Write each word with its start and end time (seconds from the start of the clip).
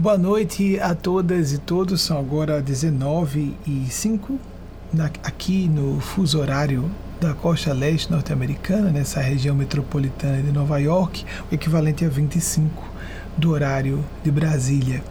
Boa 0.00 0.16
noite 0.16 0.80
a 0.80 0.94
todas 0.94 1.52
e 1.52 1.58
todos. 1.58 2.00
São 2.00 2.18
agora 2.18 2.62
19 2.62 3.54
e 3.66 3.84
5 3.90 4.40
aqui 5.22 5.68
no 5.68 6.00
fuso 6.00 6.40
horário 6.40 6.90
da 7.20 7.34
costa 7.34 7.74
leste 7.74 8.10
norte-americana, 8.10 8.90
nessa 8.90 9.20
região 9.20 9.54
metropolitana 9.54 10.40
de 10.40 10.50
Nova 10.52 10.78
York, 10.78 11.26
o 11.52 11.54
equivalente 11.54 12.02
a 12.02 12.08
25 12.08 12.82
do 13.36 13.50
horário 13.50 14.02
de 14.24 14.30
Brasília. 14.30 15.04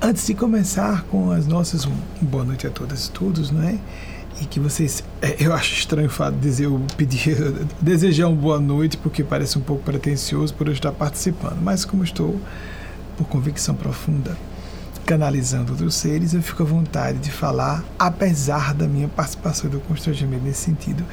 Antes 0.00 0.26
de 0.26 0.32
começar 0.32 1.02
com 1.10 1.30
as 1.30 1.46
nossas 1.46 1.86
boa 2.22 2.44
noite 2.44 2.66
a 2.66 2.70
todas 2.70 3.08
e 3.08 3.10
todos, 3.10 3.50
não 3.50 3.62
é? 3.62 3.76
E 4.40 4.46
que 4.46 4.58
vocês, 4.58 5.04
é, 5.20 5.36
eu 5.38 5.52
acho 5.52 5.74
estranho 5.74 6.08
o 6.08 6.10
fato 6.10 6.36
de 6.36 6.40
dizer, 6.40 6.64
eu 6.64 6.80
pedir, 6.96 7.36
desejar 7.78 8.28
uma 8.28 8.40
boa 8.40 8.58
noite, 8.58 8.96
porque 8.96 9.22
parece 9.22 9.58
um 9.58 9.62
pouco 9.62 9.82
pretensioso 9.82 10.54
por 10.54 10.66
eu 10.66 10.72
estar 10.72 10.92
participando, 10.92 11.60
mas 11.60 11.84
como 11.84 12.02
estou 12.02 12.40
por 13.16 13.26
convicção 13.26 13.74
profunda, 13.74 14.36
canalizando 15.04 15.72
outros 15.72 15.94
seres, 15.94 16.32
eu 16.32 16.42
fico 16.42 16.62
à 16.62 16.66
vontade 16.66 17.18
de 17.18 17.30
falar, 17.30 17.84
apesar 17.98 18.74
da 18.74 18.86
minha 18.86 19.08
participação 19.08 19.68
do 19.68 19.80
constrangimento 19.80 20.44
nesse 20.44 20.64
sentido. 20.64 21.04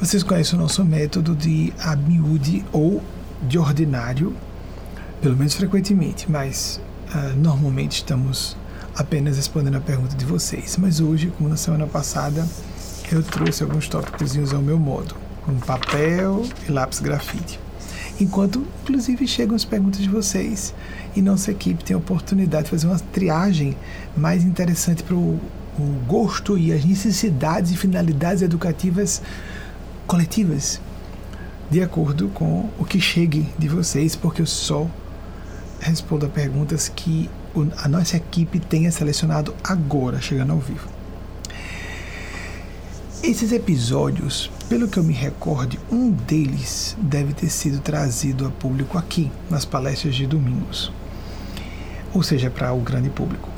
Vocês 0.00 0.22
conhecem 0.22 0.58
o 0.58 0.62
nosso 0.62 0.84
método 0.84 1.34
de 1.34 1.72
amiúde 1.80 2.64
ou 2.72 3.02
de 3.42 3.58
ordinário, 3.58 4.34
pelo 5.20 5.36
menos 5.36 5.54
frequentemente, 5.54 6.30
mas 6.30 6.80
uh, 7.12 7.36
normalmente 7.36 7.96
estamos 7.96 8.56
apenas 8.94 9.36
respondendo 9.36 9.76
a 9.76 9.80
pergunta 9.80 10.16
de 10.16 10.24
vocês. 10.24 10.76
Mas 10.76 11.00
hoje, 11.00 11.32
como 11.36 11.48
na 11.48 11.56
semana 11.56 11.86
passada, 11.86 12.46
eu 13.10 13.22
trouxe 13.22 13.62
alguns 13.62 13.88
tópicos 13.88 14.52
ao 14.52 14.62
meu 14.62 14.78
modo, 14.78 15.16
com 15.44 15.54
papel 15.56 16.44
e 16.68 16.70
lápis 16.70 17.00
grafite 17.00 17.58
enquanto 18.20 18.66
inclusive 18.82 19.26
chegam 19.26 19.54
as 19.54 19.64
perguntas 19.64 20.00
de 20.00 20.08
vocês 20.08 20.74
e 21.14 21.22
nossa 21.22 21.50
equipe 21.50 21.84
tem 21.84 21.94
a 21.94 21.98
oportunidade 21.98 22.64
de 22.64 22.70
fazer 22.70 22.86
uma 22.86 22.98
triagem 22.98 23.76
mais 24.16 24.44
interessante 24.44 25.02
para 25.02 25.14
o, 25.14 25.40
gosto 26.08 26.58
e 26.58 26.72
as 26.72 26.84
necessidades 26.84 27.70
e 27.70 27.76
finalidades 27.76 28.42
educativas 28.42 29.22
coletivas, 30.08 30.80
de 31.70 31.80
acordo 31.80 32.28
com 32.30 32.68
o 32.76 32.84
que 32.84 33.00
chegue 33.00 33.46
de 33.56 33.68
vocês, 33.68 34.16
porque 34.16 34.42
eu 34.42 34.46
só 34.46 34.88
respondo 35.78 36.26
a 36.26 36.28
perguntas 36.28 36.88
que 36.88 37.30
a 37.76 37.88
nossa 37.88 38.16
equipe 38.16 38.58
tenha 38.58 38.90
selecionado 38.90 39.54
agora, 39.62 40.20
chegando 40.20 40.52
ao 40.52 40.58
vivo. 40.58 40.88
Esses 43.22 43.52
episódios, 43.52 44.50
pelo 44.68 44.86
que 44.86 44.98
eu 44.98 45.02
me 45.02 45.14
recorde, 45.14 45.78
um 45.90 46.10
deles 46.10 46.96
deve 47.00 47.32
ter 47.32 47.48
sido 47.48 47.80
trazido 47.80 48.46
a 48.46 48.50
público 48.50 48.98
aqui, 48.98 49.30
nas 49.48 49.64
palestras 49.64 50.14
de 50.14 50.26
domingos, 50.26 50.92
ou 52.12 52.22
seja, 52.22 52.50
para 52.50 52.72
o 52.72 52.80
grande 52.80 53.08
público. 53.08 53.48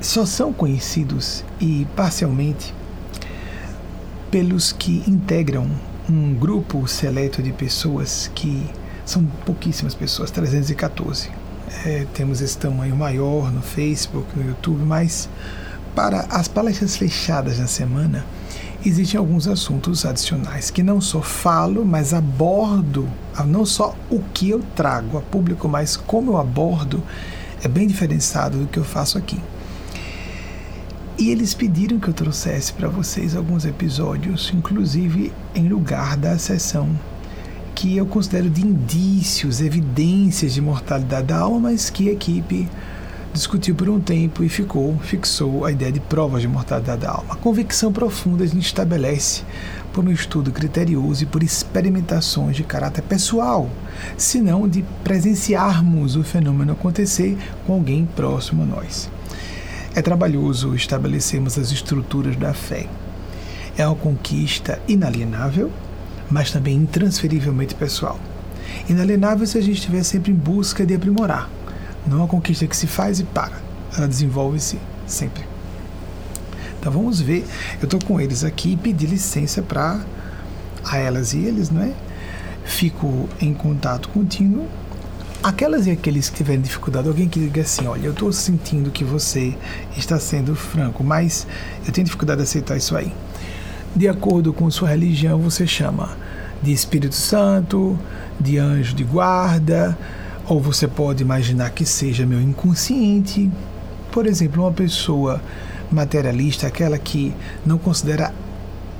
Só 0.00 0.24
são 0.24 0.52
conhecidos 0.52 1.44
e 1.60 1.86
parcialmente 1.96 2.72
pelos 4.30 4.72
que 4.72 5.02
integram 5.08 5.68
um 6.08 6.34
grupo 6.34 6.86
seleto 6.86 7.42
de 7.42 7.52
pessoas 7.52 8.30
que 8.34 8.66
são 9.04 9.24
pouquíssimas 9.44 9.94
pessoas, 9.94 10.30
314. 10.30 11.30
É, 11.84 12.06
temos 12.14 12.40
esse 12.40 12.56
tamanho 12.56 12.94
maior 12.94 13.50
no 13.50 13.62
Facebook, 13.62 14.26
no 14.36 14.46
YouTube, 14.48 14.82
mas 14.84 15.28
para 15.94 16.20
as 16.30 16.48
palestras 16.48 16.96
fechadas 16.96 17.58
na 17.58 17.66
semana, 17.66 18.24
existem 18.84 19.18
alguns 19.18 19.46
assuntos 19.46 20.04
adicionais 20.04 20.70
que 20.70 20.82
não 20.82 21.00
só 21.00 21.22
falo, 21.22 21.84
mas 21.84 22.12
abordo, 22.12 23.08
não 23.46 23.64
só 23.64 23.94
o 24.10 24.20
que 24.32 24.50
eu 24.50 24.62
trago 24.74 25.18
a 25.18 25.20
público, 25.20 25.68
mas 25.68 25.96
como 25.96 26.32
eu 26.32 26.36
abordo 26.36 27.02
é 27.62 27.68
bem 27.68 27.86
diferenciado 27.86 28.58
do 28.58 28.66
que 28.66 28.78
eu 28.78 28.84
faço 28.84 29.16
aqui. 29.18 29.40
E 31.18 31.30
eles 31.30 31.54
pediram 31.54 32.00
que 32.00 32.08
eu 32.08 32.14
trouxesse 32.14 32.72
para 32.72 32.88
vocês 32.88 33.36
alguns 33.36 33.64
episódios, 33.64 34.50
inclusive 34.54 35.32
em 35.54 35.68
lugar 35.68 36.16
da 36.16 36.38
sessão 36.38 36.88
que 37.74 37.96
eu 37.96 38.06
considero 38.06 38.50
de 38.50 38.66
indícios, 38.66 39.60
evidências 39.60 40.54
de 40.54 40.60
mortalidade 40.60 41.26
da 41.26 41.38
alma, 41.38 41.70
mas 41.70 41.90
que 41.90 42.08
a 42.08 42.12
equipe 42.12 42.68
discutiu 43.32 43.74
por 43.74 43.88
um 43.88 43.98
tempo 43.98 44.44
e 44.44 44.48
ficou, 44.48 44.98
fixou 44.98 45.64
a 45.64 45.72
ideia 45.72 45.90
de 45.90 46.00
provas 46.00 46.42
de 46.42 46.48
mortalidade 46.48 47.00
da 47.00 47.10
alma. 47.10 47.34
A 47.34 47.36
convicção 47.36 47.92
profunda 47.92 48.44
a 48.44 48.46
gente 48.46 48.66
estabelece 48.66 49.42
por 49.92 50.04
um 50.04 50.10
estudo 50.10 50.50
criterioso 50.50 51.22
e 51.22 51.26
por 51.26 51.42
experimentações 51.42 52.56
de 52.56 52.62
caráter 52.62 53.02
pessoal, 53.02 53.68
senão 54.16 54.68
de 54.68 54.84
presenciarmos 55.02 56.16
o 56.16 56.22
fenômeno 56.22 56.72
acontecer 56.72 57.36
com 57.66 57.74
alguém 57.74 58.06
próximo 58.16 58.62
a 58.62 58.66
nós. 58.66 59.10
É 59.94 60.00
trabalhoso 60.00 60.74
estabelecermos 60.74 61.58
as 61.58 61.70
estruturas 61.70 62.36
da 62.36 62.54
fé. 62.54 62.86
É 63.76 63.86
uma 63.86 63.96
conquista 63.96 64.80
inalienável, 64.88 65.70
mas 66.30 66.50
também 66.50 66.76
intransferivelmente 66.76 67.74
pessoal. 67.74 68.18
Inalienável 68.88 69.46
se 69.46 69.58
a 69.58 69.60
gente 69.60 69.76
estiver 69.76 70.02
sempre 70.02 70.32
em 70.32 70.34
busca 70.34 70.86
de 70.86 70.94
aprimorar, 70.94 71.50
não 72.06 72.18
é 72.18 72.20
uma 72.20 72.28
conquista 72.28 72.66
que 72.66 72.76
se 72.76 72.86
faz 72.86 73.20
e 73.20 73.24
para. 73.24 73.60
Ela 73.96 74.08
desenvolve-se 74.08 74.78
sempre. 75.06 75.44
Então 76.78 76.92
vamos 76.92 77.20
ver. 77.20 77.44
Eu 77.80 77.84
estou 77.84 78.00
com 78.00 78.20
eles 78.20 78.42
aqui 78.42 78.72
e 78.72 78.76
pedi 78.76 79.06
licença 79.06 79.62
para 79.62 80.00
a 80.84 80.96
elas 80.98 81.32
e 81.32 81.38
eles, 81.38 81.70
não 81.70 81.82
é? 81.82 81.92
Fico 82.64 83.28
em 83.40 83.54
contato 83.54 84.08
contínuo. 84.08 84.66
Aquelas 85.42 85.86
e 85.86 85.90
aqueles 85.90 86.30
que 86.30 86.36
tiverem 86.36 86.60
dificuldade, 86.60 87.08
alguém 87.08 87.28
que 87.28 87.40
diga 87.40 87.62
assim: 87.62 87.86
olha, 87.86 88.06
eu 88.06 88.12
estou 88.12 88.32
sentindo 88.32 88.90
que 88.90 89.04
você 89.04 89.56
está 89.96 90.18
sendo 90.18 90.54
franco, 90.54 91.02
mas 91.02 91.46
eu 91.86 91.92
tenho 91.92 92.04
dificuldade 92.04 92.38
de 92.38 92.44
aceitar 92.44 92.76
isso 92.76 92.96
aí. 92.96 93.12
De 93.94 94.08
acordo 94.08 94.52
com 94.52 94.70
sua 94.70 94.88
religião, 94.88 95.38
você 95.38 95.66
chama 95.66 96.16
de 96.62 96.72
Espírito 96.72 97.14
Santo, 97.14 97.98
de 98.40 98.56
anjo 98.56 98.94
de 98.94 99.04
guarda, 99.04 99.98
ou 100.48 100.60
você 100.60 100.88
pode 100.88 101.22
imaginar 101.22 101.70
que 101.70 101.84
seja 101.84 102.26
meu 102.26 102.40
inconsciente. 102.40 103.50
Por 104.10 104.26
exemplo, 104.26 104.62
uma 104.62 104.72
pessoa 104.72 105.40
materialista, 105.90 106.66
aquela 106.66 106.98
que 106.98 107.32
não 107.64 107.78
considera 107.78 108.32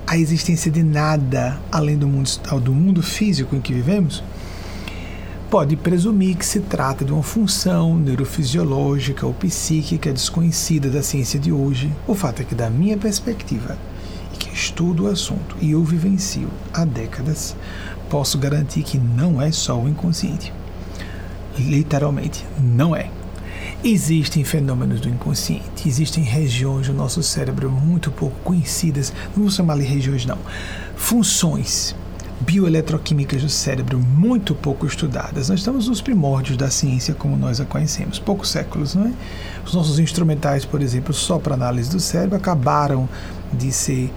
a 0.06 0.16
existência 0.16 0.70
de 0.70 0.82
nada 0.82 1.60
além 1.70 1.96
do 1.96 2.06
mundo, 2.06 2.30
do 2.60 2.72
mundo 2.72 3.02
físico 3.02 3.56
em 3.56 3.60
que 3.60 3.72
vivemos, 3.72 4.22
pode 5.50 5.76
presumir 5.76 6.36
que 6.36 6.46
se 6.46 6.60
trata 6.60 7.04
de 7.04 7.12
uma 7.12 7.22
função 7.22 7.96
neurofisiológica 7.98 9.26
ou 9.26 9.34
psíquica 9.34 10.12
desconhecida 10.12 10.88
da 10.88 11.02
ciência 11.02 11.38
de 11.38 11.52
hoje. 11.52 11.92
O 12.06 12.14
fato 12.14 12.40
é 12.40 12.44
que, 12.44 12.54
da 12.54 12.70
minha 12.70 12.96
perspectiva, 12.96 13.76
e 14.32 14.36
que 14.38 14.54
estudo 14.54 15.04
o 15.04 15.08
assunto 15.08 15.56
e 15.60 15.72
eu 15.72 15.84
vivencio 15.84 16.48
há 16.72 16.84
décadas, 16.84 17.54
posso 18.08 18.38
garantir 18.38 18.82
que 18.82 18.98
não 18.98 19.42
é 19.42 19.52
só 19.52 19.78
o 19.78 19.88
inconsciente. 19.88 20.52
Literalmente, 21.68 22.44
não 22.58 22.94
é. 22.94 23.10
Existem 23.84 24.44
fenômenos 24.44 25.00
do 25.00 25.08
inconsciente, 25.08 25.88
existem 25.88 26.22
regiões 26.22 26.86
do 26.86 26.94
nosso 26.94 27.22
cérebro 27.22 27.68
muito 27.68 28.10
pouco 28.10 28.36
conhecidas, 28.44 29.12
não 29.36 29.42
vou 29.42 29.50
chamar 29.50 29.76
de 29.76 29.82
regiões 29.82 30.24
não, 30.24 30.38
funções 30.94 31.94
bioeletroquímicas 32.42 33.42
do 33.42 33.48
cérebro 33.48 33.98
muito 33.98 34.54
pouco 34.54 34.86
estudadas. 34.86 35.48
Nós 35.48 35.60
estamos 35.60 35.88
nos 35.88 36.00
primórdios 36.00 36.56
da 36.56 36.70
ciência 36.70 37.14
como 37.14 37.36
nós 37.36 37.60
a 37.60 37.64
conhecemos, 37.64 38.18
poucos 38.18 38.50
séculos, 38.50 38.94
não 38.94 39.06
é? 39.06 39.12
Os 39.64 39.74
nossos 39.74 39.98
instrumentais, 39.98 40.64
por 40.64 40.82
exemplo, 40.82 41.12
só 41.14 41.38
para 41.38 41.54
análise 41.54 41.90
do 41.90 42.00
cérebro, 42.00 42.36
acabaram 42.36 43.08
de 43.52 43.70
ser 43.70 44.12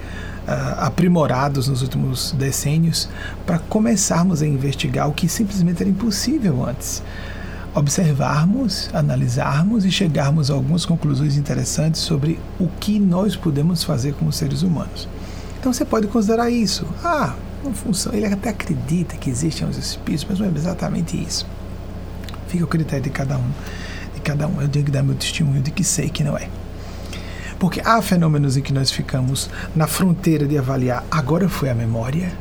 uh, 0.48 0.80
aprimorados 0.80 1.68
nos 1.68 1.81
últimos 1.81 2.31
decênios 2.34 3.10
para 3.46 3.60
começarmos 3.60 4.42
a 4.42 4.48
investigar 4.48 5.08
o 5.08 5.14
que 5.14 5.28
simplesmente 5.28 5.81
era 5.81 5.90
impossível 5.90 6.66
antes. 6.66 7.04
Observarmos, 7.75 8.89
analisarmos 8.94 9.83
e 9.83 9.92
chegarmos 9.92 10.50
a 10.50 10.54
algumas 10.54 10.86
conclusões 10.86 11.36
interessantes 11.36 12.00
sobre 12.00 12.39
o 12.57 12.69
que 12.80 12.98
nós 12.98 13.36
podemos 13.36 13.83
fazer 13.83 14.13
como 14.13 14.31
seres 14.31 14.62
humanos. 14.62 15.10
Então 15.60 15.74
você 15.74 15.83
pode 15.83 16.07
considerar 16.07 16.50
isso. 16.50 16.88
Ah, 17.04 17.36
uma 17.62 17.74
função. 17.74 18.13
Ele 18.13 18.27
até 18.27 18.50
acredita 18.50 19.18
que 19.18 19.30
existem 19.30 19.68
os 19.68 19.77
espíritos, 19.77 20.25
mas 20.30 20.39
não 20.39 20.48
é 20.48 20.51
exatamente 20.56 21.22
isso. 21.22 21.45
Fica 22.48 22.63
o 22.63 22.68
critério 22.68 23.04
de 23.04 23.10
cada 23.10 23.38
um. 23.38 23.51
De 24.13 24.22
cada 24.22 24.48
um. 24.48 24.62
Eu 24.62 24.69
tenho 24.69 24.86
que 24.86 24.92
dar 24.92 25.04
meu 25.04 25.16
testemunho 25.16 25.62
de 25.62 25.72
que 25.72 25.83
sei 25.83 26.07
que 26.10 26.24
não 26.24 26.38
é. 26.38 26.48
Porque 27.60 27.81
há 27.83 28.01
fenômenos 28.01 28.56
em 28.56 28.62
que 28.62 28.72
nós 28.72 28.92
ficamos 28.92 29.50
na 29.75 29.88
fronteira 29.88 30.48
de 30.48 30.57
avaliar 30.57 31.04
agora 31.10 31.50
foi 31.50 31.69
a 31.69 31.75
memória, 31.75 32.31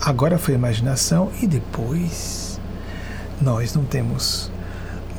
agora 0.00 0.38
foi 0.38 0.54
a 0.54 0.56
imaginação 0.56 1.30
e 1.42 1.46
depois 1.46 2.60
nós 3.40 3.74
não 3.74 3.84
temos 3.84 4.51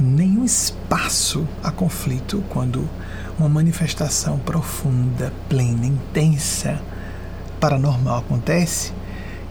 nenhum 0.03 0.43
espaço 0.43 1.47
a 1.63 1.71
conflito 1.71 2.43
quando 2.49 2.87
uma 3.39 3.49
manifestação 3.49 4.37
profunda, 4.37 5.33
plena, 5.49 5.85
intensa, 5.85 6.79
paranormal 7.59 8.19
acontece 8.19 8.91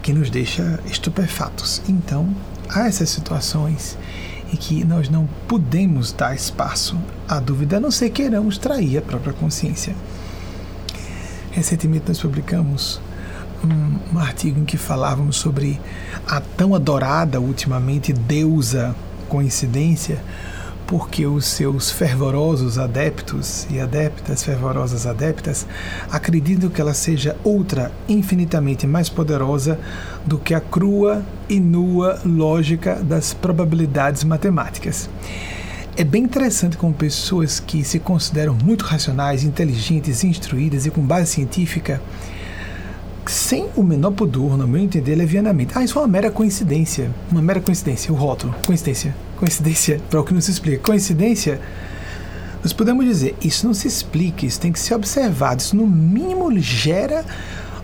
que 0.03 0.13
nos 0.13 0.31
deixa 0.31 0.79
estupefatos. 0.87 1.83
Então, 1.89 2.35
há 2.69 2.87
essas 2.87 3.09
situações 3.09 3.97
e 4.53 4.57
que 4.57 4.85
nós 4.85 5.09
não 5.09 5.27
podemos 5.49 6.13
dar 6.13 6.35
espaço 6.35 6.99
à 7.27 7.41
dúvida, 7.41 7.79
a 7.79 7.81
não 7.81 7.91
ser 7.91 8.11
queiramos 8.11 8.59
trair 8.59 8.99
a 8.99 9.03
própria 9.03 9.33
consciência. 9.33 9.95
Recentemente 11.51 12.05
nós 12.09 12.21
publicamos 12.21 13.01
um, 13.65 14.17
um 14.17 14.19
artigo 14.19 14.61
em 14.61 14.65
que 14.65 14.77
falávamos 14.77 15.37
sobre 15.37 15.81
a 16.27 16.41
tão 16.41 16.75
adorada 16.75 17.41
ultimamente 17.41 18.13
deusa 18.13 18.95
coincidência, 19.33 20.19
porque 20.87 21.25
os 21.25 21.47
seus 21.47 21.91
fervorosos 21.91 22.79
adeptos 22.79 23.67
e 23.71 23.81
adeptas, 23.81 24.45
fervorosas 24.45 25.07
adeptas, 25.07 25.67
acreditam 26.11 26.69
que 26.69 26.83
ela 26.83 26.93
seja 26.93 27.35
outra 27.43 27.91
infinitamente 28.07 28.87
mais 28.87 29.09
poderosa 29.09 29.81
do 30.27 30.37
que 30.37 30.53
a 30.53 30.61
crua 30.61 31.25
e 31.49 31.59
nua 31.59 32.21
lógica 32.27 32.97
das 32.97 33.33
probabilidades 33.33 34.23
matemáticas. 34.23 35.09
É 35.97 36.05
bem 36.05 36.25
interessante 36.25 36.77
como 36.77 36.93
pessoas 36.93 37.59
que 37.59 37.83
se 37.83 37.99
consideram 37.99 38.55
muito 38.55 38.85
racionais, 38.85 39.45
inteligentes, 39.45 40.23
instruídas 40.25 40.85
e 40.85 40.91
com 40.91 41.01
base 41.01 41.33
científica, 41.33 42.03
sem 43.31 43.69
o 43.77 43.83
menor 43.83 44.13
pudor, 44.13 44.57
no 44.57 44.67
meu 44.67 44.81
entender, 44.81 45.15
levianamente. 45.15 45.73
Ah, 45.75 45.85
isso 45.85 45.99
é 45.99 46.03
uma 46.03 46.09
mera 46.09 46.31
coincidência. 46.31 47.11
Uma 47.31 47.43
mera 47.43 47.61
coincidência, 47.61 48.13
o 48.13 48.17
rótulo. 48.17 48.55
Coincidência. 48.67 49.15
Coincidência, 49.37 50.01
para 50.11 50.21
o 50.21 50.25
que 50.25 50.35
não 50.35 50.41
se 50.41 50.51
explica. 50.51 50.83
Coincidência, 50.83 51.61
nós 52.63 52.73
podemos 52.73 53.05
dizer, 53.05 53.37
isso 53.43 53.67
não 53.67 53.75
se 53.75 53.89
explica, 53.89 54.47
isso 54.47 54.61
tem 54.61 54.73
que 54.73 54.81
ser 54.81 54.95
observado. 54.95 55.61
Isso, 55.61 55.77
no 55.77 55.87
mínimo, 55.87 56.59
gera 56.59 57.25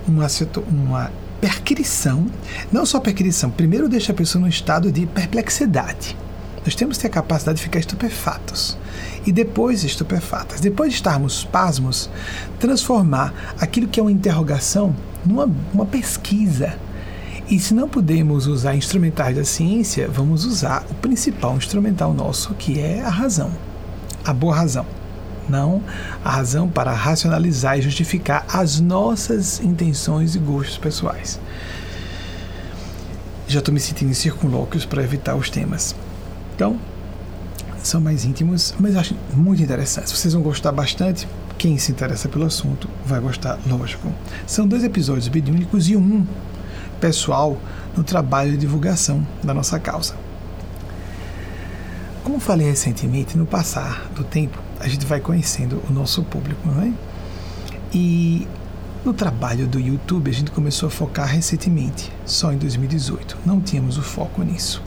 uma, 0.07 0.27
uma 0.71 1.13
perquirição. 1.41 2.27
Não 2.73 2.85
só 2.85 3.01
perquirição, 3.01 3.51
primeiro 3.51 3.89
deixa 3.89 4.13
a 4.13 4.15
pessoa 4.15 4.43
num 4.43 4.49
estado 4.49 4.91
de 4.91 5.07
perplexidade. 5.07 6.17
Nós 6.65 6.75
temos 6.75 6.97
que 6.97 7.03
ter 7.03 7.09
a 7.09 7.11
capacidade 7.11 7.57
de 7.57 7.63
ficar 7.63 7.79
estupefatos 7.79 8.77
e 9.27 9.33
depois 9.33 9.85
estupefatas. 9.85 10.61
Depois 10.61 10.91
de 10.91 10.97
estarmos 10.97 11.45
pasmos, 11.45 12.11
transformar 12.59 13.55
aquilo 13.59 13.89
que 13.89 14.01
é 14.01 14.03
uma 14.03 14.13
interrogação 14.13 14.95
numa 15.25 15.49
uma 15.73 15.87
pesquisa. 15.87 16.79
E 17.49 17.59
se 17.59 17.73
não 17.73 17.89
podemos 17.89 18.47
usar 18.47 18.75
instrumentais 18.75 19.37
da 19.37 19.45
ciência, 19.45 20.09
vamos 20.09 20.45
usar 20.45 20.85
o 20.91 20.95
principal 20.95 21.57
instrumental 21.57 22.13
nosso, 22.13 22.53
que 22.55 22.79
é 22.79 23.01
a 23.01 23.09
razão, 23.09 23.51
a 24.25 24.33
boa 24.35 24.55
razão. 24.55 24.85
Não 25.49 25.83
a 26.23 26.31
razão 26.31 26.69
para 26.69 26.93
racionalizar 26.93 27.79
e 27.79 27.83
justificar 27.83 28.45
as 28.53 28.81
nossas 28.81 29.61
intenções 29.61 30.35
e 30.35 30.39
gostos 30.39 30.77
pessoais. 30.77 31.41
Já 33.47 33.61
estou 33.61 33.73
me 33.73 33.81
sentindo 33.81 34.11
em 34.11 34.15
circunlóquios 34.15 34.85
para 34.85 35.03
evitar 35.03 35.35
os 35.35 35.49
temas. 35.49 35.95
Então, 36.55 36.79
são 37.83 37.99
mais 37.99 38.27
íntimos, 38.27 38.75
mas 38.79 38.95
acho 38.95 39.17
muito 39.33 39.63
interessantes. 39.63 40.13
Vocês 40.13 40.35
vão 40.35 40.43
gostar 40.43 40.71
bastante. 40.71 41.27
Quem 41.59 41.77
se 41.77 41.91
interessa 41.91 42.29
pelo 42.29 42.45
assunto 42.45 42.89
vai 43.05 43.19
gostar, 43.19 43.59
lógico. 43.67 44.15
São 44.47 44.65
dois 44.65 44.85
episódios 44.85 45.29
mediúnicos 45.29 45.89
e 45.89 45.97
um 45.97 46.25
pessoal 47.01 47.59
no 47.97 48.05
trabalho 48.05 48.53
de 48.53 48.59
divulgação 48.59 49.27
da 49.43 49.53
nossa 49.53 49.77
causa. 49.81 50.15
Como 52.23 52.39
falei 52.39 52.69
recentemente, 52.69 53.37
no 53.37 53.45
passar 53.45 54.09
do 54.15 54.23
tempo, 54.23 54.57
a 54.79 54.87
gente 54.87 55.05
vai 55.05 55.19
conhecendo 55.19 55.83
o 55.91 55.93
nosso 55.93 56.23
público, 56.23 56.61
não 56.65 56.81
é? 56.81 56.93
E 57.93 58.47
no 59.05 59.13
trabalho 59.13 59.67
do 59.67 59.81
YouTube, 59.81 60.31
a 60.31 60.35
gente 60.35 60.53
começou 60.53 60.87
a 60.87 60.91
focar 60.91 61.27
recentemente, 61.27 62.13
só 62.25 62.53
em 62.53 62.57
2018. 62.59 63.37
Não 63.45 63.61
tínhamos 63.61 63.99
o 63.99 64.03
foco 64.03 64.45
nisso. 64.45 64.81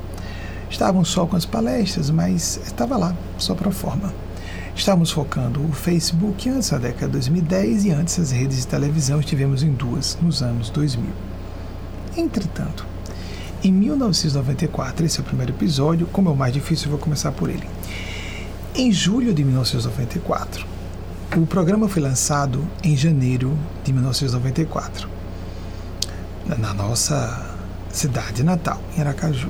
Estávamos 0.69 1.09
só 1.09 1.25
com 1.25 1.35
as 1.35 1.45
palestras, 1.45 2.09
mas 2.09 2.61
estava 2.63 2.95
lá, 2.95 3.13
só 3.37 3.53
para 3.55 3.71
forma. 3.71 4.13
Estávamos 4.75 5.11
focando 5.11 5.63
o 5.63 5.71
Facebook 5.71 6.49
antes 6.49 6.69
da 6.69 6.77
década 6.77 7.07
de 7.07 7.11
2010 7.13 7.85
e 7.85 7.91
antes 7.91 8.17
as 8.17 8.31
redes 8.31 8.59
de 8.59 8.67
televisão 8.67 9.19
estivemos 9.19 9.61
em 9.63 9.71
duas 9.71 10.17
nos 10.21 10.41
anos 10.41 10.69
2000. 10.69 11.09
Entretanto, 12.17 12.85
em 13.63 13.71
1994, 13.71 15.05
esse 15.05 15.19
é 15.19 15.21
o 15.21 15.25
primeiro 15.25 15.51
episódio, 15.51 16.07
como 16.07 16.29
é 16.29 16.31
o 16.31 16.35
mais 16.35 16.53
difícil, 16.53 16.87
eu 16.87 16.91
vou 16.91 16.99
começar 16.99 17.31
por 17.31 17.49
ele. 17.49 17.67
Em 18.73 18.91
julho 18.91 19.33
de 19.33 19.43
1994, 19.43 20.65
o 21.37 21.45
programa 21.45 21.87
foi 21.87 22.01
lançado 22.01 22.67
em 22.83 22.97
janeiro 22.97 23.55
de 23.83 23.93
1994, 23.93 25.07
na 26.57 26.73
nossa 26.73 27.55
cidade 27.91 28.43
natal, 28.43 28.81
em 28.97 29.01
Aracaju. 29.01 29.49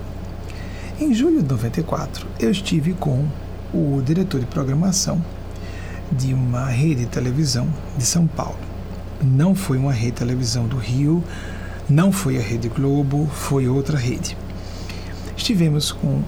Em 0.99 1.13
julho 1.13 1.41
de 1.41 1.47
94, 1.47 2.27
eu 2.39 2.51
estive 2.51 2.93
com 2.93 3.25
o 3.73 4.01
diretor 4.01 4.39
de 4.39 4.45
programação 4.45 5.23
de 6.11 6.33
uma 6.33 6.65
rede 6.65 7.01
de 7.01 7.05
televisão 7.05 7.67
de 7.97 8.05
São 8.05 8.27
Paulo. 8.27 8.59
Não 9.21 9.55
foi 9.55 9.77
uma 9.77 9.93
rede 9.93 10.11
de 10.11 10.17
televisão 10.17 10.67
do 10.67 10.77
Rio, 10.77 11.23
não 11.89 12.11
foi 12.11 12.37
a 12.37 12.41
Rede 12.41 12.69
Globo, 12.69 13.27
foi 13.27 13.67
outra 13.67 13.97
rede. 13.97 14.37
Estivemos 15.35 15.91
com 15.91 16.21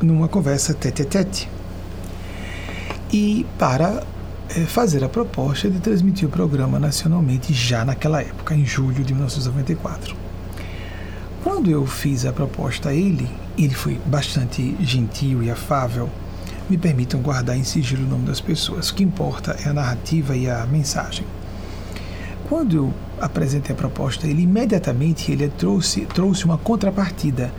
numa 0.00 0.28
conversa 0.28 0.72
tete 0.74 1.02
a 1.02 1.04
tete 1.04 1.48
e 3.12 3.44
para 3.58 4.04
é, 4.48 4.60
fazer 4.60 5.02
a 5.02 5.08
proposta 5.08 5.68
de 5.68 5.80
transmitir 5.80 6.28
o 6.28 6.30
programa 6.30 6.78
nacionalmente 6.78 7.52
já 7.52 7.84
naquela 7.84 8.22
época, 8.22 8.54
em 8.54 8.64
julho 8.64 9.02
de 9.04 9.12
1994. 9.12 10.14
Quando 11.42 11.70
eu 11.70 11.86
fiz 11.86 12.24
a 12.24 12.32
proposta 12.32 12.90
a 12.90 12.94
ele, 12.94 13.28
ele 13.56 13.74
foi 13.74 14.00
bastante 14.06 14.76
gentil 14.80 15.42
e 15.42 15.50
afável. 15.50 16.08
Me 16.68 16.76
permitam 16.76 17.20
guardar 17.20 17.56
em 17.56 17.64
sigilo 17.64 18.04
o 18.04 18.08
nome 18.08 18.26
das 18.26 18.40
pessoas. 18.40 18.90
O 18.90 18.94
que 18.94 19.02
importa 19.02 19.56
é 19.64 19.68
a 19.68 19.72
narrativa 19.72 20.36
e 20.36 20.48
a 20.48 20.66
mensagem. 20.66 21.24
Quando 22.48 22.76
eu 22.76 22.94
apresentei 23.20 23.74
a 23.74 23.78
proposta, 23.78 24.26
ele 24.26 24.42
imediatamente 24.42 25.30
ele 25.32 25.48
trouxe, 25.48 26.02
trouxe 26.06 26.44
uma 26.44 26.58
contrapartida. 26.58 27.52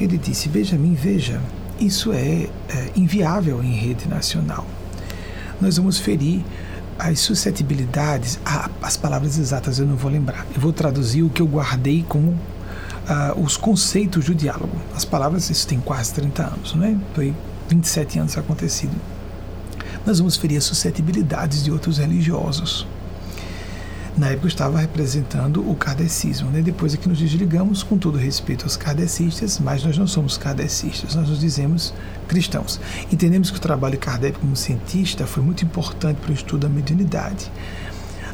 Ele 0.00 0.18
disse: 0.18 0.48
Benjamin, 0.48 0.94
veja, 0.94 1.40
isso 1.78 2.12
é, 2.12 2.48
é 2.68 2.90
inviável 2.96 3.62
em 3.62 3.72
rede 3.72 4.08
nacional. 4.08 4.66
Nós 5.60 5.76
vamos 5.76 5.98
ferir 5.98 6.44
as 6.98 7.20
suscetibilidades, 7.20 8.38
ah, 8.44 8.70
as 8.80 8.96
palavras 8.96 9.38
exatas 9.38 9.78
eu 9.78 9.86
não 9.86 9.96
vou 9.96 10.10
lembrar. 10.10 10.46
Eu 10.54 10.60
vou 10.60 10.72
traduzir 10.72 11.22
o 11.22 11.30
que 11.30 11.42
eu 11.42 11.46
guardei 11.46 12.04
como 12.08 12.30
uh, 12.30 13.40
os 13.40 13.56
conceitos 13.56 14.24
do 14.24 14.34
diálogo. 14.34 14.76
As 14.94 15.04
palavras, 15.04 15.50
isso 15.50 15.66
tem 15.66 15.80
quase 15.80 16.14
30 16.14 16.42
anos, 16.42 16.74
né? 16.74 16.98
Foi 17.14 17.34
27 17.68 18.18
anos 18.18 18.38
acontecido. 18.38 18.94
Nós 20.04 20.18
vamos 20.18 20.36
ferir 20.36 20.58
as 20.58 20.64
suscetibilidades 20.64 21.64
de 21.64 21.70
outros 21.70 21.98
religiosos. 21.98 22.86
Na 24.16 24.28
época 24.28 24.46
eu 24.46 24.48
estava 24.48 24.78
representando 24.78 25.68
o 25.68 25.74
kardecismo, 25.74 26.50
né? 26.50 26.62
depois 26.62 26.94
é 26.94 26.96
que 26.96 27.08
nos 27.08 27.18
desligamos, 27.18 27.82
com 27.82 27.98
todo 27.98 28.16
respeito 28.16 28.64
aos 28.64 28.76
kardecistas, 28.76 29.58
mas 29.58 29.84
nós 29.84 29.98
não 29.98 30.06
somos 30.06 30.38
kardecistas, 30.38 31.14
nós 31.14 31.28
nos 31.28 31.38
dizemos 31.38 31.92
cristãos. 32.26 32.80
Entendemos 33.12 33.50
que 33.50 33.58
o 33.58 33.60
trabalho 33.60 33.92
de 33.92 33.98
Kardec 33.98 34.38
como 34.38 34.56
cientista 34.56 35.26
foi 35.26 35.42
muito 35.42 35.64
importante 35.64 36.18
para 36.18 36.30
o 36.30 36.34
estudo 36.34 36.60
da 36.60 36.68
mediunidade. 36.68 37.50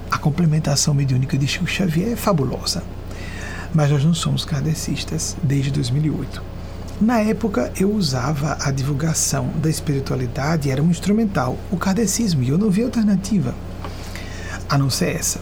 A 0.09 0.19
complementação 0.19 0.95
mediúnica 0.95 1.37
de 1.37 1.49
Chico 1.49 1.67
Xavier 1.67 2.13
é 2.13 2.17
fabulosa 2.17 2.85
mas 3.75 3.91
nós 3.91 4.05
não 4.05 4.15
somos 4.15 4.45
kardecistas 4.45 5.37
desde 5.43 5.71
2008. 5.71 6.43
Na 7.03 7.19
época, 7.19 7.73
eu 7.77 7.93
usava 7.93 8.57
a 8.61 8.71
divulgação 8.71 9.49
da 9.61 9.69
espiritualidade, 9.69 10.71
era 10.71 10.81
um 10.81 10.89
instrumental, 10.89 11.59
o 11.69 11.77
kardecismo, 11.77 12.45
e 12.45 12.51
eu 12.51 12.57
não 12.57 12.71
vi 12.71 12.85
alternativa 12.85 13.53
a 14.69 14.79
não 14.79 14.89
ser 14.89 15.17
essa. 15.17 15.41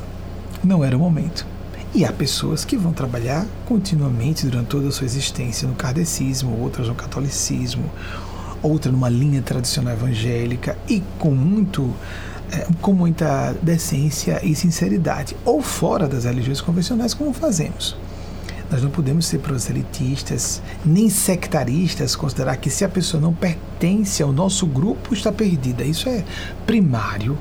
Não 0.65 0.83
era 0.83 0.97
o 0.97 0.99
momento. 0.99 1.47
E 1.95 2.03
há 2.03 2.11
pessoas 2.11 2.65
que 2.65 2.79
vão 2.79 2.95
trabalhar 2.95 3.45
continuamente 3.67 4.47
durante 4.47 4.69
toda 4.69 4.89
a 4.89 4.91
sua 4.91 5.05
existência 5.05 5.69
no 5.69 5.75
kardecismo, 5.75 6.59
outras 6.63 6.89
no 6.89 6.95
catolicismo, 6.95 7.91
outra 8.63 8.91
numa 8.91 9.11
linha 9.11 9.43
tradicional 9.43 9.93
evangélica 9.93 10.79
e 10.89 11.03
com 11.19 11.33
muito 11.33 11.95
é, 12.51 12.67
com 12.81 12.95
muita 12.95 13.55
decência 13.61 14.41
e 14.43 14.55
sinceridade, 14.55 15.37
ou 15.45 15.61
fora 15.61 16.09
das 16.09 16.25
religiões 16.25 16.63
convencionais, 16.63 17.13
como 17.13 17.35
fazemos. 17.35 17.99
Nós 18.71 18.83
não 18.83 18.91
podemos 18.91 19.27
ser 19.27 19.39
proselitistas, 19.39 20.63
nem 20.85 21.11
sectaristas, 21.11 22.15
considerar 22.15 22.57
que 22.57 22.71
se 22.71 22.85
a 22.85 22.89
pessoa 22.89 23.21
não 23.21 23.35
pertence 23.35 24.23
ao 24.23 24.33
nosso 24.33 24.65
grupo, 24.65 25.13
está 25.13 25.33
perdida. 25.33 25.83
Isso 25.83 26.09
é 26.09 26.25
primário, 26.67 27.37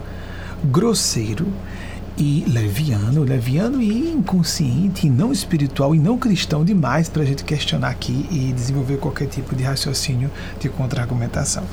grosseiro 0.63 1.45
e 2.17 2.43
leviano, 2.47 3.23
leviano 3.23 3.81
e 3.81 4.11
inconsciente, 4.11 5.05
e 5.05 5.09
não 5.09 5.31
espiritual 5.31 5.93
e 5.93 5.99
não 5.99 6.17
cristão 6.17 6.65
demais 6.65 7.07
para 7.07 7.21
a 7.21 7.25
gente 7.25 7.43
questionar 7.43 7.89
aqui 7.89 8.25
e 8.31 8.51
desenvolver 8.51 8.97
qualquer 8.97 9.27
tipo 9.27 9.55
de 9.55 9.63
raciocínio 9.63 10.31
de 10.59 10.67
contra-argumentação. 10.67 11.63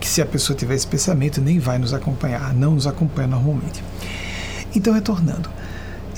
Que 0.00 0.08
se 0.08 0.20
a 0.20 0.26
pessoa 0.26 0.56
tiver 0.56 0.74
esse 0.74 0.86
pensamento, 0.86 1.40
nem 1.40 1.60
vai 1.60 1.78
nos 1.78 1.94
acompanhar, 1.94 2.52
não 2.52 2.72
nos 2.72 2.88
acompanha 2.88 3.28
normalmente. 3.28 3.82
Então, 4.74 4.92
retornando, 4.92 5.48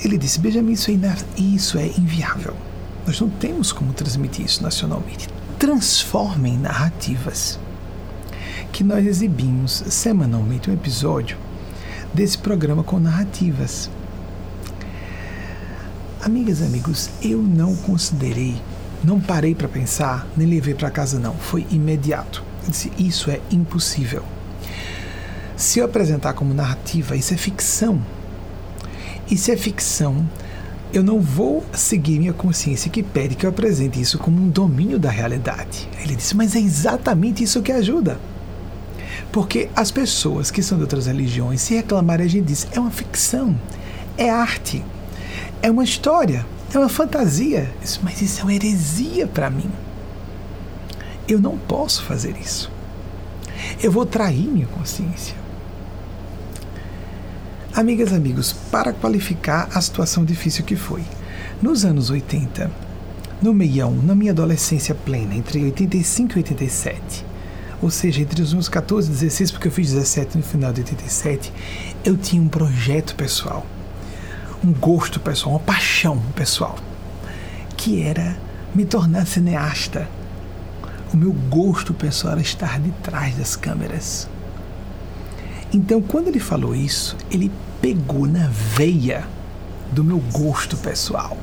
ele 0.07 0.17
disse: 0.17 0.39
Benjamin, 0.39 0.73
isso 0.73 0.91
é, 0.91 1.17
isso 1.37 1.77
é 1.77 1.87
inviável. 1.87 2.55
Nós 3.05 3.19
não 3.19 3.29
temos 3.29 3.71
como 3.71 3.93
transmitir 3.93 4.45
isso 4.45 4.63
nacionalmente. 4.63 5.29
transforma 5.59 6.47
em 6.47 6.57
narrativas. 6.57 7.59
Que 8.71 8.83
nós 8.83 9.05
exibimos 9.05 9.83
semanalmente 9.87 10.69
um 10.69 10.73
episódio 10.73 11.37
desse 12.13 12.37
programa 12.37 12.83
com 12.83 12.99
narrativas. 12.99 13.89
Amigas 16.21 16.59
e 16.59 16.63
amigos, 16.63 17.09
eu 17.21 17.41
não 17.41 17.75
considerei, 17.75 18.55
não 19.03 19.19
parei 19.19 19.53
para 19.53 19.67
pensar, 19.67 20.27
nem 20.35 20.47
levei 20.47 20.73
para 20.73 20.89
casa 20.89 21.19
não, 21.19 21.35
foi 21.35 21.65
imediato. 21.69 22.43
Eu 22.63 22.71
disse, 22.71 22.91
isso 22.97 23.29
é 23.29 23.39
impossível. 23.51 24.23
Se 25.55 25.79
eu 25.79 25.85
apresentar 25.85 26.33
como 26.33 26.53
narrativa, 26.53 27.15
isso 27.15 27.33
é 27.33 27.37
ficção. 27.37 28.01
Se 29.27 29.51
é 29.51 29.57
ficção, 29.57 30.27
eu 30.93 31.03
não 31.03 31.19
vou 31.19 31.63
seguir 31.73 32.19
minha 32.19 32.33
consciência 32.33 32.89
que 32.89 33.03
pede 33.03 33.35
que 33.35 33.45
eu 33.45 33.49
apresente 33.49 33.99
isso 33.99 34.17
como 34.17 34.41
um 34.41 34.49
domínio 34.49 34.97
da 34.97 35.09
realidade. 35.09 35.89
Ele 36.01 36.15
disse, 36.15 36.35
mas 36.35 36.55
é 36.55 36.59
exatamente 36.59 37.43
isso 37.43 37.61
que 37.61 37.71
ajuda. 37.71 38.19
Porque 39.31 39.69
as 39.75 39.91
pessoas 39.91 40.49
que 40.49 40.63
são 40.63 40.77
de 40.77 40.83
outras 40.83 41.07
religiões, 41.07 41.61
se 41.61 41.75
reclamarem, 41.75 42.25
a 42.25 42.29
gente 42.29 42.45
diz, 42.45 42.67
é 42.71 42.79
uma 42.79 42.91
ficção, 42.91 43.59
é 44.17 44.29
arte, 44.29 44.83
é 45.61 45.69
uma 45.69 45.83
história, 45.83 46.45
é 46.73 46.79
uma 46.79 46.87
fantasia. 46.87 47.69
Isso, 47.83 47.99
mas 48.01 48.21
isso 48.21 48.39
é 48.39 48.43
uma 48.43 48.53
heresia 48.53 49.27
para 49.27 49.49
mim. 49.49 49.69
Eu 51.27 51.39
não 51.41 51.57
posso 51.57 52.03
fazer 52.03 52.37
isso. 52.37 52.71
Eu 53.81 53.91
vou 53.91 54.05
trair 54.05 54.47
minha 54.47 54.67
consciência. 54.67 55.35
Amigas, 57.75 58.13
amigos, 58.13 58.53
para 58.53 58.93
qualificar 58.93 59.67
a 59.73 59.81
situação 59.81 60.23
difícil 60.23 60.63
que 60.63 60.77
foi. 60.77 61.03
Nos 61.61 61.83
anos 61.83 62.09
80, 62.09 62.71
no 63.41 63.53
meião, 63.53 63.91
na 63.91 64.15
minha 64.15 64.31
adolescência 64.31 64.95
plena, 64.95 65.35
entre 65.35 65.61
85 65.61 66.31
e 66.31 66.37
87, 66.37 67.25
ou 67.81 67.91
seja, 67.91 68.21
entre 68.21 68.41
os 68.41 68.53
meus 68.53 68.69
14 68.69 69.09
e 69.09 69.11
16, 69.11 69.51
porque 69.51 69.67
eu 69.67 69.73
fiz 69.73 69.91
17 69.91 70.37
no 70.37 70.43
final 70.43 70.71
de 70.71 70.79
87, 70.83 71.51
eu 72.05 72.15
tinha 72.15 72.41
um 72.41 72.47
projeto 72.47 73.13
pessoal, 73.13 73.65
um 74.63 74.71
gosto 74.71 75.19
pessoal, 75.19 75.55
uma 75.55 75.59
paixão 75.59 76.17
pessoal, 76.33 76.77
que 77.75 78.01
era 78.01 78.37
me 78.73 78.85
tornar 78.85 79.27
cineasta. 79.27 80.07
O 81.13 81.17
meu 81.17 81.33
gosto 81.33 81.93
pessoal 81.93 82.31
era 82.31 82.41
estar 82.41 82.79
de 82.79 82.91
trás 83.03 83.35
das 83.35 83.57
câmeras. 83.57 84.29
Então, 85.73 86.01
quando 86.01 86.29
ele 86.29 86.39
falou 86.39 86.73
isso, 86.73 87.17
ele 87.29 87.51
pegou 87.85 88.25
na 88.25 88.47
veia 88.47 89.27
do 89.91 90.03
meu 90.03 90.17
gosto 90.33 90.75
pessoal. 90.75 91.37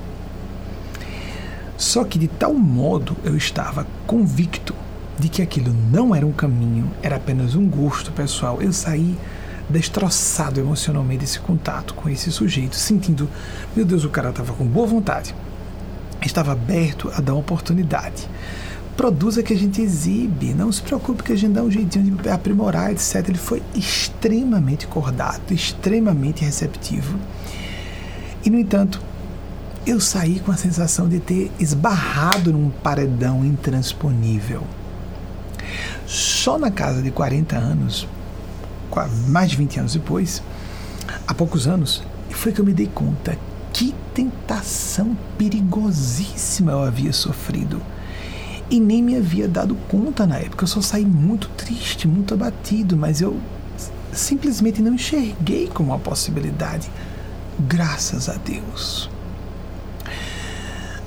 Só 1.79 2.03
que 2.03 2.19
de 2.19 2.27
tal 2.27 2.53
modo 2.53 3.17
eu 3.23 3.37
estava 3.37 3.87
convicto 4.09 4.75
de 5.17 5.29
que 5.29 5.41
aquilo 5.41 5.73
não 5.73 6.13
era 6.13 6.27
um 6.27 6.33
caminho, 6.33 6.91
era 7.01 7.15
apenas 7.15 7.55
um 7.55 7.69
gosto 7.69 8.11
pessoal. 8.11 8.61
Eu 8.61 8.73
saí 8.73 9.17
destroçado 9.71 10.59
emocionalmente 10.59 11.21
desse 11.21 11.39
contato 11.39 11.95
com 11.95 12.09
esse 12.09 12.33
sujeito, 12.33 12.75
sentindo, 12.75 13.31
meu 13.77 13.85
Deus, 13.85 14.03
o 14.03 14.11
cara 14.11 14.31
estava 14.31 14.53
com 14.53 14.67
boa 14.67 14.89
vontade, 14.89 15.37
estava 16.27 16.51
aberto 16.51 17.09
a 17.15 17.21
dar 17.21 17.35
uma 17.35 17.41
oportunidade. 17.41 18.29
Produza 18.97 19.43
que 19.43 19.53
a 19.53 19.57
gente 19.57 19.81
exibe, 19.81 20.53
não 20.53 20.71
se 20.71 20.83
preocupe 20.83 21.23
que 21.23 21.33
a 21.33 21.37
gente 21.37 21.53
dá 21.53 21.63
um 21.63 21.71
jeitinho 21.71 22.17
de 22.17 22.29
aprimorar, 22.29 22.93
etc. 22.93 23.29
Ele 23.29 23.39
foi 23.39 23.63
extremamente 23.75 24.87
cordato, 24.87 25.55
extremamente 25.55 26.45
receptivo. 26.45 27.19
E, 28.45 28.51
no 28.51 28.59
entanto, 28.59 29.01
eu 29.87 29.99
saí 29.99 30.41
com 30.41 30.53
a 30.53 30.57
sensação 30.57 31.09
de 31.09 31.21
ter 31.21 31.51
esbarrado 31.59 32.53
num 32.53 32.71
paredão 32.71 33.45
intransponível. 33.45 34.63
Só 36.07 36.59
na 36.59 36.71
casa 36.71 37.01
de 37.01 37.11
40 37.11 37.57
anos, 37.57 38.07
mais 39.27 39.51
de 39.51 39.57
20 39.57 39.81
anos 39.81 39.93
depois, 39.95 40.43
há 41.27 41.33
poucos 41.33 41.67
anos, 41.67 42.03
foi 42.31 42.53
que 42.53 42.61
eu 42.61 42.65
me 42.65 42.73
dei 42.73 42.89
conta 42.89 43.39
que 43.73 43.95
tentação 44.13 45.17
perigosíssima 45.39 46.73
eu 46.73 46.83
havia 46.83 47.13
sofrido. 47.13 47.81
E 48.73 48.81
nem 48.81 49.03
me 49.03 49.15
havia 49.15 49.47
dado 49.47 49.75
conta 49.87 50.27
na 50.27 50.39
época. 50.39 50.65
Eu 50.65 50.67
só 50.67 50.81
saí 50.81 51.05
muito 51.05 51.47
triste, 51.51 52.09
muito 52.09 52.33
abatido, 52.33 52.97
mas 52.97 53.21
eu 53.21 53.39
simplesmente 54.15 54.81
não 54.81 54.95
enxerguei 54.95 55.69
como 55.69 55.91
uma 55.91 55.99
possibilidade. 55.99 56.91
Graças 57.61 58.31
a 58.31 58.33
Deus. 58.33 59.11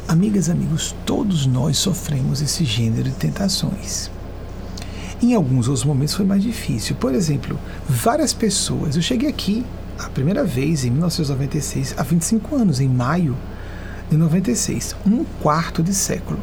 Amigas, 0.08 0.48
amigos, 0.48 0.96
todos 1.08 1.48
nós 1.48 1.80
sofremos 1.80 2.40
esse 2.40 2.64
gênero 2.64 3.10
de 3.10 3.16
tentações. 3.16 4.12
Em 5.20 5.34
alguns 5.34 5.68
outros 5.68 5.84
momentos 5.84 6.14
foi 6.14 6.24
mais 6.24 6.44
difícil. 6.44 6.96
Por 6.98 7.16
exemplo, 7.16 7.60
várias 7.90 8.32
pessoas. 8.32 8.96
Eu 8.96 9.02
cheguei 9.02 9.28
aqui 9.28 9.66
a 9.98 10.08
primeira 10.08 10.44
vez 10.44 10.86
em 10.86 10.92
1996, 10.92 11.96
há 11.98 12.04
25 12.04 12.56
anos, 12.56 12.80
em 12.80 12.88
maio 12.88 13.36
de 14.08 14.18
96, 14.18 14.96
um 15.04 15.24
quarto 15.42 15.82
de 15.82 15.96
século, 15.96 16.40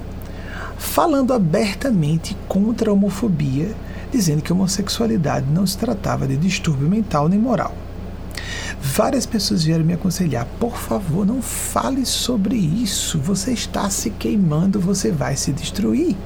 falando 0.83 1.33
abertamente 1.33 2.37
contra 2.49 2.91
a 2.91 2.93
homofobia, 2.93 3.75
dizendo 4.11 4.43
que 4.43 4.53
a 4.53 4.55
homossexualidade 4.55 5.47
não 5.51 5.67
se 5.67 5.79
tratava 5.79 6.27
de 6.27 6.37
distúrbio 6.37 6.89
mental 6.89 7.29
nem 7.29 7.39
moral. 7.39 7.75
Várias 8.81 9.25
pessoas 9.25 9.63
vieram 9.63 9.85
me 9.85 9.95
aconselhar: 9.95 10.47
por 10.59 10.77
favor, 10.77 11.25
não 11.25 11.41
fale 11.41 12.05
sobre 12.05 12.57
isso, 12.57 13.19
você 13.19 13.53
está 13.53 13.89
se 13.89 14.11
queimando, 14.11 14.81
você 14.81 15.11
vai 15.11 15.37
se 15.37 15.53
destruir 15.53 16.17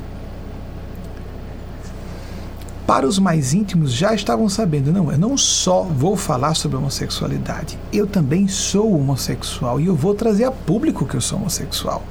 para 2.86 3.04
os 3.04 3.18
mais 3.18 3.52
íntimos 3.52 3.92
já 3.92 4.14
estavam 4.14 4.48
sabendo, 4.48 4.92
não, 4.92 5.10
eu 5.10 5.18
não 5.18 5.36
só 5.36 5.82
vou 5.82 6.16
falar 6.16 6.54
sobre 6.54 6.76
homossexualidade, 6.76 7.76
eu 7.92 8.06
também 8.06 8.46
sou 8.46 8.94
homossexual 8.94 9.80
e 9.80 9.86
eu 9.86 9.96
vou 9.96 10.14
trazer 10.14 10.44
a 10.44 10.52
público 10.52 11.04
que 11.04 11.16
eu 11.16 11.20
sou 11.20 11.36
homossexual. 11.40 12.04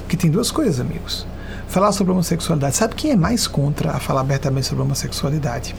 Porque 0.00 0.16
tem 0.16 0.30
duas 0.30 0.50
coisas, 0.50 0.78
amigos. 0.78 1.26
Falar 1.68 1.92
sobre 1.92 2.12
homossexualidade, 2.12 2.76
sabe 2.76 2.94
quem 2.94 3.10
é 3.10 3.16
mais 3.16 3.46
contra 3.46 3.90
a 3.90 4.00
falar 4.00 4.20
abertamente 4.20 4.66
sobre 4.66 4.82
homossexualidade? 4.82 5.74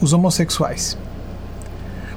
Os 0.00 0.12
homossexuais. 0.12 0.96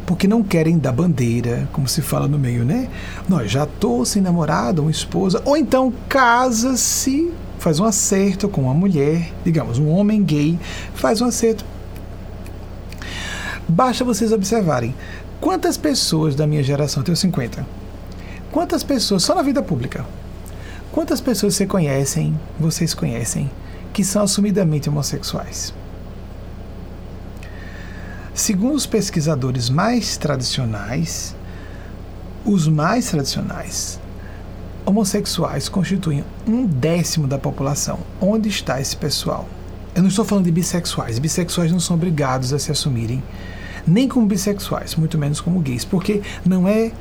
Porque 0.05 0.27
não 0.27 0.43
querem 0.43 0.77
dar 0.77 0.91
bandeira, 0.91 1.67
como 1.71 1.87
se 1.87 2.01
fala 2.01 2.27
no 2.27 2.39
meio, 2.39 2.65
né? 2.65 2.89
Nós 3.27 3.51
já 3.51 3.65
tô 3.65 4.03
sem 4.03 4.21
namorado, 4.21 4.81
uma 4.81 4.91
esposa, 4.91 5.41
ou 5.45 5.55
então 5.55 5.93
casa-se 6.09 7.31
faz 7.59 7.79
um 7.79 7.85
acerto 7.85 8.49
com 8.49 8.63
uma 8.63 8.73
mulher, 8.73 9.31
digamos, 9.43 9.79
um 9.79 9.89
homem 9.89 10.21
gay 10.21 10.59
faz 10.93 11.21
um 11.21 11.25
acerto. 11.25 11.63
Basta 13.67 14.03
vocês 14.03 14.33
observarem 14.33 14.93
quantas 15.39 15.77
pessoas 15.77 16.35
da 16.35 16.45
minha 16.45 16.61
geração, 16.61 17.03
tenho 17.03 17.15
50, 17.15 17.65
quantas 18.51 18.83
pessoas, 18.83 19.23
só 19.23 19.33
na 19.33 19.41
vida 19.41 19.61
pública, 19.61 20.05
quantas 20.93 21.19
pessoas 21.19 21.55
você 21.55 21.65
conhecem, 21.65 22.39
vocês 22.59 22.93
conhecem, 22.93 23.49
que 23.91 24.03
são 24.03 24.21
assumidamente 24.21 24.87
homossexuais? 24.87 25.73
Segundo 28.33 28.75
os 28.75 28.85
pesquisadores 28.85 29.69
mais 29.69 30.17
tradicionais, 30.17 31.35
os 32.45 32.67
mais 32.67 33.09
tradicionais, 33.09 33.99
homossexuais 34.85 35.67
constituem 35.67 36.23
um 36.47 36.65
décimo 36.65 37.25
da 37.27 37.39
população. 37.39 37.99
Onde 38.21 38.47
está 38.49 38.79
esse 38.79 38.95
pessoal? 38.95 39.49
Eu 39.95 40.03
não 40.03 40.09
estou 40.09 40.23
falando 40.23 40.45
de 40.45 40.51
bissexuais. 40.51 41.17
Bissexuais 41.17 41.71
não 41.71 41.79
são 41.79 41.95
obrigados 41.95 42.53
a 42.53 42.59
se 42.59 42.71
assumirem 42.71 43.21
nem 43.85 44.07
como 44.07 44.25
bissexuais, 44.25 44.95
muito 44.95 45.17
menos 45.17 45.41
como 45.41 45.59
gays, 45.59 45.83
porque 45.83 46.21
não 46.45 46.67
é 46.67 46.91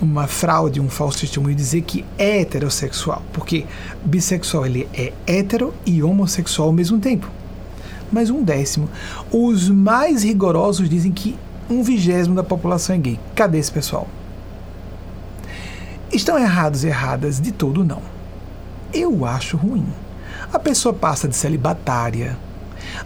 uma 0.00 0.26
fraude, 0.26 0.80
um 0.80 0.88
falso 0.88 1.20
testemunho 1.20 1.54
dizer 1.54 1.82
que 1.82 2.04
é 2.16 2.40
heterossexual, 2.40 3.22
porque 3.32 3.66
bissexual 4.04 4.66
ele 4.66 4.88
é 4.94 5.12
hetero 5.26 5.74
e 5.84 6.02
homossexual 6.02 6.68
ao 6.68 6.74
mesmo 6.74 6.98
tempo. 6.98 7.28
Mas 8.10 8.30
um 8.30 8.42
décimo. 8.42 8.88
Os 9.30 9.68
mais 9.68 10.24
rigorosos 10.24 10.88
dizem 10.88 11.12
que 11.12 11.38
um 11.68 11.82
vigésimo 11.82 12.34
da 12.34 12.42
população 12.42 12.96
é 12.96 12.98
gay. 12.98 13.20
Cadê 13.34 13.58
esse 13.58 13.70
pessoal? 13.70 14.08
Estão 16.12 16.36
errados 16.36 16.82
e 16.82 16.88
erradas 16.88 17.40
de 17.40 17.52
todo 17.52 17.84
não. 17.84 18.02
Eu 18.92 19.24
acho 19.24 19.56
ruim. 19.56 19.86
A 20.52 20.58
pessoa 20.58 20.92
passa 20.92 21.28
de 21.28 21.36
celibatária. 21.36 22.36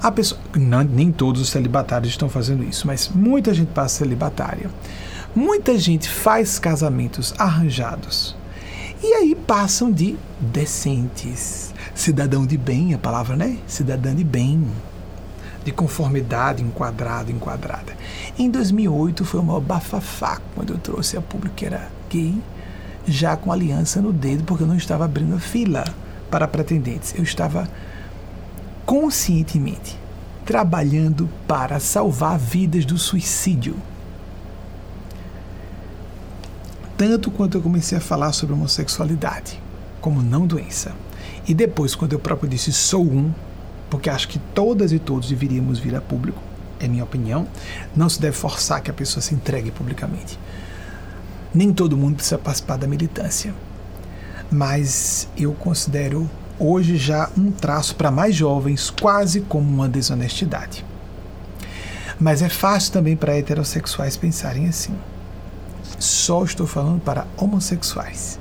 A 0.03 0.11
pessoa, 0.11 0.41
não, 0.57 0.83
nem 0.83 1.13
todos 1.13 1.43
os 1.43 1.51
celibatários 1.51 2.11
estão 2.11 2.29
fazendo 2.29 2.65
isso, 2.65 2.87
mas 2.87 3.11
muita 3.15 3.53
gente 3.53 3.69
passa 3.69 3.99
celibatária. 3.99 4.71
Muita 5.35 5.76
gente 5.76 6.09
faz 6.09 6.61
casamentos 6.61 7.35
arranjados. 7.37 8.37
E 9.03 9.14
aí 9.14 9.35
passam 9.35 9.91
de 9.91 10.17
decentes. 10.38 11.75
Cidadão 11.93 12.47
de 12.47 12.57
bem, 12.57 12.95
a 12.95 12.99
palavra, 12.99 13.35
né? 13.35 13.59
Cidadã 13.67 14.14
de 14.14 14.23
bem. 14.23 14.64
De 15.64 15.73
conformidade, 15.73 16.62
enquadrado, 16.62 17.33
enquadrada. 17.33 17.97
Em 18.38 18.49
2008 18.49 19.25
foi 19.25 19.41
uma 19.41 19.61
bafafá 19.61 20.41
quando 20.55 20.73
eu 20.73 20.79
trouxe 20.79 21.17
a 21.17 21.21
público 21.21 21.57
que 21.57 21.67
era 21.67 21.91
gay 22.09 22.41
já 23.05 23.37
com 23.37 23.50
aliança 23.50 24.00
no 24.00 24.12
dedo, 24.12 24.45
porque 24.45 24.62
eu 24.62 24.69
não 24.69 24.76
estava 24.76 25.05
abrindo 25.05 25.38
fila 25.41 25.85
para 26.31 26.47
pretendentes. 26.47 27.12
Eu 27.17 27.25
estava 27.25 27.69
conscientemente 28.87 29.99
trabalhando 30.45 31.29
para 31.49 31.81
salvar 31.81 32.38
vidas 32.38 32.85
do 32.85 32.97
suicídio. 32.97 33.76
Tanto 36.97 37.31
quanto 37.31 37.59
eu 37.59 37.63
comecei 37.63 37.99
a 37.99 38.01
falar 38.01 38.33
sobre 38.33 38.55
homossexualidade 38.55 39.61
como 40.05 40.23
não 40.23 40.47
doença. 40.47 40.93
E 41.49 41.55
depois, 41.55 41.95
quando 41.95 42.13
eu 42.13 42.19
próprio 42.19 42.47
disse 42.47 42.71
sou 42.71 43.07
um, 43.07 43.33
porque 43.89 44.11
acho 44.11 44.29
que 44.29 44.39
todas 44.39 44.93
e 44.93 44.99
todos 44.99 45.31
deveríamos 45.31 45.79
vir 45.79 45.97
a 45.97 46.01
público, 46.01 46.39
é 46.79 46.87
minha 46.87 47.03
opinião, 47.03 47.49
não 47.97 48.07
se 48.07 48.21
deve 48.21 48.37
forçar 48.37 48.83
que 48.83 48.91
a 48.91 48.95
pessoa 48.95 49.23
se 49.23 49.35
entregue 49.35 49.71
publicamente. 49.71 50.39
Nem 51.55 51.73
todo 51.73 51.97
mundo 51.97 52.17
precisa 52.17 52.37
participar 52.37 52.77
da 52.77 52.87
militância. 52.87 53.55
Mas 54.51 55.27
eu 55.39 55.55
considero 55.55 56.29
hoje 56.59 56.99
já 56.99 57.31
um 57.37 57.51
traço 57.51 57.97
para 57.97 58.11
mais 58.11 58.35
jovens, 58.35 58.91
quase 58.91 59.41
como 59.41 59.67
uma 59.67 59.89
desonestidade. 59.89 60.85
Mas 62.21 62.43
é 62.43 62.51
fácil 62.51 62.93
também 62.93 63.17
para 63.17 63.39
heterossexuais 63.39 64.19
pensarem 64.19 64.69
assim. 64.69 64.95
Só 65.99 66.45
estou 66.45 66.67
falando 66.67 67.01
para 67.01 67.27
homossexuais. 67.37 68.39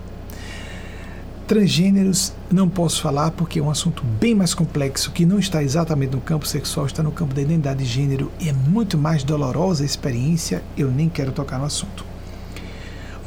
Transgêneros 1.47 2.33
não 2.49 2.69
posso 2.69 3.01
falar 3.01 3.31
porque 3.31 3.59
é 3.59 3.61
um 3.61 3.69
assunto 3.69 4.01
bem 4.03 4.33
mais 4.33 4.53
complexo 4.53 5.11
que 5.11 5.25
não 5.25 5.37
está 5.37 5.61
exatamente 5.61 6.15
no 6.15 6.21
campo 6.21 6.47
sexual, 6.47 6.85
está 6.85 7.03
no 7.03 7.11
campo 7.11 7.33
da 7.33 7.41
identidade 7.41 7.83
de 7.83 7.89
gênero 7.89 8.31
e 8.39 8.47
é 8.47 8.53
muito 8.53 8.97
mais 8.97 9.23
dolorosa 9.23 9.83
a 9.83 9.85
experiência, 9.85 10.63
eu 10.77 10.89
nem 10.89 11.09
quero 11.09 11.33
tocar 11.33 11.59
no 11.59 11.65
assunto. 11.65 12.05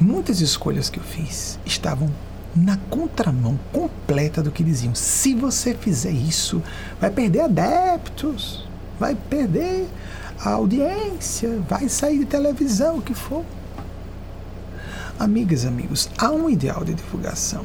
Muitas 0.00 0.40
escolhas 0.40 0.88
que 0.88 0.98
eu 0.98 1.04
fiz 1.04 1.58
estavam 1.64 2.10
na 2.56 2.78
contramão 2.88 3.58
completa 3.70 4.42
do 4.42 4.50
que 4.50 4.64
diziam. 4.64 4.94
Se 4.94 5.34
você 5.34 5.74
fizer 5.74 6.10
isso, 6.10 6.62
vai 6.98 7.10
perder 7.10 7.40
adeptos, 7.42 8.66
vai 8.98 9.14
perder 9.14 9.86
a 10.40 10.50
audiência, 10.50 11.60
vai 11.68 11.88
sair 11.88 12.20
de 12.20 12.24
televisão, 12.24 12.96
o 12.98 13.02
que 13.02 13.14
for. 13.14 13.44
Amigas, 15.18 15.64
amigos, 15.64 16.10
há 16.18 16.30
um 16.30 16.50
ideal 16.50 16.84
de 16.84 16.92
divulgação, 16.92 17.64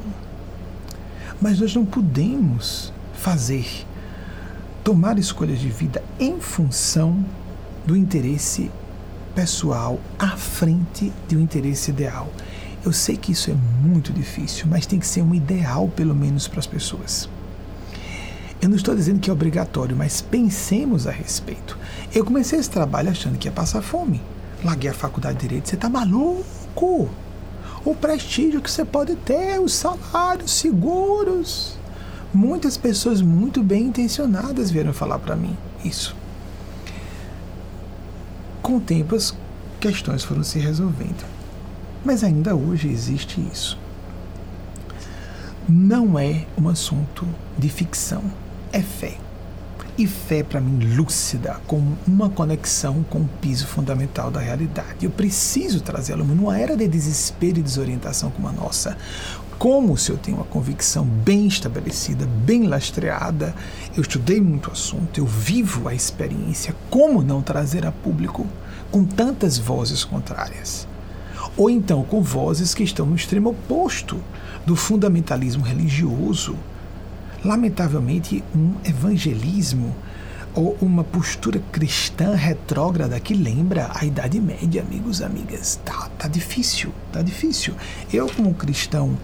mas 1.41 1.59
nós 1.59 1.75
não 1.75 1.85
podemos 1.85 2.93
fazer, 3.13 3.85
tomar 4.85 5.19
escolhas 5.19 5.59
de 5.59 5.67
vida 5.67 6.01
em 6.17 6.39
função 6.39 7.25
do 7.85 7.97
interesse 7.97 8.71
pessoal 9.35 9.99
à 10.17 10.29
frente 10.37 11.11
de 11.27 11.35
um 11.35 11.41
interesse 11.41 11.91
ideal. 11.91 12.29
Eu 12.85 12.93
sei 12.93 13.17
que 13.17 13.33
isso 13.33 13.51
é 13.51 13.53
muito 13.53 14.13
difícil, 14.13 14.65
mas 14.69 14.85
tem 14.85 14.97
que 14.97 15.05
ser 15.05 15.21
um 15.21 15.35
ideal, 15.35 15.89
pelo 15.89 16.15
menos, 16.15 16.47
para 16.47 16.59
as 16.59 16.67
pessoas. 16.67 17.29
Eu 18.61 18.69
não 18.69 18.77
estou 18.77 18.95
dizendo 18.95 19.19
que 19.19 19.29
é 19.29 19.33
obrigatório, 19.33 19.95
mas 19.95 20.21
pensemos 20.21 21.05
a 21.05 21.11
respeito. 21.11 21.77
Eu 22.15 22.23
comecei 22.23 22.57
esse 22.57 22.69
trabalho 22.69 23.09
achando 23.09 23.37
que 23.37 23.49
ia 23.49 23.51
passar 23.51 23.81
fome. 23.81 24.21
Larguei 24.63 24.89
a 24.89 24.93
faculdade 24.93 25.37
de 25.39 25.47
Direito, 25.49 25.67
você 25.67 25.75
está 25.75 25.89
maluco? 25.89 27.09
O 27.83 27.95
prestígio 27.95 28.61
que 28.61 28.69
você 28.69 28.85
pode 28.85 29.15
ter, 29.15 29.59
os 29.59 29.73
salários 29.73 30.51
seguros. 30.51 31.77
Muitas 32.33 32.77
pessoas 32.77 33.21
muito 33.21 33.63
bem 33.63 33.87
intencionadas 33.87 34.71
vieram 34.71 34.93
falar 34.93 35.19
para 35.19 35.35
mim 35.35 35.57
isso. 35.83 36.15
Com 38.61 38.77
o 38.77 38.81
tempo, 38.81 39.15
as 39.15 39.35
questões 39.79 40.23
foram 40.23 40.43
se 40.43 40.59
resolvendo. 40.59 41.25
Mas 42.05 42.23
ainda 42.23 42.55
hoje 42.55 42.87
existe 42.87 43.41
isso. 43.51 43.77
Não 45.67 46.17
é 46.17 46.45
um 46.57 46.69
assunto 46.69 47.27
de 47.57 47.69
ficção, 47.69 48.23
é 48.71 48.81
fé. 48.81 49.17
E 50.01 50.07
fé, 50.07 50.41
para 50.41 50.59
mim, 50.59 50.95
lúcida, 50.95 51.61
com 51.67 51.79
uma 52.07 52.27
conexão 52.27 53.05
com 53.07 53.19
o 53.19 53.29
piso 53.39 53.67
fundamental 53.67 54.31
da 54.31 54.39
realidade. 54.39 55.05
Eu 55.05 55.11
preciso 55.11 55.79
trazê-lo 55.79 56.23
numa 56.23 56.57
era 56.57 56.75
de 56.75 56.87
desespero 56.87 57.59
e 57.59 57.61
desorientação 57.61 58.31
como 58.31 58.47
a 58.47 58.51
nossa. 58.51 58.97
Como 59.59 59.95
se 59.95 60.09
eu 60.09 60.17
tenho 60.17 60.37
uma 60.37 60.43
convicção 60.43 61.05
bem 61.05 61.45
estabelecida, 61.45 62.25
bem 62.25 62.63
lastreada, 62.63 63.53
eu 63.95 64.01
estudei 64.01 64.41
muito 64.41 64.69
o 64.69 64.71
assunto, 64.71 65.19
eu 65.19 65.25
vivo 65.27 65.87
a 65.87 65.93
experiência, 65.93 66.75
como 66.89 67.21
não 67.21 67.43
trazer 67.43 67.85
a 67.85 67.91
público 67.91 68.47
com 68.89 69.05
tantas 69.05 69.59
vozes 69.59 70.03
contrárias? 70.03 70.87
ou 71.57 71.69
então 71.69 72.01
com 72.03 72.21
vozes 72.21 72.73
que 72.73 72.81
estão 72.81 73.05
no 73.05 73.15
extremo 73.15 73.49
oposto 73.49 74.21
do 74.65 74.73
fundamentalismo 74.73 75.63
religioso. 75.63 76.55
Lamentavelmente, 77.43 78.43
um 78.55 78.73
evangelismo 78.85 79.95
ou 80.53 80.77
uma 80.81 81.03
postura 81.03 81.61
cristã 81.71 82.35
retrógrada 82.35 83.19
que 83.19 83.33
lembra 83.33 83.89
a 83.93 84.05
Idade 84.05 84.39
Média, 84.39 84.81
amigos, 84.81 85.21
amigas. 85.21 85.79
Tá, 85.83 86.09
tá 86.17 86.27
difícil, 86.27 86.93
tá 87.11 87.21
difícil. 87.21 87.73
Eu, 88.11 88.27
como 88.27 88.53
cristão, 88.53 89.17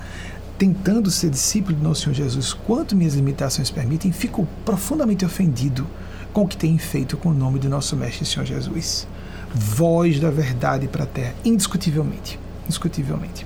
tentando 0.57 1.11
ser 1.11 1.29
discípulo 1.29 1.75
do 1.75 1.83
nosso 1.83 2.03
Senhor 2.03 2.15
Jesus, 2.15 2.53
quanto 2.53 2.95
minhas 2.95 3.13
limitações 3.13 3.69
permitem, 3.69 4.11
fico 4.11 4.47
profundamente 4.65 5.25
ofendido 5.25 5.85
com 6.33 6.43
o 6.43 6.47
que 6.47 6.57
tem 6.57 6.77
feito 6.77 7.17
com 7.17 7.29
o 7.29 7.33
nome 7.33 7.59
do 7.59 7.69
nosso 7.69 7.95
Mestre 7.95 8.25
Senhor 8.25 8.45
Jesus 8.45 9.07
voz 9.53 10.19
da 10.19 10.29
verdade 10.29 10.87
para 10.87 11.03
a 11.03 11.07
terra, 11.07 11.33
indiscutivelmente. 11.43 12.39
Indiscutivelmente. 12.65 13.45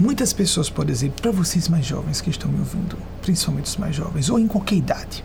Muitas 0.00 0.32
pessoas, 0.32 0.70
por 0.70 0.88
exemplo, 0.88 1.20
para 1.20 1.30
vocês 1.30 1.68
mais 1.68 1.84
jovens 1.84 2.22
que 2.22 2.30
estão 2.30 2.50
me 2.50 2.58
ouvindo, 2.58 2.96
principalmente 3.20 3.66
os 3.66 3.76
mais 3.76 3.94
jovens, 3.94 4.30
ou 4.30 4.38
em 4.38 4.46
qualquer 4.46 4.76
idade, 4.76 5.22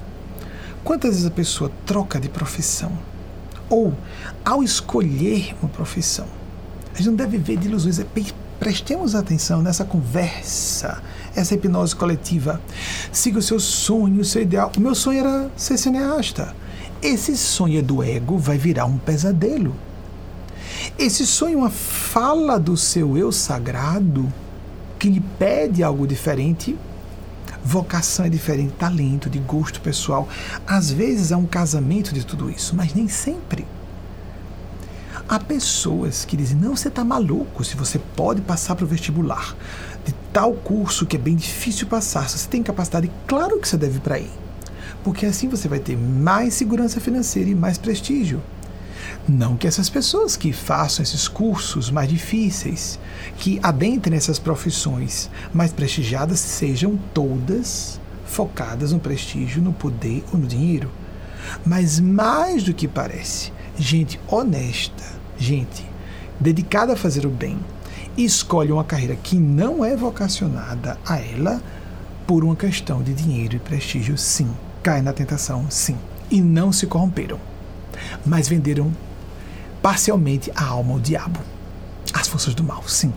quantas 0.83 1.11
vezes 1.11 1.25
a 1.25 1.31
pessoa 1.31 1.71
troca 1.85 2.19
de 2.19 2.27
profissão? 2.27 2.91
Ou, 3.69 3.93
ao 4.43 4.61
escolher 4.61 5.55
uma 5.61 5.69
profissão, 5.69 6.27
a 6.93 6.97
gente 6.97 7.07
não 7.07 7.15
deve 7.15 7.37
ver 7.37 7.55
de 7.55 7.69
ilusões, 7.69 7.99
é 7.99 8.05
prestemos 8.59 9.15
atenção 9.15 9.61
nessa 9.61 9.85
conversa, 9.85 11.01
essa 11.33 11.55
hipnose 11.55 11.95
coletiva. 11.95 12.59
Siga 13.13 13.39
o 13.39 13.41
seu 13.41 13.61
sonho, 13.61 14.19
o 14.19 14.25
seu 14.25 14.41
ideal. 14.41 14.73
O 14.75 14.81
meu 14.81 14.93
sonho 14.93 15.19
era 15.19 15.49
ser 15.55 15.77
cineasta. 15.77 16.53
Esse 17.01 17.37
sonho 17.37 17.81
do 17.81 18.03
ego 18.03 18.37
vai 18.37 18.57
virar 18.57 18.85
um 18.85 18.97
pesadelo. 18.97 19.73
Esse 20.99 21.25
sonho 21.25 21.53
é 21.53 21.57
uma 21.61 21.69
fala 21.69 22.59
do 22.59 22.75
seu 22.75 23.17
eu 23.17 23.31
sagrado 23.31 24.31
que 24.99 25.09
lhe 25.09 25.19
pede 25.19 25.83
algo 25.83 26.07
diferente. 26.07 26.77
Vocação 27.63 28.25
é 28.25 28.29
diferente, 28.29 28.73
talento, 28.73 29.29
de 29.29 29.39
gosto 29.39 29.81
pessoal. 29.81 30.27
Às 30.67 30.91
vezes 30.91 31.31
é 31.31 31.35
um 31.35 31.45
casamento 31.45 32.13
de 32.13 32.25
tudo 32.25 32.49
isso, 32.49 32.75
mas 32.75 32.93
nem 32.93 33.07
sempre. 33.07 33.65
Há 35.27 35.39
pessoas 35.39 36.25
que 36.25 36.37
dizem: 36.37 36.57
não, 36.57 36.75
você 36.75 36.89
está 36.89 37.03
maluco 37.03 37.63
se 37.63 37.75
você 37.75 37.99
pode 38.15 38.41
passar 38.41 38.75
para 38.75 38.85
o 38.85 38.87
vestibular 38.87 39.55
de 40.05 40.13
tal 40.31 40.53
curso 40.53 41.05
que 41.05 41.15
é 41.15 41.19
bem 41.19 41.35
difícil 41.35 41.87
passar. 41.87 42.29
Se 42.29 42.37
você 42.37 42.47
tem 42.47 42.61
capacidade, 42.61 43.11
claro 43.25 43.59
que 43.59 43.67
você 43.67 43.77
deve 43.77 43.97
ir 43.97 44.01
para 44.01 44.15
aí 44.15 44.29
porque 45.05 45.27
assim 45.27 45.47
você 45.47 45.67
vai 45.67 45.77
ter 45.77 45.95
mais 45.95 46.55
segurança 46.55 46.99
financeira 46.99 47.47
e 47.47 47.53
mais 47.53 47.77
prestígio. 47.77 48.41
Não 49.27 49.55
que 49.55 49.67
essas 49.67 49.89
pessoas 49.89 50.35
que 50.35 50.53
façam 50.53 51.03
esses 51.03 51.27
cursos 51.27 51.89
mais 51.89 52.09
difíceis, 52.09 52.99
que 53.37 53.59
adentrem 53.63 54.15
essas 54.15 54.39
profissões 54.39 55.29
mais 55.53 55.71
prestigiadas, 55.71 56.39
sejam 56.39 56.97
todas 57.13 57.99
focadas 58.25 58.91
no 58.91 58.99
prestígio, 58.99 59.61
no 59.61 59.73
poder 59.73 60.23
ou 60.31 60.39
no 60.39 60.47
dinheiro. 60.47 60.91
Mas 61.65 61.99
mais 61.99 62.63
do 62.63 62.73
que 62.73 62.87
parece, 62.87 63.51
gente 63.77 64.19
honesta, 64.27 65.03
gente 65.37 65.85
dedicada 66.39 66.93
a 66.93 66.97
fazer 66.97 67.25
o 67.25 67.29
bem, 67.29 67.57
escolhe 68.17 68.71
uma 68.71 68.83
carreira 68.83 69.15
que 69.15 69.35
não 69.35 69.83
é 69.83 69.95
vocacionada 69.95 70.97
a 71.05 71.17
ela 71.19 71.61
por 72.27 72.43
uma 72.43 72.55
questão 72.55 73.01
de 73.01 73.13
dinheiro 73.13 73.55
e 73.55 73.59
prestígio, 73.59 74.17
sim 74.17 74.49
caem 74.85 75.01
na 75.01 75.13
tentação, 75.13 75.65
sim, 75.67 75.97
e 76.29 76.39
não 76.39 76.71
se 76.71 76.85
corromperam, 76.85 77.39
mas 78.23 78.47
venderam 78.47 78.91
parcialmente 79.85 80.51
a 80.55 80.65
alma 80.65 80.93
ao 80.93 80.99
diabo, 80.99 81.39
às 82.11 82.27
forças 82.27 82.55
do 82.55 82.63
mal, 82.63 82.81
sim. 82.87 83.13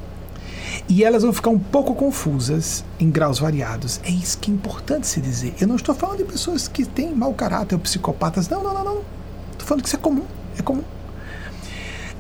E 0.87 1.03
elas 1.03 1.23
vão 1.23 1.33
ficar 1.33 1.49
um 1.49 1.59
pouco 1.59 1.95
confusas 1.95 2.85
em 3.01 3.11
graus 3.11 3.39
variados. 3.39 3.99
É 4.05 4.11
isso 4.11 4.37
que 4.37 4.51
é 4.51 4.55
importante 4.55 5.07
se 5.07 5.19
dizer. 5.19 5.55
Eu 5.59 5.67
não 5.67 5.77
estou 5.77 5.95
falando 5.95 6.19
de 6.19 6.25
pessoas 6.25 6.69
que 6.69 6.85
têm 6.85 7.15
mau 7.15 7.33
caráter 7.33 7.75
ou 7.75 7.81
psicopatas. 7.81 8.51
Não, 8.51 8.63
não, 8.63 8.75
não, 8.75 8.85
não. 8.85 9.03
Estou 9.53 9.67
falando 9.67 9.81
que 9.81 9.89
isso 9.89 9.97
é 9.97 9.99
comum. 9.99 10.25
É 10.59 10.63
comum. 10.63 10.85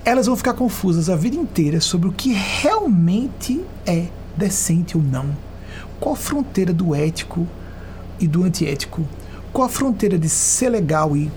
Elas 0.02 0.24
vão 0.24 0.34
ficar 0.34 0.54
confusas 0.54 1.10
a 1.10 1.16
vida 1.16 1.36
inteira 1.36 1.78
sobre 1.78 2.08
o 2.08 2.12
que 2.12 2.32
realmente 2.32 3.62
é 3.84 4.06
decente 4.34 4.96
ou 4.96 5.02
não. 5.02 5.36
Qual 6.00 6.14
a 6.14 6.16
fronteira 6.16 6.72
do 6.72 6.94
ético 6.94 7.46
e 8.18 8.26
do 8.26 8.44
antiético? 8.44 9.06
Qual 9.52 9.66
a 9.66 9.70
fronteira 9.70 10.18
de 10.18 10.30
ser 10.30 10.70
legal 10.70 11.14
e. 11.14 11.30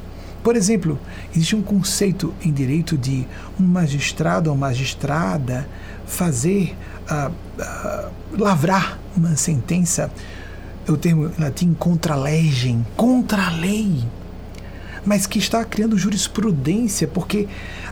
Por 0.43 0.55
exemplo, 0.55 0.99
existe 1.35 1.55
um 1.55 1.61
conceito 1.61 2.33
em 2.43 2.51
direito 2.51 2.97
de 2.97 3.27
um 3.59 3.63
magistrado 3.63 4.49
ou 4.49 4.57
magistrada 4.57 5.67
fazer, 6.05 6.75
uh, 7.09 7.31
uh, 7.31 8.11
lavrar 8.37 8.99
uma 9.15 9.35
sentença 9.35 10.11
é 10.87 10.91
o 10.91 10.97
termo 10.97 11.27
em 11.37 11.41
latim 11.41 11.73
contra 11.73 12.15
legem, 12.15 12.85
contra 12.95 13.47
a 13.47 13.51
lei, 13.51 14.03
mas 15.05 15.27
que 15.27 15.37
está 15.37 15.63
criando 15.63 15.97
jurisprudência, 15.97 17.07
porque 17.07 17.47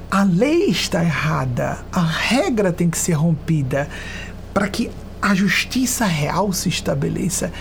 a 0.10 0.24
lei 0.24 0.66
está 0.66 1.04
errada, 1.04 1.80
a 1.92 2.02
regra 2.02 2.74
tem 2.74 2.90
que 2.90 2.98
ser 2.98 3.14
rompida 3.14 3.88
para 4.54 4.68
que 4.68 4.90
a 5.22 5.36
justiça 5.36 6.06
real 6.06 6.52
se 6.52 6.70
estabeleça. 6.70 7.52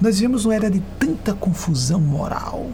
Nós 0.00 0.16
vivemos 0.16 0.44
uma 0.44 0.54
era 0.54 0.70
de 0.70 0.82
tanta 0.98 1.32
confusão 1.32 2.00
moral 2.00 2.70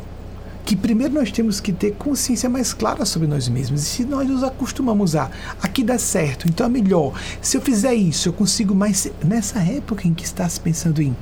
que 0.64 0.76
primeiro 0.76 1.14
nós 1.14 1.30
temos 1.32 1.60
que 1.60 1.72
ter 1.72 1.92
consciência 1.92 2.48
mais 2.48 2.72
clara 2.72 3.04
sobre 3.04 3.26
nós 3.26 3.48
mesmos. 3.48 3.82
E 3.82 3.84
se 3.84 4.04
nós 4.04 4.28
nos 4.28 4.42
acostumamos 4.42 5.16
a 5.16 5.30
aqui 5.60 5.82
dá 5.82 5.98
certo, 5.98 6.48
então 6.48 6.66
é 6.66 6.68
melhor. 6.68 7.18
Se 7.40 7.56
eu 7.56 7.60
fizer 7.60 7.94
isso, 7.94 8.28
eu 8.28 8.32
consigo 8.32 8.74
mais. 8.74 9.10
Nessa 9.24 9.60
época 9.60 10.06
em 10.06 10.14
que 10.14 10.24
está 10.24 10.48
se 10.48 10.60
pensando 10.60 11.02
em 11.02 11.16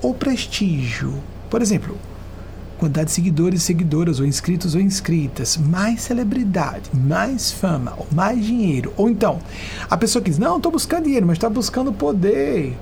o 0.00 0.14
prestígio, 0.14 1.14
por 1.50 1.60
exemplo, 1.60 1.96
quantidade 2.78 3.06
de 3.06 3.12
seguidores 3.12 3.62
e 3.62 3.64
seguidoras, 3.64 4.20
ou 4.20 4.26
inscritos 4.26 4.74
ou 4.74 4.80
inscritas, 4.80 5.56
mais 5.56 6.02
celebridade, 6.02 6.90
mais 6.94 7.50
fama, 7.50 7.98
mais 8.12 8.42
dinheiro. 8.42 8.92
Ou 8.96 9.10
então, 9.10 9.40
a 9.90 9.96
pessoa 9.96 10.22
que 10.22 10.30
diz: 10.30 10.38
Não, 10.38 10.56
estou 10.56 10.72
buscando 10.72 11.04
dinheiro, 11.04 11.26
mas 11.26 11.36
está 11.36 11.50
buscando 11.50 11.92
poder. 11.92 12.76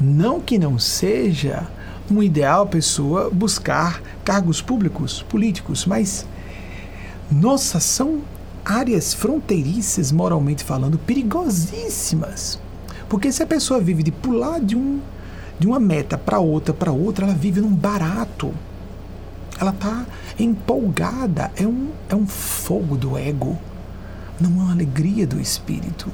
Não 0.00 0.40
que 0.40 0.58
não 0.58 0.78
seja 0.78 1.66
um 2.12 2.22
ideal 2.22 2.62
a 2.62 2.66
pessoa 2.66 3.30
buscar 3.30 4.02
cargos 4.24 4.60
públicos, 4.60 5.22
políticos, 5.22 5.86
mas 5.86 6.26
nossa, 7.30 7.80
são 7.80 8.20
áreas 8.64 9.14
fronteiriças, 9.14 10.12
moralmente 10.12 10.62
falando, 10.62 10.98
perigosíssimas. 10.98 12.58
Porque 13.08 13.32
se 13.32 13.42
a 13.42 13.46
pessoa 13.46 13.80
vive 13.80 14.02
de 14.02 14.12
pular 14.12 14.60
de, 14.60 14.76
um, 14.76 15.00
de 15.58 15.66
uma 15.66 15.80
meta 15.80 16.16
para 16.18 16.38
outra, 16.38 16.74
para 16.74 16.92
outra, 16.92 17.26
ela 17.26 17.34
vive 17.34 17.60
num 17.60 17.74
barato. 17.74 18.52
Ela 19.58 19.70
está 19.70 20.06
empolgada, 20.38 21.50
é 21.56 21.66
um, 21.66 21.90
é 22.08 22.14
um 22.14 22.26
fogo 22.26 22.96
do 22.96 23.16
ego, 23.16 23.58
não 24.40 24.50
é 24.50 24.64
uma 24.64 24.72
alegria 24.72 25.26
do 25.26 25.40
espírito 25.40 26.10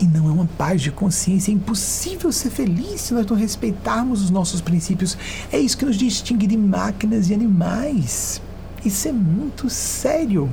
e 0.00 0.06
não 0.06 0.28
é 0.28 0.32
uma 0.32 0.48
paz 0.56 0.80
de 0.80 0.90
consciência. 0.90 1.50
É 1.50 1.54
impossível 1.54 2.30
ser 2.30 2.50
feliz 2.50 3.00
se 3.00 3.14
nós 3.14 3.26
não 3.26 3.36
respeitarmos 3.36 4.22
os 4.22 4.30
nossos 4.30 4.60
princípios. 4.60 5.16
É 5.52 5.58
isso 5.58 5.76
que 5.76 5.84
nos 5.84 5.96
distingue 5.96 6.46
de 6.46 6.56
máquinas 6.56 7.28
e 7.30 7.34
animais. 7.34 8.40
Isso 8.84 9.08
é 9.08 9.12
muito 9.12 9.68
sério. 9.68 10.48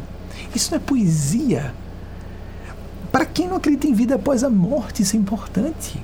Isso 0.54 0.72
não 0.72 0.78
é 0.78 0.82
poesia. 0.82 1.74
Para 3.12 3.26
quem 3.26 3.48
não 3.48 3.58
acredita 3.58 3.88
em 3.88 3.94
vida 3.94 4.16
após 4.16 4.44
a 4.44 4.50
morte, 4.50 5.04
isso 5.04 5.16
é 5.16 5.20
importante. 5.20 6.04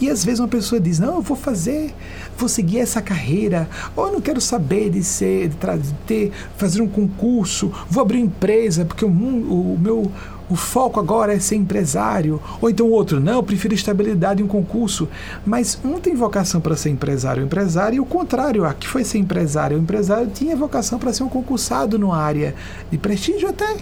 E 0.00 0.08
às 0.08 0.24
vezes 0.24 0.40
uma 0.40 0.48
pessoa 0.48 0.80
diz: 0.80 0.98
Não, 0.98 1.16
eu 1.16 1.22
vou 1.22 1.36
fazer, 1.36 1.94
vou 2.36 2.48
seguir 2.48 2.78
essa 2.78 3.02
carreira, 3.02 3.68
ou 3.94 4.06
eu 4.06 4.12
não 4.14 4.20
quero 4.20 4.40
saber 4.40 4.88
de 4.90 5.04
ser, 5.04 5.48
de 5.48 5.92
ter, 6.06 6.32
fazer 6.56 6.80
um 6.80 6.88
concurso, 6.88 7.70
vou 7.88 8.02
abrir 8.02 8.18
uma 8.18 8.26
empresa, 8.26 8.84
porque 8.84 9.04
o, 9.04 9.08
o 9.08 9.78
meu 9.78 10.10
o 10.50 10.56
foco 10.56 10.98
agora 10.98 11.32
é 11.32 11.38
ser 11.38 11.54
empresário. 11.54 12.42
Ou 12.60 12.68
então 12.68 12.86
o 12.86 12.90
outro, 12.90 13.20
não, 13.20 13.34
eu 13.34 13.42
prefiro 13.42 13.72
estabilidade 13.72 14.42
em 14.42 14.44
um 14.44 14.48
concurso. 14.48 15.08
Mas 15.46 15.78
um 15.84 16.00
tem 16.00 16.14
vocação 16.14 16.60
para 16.60 16.76
ser 16.76 16.90
empresário, 16.90 17.44
empresário, 17.44 17.96
e 17.96 18.00
o 18.00 18.04
contrário, 18.04 18.64
a 18.64 18.74
que 18.74 18.88
foi 18.88 19.04
ser 19.04 19.18
empresário, 19.18 19.76
o 19.76 19.80
empresário 19.80 20.28
tinha 20.28 20.56
vocação 20.56 20.98
para 20.98 21.12
ser 21.12 21.22
um 21.22 21.28
concursado 21.28 21.98
numa 21.98 22.18
área 22.18 22.54
de 22.90 22.98
prestígio 22.98 23.48
até. 23.48 23.76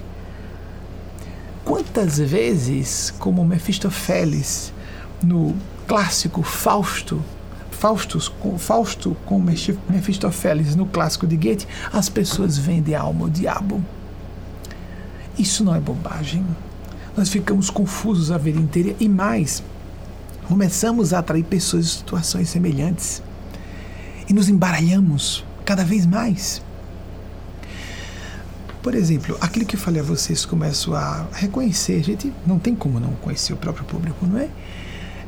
Quantas 1.64 2.18
vezes, 2.18 3.12
como 3.18 3.44
Mefistófeles, 3.44 4.72
no 5.22 5.54
clássico 5.86 6.42
Fausto, 6.42 7.22
Faustus, 7.70 8.32
Fausto 8.58 9.16
com 9.24 9.40
Mefistófeles 9.40 10.74
no 10.74 10.86
clássico 10.86 11.26
de 11.26 11.36
Goethe, 11.36 11.66
as 11.92 12.08
pessoas 12.08 12.58
vendem 12.58 12.94
a 12.94 13.02
alma 13.02 13.26
ao 13.26 13.30
diabo. 13.30 13.82
Isso 15.38 15.62
não 15.64 15.74
é 15.74 15.80
bobagem. 15.80 16.44
Nós 17.16 17.28
ficamos 17.28 17.70
confusos 17.70 18.30
a 18.30 18.38
vida 18.38 18.58
inteira 18.58 18.94
e 18.98 19.08
mais, 19.08 19.62
começamos 20.46 21.12
a 21.12 21.18
atrair 21.18 21.44
pessoas 21.44 21.84
em 21.84 21.88
situações 21.88 22.48
semelhantes 22.48 23.22
e 24.28 24.32
nos 24.32 24.48
embaralhamos 24.48 25.44
cada 25.64 25.84
vez 25.84 26.06
mais. 26.06 26.62
Por 28.82 28.94
exemplo, 28.94 29.36
aquilo 29.40 29.66
que 29.66 29.76
eu 29.76 29.80
falei 29.80 30.00
a 30.00 30.04
vocês, 30.04 30.44
começo 30.44 30.94
a 30.94 31.26
reconhecer, 31.32 32.00
a 32.00 32.02
gente 32.02 32.32
não 32.46 32.58
tem 32.58 32.74
como 32.74 32.98
não 32.98 33.12
conhecer 33.14 33.52
o 33.52 33.56
próprio 33.56 33.84
público, 33.84 34.26
não 34.26 34.38
é? 34.38 34.48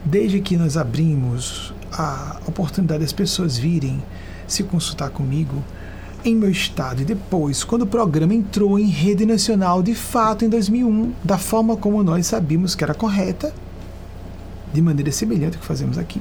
Desde 0.05 0.41
que 0.41 0.57
nós 0.57 0.77
abrimos 0.77 1.75
a 1.93 2.41
oportunidade 2.47 3.03
das 3.03 3.13
pessoas 3.13 3.59
virem 3.59 4.03
se 4.47 4.63
consultar 4.63 5.11
comigo, 5.11 5.63
em 6.25 6.35
meu 6.35 6.51
estado 6.51 7.03
e 7.03 7.05
depois, 7.05 7.65
quando 7.65 7.83
o 7.83 7.87
programa 7.87 8.35
entrou 8.35 8.79
em 8.79 8.87
rede 8.87 9.25
nacional 9.25 9.83
de 9.83 9.95
fato 9.95 10.45
em 10.45 10.49
2001, 10.49 11.13
da 11.25 11.39
forma 11.39 11.77
como 11.77 12.03
nós 12.03 12.27
sabíamos 12.27 12.75
que 12.75 12.85
era 12.85 12.95
correta, 12.95 13.53
de 14.73 14.81
maneira 14.81 15.11
semelhante 15.11 15.57
ao 15.57 15.61
que 15.61 15.67
fazemos 15.67 15.99
aqui. 15.99 16.21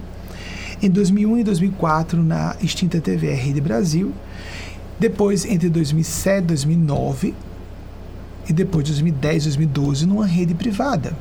Em 0.82 0.90
2001 0.90 1.40
e 1.40 1.44
2004 1.44 2.24
na 2.24 2.56
extinta 2.62 3.02
TV 3.02 3.34
Rede 3.34 3.62
Brasil, 3.62 4.14
depois 5.00 5.46
entre 5.46 5.70
2007 5.70 6.38
e 6.38 6.48
2009 6.48 7.34
e 8.50 8.54
depois 8.54 8.84
de 8.86 8.92
2010 8.92 9.44
e 9.44 9.46
2012 9.48 10.06
numa 10.06 10.26
rede 10.26 10.54
privada. 10.54 11.16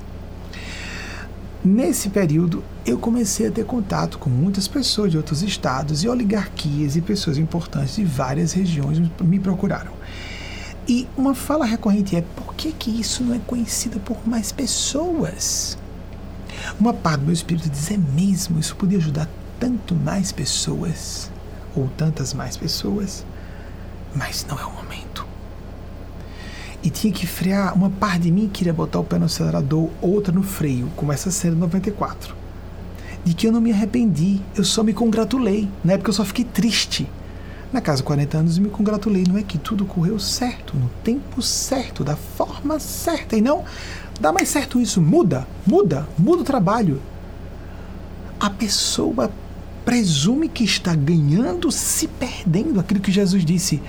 Nesse 1.65 2.09
período, 2.09 2.63
eu 2.87 2.99
comecei 2.99 3.49
a 3.49 3.51
ter 3.51 3.65
contato 3.65 4.19
com 4.19 4.31
muitas 4.31 4.69
pessoas 4.69 5.11
de 5.11 5.17
outros 5.17 5.43
estados 5.43 6.05
e 6.05 6.09
oligarquias 6.09 6.95
e 6.95 7.01
pessoas 7.01 7.37
importantes 7.37 7.97
de 7.97 8.05
várias 8.05 8.53
regiões 8.53 9.01
me 9.21 9.41
procuraram. 9.41 9.93
E 10.87 11.09
uma 11.17 11.35
fala 11.35 11.67
recorrente 11.67 12.15
é: 12.15 12.23
por 12.23 12.55
que, 12.55 12.71
que 12.71 12.91
isso 12.91 13.25
não 13.25 13.35
é 13.35 13.41
conhecido 13.41 13.99
por 13.99 14.27
mais 14.27 14.53
pessoas? 14.53 15.77
Uma 16.79 16.95
parte 16.95 17.21
do 17.21 17.27
meu 17.27 17.35
espírito 17.35 17.69
diz: 17.69 17.91
é 17.91 17.97
mesmo, 17.97 18.61
isso 18.61 18.77
podia 18.77 18.99
ajudar 18.99 19.29
tanto 19.59 19.97
mais 19.97 20.31
pessoas, 20.31 21.29
ou 21.75 21.89
tantas 21.97 22.33
mais 22.33 22.57
pessoas, 22.57 23.27
mas 24.15 24.47
não 24.49 24.59
é 24.59 24.65
o 24.65 24.73
momento 24.73 25.28
e 26.89 26.91
tinha 26.91 27.13
que 27.13 27.27
frear. 27.27 27.75
Uma 27.75 27.91
parte 27.91 28.23
de 28.23 28.31
mim 28.31 28.49
queria 28.49 28.73
botar 28.73 28.99
o 28.99 29.05
pé 29.05 29.19
no 29.19 29.27
acelerador, 29.27 29.91
outra 30.01 30.33
no 30.33 30.43
freio, 30.43 30.91
como 30.97 31.13
essa 31.13 31.31
cena 31.31 31.55
94. 31.55 32.35
De 33.23 33.35
que 33.35 33.47
eu 33.47 33.53
não 33.53 33.61
me 33.61 33.71
arrependi, 33.71 34.41
eu 34.57 34.65
só 34.65 34.83
me 34.83 34.95
congratulei. 34.95 35.69
Na 35.85 35.93
época 35.93 36.09
eu 36.09 36.15
só 36.15 36.25
fiquei 36.25 36.47
triste. 36.47 37.07
Na 37.71 37.83
casa 37.83 38.03
40 38.03 38.39
anos 38.39 38.57
eu 38.57 38.63
me 38.63 38.71
congratulei. 38.71 39.25
Não 39.29 39.37
é 39.37 39.43
que 39.43 39.59
tudo 39.59 39.85
correu 39.85 40.19
certo, 40.19 40.75
no 40.79 40.89
tempo 41.05 41.43
certo, 41.43 42.03
da 42.03 42.17
forma 42.17 42.81
certa. 42.81 43.37
E 43.37 43.43
não, 43.43 43.65
dá 44.19 44.33
mais 44.33 44.49
certo 44.49 44.81
isso. 44.81 45.03
Muda, 45.03 45.47
muda, 45.67 46.09
muda 46.19 46.41
o 46.41 46.45
trabalho. 46.45 47.03
A 48.41 48.49
pessoa 48.49 49.31
presume 49.85 50.49
que 50.49 50.65
está 50.65 50.95
ganhando 50.95 51.71
se 51.71 52.09
perdendo. 52.09 52.81
Aquilo 52.81 53.01
que 53.01 53.13
Jesus 53.13 53.45
disse 53.45 53.83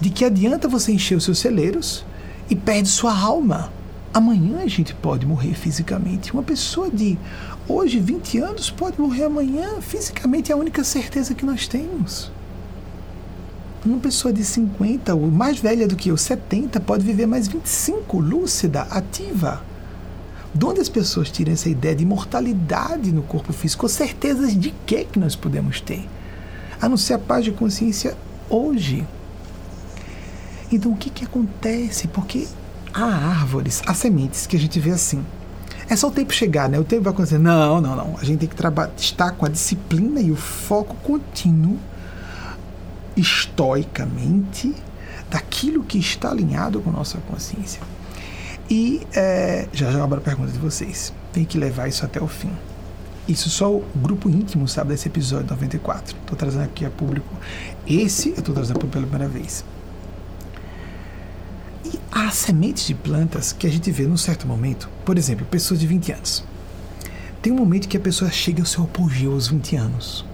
de 0.00 0.10
que 0.10 0.24
adianta 0.24 0.68
você 0.68 0.92
encher 0.92 1.16
os 1.16 1.24
seus 1.24 1.38
celeiros 1.38 2.04
e 2.50 2.54
perde 2.54 2.88
sua 2.88 3.18
alma. 3.18 3.72
Amanhã 4.12 4.60
a 4.62 4.66
gente 4.66 4.94
pode 4.94 5.26
morrer 5.26 5.54
fisicamente. 5.54 6.32
Uma 6.32 6.42
pessoa 6.42 6.90
de 6.90 7.18
hoje, 7.68 7.98
20 7.98 8.38
anos, 8.38 8.70
pode 8.70 9.00
morrer 9.00 9.24
amanhã. 9.24 9.80
Fisicamente 9.80 10.50
é 10.50 10.54
a 10.54 10.58
única 10.58 10.82
certeza 10.84 11.34
que 11.34 11.44
nós 11.44 11.68
temos. 11.68 12.30
Uma 13.84 13.98
pessoa 13.98 14.32
de 14.32 14.42
50, 14.42 15.14
ou 15.14 15.30
mais 15.30 15.58
velha 15.58 15.86
do 15.86 15.94
que 15.94 16.08
eu, 16.08 16.16
70, 16.16 16.80
pode 16.80 17.04
viver 17.04 17.26
mais 17.26 17.46
25, 17.46 18.18
lúcida, 18.18 18.82
ativa. 18.90 19.62
De 20.54 20.64
onde 20.64 20.80
as 20.80 20.88
pessoas 20.88 21.30
tiram 21.30 21.52
essa 21.52 21.68
ideia 21.68 21.94
de 21.94 22.02
imortalidade 22.02 23.12
no 23.12 23.22
corpo 23.22 23.52
físico? 23.52 23.88
Certezas 23.88 24.58
de 24.58 24.72
que 24.86 25.04
que 25.04 25.18
nós 25.18 25.36
podemos 25.36 25.80
ter? 25.80 26.08
A 26.80 26.88
não 26.88 26.96
ser 26.96 27.14
a 27.14 27.18
paz 27.18 27.44
de 27.44 27.52
consciência 27.52 28.16
hoje. 28.48 29.06
Então 30.70 30.92
o 30.92 30.96
que, 30.96 31.10
que 31.10 31.24
acontece? 31.24 32.08
Porque 32.08 32.46
há 32.92 33.04
árvores, 33.04 33.82
há 33.86 33.94
sementes 33.94 34.46
que 34.46 34.56
a 34.56 34.60
gente 34.60 34.78
vê 34.80 34.90
assim. 34.90 35.24
É 35.88 35.94
só 35.94 36.08
o 36.08 36.10
tempo 36.10 36.32
chegar, 36.32 36.68
né? 36.68 36.78
O 36.78 36.84
tempo 36.84 37.04
vai 37.04 37.12
acontecer. 37.12 37.38
Não, 37.38 37.80
não, 37.80 37.94
não. 37.94 38.16
A 38.18 38.24
gente 38.24 38.40
tem 38.40 38.48
que 38.48 39.00
estar 39.00 39.30
com 39.32 39.46
a 39.46 39.48
disciplina 39.48 40.20
e 40.20 40.32
o 40.32 40.36
foco 40.36 40.96
contínuo, 40.96 41.78
estoicamente, 43.16 44.74
daquilo 45.30 45.84
que 45.84 45.98
está 45.98 46.30
alinhado 46.30 46.80
com 46.80 46.90
nossa 46.90 47.18
consciência. 47.18 47.80
E 48.68 49.06
é, 49.14 49.68
já 49.72 49.92
já 49.92 50.02
abro 50.02 50.18
a 50.18 50.20
pergunta 50.20 50.50
de 50.50 50.58
vocês. 50.58 51.12
Tem 51.32 51.44
que 51.44 51.56
levar 51.56 51.86
isso 51.86 52.04
até 52.04 52.20
o 52.20 52.26
fim. 52.26 52.50
Isso 53.28 53.48
só 53.48 53.70
o 53.70 53.84
grupo 53.94 54.28
íntimo 54.28 54.66
sabe 54.66 54.90
desse 54.90 55.08
episódio 55.08 55.46
94. 55.50 56.16
Estou 56.16 56.36
trazendo 56.36 56.64
aqui 56.64 56.84
a 56.84 56.90
público. 56.90 57.32
Esse 57.86 58.30
eu 58.30 58.38
estou 58.38 58.54
trazendo 58.54 58.80
pela 58.80 59.06
primeira 59.06 59.28
vez. 59.28 59.64
E 61.86 62.00
há 62.10 62.28
sementes 62.32 62.84
de 62.84 62.94
plantas 62.94 63.52
que 63.52 63.64
a 63.64 63.70
gente 63.70 63.92
vê 63.92 64.08
num 64.08 64.16
certo 64.16 64.44
momento, 64.44 64.88
por 65.04 65.16
exemplo, 65.16 65.46
pessoas 65.46 65.78
de 65.78 65.86
20 65.86 66.12
anos. 66.12 66.44
Tem 67.40 67.52
um 67.52 67.56
momento 67.56 67.86
que 67.86 67.96
a 67.96 68.00
pessoa 68.00 68.28
chega 68.28 68.60
ao 68.60 68.66
seu 68.66 68.82
apogeu 68.82 69.32
aos 69.32 69.46
20 69.46 69.76
anos. 69.76 70.24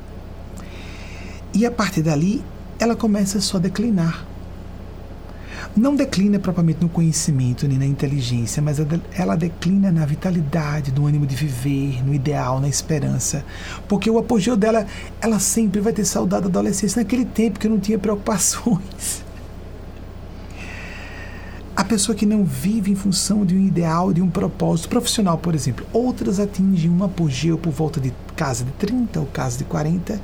E 1.52 1.66
a 1.66 1.70
partir 1.70 2.00
dali, 2.00 2.42
ela 2.78 2.96
começa 2.96 3.38
só 3.38 3.58
a 3.58 3.60
declinar. 3.60 4.26
Não 5.76 5.94
declina 5.94 6.38
propriamente 6.38 6.80
no 6.80 6.88
conhecimento 6.88 7.68
nem 7.68 7.76
na 7.76 7.86
inteligência, 7.86 8.62
mas 8.62 8.78
ela 9.14 9.36
declina 9.36 9.92
na 9.92 10.06
vitalidade, 10.06 10.90
no 10.90 11.06
ânimo 11.06 11.26
de 11.26 11.36
viver, 11.36 12.02
no 12.02 12.14
ideal, 12.14 12.60
na 12.60 12.68
esperança. 12.68 13.44
Porque 13.86 14.10
o 14.10 14.18
apogeu 14.18 14.56
dela, 14.56 14.86
ela 15.20 15.38
sempre 15.38 15.82
vai 15.82 15.92
ter 15.92 16.06
saudade 16.06 16.44
da 16.44 16.48
adolescência, 16.48 17.02
naquele 17.02 17.26
tempo 17.26 17.60
que 17.60 17.68
não 17.68 17.78
tinha 17.78 17.98
preocupações. 17.98 19.22
A 21.82 21.84
pessoa 21.84 22.14
que 22.14 22.24
não 22.24 22.44
vive 22.44 22.92
em 22.92 22.94
função 22.94 23.44
de 23.44 23.56
um 23.56 23.66
ideal, 23.66 24.12
de 24.12 24.22
um 24.22 24.30
propósito 24.30 24.88
profissional, 24.88 25.36
por 25.36 25.52
exemplo. 25.52 25.84
Outras 25.92 26.38
atingem 26.38 26.88
um 26.88 27.02
apogeu 27.02 27.58
por 27.58 27.72
volta 27.72 28.00
de 28.00 28.12
casa 28.36 28.64
de 28.64 28.70
30 28.74 29.18
ou 29.18 29.26
casa 29.26 29.58
de 29.58 29.64
40. 29.64 30.20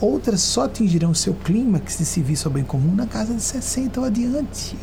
Outras 0.00 0.40
só 0.40 0.64
atingirão 0.64 1.12
seu 1.12 1.34
clímax 1.34 1.98
de 1.98 2.06
serviço 2.06 2.48
ao 2.48 2.54
bem 2.54 2.64
comum 2.64 2.94
na 2.94 3.06
casa 3.06 3.34
de 3.34 3.42
60 3.42 4.00
ou 4.00 4.06
adiante. 4.06 4.74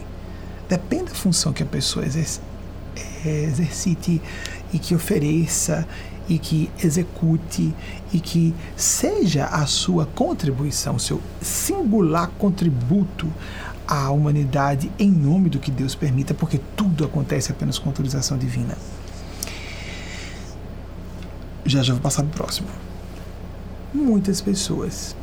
Depende 0.70 1.06
da 1.06 1.15
função 1.15 1.52
que 1.52 1.63
a 1.63 1.65
pessoa 1.65 2.06
é, 2.06 3.44
exercite 3.46 4.22
e 4.72 4.78
que 4.78 4.94
ofereça 4.94 5.88
e 6.30 6.38
que 6.38 6.70
execute 6.84 7.74
e 8.13 8.20
que 8.20 8.54
seja 8.78 9.46
a 9.46 9.65
sua 9.65 10.06
contribuição, 10.06 11.00
seu 11.00 11.20
singular 11.42 12.30
contributo 12.38 13.28
à 13.89 14.12
humanidade 14.12 14.91
em 14.99 15.10
nome 15.10 15.49
do 15.49 15.58
que 15.58 15.71
Deus 15.71 15.95
permita, 15.95 16.36
porque 16.36 16.60
tudo 16.78 17.04
acontece 17.04 17.52
apenas 17.52 17.80
com 17.80 17.89
autorização 17.89 18.38
divina. 18.38 18.78
Já 21.65 21.82
já 21.82 21.93
vou 21.93 22.02
passar 22.02 22.21
para 22.21 22.30
o 22.30 22.34
próximo. 22.34 22.67
Muitas 23.91 24.41
pessoas 24.41 25.15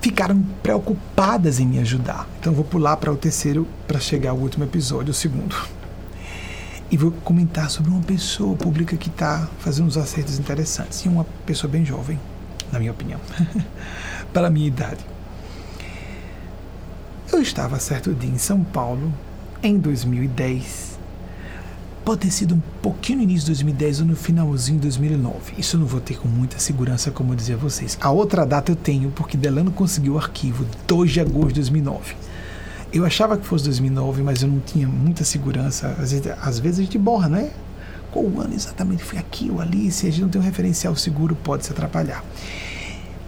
ficaram 0.00 0.40
preocupadas 0.62 1.58
em 1.58 1.66
me 1.66 1.80
ajudar. 1.80 2.28
Então 2.38 2.52
vou 2.52 2.64
pular 2.64 2.96
para 2.96 3.12
o 3.12 3.16
terceiro 3.16 3.66
para 3.88 3.98
chegar 3.98 4.30
ao 4.30 4.36
último 4.36 4.62
episódio, 4.62 5.10
o 5.10 5.14
segundo. 5.14 5.56
E 6.92 6.96
vou 6.96 7.10
comentar 7.10 7.70
sobre 7.70 7.90
uma 7.90 8.02
pessoa 8.02 8.54
pública 8.54 8.96
que 8.96 9.08
está 9.08 9.48
fazendo 9.58 9.86
uns 9.86 9.96
acertos 9.96 10.38
interessantes. 10.38 11.00
E 11.04 11.08
uma 11.08 11.24
pessoa 11.44 11.70
bem 11.70 11.84
jovem, 11.84 12.20
na 12.70 12.78
minha 12.78 12.92
opinião, 12.92 13.18
para 14.32 14.46
a 14.46 14.50
minha 14.50 14.68
idade. 14.68 15.11
Eu 17.32 17.40
estava 17.40 17.80
certo 17.80 18.12
dia 18.12 18.30
em 18.30 18.36
São 18.36 18.62
Paulo, 18.62 19.10
em 19.62 19.78
2010. 19.78 20.98
Pode 22.04 22.20
ter 22.20 22.30
sido 22.30 22.54
um 22.54 22.60
pouquinho 22.82 23.18
no 23.18 23.24
início 23.24 23.46
de 23.46 23.52
2010 23.52 24.00
ou 24.00 24.06
no 24.06 24.14
finalzinho 24.14 24.76
de 24.76 24.82
2009. 24.82 25.54
Isso 25.56 25.76
eu 25.76 25.80
não 25.80 25.86
vou 25.86 25.98
ter 25.98 26.18
com 26.18 26.28
muita 26.28 26.58
segurança, 26.58 27.10
como 27.10 27.32
eu 27.32 27.36
dizia 27.36 27.54
a 27.54 27.58
vocês. 27.58 27.96
A 28.02 28.10
outra 28.10 28.44
data 28.44 28.70
eu 28.70 28.76
tenho, 28.76 29.10
porque 29.12 29.38
Delano 29.38 29.70
conseguiu 29.70 30.12
o 30.14 30.18
arquivo 30.18 30.66
2 30.86 31.10
de 31.10 31.20
agosto 31.20 31.48
de 31.48 31.54
2009. 31.54 32.14
Eu 32.92 33.06
achava 33.06 33.38
que 33.38 33.46
fosse 33.46 33.64
2009, 33.64 34.22
mas 34.22 34.42
eu 34.42 34.48
não 34.48 34.60
tinha 34.60 34.86
muita 34.86 35.24
segurança. 35.24 35.96
Às 35.98 36.12
vezes, 36.12 36.32
às 36.38 36.58
vezes 36.58 36.80
a 36.80 36.82
gente 36.82 36.98
borra, 36.98 37.30
né? 37.30 37.50
Qual 38.10 38.26
ano 38.40 38.52
exatamente 38.54 39.02
foi 39.02 39.18
aqui 39.18 39.50
ou 39.50 39.58
ali? 39.58 39.90
Se 39.90 40.06
a 40.06 40.10
gente 40.10 40.20
não 40.20 40.28
tem 40.28 40.38
um 40.38 40.44
referencial 40.44 40.94
seguro, 40.94 41.34
pode 41.34 41.64
se 41.64 41.72
atrapalhar. 41.72 42.22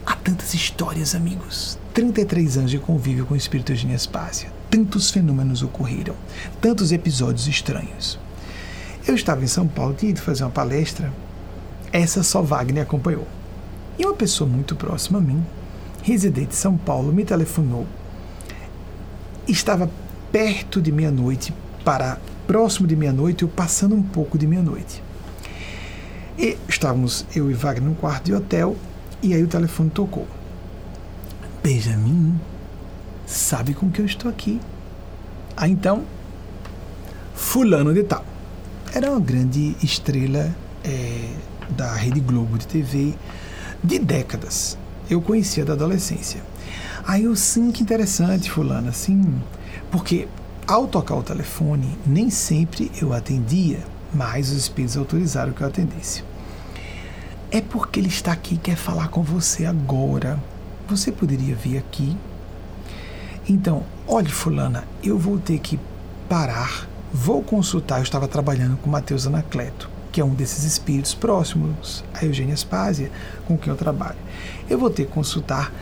Há 0.07 0.17
tantas 0.17 0.53
histórias, 0.53 1.14
amigos. 1.14 1.79
33 1.95 2.59
anos 2.59 2.71
de 2.71 2.79
convívio 2.79 3.25
com 3.25 3.33
o 3.33 3.37
espírito 3.37 3.73
Eugênia 3.73 3.97
Aspásia. 3.97 4.53
Tantos 4.71 5.11
fenômenos 5.11 5.62
ocorreram, 5.62 6.14
tantos 6.61 6.93
episódios 6.93 7.47
estranhos. 7.47 8.19
Eu 9.07 9.14
estava 9.14 9.43
em 9.43 9.47
São 9.47 9.67
Paulo, 9.67 9.95
tinha 9.95 10.11
ido 10.11 10.21
fazer 10.21 10.45
uma 10.45 10.51
palestra, 10.51 11.12
essa 11.90 12.23
só 12.23 12.43
Wagner 12.43 12.83
acompanhou. 12.83 13.27
E 13.99 14.05
uma 14.05 14.14
pessoa 14.14 14.49
muito 14.49 14.77
próxima 14.77 15.19
a 15.19 15.23
mim, 15.23 15.43
residente 16.03 16.49
de 16.49 16.57
São 16.57 16.77
Paulo, 16.77 17.12
me 17.12 17.25
telefonou. 17.25 17.87
Estava 19.49 19.90
perto 20.31 20.83
de 20.83 20.93
meia-noite 20.93 21.55
para 21.85 22.19
próximo 22.47 22.87
de 22.87 22.97
meia-noite 22.97 23.45
ou 23.45 23.51
passando 23.51 23.95
um 23.95 24.03
pouco 24.03 24.37
de 24.37 24.47
meia-noite. 24.47 25.03
E 26.37 26.59
estávamos 26.69 27.25
eu 27.35 27.51
e 27.51 27.55
Wagner 27.55 27.88
num 27.88 27.95
quarto 27.95 28.25
de 28.25 28.35
hotel 28.35 28.77
e 29.25 29.33
aí 29.33 29.43
o 29.43 29.49
telefone 29.49 29.89
tocou. 29.89 30.27
Benjamin 31.63 32.39
sabe 33.27 33.73
com 33.73 33.91
que 33.91 34.01
eu 34.01 34.05
estou 34.05 34.31
aqui. 34.31 34.61
Ah, 35.57 35.67
então, 35.67 36.03
Fulano 37.35 37.95
de 37.95 38.03
Tal. 38.03 38.23
Era 38.93 39.11
uma 39.11 39.21
grande 39.21 39.75
estrela 39.83 40.55
é, 40.85 41.31
da 41.71 41.95
Rede 41.95 42.21
Globo 42.21 42.59
de 42.59 42.67
TV 42.67 43.15
de 43.83 43.99
décadas. 43.99 44.77
Eu 45.09 45.23
conhecia 45.23 45.65
da 45.65 45.73
adolescência. 45.73 46.43
Aí 47.07 47.25
eu, 47.25 47.35
sim, 47.35 47.71
que 47.71 47.83
interessante, 47.83 48.51
Fulano, 48.51 48.91
assim, 48.91 49.41
porque 49.91 50.29
ao 50.67 50.87
tocar 50.87 51.15
o 51.17 51.23
telefone, 51.23 51.99
nem 52.07 52.29
sempre 52.29 52.91
eu 53.01 53.15
atendia, 53.15 53.79
mas 54.13 54.51
os 54.51 54.57
espíritos 54.57 54.99
autorizaram 54.99 55.53
que 55.53 55.63
eu 55.63 55.67
atendesse. 55.67 56.23
É 57.55 57.61
porque 57.61 58.01
ele 58.01 58.09
está 58.09 58.33
aqui 58.33 58.57
e 58.57 58.59
quer 58.59 58.75
falar 58.75 59.07
com 59.07 59.23
você 59.23 59.64
agora 59.64 60.43
você 60.88 61.12
poderia 61.12 61.55
vir 61.55 61.79
aqui? 61.79 62.17
Então, 63.49 63.85
olhe, 64.09 64.29
Fulana, 64.29 64.83
eu 65.05 65.17
vou 65.17 65.38
ter 65.38 65.61
que 65.61 65.79
parar, 66.29 66.88
vou 67.12 67.45
consultar. 67.45 67.99
Eu 67.99 68.03
estava 68.03 68.27
trabalhando 68.27 68.77
com 68.79 68.90
Mateus 68.90 69.25
Anacleto, 69.25 69.88
que 70.11 70.21
é 70.21 70.25
um 70.25 70.35
desses 70.35 70.64
espíritos 70.64 71.14
próximos 71.14 72.03
a 72.12 72.25
Eugênia 72.25 72.55
Aspásia, 72.55 73.09
com 73.47 73.57
quem 73.57 73.71
eu 73.71 73.77
trabalho. 73.77 74.19
Eu 74.69 74.77
vou 74.77 74.90
ter 74.90 75.07
que 75.07 75.12
consultar. 75.12 75.73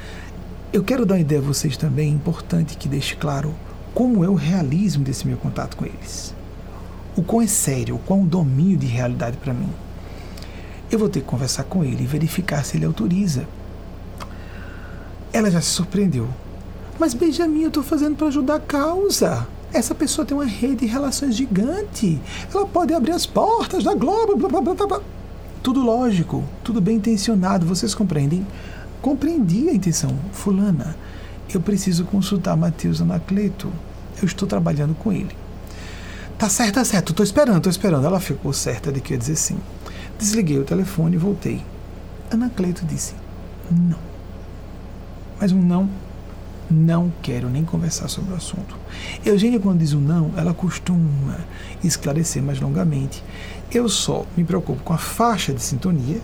Eu 0.75 0.85
quero 0.85 1.07
dar 1.07 1.15
uma 1.15 1.21
ideia 1.23 1.41
a 1.41 1.45
vocês 1.45 1.79
também, 1.79 2.11
é 2.11 2.13
importante 2.13 2.77
que 2.77 2.87
deixe 2.87 3.17
claro 3.17 3.55
como 3.95 4.23
é 4.23 4.29
o 4.29 4.35
realismo 4.35 5.03
desse 5.03 5.27
meu 5.27 5.39
contato 5.39 5.79
com 5.79 5.87
eles. 5.87 6.35
O 7.17 7.23
quão 7.23 7.41
é 7.41 7.47
sério, 7.47 7.95
o 7.95 7.99
quão 7.99 8.27
domínio 8.27 8.77
de 8.77 8.87
realidade 8.87 9.39
para 9.39 9.55
mim. 9.55 9.71
Eu 10.93 10.99
vou 10.99 11.09
ter 11.09 11.21
que 11.21 11.27
conversar 11.27 11.65
com 11.65 11.83
ele 11.83 12.05
e 12.05 12.07
verificar 12.07 12.65
se 12.65 12.77
ele 12.77 12.85
autoriza 12.85 13.49
ela 15.33 15.51
já 15.51 15.61
se 15.61 15.71
surpreendeu. 15.71 16.29
Mas 16.99 17.15
Benjamin, 17.15 17.63
eu 17.63 17.69
estou 17.69 17.83
fazendo 17.83 18.17
para 18.17 18.29
ajudar 18.29 18.57
a 18.57 18.61
causa. 18.61 19.47
Essa 19.73 19.95
pessoa 19.95 20.27
tem 20.27 20.37
uma 20.37 20.45
rede 20.45 20.85
de 20.85 20.87
relações 20.87 21.35
gigante. 21.35 22.21
Ela 22.55 22.67
pode 22.67 22.93
abrir 22.93 23.13
as 23.13 23.25
portas 23.25 23.83
da 23.83 23.95
Globo. 23.95 24.37
Blá, 24.37 24.61
blá, 24.61 24.75
blá, 24.75 24.87
blá. 24.87 25.01
Tudo 25.63 25.81
lógico, 25.81 26.45
tudo 26.63 26.81
bem 26.81 26.97
intencionado. 26.97 27.65
Vocês 27.65 27.95
compreendem? 27.95 28.47
Compreendi 29.01 29.71
a 29.71 29.75
intenção. 29.75 30.15
Fulana, 30.33 30.95
eu 31.53 31.61
preciso 31.61 32.05
consultar 32.05 32.57
Matheus 32.57 33.01
Anacleto. 33.01 33.73
Eu 34.21 34.27
estou 34.27 34.47
trabalhando 34.47 34.95
com 34.95 35.11
ele. 35.11 35.35
Tá 36.37 36.49
certo, 36.49 36.75
tá 36.75 36.85
certo. 36.85 37.13
Estou 37.13 37.25
esperando, 37.25 37.57
estou 37.59 37.71
esperando. 37.71 38.07
Ela 38.07 38.21
ficou 38.21 38.53
certa 38.53 38.93
de 38.93 39.01
que 39.01 39.15
ia 39.15 39.19
dizer 39.19 39.37
sim. 39.37 39.59
Desliguei 40.23 40.57
o 40.57 40.65
telefone 40.65 41.17
e 41.17 41.19
voltei. 41.19 41.61
Anacleto 42.31 42.87
disse: 42.87 43.13
Não. 43.69 43.99
Mas 45.41 45.51
um 45.51 45.61
não, 45.61 45.91
não 46.71 47.13
quero 47.21 47.51
nem 47.51 47.65
conversar 47.65 48.07
sobre 48.07 48.33
o 48.33 48.37
assunto. 48.37 48.77
Eugênia, 49.27 49.59
quando 49.59 49.81
diz 49.81 49.93
um 49.93 50.01
não, 50.01 50.31
ela 50.37 50.55
costuma 50.55 51.41
esclarecer 51.83 52.41
mais 52.41 52.61
longamente. 52.61 53.21
Eu 53.69 53.89
só 53.89 54.25
me 54.37 54.45
preocupo 54.45 54.85
com 54.85 54.93
a 54.93 54.99
faixa 54.99 55.53
de 55.53 55.61
sintonia, 55.61 56.21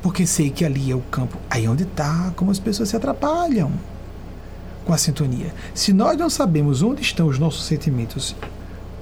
porque 0.00 0.26
sei 0.26 0.48
que 0.48 0.64
ali 0.64 0.90
é 0.90 0.96
o 0.96 1.02
campo, 1.02 1.36
aí 1.50 1.66
é 1.66 1.68
onde 1.68 1.82
está, 1.82 2.32
como 2.34 2.50
as 2.50 2.58
pessoas 2.58 2.88
se 2.88 2.96
atrapalham 2.96 3.70
com 4.86 4.94
a 4.94 4.96
sintonia. 4.96 5.54
Se 5.74 5.92
nós 5.92 6.16
não 6.16 6.30
sabemos 6.30 6.80
onde 6.80 7.02
estão 7.02 7.26
os 7.26 7.38
nossos 7.38 7.66
sentimentos, 7.66 8.34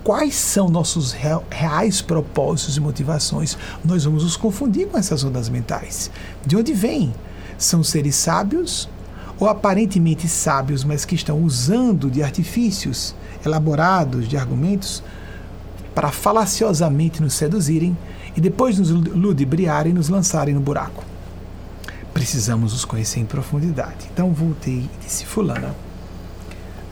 quais 0.06 0.36
são 0.36 0.68
nossos 0.68 1.10
reais 1.50 2.00
propósitos 2.00 2.76
e 2.76 2.80
motivações, 2.80 3.58
nós 3.84 4.04
vamos 4.04 4.22
nos 4.22 4.36
confundir 4.36 4.86
com 4.86 4.96
essas 4.96 5.24
ondas 5.24 5.48
mentais. 5.48 6.12
De 6.46 6.56
onde 6.56 6.72
vêm? 6.72 7.12
São 7.58 7.82
seres 7.82 8.14
sábios 8.14 8.88
ou 9.36 9.48
aparentemente 9.48 10.28
sábios, 10.28 10.84
mas 10.84 11.04
que 11.04 11.16
estão 11.16 11.42
usando 11.42 12.08
de 12.08 12.22
artifícios 12.22 13.16
elaborados, 13.44 14.28
de 14.28 14.36
argumentos, 14.36 15.02
para 15.92 16.12
falaciosamente 16.12 17.20
nos 17.20 17.34
seduzirem 17.34 17.98
e 18.36 18.40
depois 18.40 18.78
nos 18.78 18.90
ludibriarem 18.90 19.90
e 19.90 19.94
nos 19.94 20.08
lançarem 20.08 20.54
no 20.54 20.60
buraco. 20.60 21.02
Precisamos 22.14 22.72
os 22.72 22.84
conhecer 22.84 23.18
em 23.18 23.26
profundidade. 23.26 24.08
Então 24.12 24.32
voltei 24.32 24.88
e 24.88 25.04
disse: 25.04 25.26
Fulana, 25.26 25.74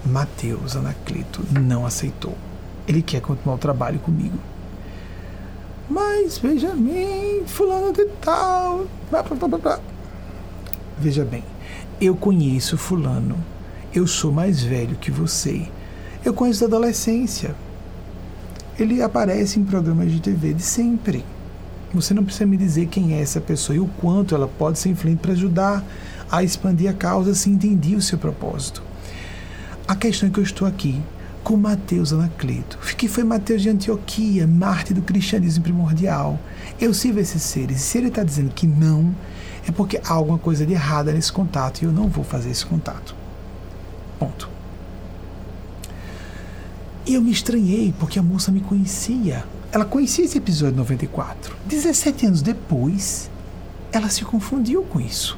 Mateus 0.05 0.75
Anacleto 0.75 1.45
não 1.53 1.87
aceitou. 1.87 2.37
Ele 2.87 3.03
quer 3.03 3.21
continuar 3.21 3.57
o 3.57 3.59
trabalho 3.59 3.99
comigo. 3.99 4.39
Mas 5.89 6.39
veja 6.39 6.75
bem, 6.75 7.45
fulano 7.47 7.93
de 7.93 8.07
tal. 8.21 8.87
Blá, 9.11 9.23
blá, 9.23 9.59
blá, 9.59 9.81
veja 10.99 11.25
bem, 11.25 11.45
eu 12.01 12.17
conheço 12.17 12.79
Fulano. 12.79 13.37
Eu 13.93 14.07
sou 14.07 14.33
mais 14.33 14.63
velho 14.63 14.97
que 14.97 15.11
você. 15.11 15.69
Eu 16.25 16.35
conheço 16.35 16.61
da 16.61 16.67
adolescência. 16.67 17.55
Ele 18.79 19.01
aparece 19.03 19.61
em 19.61 19.65
programas 19.65 20.11
de 20.11 20.21
TV 20.21 20.55
de 20.55 20.63
sempre. 20.63 21.25
Você 21.93 22.13
não 22.13 22.25
precisa 22.25 22.47
me 22.47 22.57
dizer 22.57 22.87
quem 22.87 23.15
é 23.15 23.21
essa 23.21 23.41
pessoa 23.41 23.77
e 23.77 23.81
o 23.81 23.87
quanto 24.01 24.35
ela 24.35 24.49
pode 24.49 24.81
ser 24.81 24.89
influente 24.89 25.21
para 25.21 25.33
ajudar 25.33 25.85
a 26.31 26.43
expandir 26.43 26.91
a 26.91 26.93
causa 26.93 27.35
se 27.35 27.49
entendia 27.49 27.97
o 27.97 28.03
seu 28.03 28.19
propósito. 28.19 28.83
A 29.87 29.95
questão 29.95 30.29
é 30.29 30.33
que 30.33 30.41
eu 30.41 30.43
estou 30.43 30.67
aqui 30.67 31.01
com 31.45 31.59
Mateus 31.59 32.11
Anacleto, 32.11 32.79
que 32.97 33.07
foi 33.07 33.23
Mateus 33.23 33.61
de 33.61 33.69
Antioquia, 33.69 34.47
Marte 34.47 34.95
do 34.95 35.03
cristianismo 35.03 35.63
primordial. 35.63 36.41
Eu 36.81 36.95
sirvo 36.95 37.21
esses 37.21 37.43
seres, 37.43 37.83
se 37.83 37.99
ele 37.99 38.09
está 38.09 38.25
dizendo 38.25 38.51
que 38.53 38.67
não, 38.67 39.15
é 39.69 39.71
porque 39.71 40.01
há 40.03 40.15
alguma 40.15 40.39
coisa 40.39 40.65
de 40.65 40.73
errada 40.73 41.13
nesse 41.13 41.31
contato 41.31 41.83
e 41.83 41.85
eu 41.85 41.93
não 41.93 42.09
vou 42.09 42.25
fazer 42.25 42.51
esse 42.51 42.65
contato. 42.65 43.15
Ponto. 44.19 44.49
E 47.07 47.13
eu 47.13 47.21
me 47.21 47.31
estranhei 47.31 47.95
porque 48.01 48.19
a 48.19 48.23
moça 48.23 48.51
me 48.51 48.61
conhecia. 48.61 49.45
Ela 49.71 49.85
conhecia 49.85 50.25
esse 50.25 50.39
episódio 50.39 50.77
94. 50.77 51.55
17 51.67 52.27
anos 52.27 52.41
depois, 52.41 53.31
ela 53.93 54.09
se 54.09 54.25
confundiu 54.25 54.83
com 54.85 54.99
isso. 54.99 55.37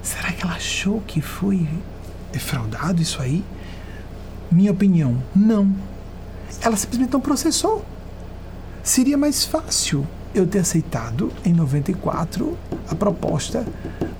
Será 0.00 0.30
que 0.30 0.44
ela 0.44 0.54
achou 0.54 1.00
que 1.00 1.20
foi 1.20 1.68
defraudado 2.30 3.02
isso 3.02 3.20
aí? 3.20 3.42
Minha 4.50 4.72
opinião, 4.72 5.16
não. 5.34 5.74
Ela 6.60 6.76
simplesmente 6.76 7.12
não 7.12 7.20
processou. 7.20 7.84
Seria 8.82 9.18
mais 9.18 9.44
fácil 9.44 10.06
eu 10.34 10.46
ter 10.46 10.60
aceitado 10.60 11.32
em 11.44 11.52
94 11.52 12.56
a 12.88 12.94
proposta 12.94 13.66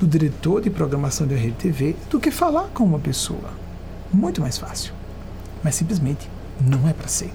do 0.01 0.07
diretor 0.07 0.61
de 0.61 0.71
programação 0.71 1.27
da 1.27 1.37
Rede 1.37 1.57
TV 1.57 1.97
do 2.11 2.19
que 2.19 2.31
falar 2.31 2.69
com 2.75 2.85
uma 2.85 2.99
pessoa. 2.99 3.51
Muito 4.12 4.41
mais 4.41 4.59
fácil. 4.59 4.93
Mas 5.62 5.75
simplesmente 5.75 6.29
não 6.61 6.89
é 6.89 6.93
para 6.93 7.09
ser. 7.09 7.33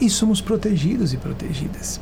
E 0.00 0.08
somos 0.08 0.40
protegidos 0.40 1.12
e 1.12 1.16
protegidas. 1.16 2.00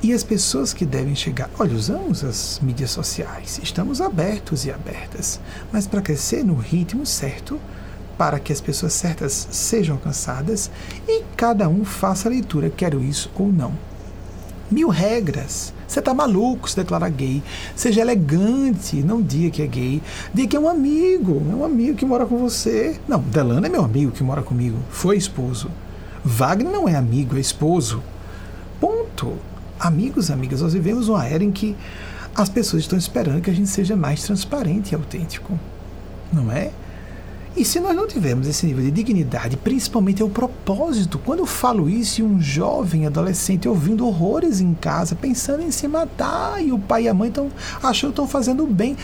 E 0.00 0.12
as 0.12 0.22
pessoas 0.22 0.72
que 0.72 0.86
devem 0.86 1.16
chegar, 1.16 1.50
olha, 1.58 1.74
usamos 1.74 2.22
as 2.22 2.60
mídias 2.62 2.90
sociais, 2.90 3.58
estamos 3.62 4.00
abertos 4.00 4.64
e 4.64 4.70
abertas, 4.70 5.40
mas 5.72 5.88
para 5.88 6.00
crescer 6.00 6.44
no 6.44 6.54
ritmo 6.54 7.04
certo, 7.04 7.58
para 8.18 8.40
que 8.40 8.52
as 8.52 8.60
pessoas 8.60 8.92
certas 8.92 9.48
sejam 9.52 9.94
alcançadas 9.94 10.70
e 11.06 11.22
cada 11.36 11.68
um 11.68 11.84
faça 11.84 12.28
a 12.28 12.30
leitura, 12.30 12.68
quero 12.68 13.00
isso 13.00 13.30
ou 13.36 13.50
não. 13.52 13.72
Mil 14.68 14.88
regras. 14.88 15.72
Você 15.86 16.02
tá 16.02 16.12
maluco 16.12 16.68
se 16.68 16.76
declarar 16.76 17.08
gay. 17.08 17.42
Seja 17.74 18.02
elegante, 18.02 18.96
não 18.96 19.22
diga 19.22 19.48
que 19.48 19.62
é 19.62 19.66
gay. 19.66 20.02
Diga 20.34 20.48
que 20.48 20.56
é 20.56 20.60
um 20.60 20.68
amigo, 20.68 21.42
é 21.50 21.54
um 21.54 21.64
amigo 21.64 21.96
que 21.96 22.04
mora 22.04 22.26
com 22.26 22.36
você. 22.36 23.00
Não, 23.08 23.20
Delano 23.20 23.64
é 23.64 23.68
meu 23.70 23.82
amigo 23.82 24.12
que 24.12 24.22
mora 24.22 24.42
comigo. 24.42 24.76
Foi 24.90 25.16
esposo. 25.16 25.70
Wagner 26.22 26.70
não 26.70 26.86
é 26.86 26.94
amigo, 26.94 27.38
é 27.38 27.40
esposo. 27.40 28.02
Ponto. 28.78 29.38
Amigos, 29.80 30.30
amigas, 30.30 30.60
nós 30.60 30.74
vivemos 30.74 31.08
uma 31.08 31.24
era 31.24 31.42
em 31.42 31.52
que 31.52 31.74
as 32.34 32.50
pessoas 32.50 32.82
estão 32.82 32.98
esperando 32.98 33.40
que 33.40 33.50
a 33.50 33.54
gente 33.54 33.70
seja 33.70 33.96
mais 33.96 34.22
transparente 34.24 34.92
e 34.92 34.94
autêntico. 34.94 35.58
Não 36.30 36.52
é? 36.52 36.72
E 37.58 37.64
se 37.64 37.80
nós 37.80 37.96
não 37.96 38.06
tivermos 38.06 38.46
esse 38.46 38.64
nível 38.64 38.84
de 38.84 38.92
dignidade, 38.92 39.56
principalmente 39.56 40.22
é 40.22 40.24
o 40.24 40.30
propósito, 40.30 41.18
quando 41.18 41.40
eu 41.40 41.46
falo 41.46 41.90
isso 41.90 42.20
e 42.20 42.24
um 42.24 42.40
jovem 42.40 43.04
adolescente 43.04 43.68
ouvindo 43.68 44.06
horrores 44.06 44.60
em 44.60 44.74
casa, 44.74 45.16
pensando 45.16 45.64
em 45.64 45.72
se 45.72 45.88
matar, 45.88 46.64
e 46.64 46.70
o 46.70 46.78
pai 46.78 47.02
e 47.02 47.08
a 47.08 47.14
mãe 47.14 47.30
estão 47.30 47.50
achando 47.82 48.10
que 48.10 48.12
estão 48.12 48.28
fazendo 48.28 48.64
bem, 48.64 48.96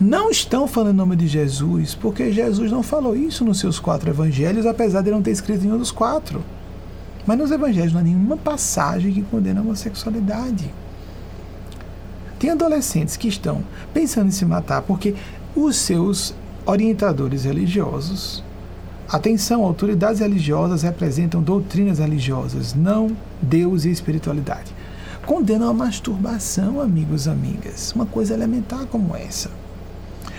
não 0.00 0.30
estão 0.30 0.66
falando 0.66 0.94
em 0.94 0.96
nome 0.96 1.16
de 1.16 1.28
Jesus, 1.28 1.94
porque 1.94 2.32
Jesus 2.32 2.72
não 2.72 2.82
falou 2.82 3.14
isso 3.14 3.44
nos 3.44 3.60
seus 3.60 3.78
quatro 3.78 4.08
evangelhos, 4.08 4.64
apesar 4.64 5.02
de 5.02 5.10
não 5.10 5.20
ter 5.20 5.32
escrito 5.32 5.64
nenhum 5.64 5.76
dos 5.76 5.90
quatro. 5.90 6.42
Mas 7.26 7.36
nos 7.36 7.50
evangelhos 7.50 7.92
não 7.92 8.00
há 8.00 8.04
nenhuma 8.04 8.38
passagem 8.38 9.12
que 9.12 9.20
condena 9.20 9.60
a 9.60 9.62
homossexualidade. 9.62 10.72
Tem 12.38 12.48
adolescentes 12.48 13.18
que 13.18 13.28
estão 13.28 13.62
pensando 13.92 14.28
em 14.28 14.30
se 14.30 14.46
matar 14.46 14.80
porque 14.80 15.14
os 15.54 15.76
seus 15.76 16.34
orientadores 16.68 17.44
religiosos. 17.44 18.44
Atenção, 19.08 19.64
autoridades 19.64 20.20
religiosas 20.20 20.82
representam 20.82 21.42
doutrinas 21.42 21.98
religiosas, 21.98 22.74
não 22.74 23.16
Deus 23.40 23.86
e 23.86 23.90
espiritualidade. 23.90 24.70
Condenam 25.24 25.70
a 25.70 25.72
masturbação, 25.72 26.78
amigos 26.78 27.24
e 27.24 27.30
amigas. 27.30 27.92
Uma 27.92 28.04
coisa 28.04 28.34
elementar 28.34 28.84
como 28.84 29.16
essa. 29.16 29.50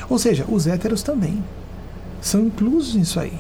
Ou 0.08 0.20
seja, 0.20 0.46
os 0.48 0.68
héteros 0.68 1.02
também 1.02 1.44
são 2.22 2.42
inclusos 2.42 2.94
nisso 2.94 3.20
aí. 3.20 3.34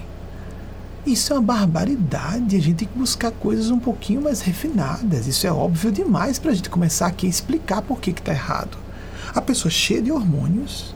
Isso 1.06 1.32
é 1.32 1.36
uma 1.36 1.44
barbaridade. 1.44 2.56
A 2.56 2.60
gente 2.60 2.78
tem 2.78 2.88
que 2.88 2.98
buscar 2.98 3.32
coisas 3.32 3.70
um 3.70 3.80
pouquinho 3.80 4.24
mais 4.24 4.42
refinadas. 4.42 5.28
Isso 5.28 5.46
é 5.46 5.52
óbvio 5.52 5.92
demais 5.92 6.40
para 6.40 6.50
a 6.52 6.56
gente 6.56 6.72
começar 6.72 7.06
aqui 7.06 7.28
a 7.28 7.30
explicar 7.30 7.84
por 7.84 8.00
que 8.00 8.10
está 8.10 8.32
errado. 8.32 8.80
A 9.36 9.42
pessoa 9.42 9.72
cheia 9.72 10.02
de 10.02 10.12
hormônios, 10.12 10.96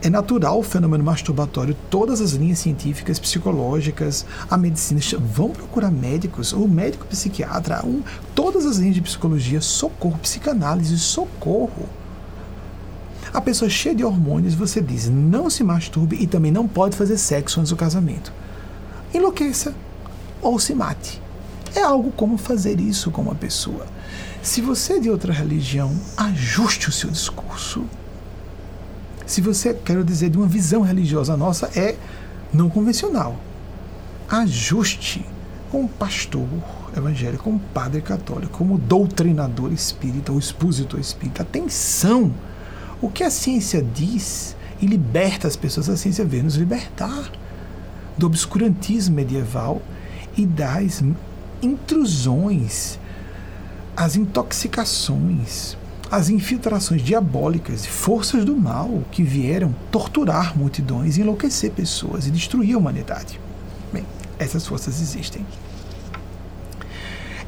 é 0.00 0.08
natural 0.08 0.58
o 0.58 0.62
fenômeno 0.62 1.02
masturbatório. 1.02 1.76
Todas 1.90 2.20
as 2.20 2.32
linhas 2.32 2.60
científicas, 2.60 3.18
psicológicas, 3.18 4.24
a 4.48 4.56
medicina 4.56 5.00
vão 5.18 5.50
procurar 5.50 5.90
médicos, 5.90 6.52
o 6.52 6.68
médico 6.68 7.06
psiquiatra, 7.06 7.84
um, 7.84 8.02
todas 8.34 8.64
as 8.64 8.76
linhas 8.76 8.94
de 8.94 9.02
psicologia, 9.02 9.60
socorro, 9.60 10.18
psicanálise, 10.18 10.98
socorro. 10.98 11.88
A 13.32 13.40
pessoa 13.40 13.68
cheia 13.68 13.94
de 13.94 14.04
hormônios, 14.04 14.54
você 14.54 14.80
diz, 14.80 15.08
não 15.08 15.50
se 15.50 15.62
masturbe 15.62 16.16
e 16.20 16.26
também 16.26 16.50
não 16.50 16.66
pode 16.66 16.96
fazer 16.96 17.18
sexo 17.18 17.60
antes 17.60 17.70
do 17.70 17.76
casamento. 17.76 18.32
Enlouqueça 19.12 19.74
ou 20.40 20.58
se 20.58 20.74
mate. 20.74 21.20
É 21.74 21.82
algo 21.82 22.10
como 22.12 22.38
fazer 22.38 22.80
isso 22.80 23.10
com 23.10 23.22
uma 23.22 23.34
pessoa. 23.34 23.86
Se 24.42 24.60
você 24.60 24.94
é 24.94 25.00
de 25.00 25.10
outra 25.10 25.32
religião, 25.32 25.94
ajuste 26.16 26.88
o 26.88 26.92
seu 26.92 27.10
discurso 27.10 27.84
se 29.28 29.42
você, 29.42 29.74
quero 29.74 30.02
dizer, 30.02 30.30
de 30.30 30.38
uma 30.38 30.46
visão 30.46 30.80
religiosa 30.80 31.36
nossa, 31.36 31.70
é 31.78 31.96
não 32.52 32.70
convencional. 32.70 33.36
Ajuste 34.26 35.24
como 35.70 35.86
pastor 35.86 36.48
evangélico, 36.96 37.44
como 37.44 37.60
padre 37.74 38.00
católico, 38.00 38.56
como 38.56 38.78
doutrinador 38.78 39.70
espírita 39.70 40.32
ou 40.32 40.38
expositor 40.38 40.98
espírita. 40.98 41.42
Atenção! 41.42 42.32
O 43.02 43.10
que 43.10 43.22
a 43.22 43.30
ciência 43.30 43.82
diz 43.82 44.56
e 44.80 44.86
liberta 44.86 45.46
as 45.46 45.56
pessoas, 45.56 45.90
a 45.90 45.96
ciência 45.96 46.24
veio 46.24 46.44
nos 46.44 46.54
libertar 46.54 47.30
do 48.16 48.26
obscurantismo 48.26 49.14
medieval 49.14 49.82
e 50.38 50.46
das 50.46 51.04
intrusões, 51.62 52.98
as 53.94 54.16
intoxicações, 54.16 55.76
as 56.10 56.30
infiltrações 56.30 57.02
diabólicas 57.02 57.84
e 57.84 57.88
forças 57.88 58.44
do 58.44 58.56
mal 58.56 59.02
que 59.10 59.22
vieram 59.22 59.74
torturar 59.90 60.56
multidões, 60.56 61.18
enlouquecer 61.18 61.70
pessoas 61.70 62.26
e 62.26 62.30
destruir 62.30 62.74
a 62.74 62.78
humanidade. 62.78 63.38
Bem, 63.92 64.04
essas 64.38 64.66
forças 64.66 65.00
existem. 65.00 65.44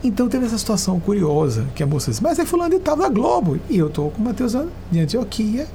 Então 0.02 0.28
teve 0.28 0.46
essa 0.46 0.56
situação 0.56 0.98
curiosa 0.98 1.66
que 1.74 1.82
a 1.82 1.86
moça 1.86 2.10
disse, 2.10 2.22
mas 2.22 2.38
é 2.38 2.46
fulano 2.46 2.70
de 2.70 2.80
tal 2.80 2.96
da 2.96 3.08
Globo. 3.08 3.58
E 3.68 3.78
eu 3.78 3.88
estou 3.88 4.10
com 4.10 4.20
o 4.20 4.24
Mateus 4.24 4.54
de 4.90 5.00
Antioquia 5.00 5.66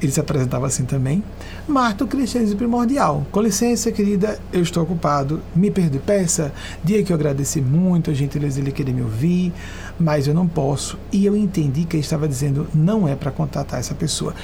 ele 0.00 0.12
se 0.12 0.20
apresentava 0.20 0.66
assim 0.66 0.84
também. 0.84 1.22
Marta, 1.66 2.04
o 2.04 2.06
cristianismo 2.06 2.56
primordial. 2.56 3.26
Com 3.32 3.40
licença, 3.40 3.90
querida, 3.90 4.38
eu 4.52 4.62
estou 4.62 4.82
ocupado. 4.82 5.40
Me 5.54 5.70
perdoe, 5.70 5.98
peça. 5.98 6.52
Dia 6.84 7.02
que 7.02 7.12
eu 7.12 7.16
agradeci 7.16 7.60
muito 7.60 8.10
a 8.10 8.14
gentileza 8.14 8.56
dele 8.56 8.72
querer 8.72 8.92
me 8.92 9.02
ouvir, 9.02 9.52
mas 9.98 10.26
eu 10.26 10.34
não 10.34 10.46
posso. 10.46 10.98
E 11.10 11.24
eu 11.24 11.36
entendi 11.36 11.84
que 11.84 11.96
ele 11.96 12.02
estava 12.02 12.28
dizendo 12.28 12.66
não 12.74 13.08
é 13.08 13.16
para 13.16 13.30
contatar 13.30 13.80
essa 13.80 13.94
pessoa. 13.94 14.34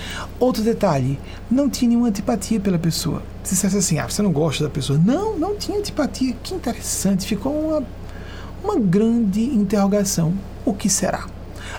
Outro 0.41 0.63
detalhe, 0.63 1.19
não 1.51 1.69
tinha 1.69 1.91
nenhuma 1.91 2.09
antipatia 2.09 2.59
pela 2.59 2.79
pessoa. 2.79 3.23
Se 3.43 3.55
dissesse 3.55 3.77
assim, 3.77 3.99
ah, 3.99 4.09
você 4.09 4.23
não 4.23 4.33
gosta 4.33 4.65
da 4.65 4.71
pessoa. 4.71 4.99
Não, 4.99 5.39
não 5.39 5.57
tinha 5.57 5.79
antipatia. 5.79 6.35
Que 6.43 6.55
interessante. 6.55 7.27
Ficou 7.27 7.53
uma, 7.53 7.83
uma 8.65 8.81
grande 8.81 9.43
interrogação. 9.43 10.33
O 10.65 10.73
que 10.73 10.89
será? 10.89 11.27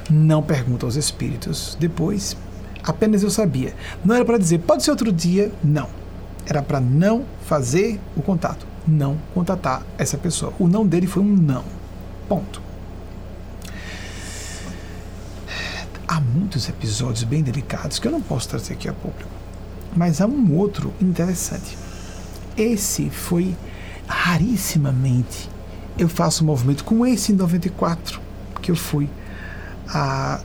Não 0.10 0.44
pergunta 0.44 0.86
aos 0.86 0.96
espíritos. 0.96 1.76
Depois 1.80 2.36
apenas 2.84 3.24
eu 3.24 3.30
sabia. 3.30 3.74
Não 4.04 4.16
era 4.16 4.26
para 4.26 4.38
dizer, 4.38 4.60
pode 4.60 4.84
ser 4.84 4.92
outro 4.92 5.12
dia, 5.12 5.52
não. 5.64 5.90
Era 6.46 6.62
para 6.62 6.80
não 6.80 7.26
fazer 7.46 8.00
o 8.16 8.22
contato, 8.22 8.66
não 8.88 9.18
contatar 9.34 9.84
essa 9.98 10.18
pessoa. 10.18 10.54
O 10.60 10.68
não 10.68 10.86
dele 10.86 11.08
foi 11.08 11.24
um 11.24 11.36
não. 11.36 11.64
Ponto. 12.28 12.62
Há 16.08 16.20
muitos 16.20 16.68
episódios 16.68 17.24
bem 17.24 17.42
delicados 17.42 17.98
que 17.98 18.08
eu 18.08 18.12
não 18.12 18.22
posso 18.22 18.50
trazer 18.50 18.74
aqui 18.74 18.90
a 18.90 18.94
público. 18.94 19.30
Mas 19.96 20.20
há 20.20 20.28
um 20.28 20.56
outro 20.56 20.94
interessante. 21.02 21.78
Esse 22.58 23.10
foi 23.10 23.56
rarissimamente 24.08 25.50
eu 25.98 26.10
faço 26.10 26.44
um 26.44 26.48
movimento 26.48 26.84
com 26.84 27.06
esse 27.06 27.32
em 27.32 27.36
94 27.36 28.20
que 28.62 28.72
eu 28.72 28.76
fui 28.76 29.10
a, 29.88 30.40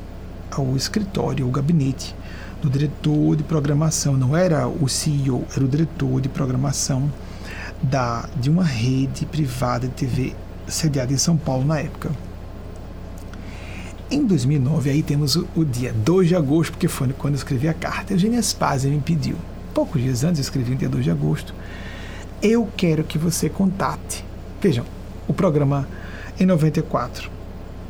ao 0.50 0.76
escritório, 0.76 1.46
ao 1.46 1.50
gabinete 1.50 2.14
do 2.62 2.68
diretor 2.68 3.36
de 3.36 3.42
programação, 3.42 4.16
não 4.16 4.36
era 4.36 4.66
o 4.66 4.88
CEO, 4.88 5.44
era 5.54 5.64
o 5.64 5.68
diretor 5.68 6.20
de 6.20 6.28
programação 6.28 7.10
da, 7.82 8.28
de 8.36 8.50
uma 8.50 8.64
rede 8.64 9.24
privada 9.26 9.86
de 9.86 9.94
TV 9.94 10.34
sediada 10.66 11.12
em 11.12 11.16
São 11.16 11.36
Paulo 11.36 11.64
na 11.64 11.80
época. 11.80 12.10
Em 14.10 14.24
2009, 14.24 14.90
aí 14.90 15.02
temos 15.02 15.36
o, 15.36 15.46
o, 15.54 15.64
dia 15.64 15.92
2 15.92 16.28
de 16.28 16.34
agosto, 16.34 16.72
porque 16.72 16.88
foi 16.88 17.08
quando 17.12 17.34
eu 17.34 17.38
escrevi 17.38 17.68
a 17.68 17.74
carta. 17.74 18.14
Eugênia 18.14 18.42
Spazia 18.42 18.90
me 18.90 19.00
pediu, 19.00 19.36
poucos 19.74 20.00
dias 20.00 20.24
antes, 20.24 20.38
eu 20.38 20.42
escrevi 20.42 20.72
no 20.72 20.76
dia 20.76 20.88
2 20.88 21.04
de 21.04 21.10
agosto, 21.10 21.54
eu 22.42 22.68
quero 22.76 23.04
que 23.04 23.18
você 23.18 23.48
contate. 23.48 24.24
Vejam, 24.60 24.84
o 25.26 25.34
programa 25.34 25.86
em 26.40 26.46
94 26.46 27.30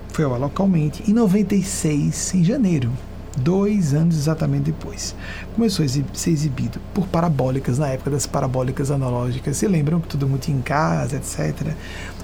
foi 0.08 0.24
ao 0.24 0.36
localmente, 0.38 1.08
em 1.08 1.14
96, 1.14 2.34
em 2.34 2.44
janeiro, 2.44 2.90
dois 3.38 3.94
anos 3.94 4.16
exatamente 4.16 4.64
depois. 4.64 5.14
Começou 5.54 5.84
a 5.84 5.88
ser 5.88 6.30
exibido 6.30 6.80
por 6.92 7.06
parabólicas, 7.06 7.78
na 7.78 7.88
época 7.88 8.10
das 8.10 8.26
parabólicas 8.26 8.90
analógicas. 8.90 9.56
Se 9.56 9.66
lembram 9.66 10.00
que 10.00 10.08
mundo 10.26 10.40
tinha 10.40 10.56
em 10.56 10.62
casa, 10.62 11.16
etc. 11.16 11.74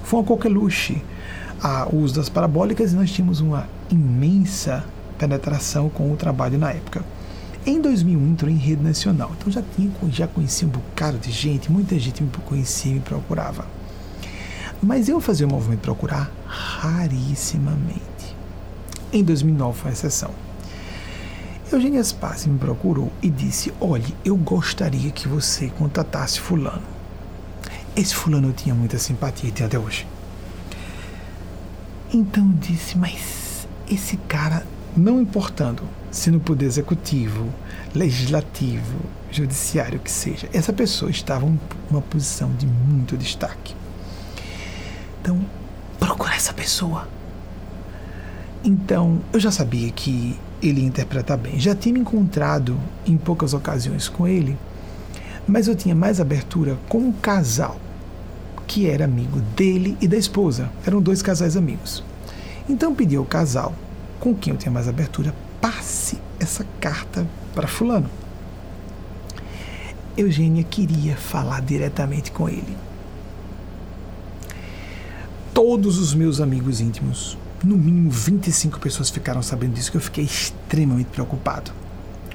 Foi 0.03 0.21
uma 0.21 0.27
coqueluche 0.27 1.03
o 1.91 1.97
uso 1.97 2.15
das 2.15 2.29
parabólicas 2.29 2.93
e 2.93 2.97
nós 2.97 3.11
tínhamos 3.11 3.41
uma 3.41 3.67
imensa 3.91 4.85
penetração 5.19 5.89
com 5.89 6.13
o 6.13 6.17
trabalho 6.17 6.59
na 6.59 6.71
época. 6.71 7.03
Em 7.67 7.81
2001 7.81 8.29
entrou 8.29 8.51
em 8.51 8.57
rede 8.57 8.83
nacional, 8.83 9.33
então 9.39 9.51
já 9.51 9.63
tinha 9.75 9.91
já 10.11 10.27
conhecia 10.27 10.69
um 10.69 10.71
bocado 10.71 11.17
de 11.17 11.33
gente, 11.33 11.73
muita 11.73 11.99
gente 11.99 12.23
me 12.23 12.29
conhecia 12.45 12.93
e 12.93 12.95
me 12.97 13.01
procurava. 13.01 13.65
Mas 14.83 15.09
eu 15.09 15.19
fazia 15.19 15.47
o 15.47 15.51
movimento 15.51 15.81
procurar 15.81 16.31
rarissimamente. 16.47 18.37
Em 19.11 19.25
2009 19.25 19.79
foi 19.79 19.91
a 19.91 19.95
exceção. 19.95 20.44
Eugênia 21.75 22.05
Spassi 22.05 22.49
me 22.49 22.57
procurou 22.57 23.13
e 23.21 23.29
disse: 23.29 23.75
Olhe, 23.81 24.15
eu 24.25 24.37
gostaria 24.37 25.11
que 25.11 25.27
você 25.27 25.69
contatasse 25.71 26.39
Fulano. 26.39 26.83
Esse 27.97 28.15
Fulano 28.15 28.49
eu 28.49 28.53
tinha 28.53 28.73
muita 28.73 28.97
simpatia 28.97 29.49
e 29.49 29.53
tem 29.53 29.67
até 29.67 29.77
hoje. 29.77 30.07
Então 32.13 32.45
eu 32.45 32.59
disse: 32.59 32.97
Mas 32.97 33.67
esse 33.91 34.17
cara, 34.17 34.65
não 34.97 35.21
importando 35.21 35.83
se 36.13 36.31
no 36.31 36.39
poder 36.39 36.67
executivo, 36.67 37.53
legislativo, 37.93 39.01
judiciário, 39.33 39.99
que 39.99 40.13
seja, 40.13 40.49
essa 40.53 40.73
pessoa 40.73 41.11
estava 41.11 41.45
em 41.45 41.59
uma 41.91 42.01
posição 42.01 42.55
de 42.55 42.69
muito 42.69 43.17
destaque. 43.17 43.75
Então, 45.21 45.45
procura 45.99 46.37
essa 46.37 46.53
pessoa. 46.53 47.09
Então, 48.63 49.21
eu 49.33 49.41
já 49.41 49.51
sabia 49.51 49.91
que 49.91 50.39
ele 50.69 50.81
ia 50.81 50.87
interpretar 50.87 51.37
bem. 51.37 51.59
Já 51.59 51.75
tinha 51.75 51.93
me 51.93 52.01
encontrado 52.01 52.79
em 53.07 53.17
poucas 53.17 53.55
ocasiões 53.55 54.09
com 54.09 54.27
ele, 54.27 54.57
mas 55.47 55.69
eu 55.69 55.75
tinha 55.75 55.95
mais 55.95 56.21
abertura 56.21 56.79
com 56.89 56.99
um 56.99 57.13
casal 57.13 57.79
que 58.67 58.89
era 58.89 59.05
amigo 59.05 59.41
dele 59.57 59.97
e 60.01 60.09
da 60.09 60.17
esposa. 60.17 60.71
Eram 60.87 61.01
dois 61.01 61.23
casais 61.23 61.57
amigos. 61.57 62.03
Então 62.69 62.95
pedi 62.95 63.17
ao 63.17 63.25
casal, 63.25 63.75
com 64.19 64.35
quem 64.35 64.53
eu 64.53 64.59
tinha 64.59 64.73
mais 64.73 64.89
abertura, 64.89 65.35
passe 65.61 66.19
essa 66.41 66.67
carta 66.81 67.27
para 67.55 67.69
Fulano. 67.69 68.09
Eugênia 70.17 70.63
queria 70.63 71.17
falar 71.17 71.61
diretamente 71.61 72.31
com 72.31 72.49
ele. 72.49 72.77
Todos 75.53 75.99
os 75.99 76.15
meus 76.15 76.41
amigos 76.41 76.81
íntimos, 76.81 77.37
no 77.65 77.77
mínimo 77.77 78.11
25 78.11 78.79
pessoas 78.79 79.11
ficaram 79.11 79.43
sabendo 79.43 79.75
disso, 79.75 79.91
que 79.91 79.97
eu 79.97 80.01
fiquei 80.01 80.25
extremamente 80.25 81.07
preocupado. 81.07 81.73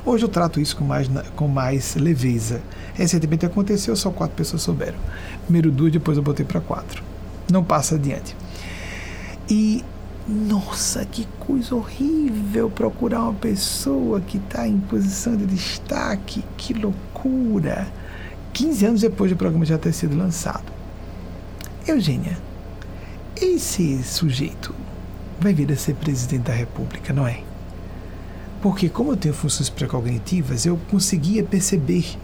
Hoje 0.05 0.23
eu 0.23 0.29
trato 0.29 0.59
isso 0.59 0.75
com 0.75 0.83
mais, 0.83 1.09
com 1.35 1.47
mais 1.47 1.95
leveza. 1.95 2.61
Recentemente 2.93 3.45
aconteceu, 3.45 3.95
só 3.95 4.09
quatro 4.09 4.35
pessoas 4.35 4.61
souberam. 4.61 4.97
Primeiro 5.43 5.71
duas, 5.71 5.91
depois 5.91 6.17
eu 6.17 6.23
botei 6.23 6.45
para 6.45 6.59
quatro. 6.59 7.03
Não 7.51 7.63
passa 7.63 7.95
adiante. 7.95 8.35
E 9.49 9.83
nossa, 10.27 11.05
que 11.05 11.27
coisa 11.39 11.75
horrível 11.75 12.69
procurar 12.69 13.23
uma 13.23 13.33
pessoa 13.33 14.21
que 14.21 14.37
está 14.37 14.67
em 14.67 14.79
posição 14.79 15.35
de 15.35 15.45
destaque. 15.45 16.43
Que 16.55 16.73
loucura! 16.73 17.87
15 18.53 18.85
anos 18.85 19.01
depois 19.01 19.31
do 19.31 19.37
programa 19.37 19.65
já 19.65 19.77
ter 19.77 19.93
sido 19.93 20.17
lançado. 20.17 20.71
Eugênia, 21.87 22.37
esse 23.35 24.03
sujeito 24.03 24.73
vai 25.39 25.53
vir 25.53 25.71
a 25.71 25.75
ser 25.75 25.95
presidente 25.95 26.43
da 26.43 26.53
República, 26.53 27.13
não 27.13 27.27
é? 27.27 27.41
Porque, 28.61 28.89
como 28.89 29.13
eu 29.13 29.17
tenho 29.17 29.33
funções 29.33 29.69
precognitivas, 29.69 30.65
eu 30.65 30.77
conseguia 30.89 31.43
perceber 31.43 32.17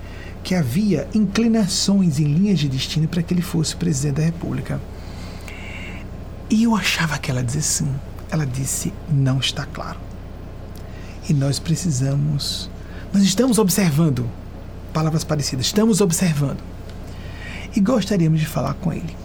que 0.43 0.53
havia 0.53 1.07
inclinações 1.13 2.19
em 2.19 2.25
linhas 2.25 2.59
de 2.59 2.67
destino 2.67 3.07
para 3.07 3.23
que 3.23 3.33
ele 3.33 3.41
fosse 3.41 3.75
presidente 3.75 4.17
da 4.17 4.23
República. 4.23 4.79
E 6.49 6.63
eu 6.63 6.75
achava 6.75 7.17
que 7.17 7.31
ela 7.31 7.43
dizia 7.43 7.61
sim. 7.61 7.95
Ela 8.29 8.45
disse: 8.45 8.93
não 9.09 9.39
está 9.39 9.65
claro. 9.65 9.99
E 11.27 11.33
nós 11.33 11.57
precisamos. 11.57 12.69
Nós 13.13 13.23
estamos 13.23 13.57
observando. 13.57 14.29
Palavras 14.93 15.23
parecidas. 15.23 15.65
Estamos 15.65 16.01
observando. 16.01 16.59
E 17.75 17.79
gostaríamos 17.79 18.39
de 18.39 18.45
falar 18.45 18.73
com 18.75 18.93
ele. 18.93 19.15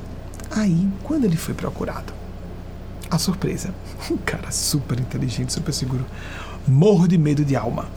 Aí, 0.51 0.89
quando 1.03 1.25
ele 1.25 1.37
foi 1.37 1.55
procurado, 1.55 2.13
a 3.11 3.19
surpresa. 3.19 3.75
Um 4.11 4.17
cara 4.17 4.51
super 4.51 4.99
inteligente, 4.99 5.53
super 5.53 5.73
seguro. 5.73 6.07
Morro 6.67 7.09
de 7.09 7.19
medo 7.19 7.45
de 7.45 7.57
alma. 7.57 7.89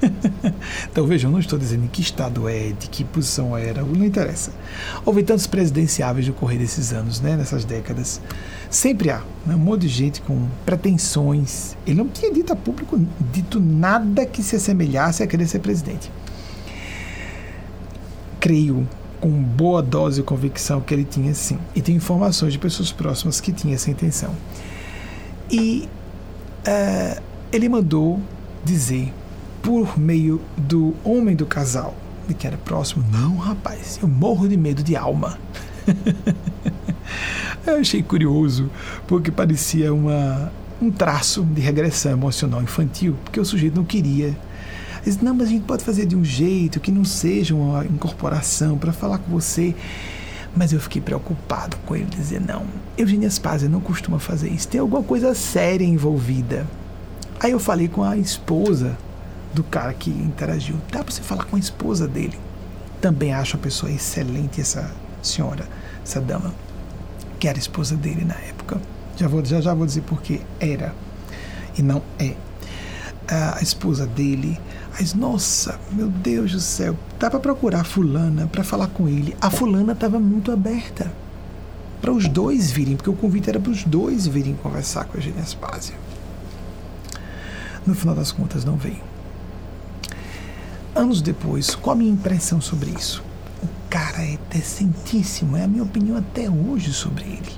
então 0.90 1.06
vejam, 1.06 1.30
não 1.30 1.40
estou 1.40 1.58
dizendo 1.58 1.84
em 1.84 1.88
que 1.88 2.00
estado 2.00 2.48
é, 2.48 2.72
de 2.72 2.88
que 2.88 3.04
posição 3.04 3.56
era, 3.56 3.82
não 3.82 4.04
interessa. 4.04 4.52
Houve 5.04 5.22
tantos 5.22 5.46
presidenciáveis 5.46 6.26
no 6.26 6.32
correr 6.32 6.58
desses 6.58 6.92
anos, 6.92 7.20
né, 7.20 7.36
nessas 7.36 7.64
décadas. 7.64 8.20
Sempre 8.70 9.10
há 9.10 9.22
né, 9.44 9.54
um 9.54 9.58
monte 9.58 9.82
de 9.82 9.88
gente 9.88 10.20
com 10.22 10.46
pretensões. 10.64 11.76
Ele 11.86 11.98
não 11.98 12.08
tinha 12.08 12.32
dito 12.32 12.52
a 12.52 12.56
público 12.56 12.98
dito 13.32 13.60
nada 13.60 14.24
que 14.24 14.42
se 14.42 14.56
assemelhasse 14.56 15.22
a 15.22 15.26
querer 15.26 15.46
ser 15.46 15.58
presidente. 15.58 16.10
Creio 18.40 18.86
com 19.20 19.30
boa 19.30 19.82
dose 19.82 20.16
de 20.16 20.22
convicção 20.22 20.80
que 20.80 20.94
ele 20.94 21.04
tinha 21.04 21.34
sim. 21.34 21.58
E 21.74 21.82
tem 21.82 21.96
informações 21.96 22.52
de 22.52 22.58
pessoas 22.58 22.92
próximas 22.92 23.40
que 23.40 23.52
tinham 23.52 23.74
essa 23.74 23.90
intenção. 23.90 24.34
E 25.50 25.88
uh, 26.66 27.22
ele 27.52 27.68
mandou 27.68 28.20
dizer 28.64 29.12
por 29.62 29.98
meio 29.98 30.40
do 30.56 30.94
homem 31.04 31.34
do 31.34 31.46
casal, 31.46 31.94
de 32.26 32.34
que 32.34 32.46
era 32.46 32.56
próximo, 32.56 33.04
não, 33.10 33.36
rapaz, 33.36 33.98
eu 34.02 34.08
morro 34.08 34.48
de 34.48 34.56
medo 34.56 34.82
de 34.82 34.96
alma. 34.96 35.38
eu 37.66 37.76
achei 37.76 38.02
curioso, 38.02 38.70
porque 39.06 39.30
parecia 39.30 39.92
uma, 39.92 40.52
um 40.80 40.90
traço 40.90 41.42
de 41.42 41.60
regressão 41.60 42.12
emocional 42.12 42.62
infantil, 42.62 43.16
porque 43.24 43.40
o 43.40 43.44
sujeito 43.44 43.76
não 43.76 43.84
queria. 43.84 44.36
Disse, 45.08 45.24
não, 45.24 45.34
mas 45.34 45.48
a 45.48 45.50
gente 45.50 45.64
pode 45.64 45.82
fazer 45.82 46.04
de 46.04 46.14
um 46.14 46.24
jeito 46.24 46.80
que 46.80 46.92
não 46.92 47.04
seja 47.04 47.54
uma 47.54 47.84
incorporação 47.86 48.76
para 48.76 48.92
falar 48.92 49.18
com 49.18 49.30
você. 49.30 49.74
Mas 50.54 50.72
eu 50.72 50.80
fiquei 50.80 51.00
preocupado 51.00 51.76
com 51.86 51.96
ele 51.96 52.06
dizer, 52.06 52.40
não, 52.40 52.66
Eugênia 52.96 53.30
Spazia 53.30 53.68
não 53.68 53.80
costuma 53.80 54.18
fazer 54.18 54.50
isso, 54.50 54.68
tem 54.68 54.80
alguma 54.80 55.02
coisa 55.02 55.34
séria 55.34 55.84
envolvida. 55.84 56.66
Aí 57.40 57.52
eu 57.52 57.60
falei 57.60 57.88
com 57.88 58.02
a 58.02 58.16
esposa 58.16 58.98
do 59.54 59.62
cara 59.62 59.94
que 59.94 60.10
interagiu. 60.10 60.76
Dá 60.90 61.04
para 61.04 61.14
você 61.14 61.22
falar 61.22 61.44
com 61.44 61.56
a 61.56 61.58
esposa 61.58 62.08
dele. 62.08 62.38
Também 63.00 63.32
acho 63.32 63.56
a 63.56 63.58
pessoa 63.58 63.90
excelente, 63.90 64.60
essa 64.60 64.90
senhora, 65.22 65.66
essa 66.04 66.20
dama, 66.20 66.52
que 67.38 67.46
era 67.46 67.58
esposa 67.58 67.96
dele 67.96 68.24
na 68.24 68.34
época. 68.34 68.80
Já, 69.16 69.28
vou, 69.28 69.44
já, 69.44 69.60
já 69.60 69.72
vou 69.72 69.86
dizer 69.86 70.02
porque 70.02 70.40
era 70.60 70.94
e 71.78 71.82
não 71.82 72.02
é. 72.18 72.34
A 73.30 73.62
esposa 73.62 74.06
dele, 74.06 74.58
mas 74.98 75.14
nossa, 75.14 75.78
meu 75.92 76.08
Deus 76.08 76.52
do 76.52 76.60
céu, 76.60 76.96
dá 77.18 77.30
para 77.30 77.38
procurar 77.38 77.82
a 77.82 77.84
fulana 77.84 78.48
para 78.48 78.64
falar 78.64 78.88
com 78.88 79.08
ele. 79.08 79.36
A 79.40 79.48
fulana 79.48 79.92
estava 79.92 80.18
muito 80.18 80.50
aberta 80.50 81.12
para 82.00 82.12
os 82.12 82.26
dois 82.26 82.70
virem, 82.70 82.96
porque 82.96 83.10
o 83.10 83.14
convite 83.14 83.48
era 83.48 83.60
para 83.60 83.70
os 83.70 83.84
dois 83.84 84.26
virem 84.26 84.54
conversar 84.54 85.04
com 85.04 85.16
a 85.16 85.20
Eugênia 85.20 85.42
Aspásia. 85.42 85.94
No 87.86 87.94
final 87.94 88.14
das 88.14 88.32
contas, 88.32 88.64
não 88.64 88.76
veio 88.76 89.08
anos 90.98 91.22
depois, 91.22 91.76
qual 91.76 91.94
a 91.94 91.98
minha 91.98 92.12
impressão 92.12 92.60
sobre 92.60 92.90
isso? 92.90 93.22
O 93.62 93.68
cara 93.88 94.22
é 94.22 94.36
decentíssimo, 94.50 95.56
é 95.56 95.62
a 95.62 95.68
minha 95.68 95.84
opinião 95.84 96.16
até 96.16 96.50
hoje 96.50 96.92
sobre 96.92 97.24
ele. 97.24 97.52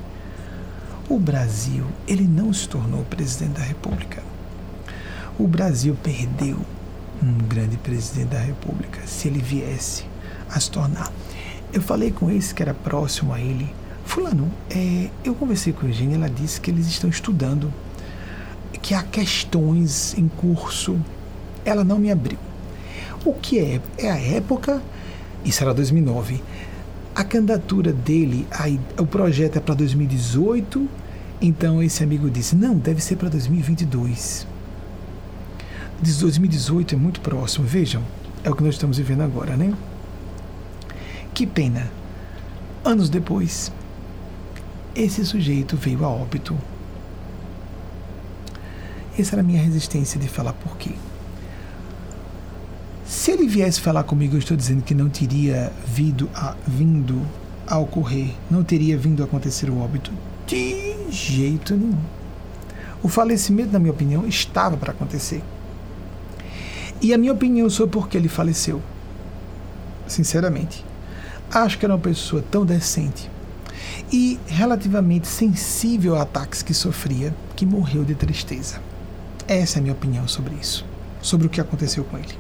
O 1.09 1.19
Brasil, 1.19 1.87
ele 2.07 2.25
não 2.25 2.53
se 2.53 2.69
tornou 2.69 3.03
presidente 3.05 3.59
da 3.59 3.63
República. 3.63 4.23
O 5.39 5.49
Brasil 5.49 5.97
perdeu 6.03 6.59
um 7.23 7.47
grande 7.47 7.77
presidente 7.77 8.29
da 8.29 8.39
República 8.39 9.01
se 9.07 9.29
ele 9.29 9.41
viesse 9.41 10.05
a 10.49 10.59
se 10.59 10.71
tornar. 10.71 11.13
Eu 11.73 11.83
falei 11.83 12.11
com 12.11 12.31
esse 12.31 12.55
que 12.55 12.63
era 12.63 12.75
próximo 12.75 13.33
a 13.33 13.41
ele. 13.41 13.73
Fulano, 14.05 14.51
é, 14.71 15.09
eu 15.25 15.35
conversei 15.35 15.73
com 15.73 15.87
a 15.87 15.89
Eugênia, 15.89 16.17
ela 16.17 16.29
disse 16.29 16.61
que 16.61 16.71
eles 16.71 16.87
estão 16.87 17.09
estudando, 17.09 17.73
que 18.83 18.95
há 18.95 19.03
questões 19.03 20.17
em 20.19 20.27
curso. 20.27 20.99
Ela 21.65 21.85
não 21.85 21.99
me 21.99 22.11
abriu. 22.11 22.39
O 23.25 23.35
que 23.35 23.59
é? 23.59 23.81
É 23.99 24.11
a 24.11 24.19
época, 24.19 24.83
isso 25.45 25.63
era 25.63 25.73
2009, 25.75 26.43
a 27.15 27.25
candidatura 27.25 27.93
dele, 27.93 28.47
a, 28.51 28.67
o 29.01 29.07
projeto 29.07 29.57
é 29.57 29.61
para 29.61 29.75
2018 29.75 30.89
Então 31.41 31.83
esse 31.83 32.03
amigo 32.03 32.31
disse: 32.31 32.57
Não, 32.57 32.77
deve 32.77 33.03
ser 33.03 33.17
para 33.17 33.29
2022. 33.29 34.47
Diz 36.03 36.19
2018 36.19 36.95
é 36.95 36.99
muito 36.99 37.21
próximo. 37.21 37.67
Vejam, 37.67 38.03
é 38.43 38.49
o 38.49 38.55
que 38.55 38.63
nós 38.63 38.75
estamos 38.75 38.97
vivendo 38.97 39.21
agora, 39.21 39.55
né? 39.55 39.75
Que 41.35 41.47
pena. 41.47 41.91
Anos 42.83 43.11
depois, 43.11 43.71
esse 44.95 45.25
sujeito 45.27 45.77
veio 45.77 46.05
a 46.05 46.09
óbito. 46.09 46.57
Essa 49.19 49.35
era 49.35 49.43
a 49.43 49.45
minha 49.45 49.63
resistência 49.63 50.19
de 50.19 50.27
falar 50.27 50.55
por 50.55 50.79
quê. 50.79 50.93
Se 53.05 53.33
ele 53.33 53.47
viesse 53.47 53.81
falar 53.81 54.05
comigo, 54.05 54.37
eu 54.37 54.39
estou 54.39 54.57
dizendo 54.57 54.83
que 54.83 54.95
não 54.95 55.11
teria 55.11 55.71
vindo 55.87 56.31
a, 56.35 56.55
vindo 56.67 57.21
a 57.67 57.77
ocorrer, 57.79 58.31
não 58.51 58.65
teria 58.65 58.97
vindo 58.97 59.23
a 59.23 59.27
acontecer 59.27 59.69
o 59.69 59.79
óbito 59.79 60.11
de 60.47 61.11
jeito 61.11 61.77
nenhum. 61.77 61.99
O 63.03 63.09
falecimento, 63.09 63.73
na 63.73 63.79
minha 63.79 63.93
opinião, 63.93 64.27
estava 64.27 64.77
para 64.77 64.93
acontecer. 64.93 65.43
E 67.01 67.15
a 67.15 67.19
minha 67.19 67.33
opinião 67.33 67.71
sobre 67.71 67.93
por 67.93 68.09
que 68.09 68.17
ele 68.17 68.29
faleceu, 68.29 68.83
sinceramente, 70.07 70.85
acho 71.51 71.79
que 71.79 71.85
era 71.85 71.95
uma 71.95 72.01
pessoa 72.01 72.45
tão 72.51 72.65
decente 72.65 73.31
e 74.13 74.39
relativamente 74.47 75.27
sensível 75.27 76.17
a 76.17 76.23
ataques 76.23 76.63
que 76.63 76.75
sofria 76.75 77.35
que 77.57 77.65
morreu 77.65 78.05
de 78.05 78.15
tristeza. 78.15 78.81
Essa 79.49 79.79
é 79.79 79.81
a 79.81 79.83
minha 79.83 79.95
opinião 79.95 80.29
sobre 80.29 80.55
isso, 80.57 80.85
sobre 81.23 81.47
o 81.47 81.51
que 81.51 81.61
aconteceu 81.61 82.05
com 82.05 82.19
ele. 82.19 82.39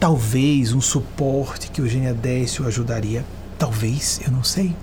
Talvez 0.00 0.72
um 0.72 0.80
suporte 0.80 1.70
que 1.70 1.80
o 1.80 1.84
Eugênia 1.84 2.14
desse 2.14 2.62
o 2.62 2.66
ajudaria, 2.66 3.24
talvez, 3.58 4.20
eu 4.24 4.32
não 4.32 4.42
sei. 4.42 4.74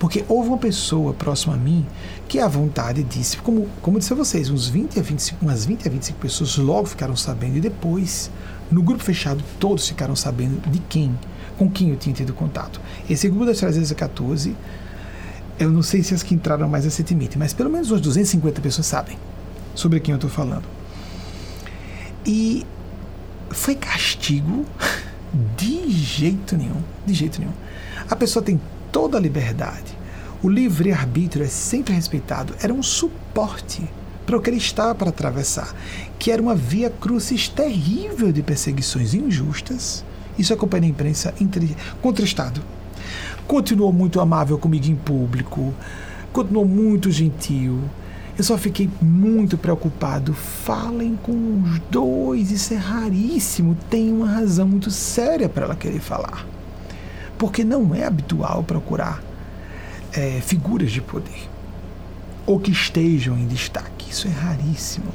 Porque 0.00 0.24
houve 0.28 0.48
uma 0.48 0.56
pessoa 0.56 1.12
próxima 1.12 1.52
a 1.52 1.56
mim 1.58 1.86
que 2.26 2.38
à 2.38 2.48
vontade 2.48 3.02
disse, 3.02 3.36
como, 3.36 3.68
como 3.82 3.98
disse 3.98 4.10
a 4.14 4.16
vocês, 4.16 4.48
uns 4.48 4.66
20 4.66 4.98
a 4.98 5.02
25, 5.02 5.44
umas 5.44 5.66
20 5.66 5.86
a 5.86 5.90
25 5.90 6.18
pessoas 6.18 6.56
logo 6.56 6.86
ficaram 6.86 7.14
sabendo 7.14 7.58
e 7.58 7.60
depois, 7.60 8.30
no 8.70 8.82
grupo 8.82 9.04
fechado, 9.04 9.44
todos 9.60 9.86
ficaram 9.86 10.16
sabendo 10.16 10.58
de 10.70 10.78
quem, 10.88 11.16
com 11.58 11.70
quem 11.70 11.90
eu 11.90 11.96
tinha 11.96 12.14
tido 12.14 12.32
contato. 12.32 12.80
Esse 13.10 13.28
grupo 13.28 13.44
das 13.44 13.58
314, 13.58 14.56
eu 15.58 15.70
não 15.70 15.82
sei 15.82 16.02
se 16.02 16.14
as 16.14 16.22
que 16.22 16.34
entraram 16.34 16.66
mais 16.66 16.86
recentemente, 16.86 17.36
mas 17.36 17.52
pelo 17.52 17.68
menos 17.68 17.90
umas 17.90 18.00
250 18.00 18.58
pessoas 18.62 18.86
sabem 18.86 19.18
sobre 19.74 20.00
quem 20.00 20.12
eu 20.12 20.16
estou 20.16 20.30
falando. 20.30 20.64
E 22.24 22.66
foi 23.50 23.74
castigo 23.74 24.64
de 25.58 25.90
jeito 25.90 26.56
nenhum, 26.56 26.80
de 27.04 27.12
jeito 27.12 27.38
nenhum. 27.38 27.52
A 28.08 28.16
pessoa 28.16 28.42
tem 28.42 28.58
toda 28.90 29.18
a 29.18 29.20
liberdade. 29.20 29.98
O 30.42 30.48
livre-arbítrio 30.48 31.44
é 31.44 31.48
sempre 31.48 31.94
respeitado. 31.94 32.54
Era 32.62 32.72
um 32.72 32.82
suporte 32.82 33.82
para 34.24 34.36
o 34.36 34.40
que 34.40 34.48
ele 34.48 34.56
estava 34.56 34.94
para 34.94 35.10
atravessar, 35.10 35.74
que 36.18 36.30
era 36.30 36.40
uma 36.40 36.54
via 36.54 36.88
crucis 36.88 37.48
terrível 37.48 38.32
de 38.32 38.42
perseguições 38.42 39.12
injustas. 39.12 40.04
Isso 40.38 40.54
acompanha 40.54 40.86
a 40.86 40.90
imprensa 40.90 41.34
contra 42.00 42.22
o 42.22 42.26
Estado. 42.26 42.62
Continuou 43.46 43.92
muito 43.92 44.20
amável 44.20 44.56
comigo 44.56 44.86
em 44.86 44.94
público, 44.94 45.74
continuou 46.32 46.64
muito 46.64 47.10
gentil, 47.10 47.80
eu 48.40 48.44
só 48.44 48.56
fiquei 48.56 48.88
muito 49.02 49.58
preocupado. 49.58 50.32
Falem 50.32 51.18
com 51.22 51.62
os 51.62 51.78
dois, 51.90 52.50
isso 52.50 52.72
é 52.72 52.76
raríssimo. 52.78 53.76
Tem 53.90 54.10
uma 54.10 54.26
razão 54.26 54.66
muito 54.66 54.90
séria 54.90 55.46
para 55.46 55.66
ela 55.66 55.76
querer 55.76 56.00
falar. 56.00 56.46
Porque 57.40 57.64
não 57.64 57.92
é 57.92 58.04
habitual 58.04 58.62
procurar 58.62 59.20
é, 60.12 60.40
figuras 60.40 60.92
de 60.92 61.00
poder 61.00 61.48
ou 62.46 62.60
que 62.60 62.70
estejam 62.70 63.36
em 63.36 63.48
destaque. 63.48 64.10
Isso 64.10 64.28
é 64.28 64.30
raríssimo. 64.30 65.12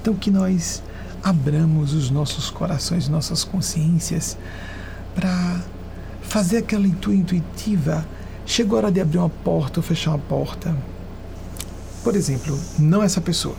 Então, 0.00 0.14
que 0.14 0.30
nós 0.30 0.82
abramos 1.22 1.92
os 1.92 2.10
nossos 2.10 2.48
corações, 2.50 3.08
nossas 3.08 3.44
consciências 3.44 4.38
para 5.14 5.60
fazer 6.22 6.58
aquela 6.58 6.82
leitura 6.82 7.16
intuitiva. 7.16 8.06
Chegou 8.46 8.78
a 8.78 8.82
hora 8.82 8.92
de 8.92 9.00
abrir 9.00 9.18
uma 9.18 9.28
porta 9.28 9.80
ou 9.80 9.82
fechar 9.82 10.12
uma 10.12 10.18
porta 10.18 10.74
por 12.04 12.14
exemplo, 12.14 12.60
não 12.78 13.02
essa 13.02 13.18
pessoa. 13.18 13.56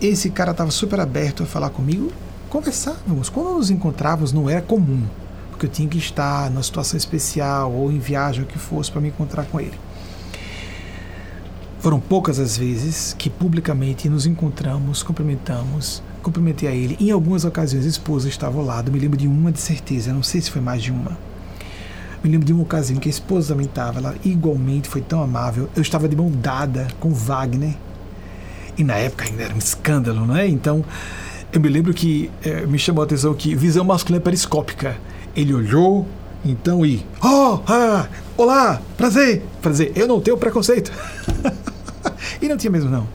Esse 0.00 0.30
cara 0.30 0.52
estava 0.52 0.70
super 0.70 0.98
aberto 0.98 1.42
a 1.42 1.46
falar 1.46 1.68
comigo, 1.68 2.10
conversávamos. 2.54 3.28
Quando 3.28 3.56
nos 3.56 3.68
encontrávamos, 3.68 4.32
não 4.32 4.48
era 4.48 4.62
comum, 4.62 5.02
porque 5.50 5.66
eu 5.66 5.70
tinha 5.70 5.88
que 5.88 5.98
estar 5.98 6.48
numa 6.50 6.62
situação 6.62 6.96
especial 6.96 7.72
ou 7.72 7.90
em 7.90 7.98
viagem, 7.98 8.44
o 8.44 8.46
que 8.46 8.56
fosse, 8.56 8.92
para 8.92 9.00
me 9.00 9.08
encontrar 9.08 9.44
com 9.46 9.60
ele. 9.60 9.76
Foram 11.80 11.98
poucas 11.98 12.38
as 12.38 12.56
vezes 12.56 13.12
que 13.18 13.28
publicamente 13.28 14.08
nos 14.08 14.24
encontramos, 14.24 15.02
cumprimentamos, 15.02 16.00
cumprimentei 16.22 16.68
a 16.68 16.72
ele. 16.72 16.96
Em 17.00 17.10
algumas 17.10 17.44
ocasiões, 17.44 17.84
a 17.86 17.88
esposa 17.88 18.28
estava 18.28 18.56
ao 18.56 18.64
lado, 18.64 18.92
me 18.92 19.00
lembro 19.00 19.18
de 19.18 19.26
uma 19.26 19.50
de 19.50 19.60
certeza, 19.60 20.12
não 20.12 20.22
sei 20.22 20.40
se 20.40 20.48
foi 20.48 20.62
mais 20.62 20.80
de 20.80 20.92
uma. 20.92 21.18
Me 22.22 22.30
lembro 22.30 22.46
de 22.46 22.52
uma 22.52 22.62
ocasião 22.62 23.00
que 23.00 23.08
a 23.08 23.10
esposa 23.10 23.48
também 23.48 23.66
estava, 23.66 23.98
ela 23.98 24.14
igualmente 24.24 24.88
foi 24.88 25.00
tão 25.00 25.20
amável. 25.20 25.68
Eu 25.74 25.82
estava 25.82 26.08
de 26.08 26.14
mão 26.14 26.30
dada 26.30 26.86
com 27.00 27.12
Wagner, 27.12 27.74
e 28.78 28.84
na 28.84 28.94
época 28.94 29.24
ainda 29.24 29.42
era 29.42 29.54
um 29.54 29.58
escândalo, 29.58 30.24
não 30.24 30.36
é? 30.36 30.46
Então, 30.46 30.84
eu 31.54 31.60
me 31.60 31.68
lembro 31.68 31.94
que 31.94 32.28
é, 32.42 32.66
me 32.66 32.76
chamou 32.76 33.00
a 33.00 33.04
atenção 33.04 33.32
que 33.32 33.54
visão 33.54 33.84
masculina 33.84 34.20
periscópica. 34.20 34.96
Ele 35.36 35.54
olhou, 35.54 36.04
então, 36.44 36.84
e. 36.84 37.06
Oh, 37.22 37.60
ah, 37.68 38.08
olá, 38.36 38.82
prazer, 38.96 39.40
prazer. 39.62 39.92
Eu 39.94 40.08
não 40.08 40.20
tenho 40.20 40.36
preconceito. 40.36 40.90
e 42.42 42.48
não 42.48 42.56
tinha 42.56 42.72
mesmo, 42.72 42.90
não. 42.90 43.06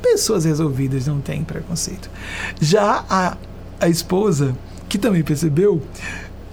Pessoas 0.00 0.44
resolvidas 0.44 1.08
não 1.08 1.20
têm 1.20 1.42
preconceito. 1.42 2.08
Já 2.60 3.04
a, 3.10 3.36
a 3.80 3.88
esposa, 3.88 4.54
que 4.88 4.96
também 4.96 5.24
percebeu, 5.24 5.82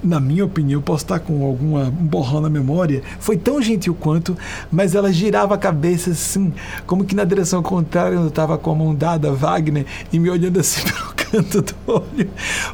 na 0.03 0.19
minha 0.19 0.43
opinião, 0.43 0.81
posso 0.81 1.03
estar 1.03 1.19
com 1.19 1.45
alguma 1.45 1.91
borrão 1.91 2.41
na 2.41 2.49
memória, 2.49 3.03
foi 3.19 3.37
tão 3.37 3.61
gentil 3.61 3.93
quanto, 3.93 4.35
mas 4.71 4.95
ela 4.95 5.11
girava 5.11 5.53
a 5.53 5.57
cabeça 5.57 6.09
assim, 6.11 6.51
como 6.87 7.05
que 7.05 7.15
na 7.15 7.23
direção 7.23 7.61
contrária, 7.61 8.15
eu 8.15 8.27
estava 8.27 8.57
com 8.57 8.71
a 8.71 8.75
mão 8.75 8.95
dada, 8.95 9.31
Wagner, 9.31 9.85
e 10.11 10.19
me 10.19 10.31
olhando 10.31 10.59
assim 10.59 10.81
pelo 10.89 11.16
canto 11.31 11.61
do 11.61 11.75
olho, 11.87 12.29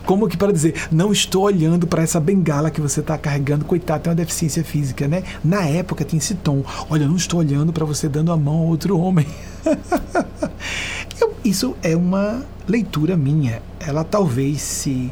como 0.06 0.28
que 0.28 0.38
para 0.38 0.52
dizer, 0.52 0.88
não 0.92 1.12
estou 1.12 1.44
olhando 1.44 1.88
para 1.88 2.04
essa 2.04 2.20
bengala 2.20 2.70
que 2.70 2.82
você 2.82 3.00
está 3.00 3.18
carregando, 3.18 3.66
coitado, 3.66 4.04
tem 4.04 4.12
uma 4.12 4.16
deficiência 4.16 4.64
física, 4.64 5.08
né? 5.08 5.24
Na 5.44 5.66
época 5.66 6.04
tinha 6.04 6.20
esse 6.20 6.36
tom, 6.36 6.64
olha, 6.90 7.08
não 7.08 7.16
estou 7.16 7.40
olhando 7.40 7.74
para 7.74 7.86
você 7.86 8.08
dando 8.08 8.32
a 8.32 8.38
mão 8.38 8.60
a 8.60 8.66
outro 8.66 8.98
homem. 9.00 9.28
eu, 11.20 11.34
isso 11.44 11.76
é 11.82 11.96
uma 11.96 12.46
leitura 12.68 13.18
minha, 13.18 13.62
ela 13.80 14.04
talvez 14.04 14.62
se 14.62 15.12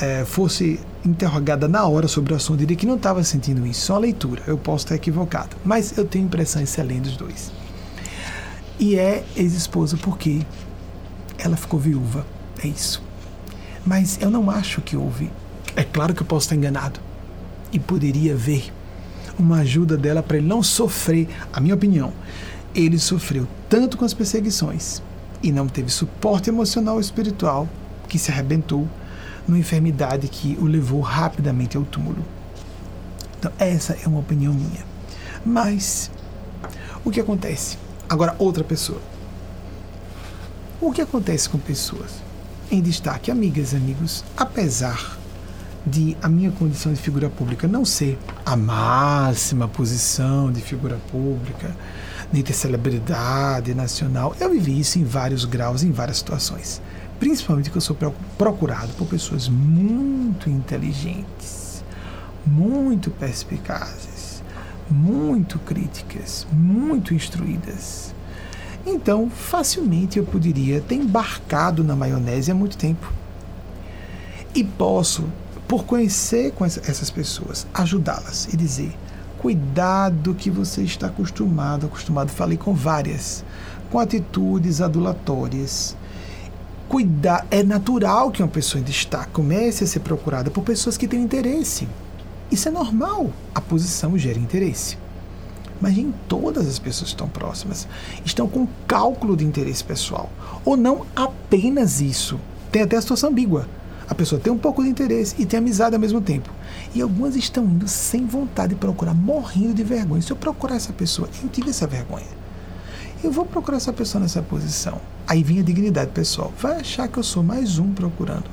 é, 0.00 0.24
fosse 0.24 0.80
interrogada 1.04 1.66
na 1.68 1.86
hora 1.86 2.08
sobre 2.08 2.32
o 2.32 2.36
assunto, 2.36 2.60
diria 2.60 2.76
que 2.76 2.86
não 2.86 2.96
estava 2.96 3.22
sentindo 3.24 3.66
isso, 3.66 3.86
só 3.86 3.96
a 3.96 3.98
leitura. 3.98 4.42
Eu 4.46 4.56
posso 4.56 4.84
estar 4.84 4.94
equivocado, 4.94 5.56
mas 5.64 5.96
eu 5.96 6.04
tenho 6.04 6.24
impressão 6.24 6.62
excelente 6.62 7.02
dos 7.02 7.16
dois. 7.16 7.52
E 8.78 8.96
é 8.96 9.24
ex-esposa 9.36 9.98
porque 9.98 10.40
ela 11.38 11.56
ficou 11.56 11.78
viúva, 11.78 12.24
é 12.62 12.68
isso. 12.68 13.02
Mas 13.84 14.18
eu 14.20 14.30
não 14.30 14.50
acho 14.50 14.80
que 14.80 14.96
houve. 14.96 15.30
É 15.74 15.82
claro 15.82 16.14
que 16.14 16.22
eu 16.22 16.26
posso 16.26 16.46
estar 16.46 16.56
enganado 16.56 17.00
e 17.72 17.78
poderia 17.78 18.36
ver 18.36 18.72
uma 19.38 19.60
ajuda 19.60 19.96
dela 19.96 20.22
para 20.22 20.36
ele 20.36 20.46
não 20.46 20.62
sofrer. 20.62 21.28
A 21.52 21.60
minha 21.60 21.74
opinião, 21.74 22.12
ele 22.74 22.98
sofreu 22.98 23.48
tanto 23.68 23.96
com 23.96 24.04
as 24.04 24.14
perseguições 24.14 25.02
e 25.42 25.50
não 25.50 25.66
teve 25.66 25.90
suporte 25.90 26.50
emocional 26.50 26.96
ou 26.96 27.00
espiritual 27.00 27.68
que 28.08 28.18
se 28.18 28.30
arrebentou 28.30 28.86
numa 29.46 29.58
enfermidade 29.58 30.28
que 30.28 30.56
o 30.60 30.66
levou 30.66 31.00
rapidamente 31.00 31.76
ao 31.76 31.84
túmulo. 31.84 32.24
Então, 33.38 33.50
essa 33.58 33.96
é 34.02 34.06
uma 34.06 34.18
opinião 34.18 34.52
minha. 34.52 34.84
Mas, 35.44 36.10
o 37.02 37.10
que 37.10 37.20
acontece? 37.20 37.78
Agora, 38.08 38.36
outra 38.38 38.62
pessoa. 38.62 39.00
O 40.80 40.92
que 40.92 41.00
acontece 41.00 41.48
com 41.48 41.58
pessoas 41.58 42.29
em 42.70 42.80
destaque, 42.80 43.30
amigas 43.30 43.72
e 43.72 43.76
amigos, 43.76 44.24
apesar 44.36 45.18
de 45.86 46.16
a 46.22 46.28
minha 46.28 46.50
condição 46.50 46.92
de 46.92 47.00
figura 47.00 47.28
pública 47.30 47.66
não 47.66 47.84
ser 47.84 48.18
a 48.44 48.56
máxima 48.56 49.66
posição 49.66 50.52
de 50.52 50.60
figura 50.60 50.98
pública, 51.10 51.74
nem 52.32 52.42
ter 52.42 52.52
celebridade 52.52 53.74
nacional, 53.74 54.36
eu 54.38 54.50
vivi 54.50 54.78
isso 54.78 54.98
em 54.98 55.04
vários 55.04 55.44
graus, 55.44 55.82
em 55.82 55.90
várias 55.90 56.18
situações 56.18 56.80
principalmente 57.20 57.70
que 57.70 57.76
eu 57.76 57.82
sou 57.82 57.94
procurado 58.38 58.94
por 58.94 59.06
pessoas 59.06 59.46
muito 59.46 60.48
inteligentes, 60.48 61.84
muito 62.46 63.10
perspicazes, 63.10 64.42
muito 64.90 65.58
críticas, 65.58 66.46
muito 66.50 67.12
instruídas. 67.12 68.14
Então, 68.86 69.28
facilmente 69.28 70.18
eu 70.18 70.24
poderia 70.24 70.80
ter 70.80 70.94
embarcado 70.94 71.84
na 71.84 71.94
maionese 71.94 72.50
há 72.50 72.54
muito 72.54 72.76
tempo. 72.76 73.12
E 74.54 74.64
posso, 74.64 75.24
por 75.68 75.84
conhecer 75.84 76.52
com 76.52 76.64
essas 76.64 77.10
pessoas, 77.10 77.66
ajudá-las 77.74 78.48
e 78.52 78.56
dizer: 78.56 78.92
cuidado 79.38 80.34
que 80.34 80.50
você 80.50 80.82
está 80.82 81.06
acostumado, 81.06 81.86
acostumado, 81.86 82.30
falei 82.30 82.58
com 82.58 82.74
várias, 82.74 83.44
com 83.90 83.98
atitudes 83.98 84.80
adulatórias. 84.80 85.96
Cuidar, 86.88 87.46
é 87.52 87.62
natural 87.62 88.32
que 88.32 88.42
uma 88.42 88.48
pessoa 88.48 88.80
em 88.80 88.84
destaque 88.84 89.30
comece 89.30 89.84
a 89.84 89.86
ser 89.86 90.00
procurada 90.00 90.50
por 90.50 90.64
pessoas 90.64 90.96
que 90.96 91.06
têm 91.06 91.22
interesse. 91.22 91.86
Isso 92.50 92.66
é 92.66 92.70
normal. 92.72 93.30
A 93.54 93.60
posição 93.60 94.18
gera 94.18 94.38
interesse. 94.38 94.98
Mas 95.80 95.96
nem 95.96 96.12
todas 96.28 96.68
as 96.68 96.78
pessoas 96.78 97.10
estão 97.10 97.28
próximas 97.28 97.88
estão 98.24 98.46
com 98.46 98.68
cálculo 98.86 99.36
de 99.36 99.44
interesse 99.44 99.82
pessoal. 99.82 100.30
Ou 100.64 100.76
não 100.76 101.06
apenas 101.16 102.00
isso. 102.00 102.38
Tem 102.70 102.82
até 102.82 102.96
a 102.96 103.00
situação 103.00 103.30
ambígua. 103.30 103.66
A 104.08 104.14
pessoa 104.14 104.40
tem 104.40 104.52
um 104.52 104.58
pouco 104.58 104.82
de 104.82 104.88
interesse 104.88 105.36
e 105.38 105.46
tem 105.46 105.58
amizade 105.58 105.94
ao 105.94 106.00
mesmo 106.00 106.20
tempo. 106.20 106.50
E 106.94 107.00
algumas 107.00 107.36
estão 107.36 107.64
indo 107.64 107.86
sem 107.86 108.26
vontade 108.26 108.70
de 108.70 108.80
procurar, 108.80 109.14
morrendo 109.14 109.72
de 109.72 109.84
vergonha. 109.84 110.20
Se 110.20 110.32
eu 110.32 110.36
procurar 110.36 110.74
essa 110.74 110.92
pessoa, 110.92 111.28
eu 111.42 111.48
tive 111.48 111.70
essa 111.70 111.86
vergonha. 111.86 112.26
Eu 113.22 113.30
vou 113.30 113.44
procurar 113.44 113.76
essa 113.76 113.92
pessoa 113.92 114.20
nessa 114.20 114.42
posição. 114.42 115.00
Aí 115.26 115.44
vem 115.44 115.60
a 115.60 115.62
dignidade 115.62 116.10
pessoal. 116.10 116.52
Vai 116.58 116.80
achar 116.80 117.06
que 117.06 117.18
eu 117.18 117.22
sou 117.22 117.42
mais 117.42 117.78
um 117.78 117.92
procurando. 117.92 118.50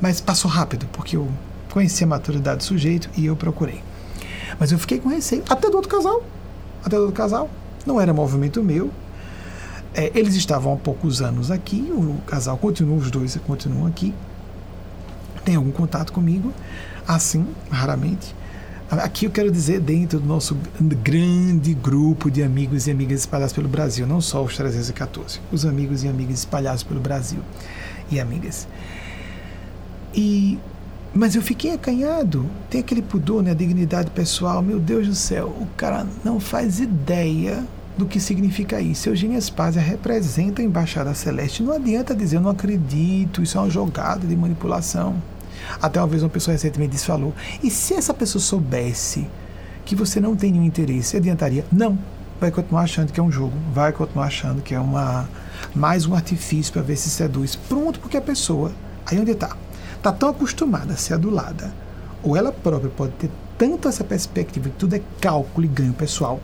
Mas 0.00 0.20
passou 0.20 0.50
rápido, 0.50 0.86
porque 0.92 1.16
eu 1.16 1.28
conheci 1.70 2.04
a 2.04 2.06
maturidade 2.06 2.58
do 2.58 2.64
sujeito 2.64 3.10
e 3.16 3.26
eu 3.26 3.36
procurei. 3.36 3.82
Mas 4.58 4.72
eu 4.72 4.78
fiquei 4.78 4.98
com 4.98 5.08
receio, 5.08 5.42
até 5.48 5.68
do 5.68 5.76
outro 5.76 5.90
casal. 5.90 6.22
Até 6.86 6.96
do 6.96 7.10
casal. 7.10 7.50
Não 7.84 8.00
era 8.00 8.14
movimento 8.14 8.62
meu. 8.62 8.92
É, 9.92 10.12
eles 10.14 10.36
estavam 10.36 10.72
há 10.72 10.76
poucos 10.76 11.20
anos 11.20 11.50
aqui, 11.50 11.90
o 11.90 12.18
casal 12.26 12.56
continua, 12.56 12.96
os 12.96 13.10
dois 13.10 13.36
continuam 13.44 13.86
aqui. 13.86 14.14
Tem 15.44 15.56
algum 15.56 15.72
contato 15.72 16.12
comigo, 16.12 16.52
assim, 17.08 17.44
raramente. 17.70 18.34
Aqui 18.88 19.24
eu 19.24 19.32
quero 19.32 19.50
dizer 19.50 19.80
dentro 19.80 20.20
do 20.20 20.26
nosso 20.26 20.56
grande 20.78 21.74
grupo 21.74 22.30
de 22.30 22.42
amigos 22.42 22.86
e 22.86 22.92
amigas 22.92 23.20
espalhados 23.20 23.52
pelo 23.52 23.68
Brasil, 23.68 24.06
não 24.06 24.20
só 24.20 24.44
os 24.44 24.56
314, 24.56 25.40
os 25.50 25.66
amigos 25.66 26.04
e 26.04 26.08
amigas 26.08 26.38
espalhados 26.38 26.84
pelo 26.84 27.00
Brasil 27.00 27.40
e 28.12 28.20
amigas. 28.20 28.68
E 30.14 30.56
mas 31.16 31.34
eu 31.34 31.42
fiquei 31.42 31.72
acanhado. 31.72 32.48
Tem 32.68 32.80
aquele 32.80 33.02
pudor, 33.02 33.42
né? 33.42 33.50
A 33.52 33.54
dignidade 33.54 34.10
pessoal. 34.10 34.62
Meu 34.62 34.78
Deus 34.78 35.06
do 35.06 35.14
céu, 35.14 35.46
o 35.60 35.66
cara 35.76 36.06
não 36.24 36.38
faz 36.38 36.80
ideia 36.80 37.64
do 37.96 38.06
que 38.06 38.20
significa 38.20 38.80
isso. 38.80 39.08
Eugênia 39.08 39.40
Spazia 39.40 39.80
representa 39.80 40.60
a 40.60 40.64
Embaixada 40.64 41.14
Celeste. 41.14 41.62
Não 41.62 41.72
adianta 41.72 42.14
dizer 42.14 42.36
eu 42.36 42.40
não 42.40 42.50
acredito, 42.50 43.42
isso 43.42 43.56
é 43.56 43.60
uma 43.60 43.70
jogada 43.70 44.26
de 44.26 44.36
manipulação. 44.36 45.16
Até 45.80 46.00
uma 46.00 46.06
vez 46.06 46.22
uma 46.22 46.28
pessoa 46.28 46.52
recentemente 46.52 46.92
disse, 46.92 47.06
falou, 47.06 47.34
e 47.62 47.70
se 47.70 47.94
essa 47.94 48.12
pessoa 48.12 48.42
soubesse 48.42 49.26
que 49.84 49.96
você 49.96 50.20
não 50.20 50.36
tem 50.36 50.52
nenhum 50.52 50.64
interesse, 50.64 51.16
adiantaria? 51.16 51.64
Não. 51.72 51.98
Vai 52.38 52.50
continuar 52.50 52.82
achando 52.82 53.12
que 53.12 53.18
é 53.18 53.22
um 53.22 53.32
jogo, 53.32 53.54
vai 53.72 53.92
continuar 53.92 54.26
achando 54.26 54.60
que 54.60 54.74
é 54.74 54.80
uma 54.80 55.26
mais 55.74 56.04
um 56.04 56.14
artifício 56.14 56.70
para 56.70 56.82
ver 56.82 56.96
se 56.96 57.08
seduz. 57.08 57.56
Pronto, 57.56 57.98
porque 57.98 58.18
a 58.18 58.20
pessoa, 58.20 58.72
aí 59.06 59.18
onde 59.18 59.30
está? 59.30 59.56
Está 60.06 60.12
tão 60.12 60.28
acostumada 60.28 60.94
a 60.94 60.96
ser 60.96 61.14
adulada, 61.14 61.74
ou 62.22 62.36
ela 62.36 62.52
própria 62.52 62.88
pode 62.90 63.12
ter 63.14 63.30
tanto 63.58 63.88
essa 63.88 64.04
perspectiva 64.04 64.68
que 64.68 64.76
tudo 64.76 64.94
é 64.94 65.02
cálculo 65.20 65.66
e 65.66 65.68
ganho 65.68 65.92
pessoal, 65.92 66.40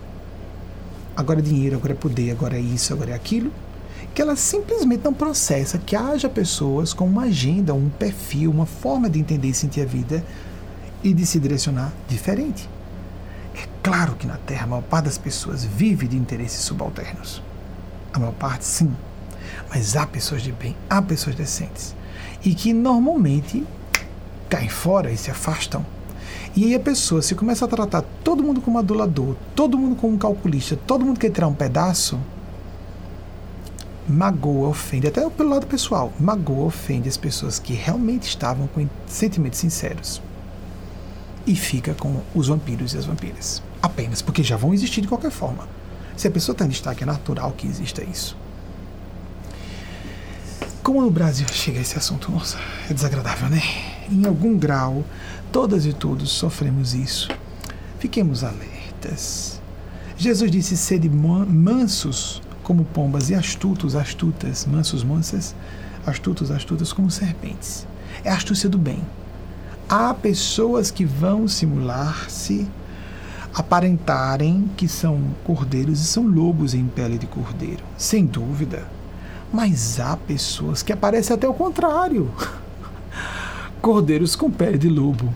agora 1.16 1.38
é 1.38 1.42
dinheiro, 1.42 1.76
agora 1.76 1.92
é 1.92 1.96
poder, 1.96 2.32
agora 2.32 2.56
é 2.56 2.60
isso, 2.60 2.92
agora 2.92 3.12
é 3.12 3.14
aquilo, 3.14 3.52
que 4.12 4.20
ela 4.20 4.34
simplesmente 4.34 5.04
não 5.04 5.14
processa 5.14 5.78
que 5.78 5.94
haja 5.94 6.28
pessoas 6.28 6.92
com 6.92 7.06
uma 7.06 7.22
agenda, 7.22 7.72
um 7.72 7.88
perfil, 7.88 8.50
uma 8.50 8.66
forma 8.66 9.08
de 9.08 9.20
entender 9.20 9.48
e 9.48 9.54
sentir 9.54 9.82
a 9.82 9.86
vida 9.86 10.24
e 11.04 11.14
de 11.14 11.24
se 11.24 11.38
direcionar 11.38 11.92
diferente. 12.08 12.68
É 13.54 13.64
claro 13.80 14.16
que 14.16 14.26
na 14.26 14.38
Terra 14.38 14.64
a 14.64 14.66
maior 14.66 14.82
parte 14.82 15.04
das 15.04 15.18
pessoas 15.18 15.64
vive 15.64 16.08
de 16.08 16.16
interesses 16.16 16.64
subalternos. 16.64 17.40
A 18.12 18.18
maior 18.18 18.34
parte, 18.34 18.64
sim. 18.64 18.92
Mas 19.70 19.96
há 19.96 20.04
pessoas 20.04 20.42
de 20.42 20.50
bem, 20.50 20.76
há 20.90 21.00
pessoas 21.00 21.36
decentes 21.36 21.94
e 22.44 22.54
que 22.54 22.72
normalmente 22.72 23.64
caem 24.48 24.68
fora 24.68 25.10
e 25.10 25.16
se 25.16 25.30
afastam. 25.30 25.84
E 26.54 26.64
aí 26.64 26.74
a 26.74 26.80
pessoa 26.80 27.22
se 27.22 27.34
começa 27.34 27.64
a 27.64 27.68
tratar 27.68 28.02
todo 28.22 28.42
mundo 28.42 28.60
como 28.60 28.78
adulador, 28.78 29.34
todo 29.54 29.78
mundo 29.78 29.96
como 29.96 30.18
calculista, 30.18 30.78
todo 30.86 31.04
mundo 31.04 31.18
quer 31.18 31.30
tirar 31.30 31.48
um 31.48 31.54
pedaço, 31.54 32.20
magoa, 34.06 34.68
ofende, 34.68 35.06
até 35.06 35.28
pelo 35.30 35.48
lado 35.48 35.66
pessoal, 35.66 36.12
magoa, 36.20 36.66
ofende 36.66 37.08
as 37.08 37.16
pessoas 37.16 37.58
que 37.58 37.72
realmente 37.72 38.28
estavam 38.28 38.66
com 38.66 38.86
sentimentos 39.06 39.60
sinceros. 39.60 40.20
E 41.46 41.56
fica 41.56 41.94
com 41.94 42.20
os 42.34 42.48
vampiros 42.48 42.92
e 42.92 42.98
as 42.98 43.06
vampiras. 43.06 43.62
Apenas 43.80 44.20
porque 44.20 44.42
já 44.42 44.56
vão 44.56 44.74
existir 44.74 45.00
de 45.00 45.08
qualquer 45.08 45.30
forma. 45.30 45.66
Se 46.16 46.28
a 46.28 46.30
pessoa 46.30 46.52
está 46.52 46.66
em 46.66 46.68
destaque, 46.68 47.02
é 47.02 47.06
natural 47.06 47.52
que 47.52 47.66
exista 47.66 48.04
isso. 48.04 48.36
Como 50.82 51.00
no 51.00 51.12
Brasil 51.12 51.46
chega 51.46 51.78
esse 51.78 51.96
assunto, 51.96 52.32
nossa, 52.32 52.58
é 52.90 52.92
desagradável, 52.92 53.48
né? 53.48 53.62
Em 54.10 54.26
algum 54.26 54.58
grau, 54.58 55.04
todas 55.52 55.86
e 55.86 55.92
todos 55.92 56.28
sofremos 56.32 56.92
isso. 56.92 57.28
Fiquemos 58.00 58.42
alertas. 58.42 59.60
Jesus 60.16 60.50
disse: 60.50 60.76
sede 60.76 61.08
mansos 61.08 62.42
como 62.64 62.84
pombas 62.84 63.30
e 63.30 63.34
astutos, 63.36 63.94
astutas, 63.94 64.66
mansos, 64.66 65.04
mansas, 65.04 65.54
astutos, 66.04 66.50
astutas 66.50 66.92
como 66.92 67.12
serpentes. 67.12 67.86
É 68.24 68.30
a 68.30 68.34
astúcia 68.34 68.68
do 68.68 68.76
bem. 68.76 69.00
Há 69.88 70.12
pessoas 70.12 70.90
que 70.90 71.04
vão 71.04 71.46
simular-se, 71.46 72.66
aparentarem 73.54 74.68
que 74.76 74.88
são 74.88 75.22
cordeiros 75.44 76.00
e 76.00 76.06
são 76.08 76.26
lobos 76.26 76.74
em 76.74 76.88
pele 76.88 77.18
de 77.18 77.28
cordeiro. 77.28 77.84
Sem 77.96 78.26
dúvida 78.26 78.84
mas 79.52 80.00
há 80.00 80.16
pessoas 80.16 80.82
que 80.82 80.92
aparecem 80.92 81.34
até 81.34 81.46
o 81.46 81.54
contrário. 81.54 82.32
Cordeiros 83.80 84.34
com 84.34 84.50
pele 84.50 84.78
de 84.78 84.88
lobo. 84.88 85.32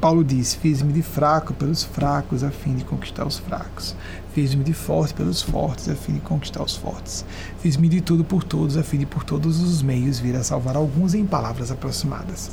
Paulo 0.00 0.24
diz: 0.24 0.54
Fiz-me 0.54 0.92
de 0.92 1.02
fraco 1.02 1.52
pelos 1.52 1.82
fracos, 1.82 2.44
a 2.44 2.50
fim 2.50 2.76
de 2.76 2.84
conquistar 2.84 3.26
os 3.26 3.38
fracos. 3.38 3.94
Fiz-me 4.32 4.62
de 4.62 4.72
forte 4.72 5.12
pelos 5.12 5.42
fortes, 5.42 5.88
a 5.88 5.94
fim 5.94 6.14
de 6.14 6.20
conquistar 6.20 6.62
os 6.62 6.76
fortes. 6.76 7.24
Fiz-me 7.60 7.88
de 7.88 8.00
tudo 8.00 8.24
por 8.24 8.44
todos, 8.44 8.76
a 8.76 8.82
fim 8.82 8.98
de 8.98 9.06
por 9.06 9.24
todos 9.24 9.60
os 9.60 9.82
meios 9.82 10.20
vir 10.20 10.36
a 10.36 10.44
salvar 10.44 10.76
alguns 10.76 11.14
em 11.14 11.26
palavras 11.26 11.70
aproximadas. 11.70 12.50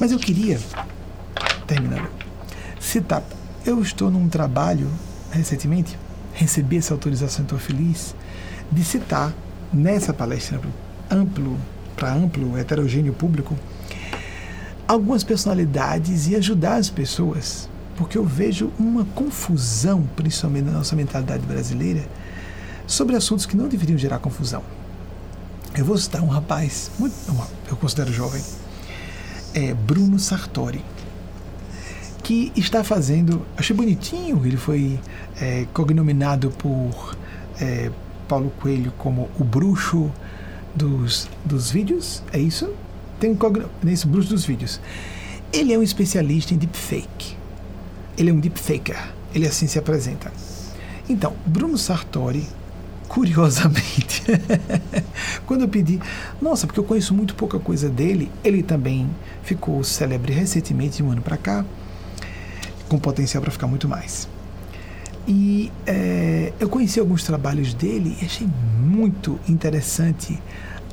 Mas 0.00 0.10
eu 0.10 0.18
queria, 0.18 0.60
terminando, 1.66 2.08
citar. 2.80 3.22
Eu 3.64 3.80
estou 3.80 4.10
num 4.10 4.28
trabalho, 4.28 4.90
recentemente, 5.30 5.96
recebi 6.34 6.76
essa 6.76 6.92
autorização, 6.92 7.44
estou 7.44 7.58
feliz, 7.58 8.14
de 8.70 8.84
citar 8.84 9.32
nessa 9.72 10.12
palestra 10.12 10.60
amplo 11.10 11.58
para 11.96 12.12
amplo 12.12 12.58
heterogêneo 12.58 13.12
público 13.12 13.56
algumas 14.86 15.24
personalidades 15.24 16.28
e 16.28 16.36
ajudar 16.36 16.76
as 16.76 16.90
pessoas, 16.90 17.68
porque 17.96 18.18
eu 18.18 18.24
vejo 18.24 18.70
uma 18.78 19.04
confusão, 19.06 20.06
principalmente 20.14 20.64
na 20.66 20.72
nossa 20.72 20.94
mentalidade 20.94 21.44
brasileira, 21.46 22.06
sobre 22.86 23.16
assuntos 23.16 23.46
que 23.46 23.56
não 23.56 23.68
deveriam 23.68 23.98
gerar 23.98 24.18
confusão. 24.18 24.62
Eu 25.76 25.84
vou 25.84 25.96
citar 25.96 26.22
um 26.22 26.28
rapaz, 26.28 26.90
muito, 26.98 27.14
eu 27.68 27.76
considero 27.76 28.12
jovem, 28.12 28.42
é 29.54 29.72
Bruno 29.72 30.18
Sartori, 30.18 30.84
que 32.22 32.52
está 32.56 32.84
fazendo, 32.84 33.44
achei 33.56 33.74
bonitinho, 33.74 34.44
ele 34.44 34.56
foi 34.56 35.00
é, 35.40 35.66
cognominado 35.72 36.50
por 36.50 37.16
é, 37.60 37.90
Paulo 38.28 38.52
Coelho 38.60 38.92
como 38.98 39.30
o 39.38 39.44
bruxo 39.44 40.10
dos, 40.74 41.28
dos 41.44 41.70
vídeos, 41.70 42.22
é 42.32 42.38
isso? 42.38 42.72
Tem 43.20 43.30
um 43.30 43.38
nesse 43.82 44.06
bruxo 44.06 44.30
dos 44.30 44.44
vídeos. 44.44 44.80
Ele 45.52 45.72
é 45.72 45.78
um 45.78 45.82
especialista 45.82 46.52
em 46.52 46.56
deepfake. 46.56 47.36
Ele 48.18 48.30
é 48.30 48.32
um 48.32 48.40
deepfaker. 48.40 49.12
Ele 49.34 49.46
assim 49.46 49.66
se 49.66 49.78
apresenta. 49.78 50.32
Então, 51.08 51.34
Bruno 51.46 51.78
Sartori, 51.78 52.46
curiosamente, 53.08 54.22
quando 55.46 55.62
eu 55.62 55.68
pedi, 55.68 56.00
nossa, 56.40 56.66
porque 56.66 56.80
eu 56.80 56.84
conheço 56.84 57.14
muito 57.14 57.34
pouca 57.34 57.58
coisa 57.58 57.88
dele, 57.88 58.30
ele 58.42 58.62
também 58.62 59.08
ficou 59.42 59.84
célebre 59.84 60.32
recentemente, 60.32 60.96
de 60.96 61.02
um 61.02 61.10
ano 61.10 61.22
para 61.22 61.36
cá, 61.36 61.64
com 62.88 62.98
potencial 62.98 63.42
para 63.42 63.52
ficar 63.52 63.66
muito 63.66 63.88
mais. 63.88 64.28
E 65.26 65.72
é, 65.86 66.52
eu 66.60 66.68
conheci 66.68 67.00
alguns 67.00 67.24
trabalhos 67.24 67.72
dele 67.72 68.16
e 68.20 68.24
achei 68.24 68.46
muito 68.78 69.38
interessante 69.48 70.38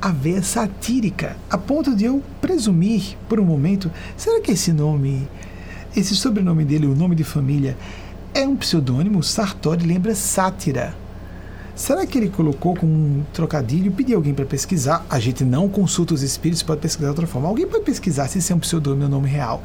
a 0.02 0.10
veia 0.10 0.42
satírica, 0.42 1.36
a 1.48 1.56
ponto 1.56 1.94
de 1.94 2.06
eu 2.06 2.20
presumir 2.40 3.16
por 3.28 3.38
um 3.38 3.44
momento: 3.44 3.90
será 4.16 4.40
que 4.40 4.50
esse 4.50 4.72
nome, 4.72 5.28
esse 5.94 6.16
sobrenome 6.16 6.64
dele, 6.64 6.86
o 6.86 6.94
nome 6.94 7.14
de 7.14 7.22
família, 7.22 7.76
é 8.34 8.46
um 8.46 8.56
pseudônimo? 8.56 9.22
Sartori 9.22 9.86
lembra 9.86 10.14
sátira. 10.14 10.94
Será 11.74 12.04
que 12.06 12.18
ele 12.18 12.28
colocou 12.28 12.74
com 12.74 12.86
um 12.86 13.22
trocadilho, 13.32 13.92
pediu 13.92 14.16
alguém 14.16 14.34
para 14.34 14.44
pesquisar? 14.44 15.06
A 15.08 15.18
gente 15.18 15.44
não 15.44 15.68
consulta 15.68 16.12
os 16.12 16.22
espíritos, 16.22 16.62
pode 16.62 16.80
pesquisar 16.80 17.06
de 17.06 17.10
outra 17.10 17.26
forma. 17.26 17.48
Alguém 17.48 17.66
pode 17.66 17.84
pesquisar 17.84 18.28
se 18.28 18.38
esse 18.38 18.52
é 18.52 18.54
um 18.54 18.58
pseudônimo 18.58 19.04
ou 19.04 19.08
nome 19.08 19.28
real. 19.28 19.62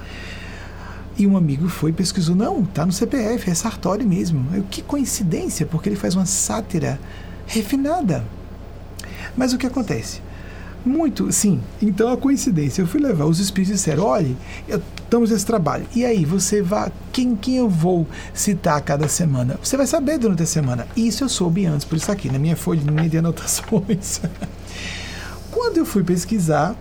E 1.18 1.26
um 1.26 1.36
amigo 1.36 1.68
foi 1.68 1.90
e 1.90 1.94
pesquisou, 1.94 2.36
não, 2.36 2.64
tá 2.64 2.86
no 2.86 2.92
CPF, 2.92 3.50
é 3.50 3.54
Sartori 3.54 4.06
mesmo. 4.06 4.46
Eu, 4.54 4.64
que 4.64 4.82
coincidência, 4.82 5.66
porque 5.66 5.90
ele 5.90 5.96
faz 5.96 6.16
uma 6.16 6.26
sátira 6.26 7.00
refinada. 7.48 8.24
Mas 9.36 9.52
o 9.52 9.58
que 9.58 9.66
acontece? 9.66 10.22
Muito, 10.86 11.32
sim. 11.32 11.60
Então 11.82 12.12
a 12.12 12.18
coincidência, 12.18 12.82
eu 12.82 12.88
fui 12.88 13.02
levar, 13.02 13.26
os 13.26 13.40
espíritos 13.40 13.78
disseram, 13.78 14.04
olha, 14.04 14.36
estamos 14.68 15.32
nesse 15.32 15.46
trabalho. 15.46 15.86
E 15.96 16.06
aí, 16.06 16.24
você 16.24 16.62
vai, 16.62 16.92
quem, 17.12 17.36
quem 17.36 17.58
eu 17.58 17.68
vou 17.68 18.08
citar 18.34 18.80
cada 18.82 19.08
semana? 19.08 19.60
Você 19.62 19.76
vai 19.76 19.88
saber 19.88 20.20
durante 20.20 20.44
a 20.44 20.46
semana. 20.46 20.88
Isso 20.96 21.24
eu 21.24 21.30
soube 21.30 21.66
antes, 21.66 21.84
por 21.84 21.98
isso 21.98 22.12
aqui, 22.12 22.30
na 22.30 22.38
minha 22.38 22.56
folhinha 22.56 23.10
de 23.10 23.18
anotações. 23.18 24.22
Quando 25.52 25.78
eu 25.78 25.86
fui 25.86 26.04
pesquisar, 26.04 26.76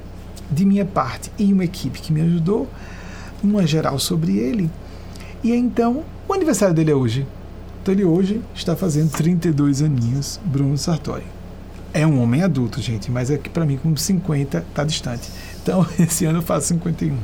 de 0.51 0.65
minha 0.65 0.85
parte 0.85 1.31
e 1.39 1.53
uma 1.53 1.65
equipe 1.65 2.01
que 2.01 2.13
me 2.13 2.21
ajudou, 2.21 2.69
uma 3.43 3.67
geral 3.67 3.99
sobre 3.99 4.39
ele. 4.39 4.71
E 5.43 5.53
então, 5.53 6.05
o 6.29 6.33
aniversário 6.33 6.75
dele 6.75 6.91
é 6.91 6.95
hoje. 6.95 7.27
Então 7.83 7.95
ele 7.95 8.05
hoje 8.05 8.43
está 8.55 8.75
fazendo 8.75 9.11
32 9.13 9.81
aninhos, 9.81 10.41
Bruno 10.45 10.77
Sartori. 10.77 11.25
É 11.95 12.07
um 12.07 12.21
homem 12.21 12.43
adulto, 12.43 12.81
gente, 12.81 13.11
mas 13.11 13.31
é 13.31 13.39
que 13.39 13.49
para 13.49 13.65
mim 13.65 13.77
com 13.77 13.97
50 13.97 14.59
está 14.59 14.83
distante. 14.83 15.31
Então 15.63 15.87
esse 15.99 16.25
ano 16.25 16.39
eu 16.39 16.43
faço 16.43 16.67
51. 16.69 17.17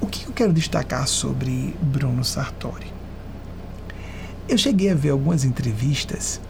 O 0.00 0.06
que 0.06 0.26
eu 0.26 0.32
quero 0.32 0.52
destacar 0.52 1.06
sobre 1.08 1.74
Bruno 1.82 2.24
Sartori? 2.24 2.86
Eu 4.48 4.56
cheguei 4.56 4.90
a 4.90 4.94
ver 4.94 5.10
algumas 5.10 5.44
entrevistas 5.44 6.40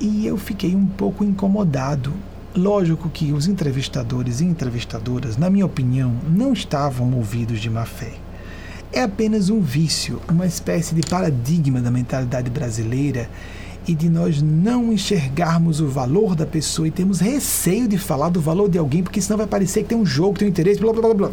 e 0.00 0.26
eu 0.26 0.36
fiquei 0.36 0.74
um 0.74 0.86
pouco 0.86 1.24
incomodado 1.24 2.12
Lógico 2.56 3.10
que 3.10 3.34
os 3.34 3.46
entrevistadores 3.46 4.40
e 4.40 4.46
entrevistadoras, 4.46 5.36
na 5.36 5.50
minha 5.50 5.66
opinião, 5.66 6.16
não 6.26 6.54
estavam 6.54 7.06
movidos 7.06 7.60
de 7.60 7.68
má 7.68 7.84
fé. 7.84 8.14
É 8.90 9.02
apenas 9.02 9.50
um 9.50 9.60
vício, 9.60 10.22
uma 10.26 10.46
espécie 10.46 10.94
de 10.94 11.02
paradigma 11.02 11.82
da 11.82 11.90
mentalidade 11.90 12.48
brasileira 12.48 13.28
e 13.86 13.94
de 13.94 14.08
nós 14.08 14.40
não 14.40 14.90
enxergarmos 14.90 15.82
o 15.82 15.86
valor 15.86 16.34
da 16.34 16.46
pessoa 16.46 16.88
e 16.88 16.90
temos 16.90 17.20
receio 17.20 17.86
de 17.86 17.98
falar 17.98 18.30
do 18.30 18.40
valor 18.40 18.70
de 18.70 18.78
alguém, 18.78 19.02
porque 19.02 19.20
senão 19.20 19.36
vai 19.36 19.46
parecer 19.46 19.82
que 19.82 19.90
tem 19.90 19.98
um 19.98 20.06
jogo, 20.06 20.38
tem 20.38 20.48
um 20.48 20.50
interesse, 20.50 20.80
blá 20.80 20.94
blá 20.94 21.02
blá 21.02 21.14
blá. 21.14 21.30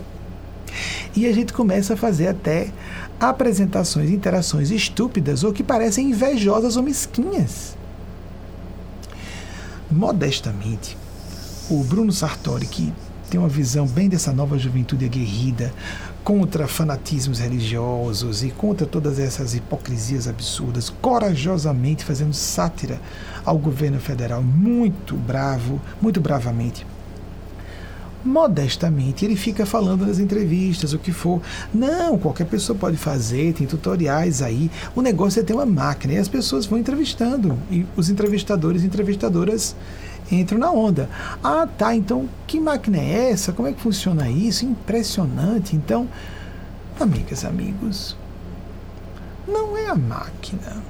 E 1.16 1.26
a 1.26 1.32
gente 1.32 1.54
começa 1.54 1.94
a 1.94 1.98
fazer 1.98 2.28
até 2.28 2.68
apresentações, 3.18 4.10
interações 4.10 4.72
estúpidas 4.72 5.46
ou 5.46 5.54
que 5.54 5.64
parecem 5.64 6.10
invejosas 6.10 6.76
ou 6.76 6.84
mesquinhas. 6.84 7.78
Modestamente, 9.90 10.98
o 11.74 11.84
Bruno 11.84 12.12
Sartori, 12.12 12.68
que 12.68 12.94
tem 13.32 13.40
uma 13.40 13.50
visão 13.50 13.88
bem 13.88 14.08
dessa 14.08 14.32
nova 14.32 14.60
juventude 14.60 15.06
aguerrida 15.06 15.74
contra 16.24 16.68
fanatismos 16.68 17.40
religiosos 17.40 18.44
e 18.44 18.52
contra 18.52 18.86
todas 18.86 19.18
essas 19.18 19.56
hipocrisias 19.56 20.28
absurdas, 20.28 20.92
corajosamente 21.02 22.06
fazendo 22.06 22.34
sátira 22.34 23.02
ao 23.44 23.58
governo 23.58 24.00
federal, 24.00 24.44
muito 24.44 25.16
bravo, 25.16 25.82
muito 26.00 26.22
bravamente. 26.22 26.86
Modestamente, 28.24 29.26
ele 29.26 29.36
fica 29.36 29.66
falando 29.66 30.06
nas 30.06 30.20
entrevistas, 30.20 30.94
o 30.94 31.00
que 31.00 31.12
for. 31.12 31.42
Não, 31.74 32.20
qualquer 32.20 32.46
pessoa 32.46 32.78
pode 32.78 32.98
fazer, 32.98 33.54
tem 33.54 33.66
tutoriais 33.66 34.44
aí. 34.44 34.70
O 34.96 35.02
negócio 35.02 35.40
é 35.40 35.44
ter 35.44 35.54
uma 35.54 35.66
máquina 35.66 36.14
e 36.14 36.18
as 36.18 36.30
pessoas 36.30 36.68
vão 36.68 36.78
entrevistando. 36.78 37.58
E 37.70 37.84
os 37.98 38.10
entrevistadores 38.10 38.84
e 38.84 38.86
entrevistadoras 38.86 39.76
entram 40.34 40.58
na 40.58 40.72
onda. 40.72 41.10
Ah, 41.44 41.68
tá, 41.68 41.96
então 41.96 42.28
que 42.46 42.60
máquina 42.60 42.98
é 42.98 43.32
essa? 43.32 43.52
Como 43.52 43.68
é 43.68 43.74
que 43.74 43.82
funciona 43.82 44.30
isso? 44.30 44.66
Impressionante. 44.66 45.76
Então, 45.76 46.08
amigas, 47.00 47.46
amigos, 47.46 48.16
não 49.48 49.78
é 49.78 49.90
a 49.90 49.96
máquina. 49.96 50.84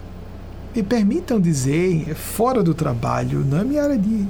Me 0.76 0.82
permitam 0.82 1.40
dizer, 1.40 2.16
fora 2.16 2.64
do 2.64 2.74
trabalho, 2.74 3.46
na 3.46 3.64
minha 3.64 3.84
área 3.84 3.98
de. 3.98 4.28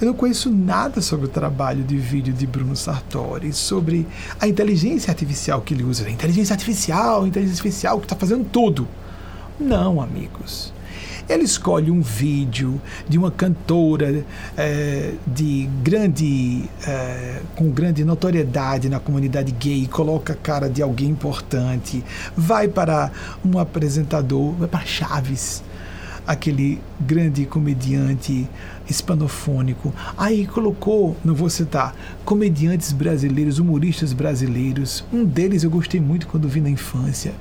Eu 0.00 0.06
não 0.06 0.14
conheço 0.14 0.48
nada 0.50 1.00
sobre 1.00 1.26
o 1.26 1.28
trabalho 1.28 1.82
de 1.82 1.96
vídeo 1.96 2.32
de 2.32 2.46
Bruno 2.46 2.76
Sartori, 2.76 3.52
sobre 3.52 4.06
a 4.38 4.46
inteligência 4.46 5.10
artificial 5.10 5.60
que 5.60 5.74
ele 5.74 5.82
usa. 5.82 6.08
Inteligência 6.08 6.54
artificial, 6.54 7.26
inteligência 7.26 7.60
artificial 7.60 7.98
que 7.98 8.04
está 8.04 8.14
fazendo 8.14 8.44
tudo. 8.44 8.86
Não, 9.58 10.00
amigos. 10.00 10.72
Ele 11.28 11.44
escolhe 11.44 11.90
um 11.90 12.00
vídeo 12.00 12.80
de 13.08 13.18
uma 13.18 13.30
cantora 13.30 14.24
é, 14.56 15.12
de 15.26 15.68
grande, 15.82 16.64
é, 16.86 17.40
com 17.54 17.70
grande 17.70 18.04
notoriedade 18.04 18.88
na 18.88 18.98
comunidade 18.98 19.52
gay, 19.52 19.86
coloca 19.86 20.32
a 20.32 20.36
cara 20.36 20.70
de 20.70 20.82
alguém 20.82 21.08
importante, 21.10 22.02
vai 22.36 22.66
para 22.66 23.10
um 23.44 23.58
apresentador, 23.58 24.52
vai 24.52 24.68
para 24.68 24.80
Chaves, 24.86 25.62
aquele 26.26 26.80
grande 27.00 27.44
comediante 27.46 28.48
hispanofônico. 28.88 29.92
Aí 30.16 30.46
colocou, 30.46 31.16
não 31.24 31.34
vou 31.34 31.50
citar, 31.50 31.94
comediantes 32.24 32.92
brasileiros, 32.92 33.58
humoristas 33.58 34.12
brasileiros. 34.12 35.04
Um 35.12 35.24
deles 35.24 35.62
eu 35.62 35.70
gostei 35.70 36.00
muito 36.00 36.26
quando 36.26 36.48
vi 36.48 36.60
na 36.60 36.70
infância, 36.70 37.32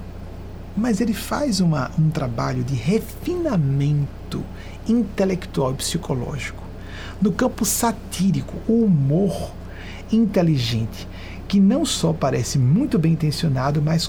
mas 0.78 1.02
ele 1.02 1.14
faz 1.14 1.60
uma, 1.60 1.90
um 2.00 2.10
trabalho 2.12 2.64
de 2.64 2.76
refinamento 2.76 4.44
intelectual 4.88 5.72
e 5.72 5.76
psicológico. 5.76 6.64
No 7.20 7.32
campo 7.32 7.66
satírico, 7.66 8.54
o 8.68 8.84
humor 8.84 9.52
inteligente, 10.12 11.08
que 11.48 11.60
não 11.60 11.84
só 11.84 12.14
parece 12.14 12.60
muito 12.60 13.00
bem 13.00 13.14
intencionado, 13.14 13.82
mas 13.82 14.06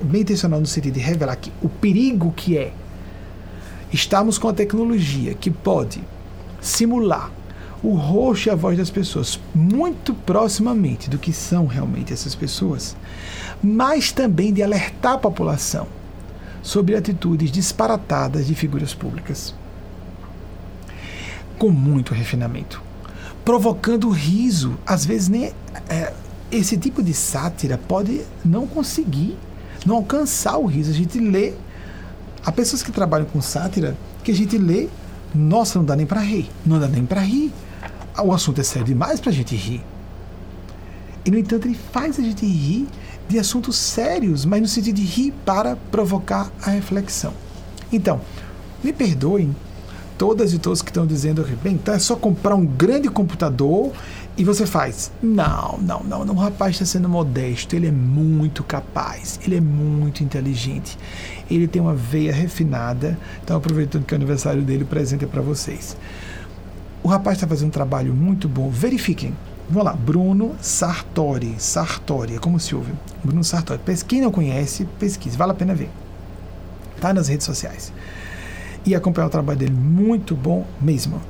bem 0.00 0.22
intencionado 0.22 0.62
no 0.62 0.66
sentido 0.66 0.94
de 0.94 1.00
revelar 1.00 1.36
que 1.36 1.52
o 1.60 1.68
perigo 1.68 2.32
que 2.34 2.56
é 2.56 2.72
estamos 3.92 4.38
com 4.38 4.48
a 4.48 4.52
tecnologia 4.54 5.34
que 5.34 5.50
pode 5.50 6.02
simular 6.60 7.30
o 7.84 7.94
rosto 7.94 8.46
e 8.46 8.50
a 8.50 8.54
voz 8.54 8.78
das 8.78 8.88
pessoas 8.88 9.38
muito 9.54 10.14
proximamente 10.14 11.10
do 11.10 11.18
que 11.18 11.34
são 11.34 11.66
realmente 11.66 12.14
essas 12.14 12.34
pessoas, 12.34 12.96
mas 13.62 14.10
também 14.10 14.54
de 14.54 14.62
alertar 14.62 15.12
a 15.12 15.18
população 15.18 15.86
sobre 16.62 16.96
atitudes 16.96 17.52
disparatadas 17.52 18.46
de 18.46 18.54
figuras 18.54 18.94
públicas. 18.94 19.54
Com 21.58 21.68
muito 21.68 22.14
refinamento, 22.14 22.82
provocando 23.44 24.08
riso. 24.08 24.78
Às 24.86 25.04
vezes, 25.04 25.28
nem, 25.28 25.52
é, 25.90 26.14
esse 26.50 26.78
tipo 26.78 27.02
de 27.02 27.12
sátira 27.12 27.76
pode 27.76 28.22
não 28.42 28.66
conseguir, 28.66 29.36
não 29.84 29.96
alcançar 29.96 30.56
o 30.56 30.64
riso. 30.64 30.90
A 30.90 30.94
gente 30.94 31.20
lê. 31.20 31.52
Há 32.46 32.50
pessoas 32.50 32.82
que 32.82 32.90
trabalham 32.90 33.26
com 33.26 33.42
sátira 33.42 33.94
que 34.22 34.30
a 34.30 34.34
gente 34.34 34.56
lê, 34.56 34.88
nossa, 35.34 35.78
não 35.78 35.84
dá 35.84 35.94
nem 35.94 36.06
para 36.06 36.20
rir, 36.20 36.50
não 36.64 36.80
dá 36.80 36.88
nem 36.88 37.04
para 37.04 37.20
rir. 37.20 37.52
O 38.22 38.32
assunto 38.32 38.60
é 38.60 38.64
sério 38.64 38.86
demais 38.86 39.20
para 39.20 39.30
a 39.30 39.34
gente 39.34 39.56
rir. 39.56 39.82
E, 41.24 41.30
no 41.30 41.38
entanto, 41.38 41.66
ele 41.66 41.78
faz 41.92 42.18
a 42.18 42.22
gente 42.22 42.44
rir 42.46 42.86
de 43.28 43.38
assuntos 43.38 43.76
sérios, 43.76 44.44
mas 44.44 44.60
no 44.60 44.68
sentido 44.68 44.96
de 44.96 45.04
rir 45.04 45.32
para 45.44 45.76
provocar 45.90 46.50
a 46.62 46.70
reflexão. 46.70 47.32
Então, 47.90 48.20
me 48.82 48.92
perdoem 48.92 49.54
todas 50.18 50.52
e 50.52 50.58
todos 50.58 50.82
que 50.82 50.90
estão 50.90 51.06
dizendo, 51.06 51.44
bem, 51.62 51.74
então 51.74 51.94
é 51.94 51.98
só 51.98 52.14
comprar 52.14 52.54
um 52.54 52.64
grande 52.64 53.08
computador 53.08 53.92
e 54.36 54.44
você 54.44 54.66
faz. 54.66 55.10
Não, 55.22 55.78
não, 55.78 56.02
não, 56.04 56.24
não. 56.24 56.34
O 56.34 56.38
rapaz 56.38 56.74
está 56.74 56.84
sendo 56.84 57.08
modesto, 57.08 57.74
ele 57.74 57.86
é 57.86 57.92
muito 57.92 58.62
capaz, 58.62 59.40
ele 59.44 59.56
é 59.56 59.60
muito 59.60 60.22
inteligente, 60.22 60.98
ele 61.50 61.66
tem 61.66 61.80
uma 61.80 61.94
veia 61.94 62.32
refinada. 62.32 63.18
Então, 63.42 63.56
aproveitando 63.56 64.04
que 64.04 64.14
é 64.14 64.16
o 64.16 64.18
aniversário 64.18 64.62
dele, 64.62 64.84
o 64.84 64.86
presente 64.86 65.24
é 65.24 65.28
para 65.28 65.42
vocês. 65.42 65.96
O 67.04 67.08
rapaz 67.08 67.36
está 67.36 67.46
fazendo 67.46 67.68
um 67.68 67.70
trabalho 67.70 68.14
muito 68.14 68.48
bom. 68.48 68.70
Verifiquem. 68.70 69.36
Vamos 69.68 69.84
lá, 69.84 69.92
Bruno 69.92 70.56
Sartori. 70.58 71.54
Sartori, 71.58 72.36
é 72.36 72.38
como 72.38 72.58
se 72.58 72.74
ouve. 72.74 72.94
Bruno 73.22 73.44
Sartori. 73.44 73.78
Quem 74.08 74.22
não 74.22 74.30
conhece, 74.30 74.86
pesquise, 74.98 75.36
vale 75.36 75.52
a 75.52 75.54
pena 75.54 75.74
ver. 75.74 75.90
Tá 77.02 77.12
nas 77.12 77.28
redes 77.28 77.44
sociais. 77.44 77.92
E 78.86 78.94
acompanhar 78.94 79.26
o 79.26 79.30
trabalho 79.30 79.58
dele, 79.58 79.74
muito 79.74 80.34
bom 80.34 80.66
mesmo. 80.80 81.20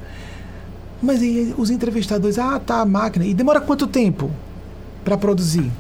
Mas 1.03 1.21
aí 1.21 1.53
os 1.59 1.71
entrevistadores, 1.71 2.39
ah, 2.39 2.61
tá 2.61 2.81
a 2.81 2.87
máquina. 2.87 3.25
E 3.25 3.35
demora 3.35 3.61
quanto 3.61 3.89
tempo 3.89 4.31
para 5.05 5.19
produzir? 5.19 5.73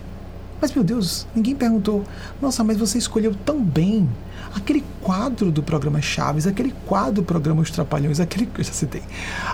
Mas 0.60 0.74
meu 0.74 0.82
Deus, 0.82 1.24
ninguém 1.36 1.54
perguntou. 1.54 2.02
Nossa, 2.42 2.64
mas 2.64 2.76
você 2.76 2.98
escolheu 2.98 3.32
tão 3.44 3.62
bem 3.62 4.08
aquele 4.54 4.84
quadro 5.00 5.50
do 5.50 5.62
programa 5.62 6.00
Chaves, 6.00 6.46
aquele 6.46 6.72
quadro 6.86 7.14
do 7.14 7.22
programa 7.22 7.62
Os 7.62 7.70
Trapalhões, 7.70 8.20
aquele 8.20 8.46
que 8.46 8.60
eu 8.60 8.64
já 8.64 8.72
citei, 8.72 9.02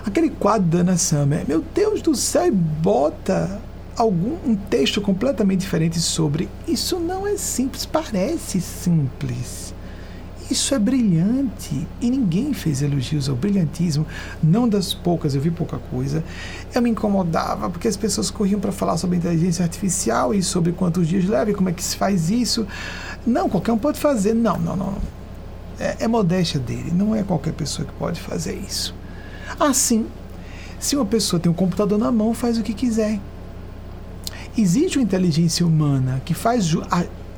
aquele 0.05 0.31
quadro 0.31 0.69
da 0.69 0.79
Ana 0.79 0.97
Summer. 0.97 1.45
Meu 1.47 1.65
Deus 1.75 2.03
do 2.03 2.15
céu, 2.15 2.47
e 2.47 2.51
bota 2.51 3.61
algum 3.97 4.37
um 4.47 4.55
texto 4.55 5.01
completamente 5.01 5.61
diferente 5.61 6.01
sobre. 6.01 6.49
Isso 6.67 6.99
não 6.99 7.27
é 7.27 7.37
simples, 7.37 7.85
parece 7.85 8.61
simples. 8.61 9.75
Isso 10.51 10.75
é 10.75 10.81
brilhante 10.81 11.87
e 12.01 12.11
ninguém 12.11 12.53
fez 12.53 12.83
elogios 12.83 13.29
ao 13.29 13.37
brilhantismo, 13.37 14.05
não 14.43 14.69
das 14.69 14.93
poucas, 14.93 15.37
eu 15.37 15.41
vi 15.41 15.49
pouca 15.49 15.79
coisa. 15.79 16.25
Eu 16.75 16.83
me 16.83 16.91
incomodava 16.91 17.71
porque 17.71 17.87
as 17.87 17.97
pessoas 17.97 18.33
corriam 18.33 18.59
para 18.59 18.73
falar 18.73 18.97
sobre 18.97 19.17
inteligência 19.17 19.63
artificial 19.63 20.35
e 20.35 20.43
sobre 20.43 20.73
quantos 20.73 21.07
dias 21.07 21.25
leva 21.25 21.53
e 21.53 21.55
como 21.55 21.69
é 21.69 21.73
que 21.73 21.85
se 21.85 21.95
faz 21.97 22.31
isso. 22.31 22.67
Não, 23.27 23.49
qualquer 23.49 23.73
um 23.73 23.79
pode 23.79 23.99
fazer. 23.99 24.35
Não, 24.35 24.59
não, 24.59 24.77
não. 24.77 24.95
É, 25.79 25.97
é 26.01 26.09
modéstia 26.09 26.61
dele, 26.61 26.93
não 26.93 27.15
é 27.15 27.23
qualquer 27.23 27.53
pessoa 27.53 27.87
que 27.87 27.95
pode 27.95 28.21
fazer 28.21 28.55
isso. 28.55 28.95
Assim, 29.59 30.07
se 30.79 30.97
uma 30.97 31.07
pessoa 31.07 31.41
tem 31.41 31.51
um 31.51 31.55
computador 31.55 31.99
na 31.99 32.13
mão, 32.13 32.35
faz 32.35 32.59
o 32.59 32.63
que 32.63 32.75
quiser. 32.75 33.19
Existe 34.57 34.99
uma 34.99 35.05
inteligência 35.05 35.67
humana 35.67 36.21
que 36.25 36.35
faz 36.35 36.65
ju 36.65 36.83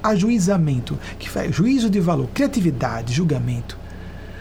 ajuizamento, 0.02 0.98
que 1.16 1.30
faz 1.30 1.54
juízo 1.54 1.88
de 1.88 2.00
valor, 2.00 2.28
criatividade, 2.34 3.14
julgamento. 3.14 3.78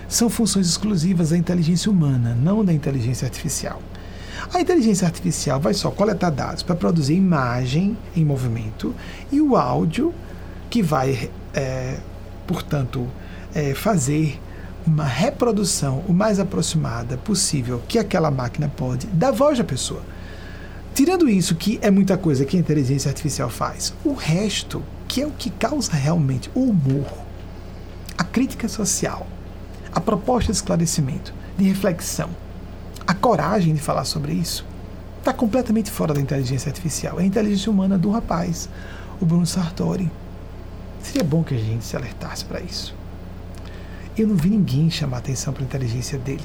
São 0.09 0.27
funções 0.27 0.67
exclusivas 0.67 1.29
da 1.29 1.37
inteligência 1.37 1.91
humana, 1.91 2.35
não 2.35 2.65
da 2.65 2.73
inteligência 2.73 3.25
artificial. 3.25 3.79
A 4.51 4.59
inteligência 4.59 5.05
artificial 5.05 5.59
vai 5.59 5.73
só 5.73 5.91
coletar 5.91 6.31
dados 6.31 6.63
para 6.63 6.75
produzir 6.75 7.13
imagem 7.13 7.95
em 8.15 8.25
movimento 8.25 8.93
e 9.31 9.39
o 9.39 9.55
áudio 9.55 10.13
que 10.71 10.81
vai, 10.81 11.29
é, 11.53 11.97
portanto, 12.47 13.05
é, 13.53 13.75
fazer 13.75 14.39
uma 14.87 15.03
reprodução 15.03 16.01
o 16.07 16.13
mais 16.13 16.39
aproximada 16.39 17.17
possível 17.17 17.83
que 17.87 17.99
aquela 17.99 18.31
máquina 18.31 18.71
pode 18.75 19.05
da 19.07 19.29
voz 19.31 19.57
da 19.57 19.63
pessoa. 19.65 20.01
Tirando 20.95 21.29
isso, 21.29 21.55
que 21.55 21.77
é 21.81 21.91
muita 21.91 22.17
coisa 22.17 22.45
que 22.45 22.55
a 22.55 22.59
inteligência 22.59 23.09
artificial 23.09 23.49
faz, 23.49 23.93
o 24.03 24.13
resto, 24.13 24.81
que 25.07 25.21
é 25.21 25.27
o 25.27 25.31
que 25.31 25.49
causa 25.49 25.91
realmente 25.91 26.49
o 26.55 26.61
humor, 26.61 27.05
a 28.17 28.23
crítica 28.23 28.67
social, 28.69 29.27
a 29.93 29.99
proposta 29.99 30.53
de 30.53 30.57
esclarecimento, 30.57 31.33
de 31.57 31.65
reflexão, 31.65 32.29
a 33.05 33.13
coragem 33.13 33.73
de 33.73 33.81
falar 33.81 34.05
sobre 34.05 34.31
isso, 34.31 34.65
está 35.19 35.33
completamente 35.33 35.91
fora 35.91 36.13
da 36.13 36.21
inteligência 36.21 36.69
artificial. 36.69 37.19
É 37.19 37.23
a 37.23 37.25
inteligência 37.25 37.69
humana 37.69 37.97
do 37.97 38.09
rapaz, 38.09 38.69
o 39.19 39.25
Bruno 39.25 39.45
Sartori. 39.45 40.09
Seria 41.03 41.23
bom 41.23 41.43
que 41.43 41.53
a 41.53 41.57
gente 41.57 41.83
se 41.83 41.95
alertasse 41.95 42.45
para 42.45 42.61
isso. 42.61 42.95
Eu 44.17 44.27
não 44.27 44.35
vi 44.35 44.49
ninguém 44.49 44.89
chamar 44.89 45.17
atenção 45.17 45.53
para 45.53 45.63
a 45.63 45.65
inteligência 45.65 46.17
dele. 46.17 46.43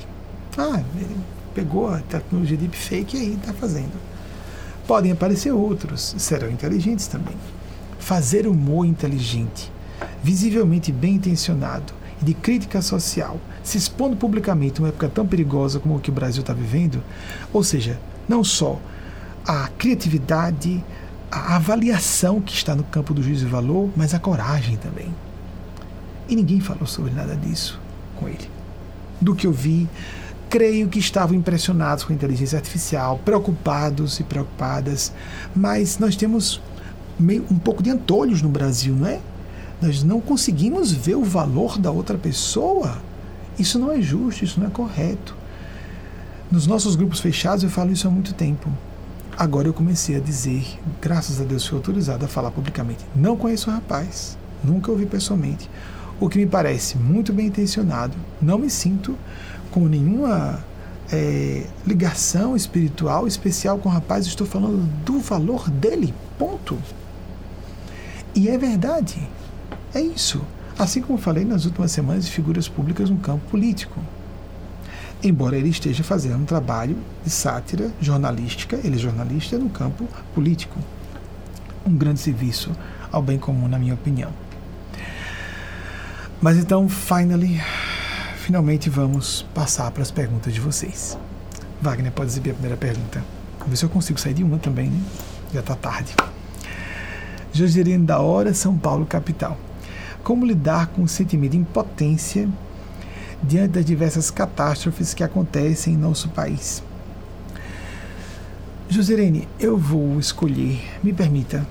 Ah, 0.57 0.83
ele 0.97 1.17
pegou 1.55 1.89
a 1.89 2.01
tecnologia 2.01 2.57
deepfake 2.57 3.17
e 3.17 3.21
aí 3.21 3.35
está 3.35 3.53
fazendo. 3.53 3.93
Podem 4.87 5.13
aparecer 5.13 5.53
outros, 5.53 6.15
serão 6.19 6.51
inteligentes 6.51 7.07
também. 7.07 7.35
Fazer 7.99 8.47
humor 8.47 8.87
inteligente, 8.87 9.73
visivelmente 10.23 10.93
bem 10.93 11.15
intencionado 11.15 11.93
e 12.23 12.25
de 12.25 12.35
crítica 12.35 12.81
social, 12.81 13.39
se 13.63 13.77
expondo 13.77 14.17
publicamente 14.17 14.81
uma 14.81 14.89
época 14.89 15.09
tão 15.09 15.27
perigosa 15.27 15.81
como 15.81 15.97
o 15.97 16.01
que 16.01 16.11
o 16.11 16.15
Brasil 16.15 16.41
está 16.41 16.53
vivendo, 16.53 17.03
ou 17.53 17.65
seja, 17.65 17.99
não 18.29 18.45
só 18.45 18.81
a 19.47 19.69
criatividade, 19.77 20.83
a 21.31 21.57
avaliação 21.57 22.41
que 22.41 22.55
está 22.55 22.75
no 22.75 22.85
campo 22.85 23.13
do 23.13 23.23
juízo 23.23 23.47
e 23.47 23.49
valor, 23.49 23.91
mas 23.97 24.15
a 24.15 24.19
coragem 24.19 24.77
também. 24.77 25.13
E 26.29 26.37
ninguém 26.37 26.61
falou 26.61 26.87
sobre 26.87 27.13
nada 27.13 27.37
disso 27.37 27.81
com 28.17 28.29
ele. 28.29 28.49
Do 29.21 29.35
que 29.35 29.47
eu 29.47 29.53
vi, 29.53 29.89
creio 30.49 30.89
que 30.89 30.99
estavam 30.99 31.37
impressionados 31.37 32.05
com 32.05 32.13
a 32.13 32.17
inteligência 32.17 32.57
artificial, 32.57 33.21
preocupados 33.25 34.19
e 34.21 34.25
preocupadas, 34.25 35.13
mas 35.55 35.99
nós 35.99 36.17
temos 36.17 36.61
meio, 37.19 37.45
um 37.51 37.59
pouco 37.59 37.83
de 37.83 37.91
antolhos 37.91 38.43
no 38.43 38.49
Brasil, 38.49 38.95
não 38.95 39.07
é? 39.07 39.21
Nós 39.81 40.03
não 40.03 40.21
conseguimos 40.21 40.93
ver 40.93 41.17
o 41.17 41.25
valor 41.25 41.79
da 41.79 41.91
outra 41.91 42.17
pessoa. 42.17 42.99
Isso 43.59 43.79
não 43.79 43.93
é 43.93 44.01
justo, 44.01 44.45
isso 44.45 44.59
não 44.59 44.69
é 44.69 44.71
correto. 44.71 45.37
Nos 46.51 46.67
nossos 46.67 46.97
grupos 46.97 47.21
fechados 47.21 47.63
eu 47.63 47.71
falo 47.71 47.93
isso 47.93 48.07
há 48.07 48.11
muito 48.11 48.33
tempo. 48.33 48.71
Agora 49.39 49.69
eu 49.69 49.75
comecei 49.75 50.17
a 50.17 50.21
dizer, 50.21 50.79
graças 50.99 51.39
a 51.43 51.45
Deus 51.45 51.67
fui 51.67 51.77
autorizado 51.77 52.25
a 52.25 52.29
falar 52.29 52.51
publicamente. 52.51 53.05
Não 53.15 53.37
conheço 53.37 53.69
o 53.69 53.73
rapaz, 53.73 54.39
nunca 54.65 54.91
ouvi 54.91 55.05
pessoalmente. 55.05 55.69
O 56.19 56.27
que 56.31 56.39
me 56.39 56.47
parece 56.47 56.97
muito 56.97 57.35
bem 57.35 57.49
intencionado. 57.49 58.17
Não 58.41 58.59
me 58.59 58.71
sinto 58.71 59.15
com 59.71 59.87
nenhuma 59.89 60.65
é, 61.13 61.67
ligação 61.87 62.57
espiritual 62.57 63.27
especial 63.27 63.77
com 63.77 63.91
o 63.91 63.93
rapaz, 63.93 64.27
estou 64.27 64.47
falando 64.47 64.89
do 65.05 65.21
valor 65.21 65.69
dele, 65.69 66.15
ponto. 66.39 66.79
E 68.35 68.49
é 68.49 68.57
verdade, 68.57 69.17
é 69.95 70.01
isso. 70.01 70.41
Assim 70.79 71.03
como 71.03 71.19
falei 71.19 71.45
nas 71.45 71.67
últimas 71.67 71.93
semanas 71.93 72.25
de 72.25 72.31
figuras 72.31 72.69
públicas 72.69 73.11
no 73.11 73.19
campo 73.19 73.45
político. 73.51 74.01
Embora 75.23 75.57
ele 75.57 75.71
esteja 75.71 76.05
fazendo 76.05 76.37
um 76.37 76.45
trabalho 76.45 76.97
de 77.25 77.31
sátira 77.31 77.91
jornalística, 78.01 78.79
ele 78.85 78.97
é 78.97 78.99
jornalista 78.99 79.59
no 79.59 79.71
campo 79.71 80.07
político. 80.35 80.79
Um 81.87 81.97
grande 81.97 82.21
serviço 82.21 82.73
ao 83.11 83.23
bem 83.23 83.39
comum, 83.39 83.67
na 83.67 83.79
minha 83.79 83.95
opinião. 83.95 84.31
Mas 86.41 86.59
então, 86.59 86.89
finally, 86.89 87.61
finalmente 88.37 88.91
vamos 88.91 89.43
passar 89.55 89.91
para 89.91 90.03
as 90.03 90.11
perguntas 90.11 90.53
de 90.53 90.61
vocês. 90.61 91.19
Wagner, 91.81 92.13
pode 92.13 92.31
exibir 92.31 92.51
a 92.51 92.55
primeira 92.55 92.77
pergunta. 92.77 93.25
Vamos 93.59 93.71
ver 93.71 93.77
se 93.77 93.85
eu 93.85 93.89
consigo 93.89 94.21
sair 94.21 94.35
de 94.35 94.45
uma 94.45 94.59
também, 94.59 94.91
né? 94.91 95.01
Já 95.53 95.61
está 95.61 95.75
tarde. 95.75 96.15
Joserino 97.53 98.05
da 98.05 98.21
Hora, 98.21 98.53
São 98.53 98.77
Paulo, 98.77 99.07
capital. 99.07 99.57
Como 100.23 100.45
lidar 100.45 100.89
com 100.89 101.03
o 101.03 101.09
sentimento 101.09 101.53
de 101.53 101.59
impotência 101.59 102.49
diante 103.43 103.73
das 103.73 103.85
diversas 103.85 104.31
catástrofes 104.31 105.15
que 105.15 105.23
acontecem 105.23 105.95
em 105.95 105.97
nosso 105.97 106.29
país? 106.31 106.83
Joserene, 108.89 109.49
eu 109.59 109.77
vou 109.77 110.19
escolher, 110.19 110.81
me 111.03 111.13
permita, 111.13 111.67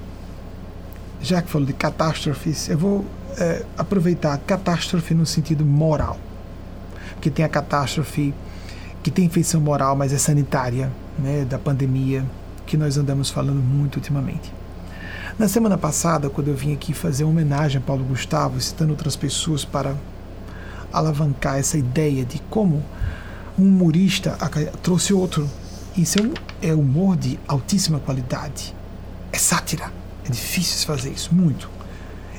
já 1.21 1.41
que 1.41 1.49
falou 1.49 1.65
de 1.65 1.73
catástrofes, 1.73 2.69
eu 2.69 2.77
vou 2.77 3.05
é, 3.37 3.63
aproveitar 3.77 4.37
catástrofe 4.39 5.13
no 5.13 5.25
sentido 5.25 5.65
moral 5.65 6.19
que 7.25 7.31
tem 7.31 7.43
a 7.43 7.49
catástrofe, 7.49 8.35
que 9.01 9.09
tem 9.09 9.25
infecção 9.25 9.59
moral, 9.59 9.95
mas 9.95 10.13
é 10.13 10.17
sanitária, 10.19 10.91
né, 11.17 11.43
da 11.43 11.57
pandemia, 11.57 12.23
que 12.67 12.77
nós 12.77 12.97
andamos 12.97 13.31
falando 13.31 13.63
muito 13.63 13.95
ultimamente. 13.95 14.53
Na 15.39 15.47
semana 15.47 15.75
passada, 15.75 16.29
quando 16.29 16.49
eu 16.49 16.55
vim 16.55 16.71
aqui 16.73 16.93
fazer 16.93 17.23
uma 17.23 17.31
homenagem 17.31 17.79
a 17.79 17.81
Paulo 17.81 18.03
Gustavo, 18.03 18.61
citando 18.61 18.91
outras 18.91 19.15
pessoas 19.15 19.65
para 19.65 19.95
alavancar 20.97 21.57
essa 21.57 21.77
ideia 21.77 22.25
de 22.25 22.39
como 22.49 22.83
um 23.57 23.63
humorista 23.63 24.37
trouxe 24.81 25.13
outro. 25.13 25.49
Isso 25.97 26.19
é, 26.61 26.69
é 26.69 26.73
humor 26.73 27.15
de 27.15 27.39
altíssima 27.47 27.99
qualidade. 27.99 28.75
É 29.31 29.37
sátira. 29.37 29.91
É 30.27 30.31
difícil 30.31 30.85
fazer 30.87 31.11
isso, 31.11 31.33
muito. 31.33 31.69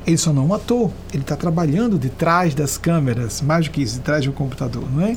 Ele 0.06 0.16
só 0.16 0.32
não 0.32 0.42
é 0.42 0.46
um 0.46 0.54
ator, 0.54 0.90
ele 1.12 1.22
está 1.22 1.34
trabalhando 1.34 1.98
de 1.98 2.08
trás 2.08 2.54
das 2.54 2.78
câmeras, 2.78 3.40
mais 3.40 3.66
do 3.66 3.72
que 3.72 3.82
isso, 3.82 3.96
de 3.96 4.00
trás 4.00 4.22
de 4.22 4.30
um 4.30 4.32
computador, 4.32 4.88
não 4.92 5.02
é? 5.04 5.16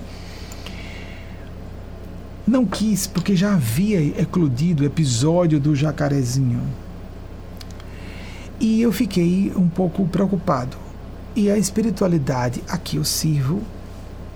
Não 2.47 2.65
quis, 2.65 3.05
porque 3.05 3.35
já 3.35 3.53
havia 3.53 4.01
eclodido 4.19 4.81
o 4.81 4.85
episódio 4.85 5.59
do 5.59 5.75
jacarezinho. 5.75 6.61
E 8.59 8.81
eu 8.81 8.91
fiquei 8.91 9.53
um 9.55 9.69
pouco 9.69 10.07
preocupado. 10.07 10.75
E 11.35 11.49
a 11.49 11.57
espiritualidade 11.57 12.63
aqui 12.67 12.97
eu 12.97 13.05
sirvo, 13.05 13.61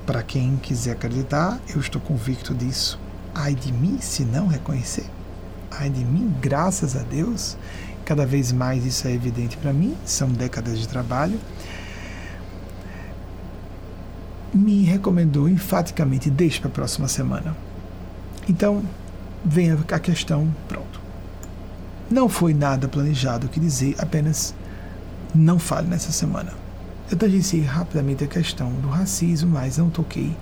para 0.05 0.23
quem 0.23 0.57
quiser 0.57 0.91
acreditar, 0.91 1.59
eu 1.73 1.79
estou 1.79 2.01
convicto 2.01 2.53
disso. 2.53 2.99
Ai 3.33 3.55
de 3.55 3.71
mim 3.71 3.97
se 3.99 4.23
não 4.23 4.47
reconhecer. 4.47 5.05
Ai 5.71 5.89
de 5.89 6.05
mim, 6.05 6.33
graças 6.39 6.95
a 6.95 6.99
Deus, 6.99 7.57
Cada 8.05 8.25
vez 8.25 8.51
mais 8.51 8.85
isso 8.85 9.07
é 9.07 9.11
evidente 9.11 9.55
para 9.55 9.71
mim, 9.71 9.95
são 10.05 10.27
décadas 10.27 10.77
de 10.79 10.87
trabalho. 10.87 11.39
Me 14.53 14.83
recomendou 14.83 15.47
enfaticamente, 15.47 16.29
deixe 16.29 16.59
para 16.59 16.69
a 16.69 16.73
próxima 16.73 17.07
semana. 17.07 17.55
Então, 18.47 18.83
vem 19.43 19.71
a 19.71 19.99
questão, 19.99 20.53
pronto. 20.67 21.01
Não 22.11 22.27
foi 22.27 22.53
nada 22.53 22.87
planejado 22.89 23.47
o 23.47 23.49
que 23.49 23.59
dizer, 23.59 23.95
apenas 23.97 24.53
não 25.33 25.57
fale 25.57 25.87
nessa 25.87 26.11
semana. 26.11 26.53
Eu 27.13 27.17
tangenciei 27.17 27.61
rapidamente 27.61 28.23
a 28.23 28.27
questão 28.27 28.71
do 28.71 28.89
racismo, 28.89 29.51
mas 29.51 29.77
não 29.77 29.87
toquei 29.87 30.35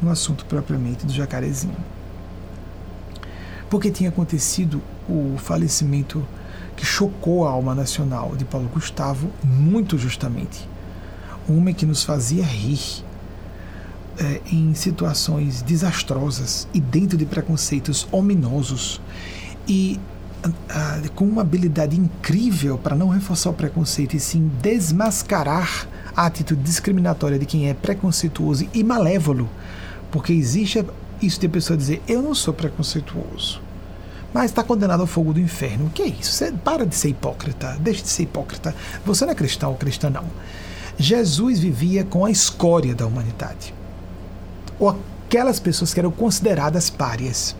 no 0.00 0.08
assunto 0.08 0.44
propriamente 0.44 1.04
do 1.04 1.12
jacarezinho. 1.12 1.74
Porque 3.68 3.90
tinha 3.90 4.08
acontecido 4.08 4.80
o 5.08 5.34
falecimento 5.36 6.24
que 6.76 6.86
chocou 6.86 7.44
a 7.44 7.50
alma 7.50 7.74
nacional 7.74 8.36
de 8.36 8.44
Paulo 8.44 8.68
Gustavo 8.68 9.32
muito 9.42 9.98
justamente. 9.98 10.68
Um 11.48 11.58
homem 11.58 11.74
que 11.74 11.84
nos 11.84 12.04
fazia 12.04 12.44
rir 12.44 13.04
é, 14.16 14.40
em 14.52 14.74
situações 14.74 15.60
desastrosas 15.60 16.68
e 16.72 16.80
dentro 16.80 17.18
de 17.18 17.26
preconceitos 17.26 18.06
ominosos 18.12 19.00
e 19.66 19.98
com 21.16 21.24
uma 21.24 21.42
habilidade 21.42 21.98
incrível 21.98 22.78
para 22.78 22.94
não 22.94 23.08
reforçar 23.08 23.50
o 23.50 23.54
preconceito 23.54 24.14
e 24.14 24.20
sim 24.20 24.52
desmascarar 24.62 25.88
a 26.16 26.26
atitude 26.26 26.62
discriminatória 26.62 27.38
de 27.38 27.46
quem 27.46 27.68
é 27.68 27.74
preconceituoso 27.74 28.68
e 28.72 28.84
malévolo, 28.84 29.48
porque 30.10 30.32
existe 30.32 30.84
isso 31.20 31.40
de 31.40 31.46
a 31.46 31.50
pessoa 31.50 31.76
dizer: 31.76 32.02
Eu 32.06 32.22
não 32.22 32.34
sou 32.34 32.52
preconceituoso, 32.52 33.60
mas 34.32 34.46
está 34.46 34.62
condenado 34.62 35.00
ao 35.00 35.06
fogo 35.06 35.32
do 35.32 35.40
inferno. 35.40 35.86
O 35.86 35.90
que 35.90 36.02
é 36.02 36.08
isso? 36.08 36.32
Você 36.32 36.52
para 36.52 36.86
de 36.86 36.94
ser 36.94 37.08
hipócrita, 37.08 37.76
deixe 37.80 38.02
de 38.02 38.08
ser 38.08 38.24
hipócrita. 38.24 38.74
Você 39.04 39.24
não 39.24 39.32
é 39.32 39.34
cristão 39.34 39.70
ou 39.70 39.76
cristã, 39.76 40.10
não. 40.10 40.24
Jesus 40.98 41.58
vivia 41.58 42.04
com 42.04 42.24
a 42.24 42.30
escória 42.30 42.94
da 42.94 43.06
humanidade, 43.06 43.74
ou 44.78 44.96
aquelas 45.26 45.58
pessoas 45.58 45.94
que 45.94 46.00
eram 46.00 46.10
consideradas 46.10 46.90
párias 46.90 47.56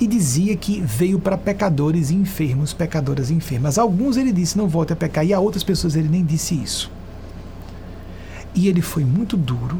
e 0.00 0.06
dizia 0.06 0.56
que 0.56 0.80
veio 0.80 1.20
para 1.20 1.36
pecadores 1.36 2.08
e 2.08 2.14
enfermos, 2.14 2.72
pecadoras 2.72 3.28
e 3.28 3.34
enfermas. 3.34 3.76
Alguns 3.76 4.16
ele 4.16 4.32
disse 4.32 4.56
não 4.56 4.66
volte 4.66 4.94
a 4.94 4.96
pecar 4.96 5.26
e 5.26 5.34
a 5.34 5.38
outras 5.38 5.62
pessoas 5.62 5.94
ele 5.94 6.08
nem 6.08 6.24
disse 6.24 6.54
isso. 6.54 6.90
E 8.54 8.68
ele 8.68 8.82
foi 8.82 9.04
muito 9.04 9.36
duro 9.36 9.78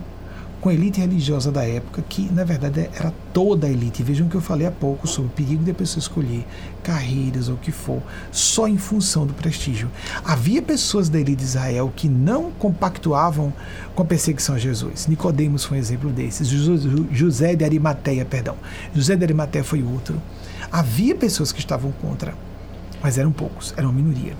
com 0.60 0.68
a 0.68 0.74
elite 0.74 1.00
religiosa 1.00 1.50
da 1.50 1.66
época, 1.66 2.04
que 2.06 2.30
na 2.32 2.44
verdade 2.44 2.90
era 2.94 3.12
toda 3.32 3.66
a 3.66 3.70
elite. 3.70 4.02
Vejam 4.02 4.28
que 4.28 4.34
eu 4.34 4.40
falei 4.40 4.66
há 4.66 4.70
pouco 4.70 5.08
sobre 5.08 5.30
o 5.30 5.34
perigo 5.34 5.64
de 5.64 5.70
a 5.70 5.74
pessoa 5.74 6.00
escolher 6.00 6.46
carreiras 6.82 7.48
ou 7.48 7.54
o 7.54 7.58
que 7.58 7.72
for, 7.72 8.02
só 8.30 8.68
em 8.68 8.76
função 8.76 9.26
do 9.26 9.32
prestígio. 9.32 9.90
Havia 10.22 10.60
pessoas 10.60 11.08
da 11.08 11.18
elite 11.18 11.36
de 11.36 11.44
Israel 11.44 11.90
que 11.94 12.08
não 12.08 12.50
compactuavam 12.52 13.52
com 13.94 14.02
a 14.02 14.04
perseguição 14.06 14.54
a 14.54 14.58
Jesus. 14.58 15.06
Nicodemos 15.06 15.64
foi 15.64 15.78
um 15.78 15.80
exemplo 15.80 16.10
desses. 16.10 16.48
José 17.10 17.56
de 17.56 17.64
Arimateia, 17.64 18.24
perdão. 18.24 18.56
José 18.94 19.16
de 19.16 19.24
Arimateia 19.24 19.64
foi 19.64 19.82
outro. 19.82 20.20
Havia 20.70 21.14
pessoas 21.14 21.52
que 21.52 21.58
estavam 21.58 21.90
contra, 21.90 22.34
mas 23.02 23.16
eram 23.16 23.32
poucos, 23.32 23.72
era 23.76 23.88
uma 23.88 23.94
minoria. 23.94 24.34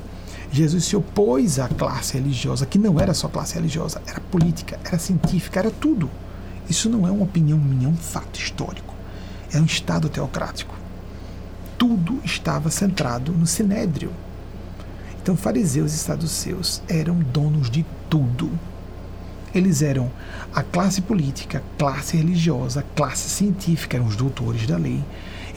Jesus 0.53 0.85
se 0.85 0.97
opôs 0.97 1.61
à 1.61 1.69
classe 1.69 2.15
religiosa, 2.15 2.67
que 2.67 2.79
não 2.79 2.99
era 2.99 3.15
só 3.15 3.29
classe 3.29 3.55
religiosa, 3.55 4.03
era 4.05 4.21
política, 4.21 4.81
era 4.85 4.99
científica, 4.99 5.61
era 5.61 5.71
tudo. 5.71 6.11
Isso 6.69 6.89
não 6.89 7.07
é 7.07 7.11
uma 7.11 7.25
opinião 7.25 7.57
minha, 7.57 7.87
é 7.87 7.91
um 7.91 7.97
fato 7.97 8.39
histórico. 8.39 8.95
É 9.53 9.59
um 9.59 9.65
Estado 9.65 10.09
teocrático. 10.09 10.75
Tudo 11.79 12.21
estava 12.25 12.69
centrado 12.71 13.33
no 13.33 13.47
sinédrio. 13.47 14.13
Então, 15.23 15.37
fariseus 15.37 15.93
e 15.93 15.99
saduceus 15.99 16.83
eram 16.89 17.17
donos 17.17 17.71
de 17.71 17.87
tudo. 18.09 18.51
Eles 19.55 19.83
eram 19.83 20.11
a 20.55 20.63
classe 20.63 21.01
política, 21.01 21.63
classe 21.79 22.17
religiosa, 22.17 22.85
classe 22.97 23.29
científica, 23.29 23.97
eram 23.97 24.07
os 24.07 24.17
doutores 24.17 24.67
da 24.67 24.77
lei. 24.77 25.03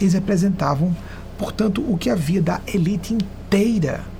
Eles 0.00 0.14
representavam, 0.14 0.94
portanto, 1.38 1.84
o 1.88 1.96
que 1.96 2.10
havia 2.10 2.42
da 2.42 2.60
elite 2.66 3.14
inteira 3.14 4.13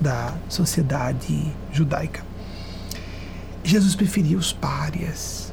da 0.00 0.34
sociedade 0.48 1.52
judaica. 1.72 2.24
Jesus 3.62 3.94
preferia 3.94 4.38
os 4.38 4.52
párias. 4.52 5.52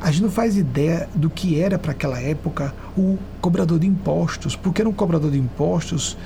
A 0.00 0.10
gente 0.10 0.22
não 0.22 0.30
faz 0.30 0.56
ideia 0.56 1.08
do 1.14 1.28
que 1.28 1.60
era 1.60 1.78
para 1.78 1.92
aquela 1.92 2.20
época 2.20 2.74
o 2.96 3.18
cobrador 3.40 3.78
de 3.78 3.86
impostos, 3.86 4.56
porque 4.56 4.82
era 4.82 4.88
um 4.88 4.92
cobrador 4.92 5.30
de 5.30 5.38
impostos 5.38 6.16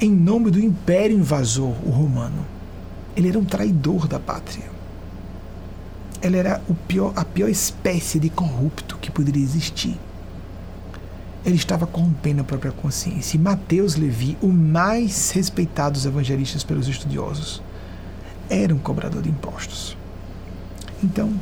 em 0.00 0.10
nome 0.10 0.50
do 0.50 0.60
império 0.60 1.16
invasor, 1.16 1.74
o 1.86 1.90
romano. 1.90 2.44
Ele 3.16 3.28
era 3.28 3.38
um 3.38 3.44
traidor 3.44 4.08
da 4.08 4.18
pátria. 4.18 4.64
Ele 6.20 6.36
era 6.36 6.60
pior, 6.88 7.12
a 7.14 7.24
pior 7.24 7.48
espécie 7.48 8.18
de 8.18 8.28
corrupto 8.28 8.96
que 8.98 9.10
poderia 9.10 9.42
existir 9.42 9.98
ele 11.44 11.56
estava 11.56 11.86
corrompendo 11.86 12.40
a 12.40 12.44
própria 12.44 12.72
consciência. 12.72 13.36
E 13.36 13.40
Mateus 13.40 13.96
Levi, 13.96 14.36
o 14.40 14.48
mais 14.48 15.30
respeitado 15.30 15.92
dos 15.92 16.06
evangelistas 16.06 16.64
pelos 16.64 16.88
estudiosos, 16.88 17.62
era 18.48 18.74
um 18.74 18.78
cobrador 18.78 19.22
de 19.22 19.28
impostos. 19.28 19.96
Então, 21.02 21.32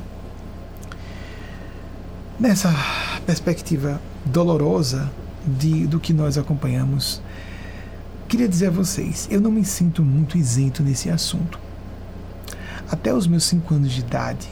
nessa 2.39 2.75
perspectiva 3.25 4.01
dolorosa 4.25 5.11
de, 5.47 5.87
do 5.87 6.01
que 6.01 6.13
nós 6.13 6.37
acompanhamos, 6.37 7.23
queria 8.29 8.49
dizer 8.49 8.69
a 8.69 8.71
vocês, 8.71 9.29
eu 9.31 9.41
não 9.41 9.53
me 9.53 9.65
sinto 9.65 10.03
muito 10.03 10.37
isento 10.37 10.83
nesse 10.83 11.11
assunto. 11.11 11.61
Até 12.91 13.15
os 13.15 13.27
meus 13.27 13.45
cinco 13.45 13.75
anos 13.75 13.93
de 13.93 14.01
idade, 14.01 14.49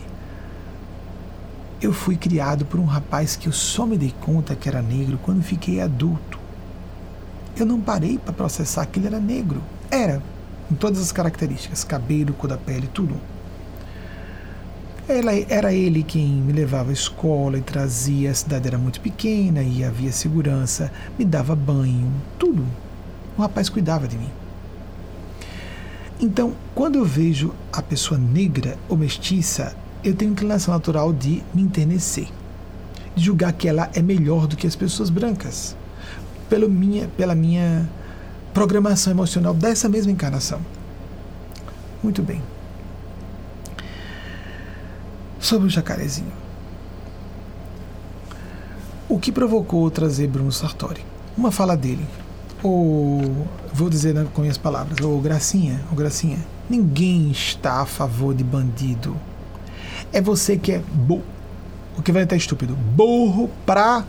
eu 1.80 1.92
fui 1.92 2.16
criado 2.16 2.66
por 2.66 2.78
um 2.78 2.84
rapaz 2.84 3.36
que 3.36 3.48
eu 3.48 3.52
só 3.52 3.86
me 3.86 3.96
dei 3.96 4.14
conta 4.20 4.54
que 4.54 4.68
era 4.68 4.82
negro 4.82 5.18
quando 5.22 5.42
fiquei 5.42 5.80
adulto. 5.80 6.38
Eu 7.56 7.64
não 7.64 7.80
parei 7.80 8.18
para 8.18 8.32
processar 8.32 8.86
que 8.86 8.98
ele 8.98 9.06
era 9.06 9.18
negro. 9.18 9.62
Era, 9.90 10.22
com 10.68 10.74
todas 10.74 11.00
as 11.00 11.10
características, 11.10 11.82
cabelo, 11.82 12.34
cor 12.34 12.50
da 12.50 12.58
pele, 12.58 12.88
tudo. 12.92 13.14
Ela, 15.08 15.32
era 15.48 15.72
ele 15.72 16.02
quem 16.02 16.28
me 16.28 16.52
levava 16.52 16.90
à 16.90 16.92
escola 16.92 17.58
e 17.58 17.62
trazia, 17.62 18.30
a 18.30 18.34
cidade 18.34 18.68
era 18.68 18.78
muito 18.78 19.00
pequena 19.00 19.62
e 19.62 19.82
havia 19.82 20.12
segurança, 20.12 20.92
me 21.18 21.24
dava 21.24 21.56
banho, 21.56 22.12
tudo. 22.38 22.64
O 23.36 23.42
rapaz 23.42 23.68
cuidava 23.68 24.06
de 24.06 24.16
mim. 24.16 24.30
Então, 26.20 26.52
quando 26.74 26.96
eu 26.96 27.04
vejo 27.04 27.54
a 27.72 27.80
pessoa 27.80 28.20
negra 28.20 28.78
ou 28.88 28.96
mestiça, 28.96 29.74
eu 30.02 30.14
tenho 30.14 30.32
inclinação 30.32 30.72
natural 30.72 31.12
de 31.12 31.42
me 31.54 31.62
enternecer, 31.62 32.28
de 33.14 33.24
julgar 33.24 33.52
que 33.52 33.68
ela 33.68 33.90
é 33.94 34.00
melhor 34.00 34.46
do 34.46 34.56
que 34.56 34.66
as 34.66 34.74
pessoas 34.74 35.10
brancas, 35.10 35.76
pela 36.48 36.68
minha, 36.68 37.08
pela 37.16 37.34
minha 37.34 37.88
programação 38.54 39.12
emocional 39.12 39.54
dessa 39.54 39.88
mesma 39.88 40.10
encarnação. 40.12 40.60
Muito 42.02 42.22
bem. 42.22 42.42
Sobre 45.38 45.66
o 45.66 45.70
jacarezinho. 45.70 46.32
O 49.08 49.18
que 49.18 49.32
provocou 49.32 49.90
trazer 49.90 50.28
Bruno 50.28 50.52
Sartori? 50.52 51.04
Uma 51.36 51.50
fala 51.50 51.76
dele. 51.76 52.06
Ou, 52.62 53.46
vou 53.72 53.90
dizer 53.90 54.14
com 54.32 54.42
minhas 54.42 54.58
palavras, 54.58 55.00
ou 55.00 55.20
Gracinha, 55.20 55.80
ou 55.90 55.96
Gracinha, 55.96 56.38
ninguém 56.68 57.30
está 57.30 57.80
a 57.80 57.86
favor 57.86 58.34
de 58.34 58.44
bandido 58.44 59.16
é 60.12 60.20
você 60.20 60.56
que 60.56 60.72
é 60.72 60.78
burro. 60.78 61.22
O 61.96 62.02
que 62.02 62.12
vai 62.12 62.22
estar 62.22 62.36
estúpido? 62.36 62.74
Burro 62.74 63.50
pra 63.66 64.04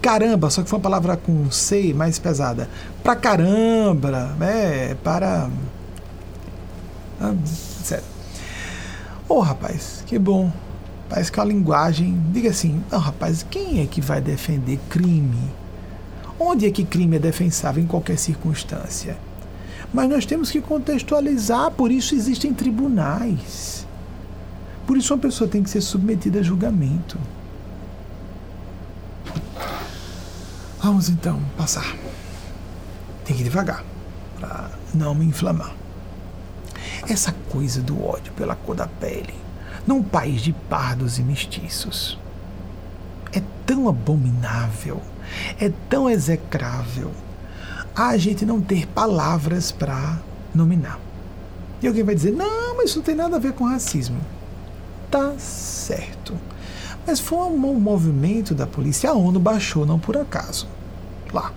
caramba, 0.00 0.50
só 0.50 0.62
que 0.62 0.68
foi 0.68 0.78
uma 0.78 0.82
palavra 0.82 1.16
com 1.16 1.50
C 1.50 1.92
mais 1.94 2.18
pesada. 2.18 2.68
Pra 3.02 3.14
caramba, 3.14 4.36
é, 4.40 4.96
para. 5.02 5.50
Ah, 7.20 7.34
sério. 7.44 8.04
Ô 9.28 9.34
oh, 9.34 9.40
rapaz, 9.40 10.02
que 10.06 10.18
bom. 10.18 10.50
Parece 11.08 11.32
que 11.32 11.38
é 11.38 11.42
uma 11.42 11.48
linguagem. 11.48 12.20
Diga 12.32 12.50
assim: 12.50 12.82
não, 12.90 12.98
rapaz, 12.98 13.44
quem 13.48 13.80
é 13.82 13.86
que 13.86 14.00
vai 14.00 14.20
defender 14.20 14.78
crime? 14.88 15.50
Onde 16.38 16.66
é 16.66 16.70
que 16.70 16.84
crime 16.84 17.16
é 17.16 17.18
defensável 17.18 17.82
em 17.82 17.86
qualquer 17.86 18.18
circunstância? 18.18 19.16
Mas 19.92 20.08
nós 20.08 20.26
temos 20.26 20.50
que 20.50 20.60
contextualizar, 20.60 21.70
por 21.70 21.90
isso 21.90 22.14
existem 22.14 22.52
tribunais. 22.52 23.86
Por 24.88 24.96
isso, 24.96 25.12
uma 25.12 25.20
pessoa 25.20 25.46
tem 25.46 25.62
que 25.62 25.68
ser 25.68 25.82
submetida 25.82 26.40
a 26.40 26.42
julgamento. 26.42 27.18
Vamos 30.82 31.10
então 31.10 31.42
passar. 31.58 31.94
Tem 33.22 33.36
que 33.36 33.42
ir 33.42 33.44
devagar, 33.44 33.84
para 34.40 34.70
não 34.94 35.14
me 35.14 35.26
inflamar. 35.26 35.74
Essa 37.06 37.32
coisa 37.50 37.82
do 37.82 38.02
ódio 38.02 38.32
pela 38.32 38.56
cor 38.56 38.74
da 38.74 38.86
pele, 38.86 39.34
num 39.86 40.02
país 40.02 40.40
de 40.40 40.54
pardos 40.54 41.18
e 41.18 41.22
mestiços, 41.22 42.18
é 43.30 43.42
tão 43.66 43.90
abominável, 43.90 45.02
é 45.60 45.70
tão 45.90 46.08
execrável, 46.08 47.12
a 47.94 48.16
gente 48.16 48.46
não 48.46 48.58
ter 48.58 48.86
palavras 48.86 49.70
para 49.70 50.18
nominar. 50.54 50.98
E 51.82 51.86
alguém 51.86 52.04
vai 52.04 52.14
dizer: 52.14 52.30
não, 52.30 52.74
mas 52.78 52.88
isso 52.88 53.00
não 53.00 53.04
tem 53.04 53.14
nada 53.14 53.36
a 53.36 53.38
ver 53.38 53.52
com 53.52 53.66
racismo 53.66 54.37
tá 55.10 55.34
certo. 55.38 56.34
Mas 57.06 57.20
foi 57.20 57.38
um 57.38 57.56
movimento 57.80 58.54
da 58.54 58.66
polícia. 58.66 59.10
A 59.10 59.14
ONU 59.14 59.40
baixou, 59.40 59.86
não 59.86 59.98
por 59.98 60.16
acaso. 60.16 60.66
Lá. 61.32 61.52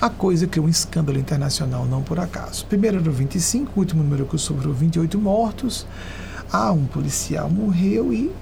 A 0.00 0.08
coisa 0.08 0.46
criou 0.46 0.66
um 0.66 0.70
escândalo 0.70 1.18
internacional, 1.18 1.84
não 1.84 2.02
por 2.02 2.20
acaso. 2.20 2.64
Primeiro 2.66 2.98
era 2.98 3.10
25, 3.10 3.72
o 3.74 3.80
último 3.80 4.02
número 4.02 4.26
que 4.26 4.38
sobrou 4.38 4.72
28 4.72 5.18
mortos. 5.18 5.86
Ah, 6.52 6.70
um 6.70 6.86
policial 6.86 7.50
morreu 7.50 8.12
e 8.12 8.32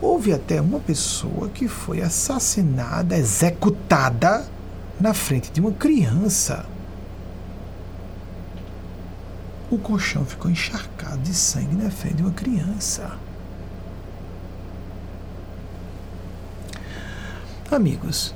houve 0.00 0.32
até 0.32 0.60
uma 0.60 0.80
pessoa 0.80 1.48
que 1.48 1.68
foi 1.68 2.00
assassinada, 2.00 3.16
executada 3.16 4.46
na 4.98 5.12
frente 5.12 5.50
de 5.52 5.60
uma 5.60 5.72
criança. 5.72 6.64
O 9.70 9.78
colchão 9.78 10.24
ficou 10.24 10.50
encharcado 10.50 11.18
de 11.18 11.34
sangue 11.34 11.74
na 11.74 11.90
frente 11.90 12.16
de 12.16 12.22
uma 12.22 12.30
criança. 12.30 13.18
Amigos, 17.70 18.32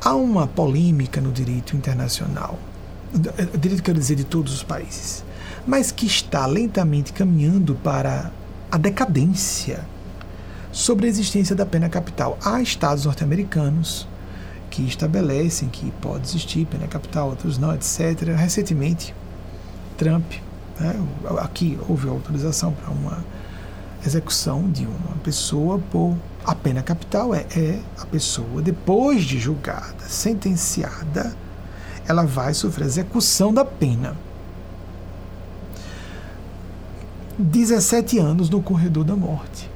há 0.00 0.14
uma 0.16 0.48
polêmica 0.48 1.20
no 1.20 1.30
direito 1.30 1.76
internacional, 1.76 2.58
direito 3.58 3.84
quero 3.84 3.98
dizer 3.98 4.16
de 4.16 4.24
todos 4.24 4.52
os 4.52 4.64
países, 4.64 5.24
mas 5.64 5.92
que 5.92 6.06
está 6.06 6.44
lentamente 6.44 7.12
caminhando 7.12 7.76
para 7.76 8.32
a 8.70 8.76
decadência 8.76 9.84
sobre 10.72 11.06
a 11.06 11.08
existência 11.08 11.54
da 11.54 11.64
pena 11.64 11.88
capital. 11.88 12.36
Há 12.44 12.60
estados 12.60 13.04
norte-americanos 13.04 14.08
que 14.70 14.82
estabelecem 14.82 15.68
que 15.68 15.92
pode 16.02 16.26
existir 16.26 16.66
pena 16.66 16.88
capital, 16.88 17.28
outros 17.28 17.58
não, 17.58 17.72
etc. 17.72 18.34
Recentemente, 18.36 19.14
Trump, 19.96 20.32
né, 20.78 20.94
aqui 21.38 21.78
houve 21.88 22.08
autorização 22.08 22.72
para 22.72 22.90
uma 22.90 23.24
execução 24.04 24.70
de 24.70 24.84
uma 24.84 25.16
pessoa 25.22 25.78
por 25.90 26.16
a 26.44 26.54
pena 26.54 26.82
capital 26.82 27.34
é, 27.34 27.46
é 27.56 27.80
a 27.98 28.04
pessoa 28.04 28.60
depois 28.60 29.24
de 29.24 29.38
julgada, 29.38 30.04
sentenciada, 30.06 31.34
ela 32.06 32.24
vai 32.24 32.52
sofrer 32.52 32.86
execução 32.86 33.52
da 33.52 33.64
pena. 33.64 34.14
17 37.38 38.18
anos 38.18 38.50
no 38.50 38.62
corredor 38.62 39.04
da 39.04 39.16
morte 39.16 39.74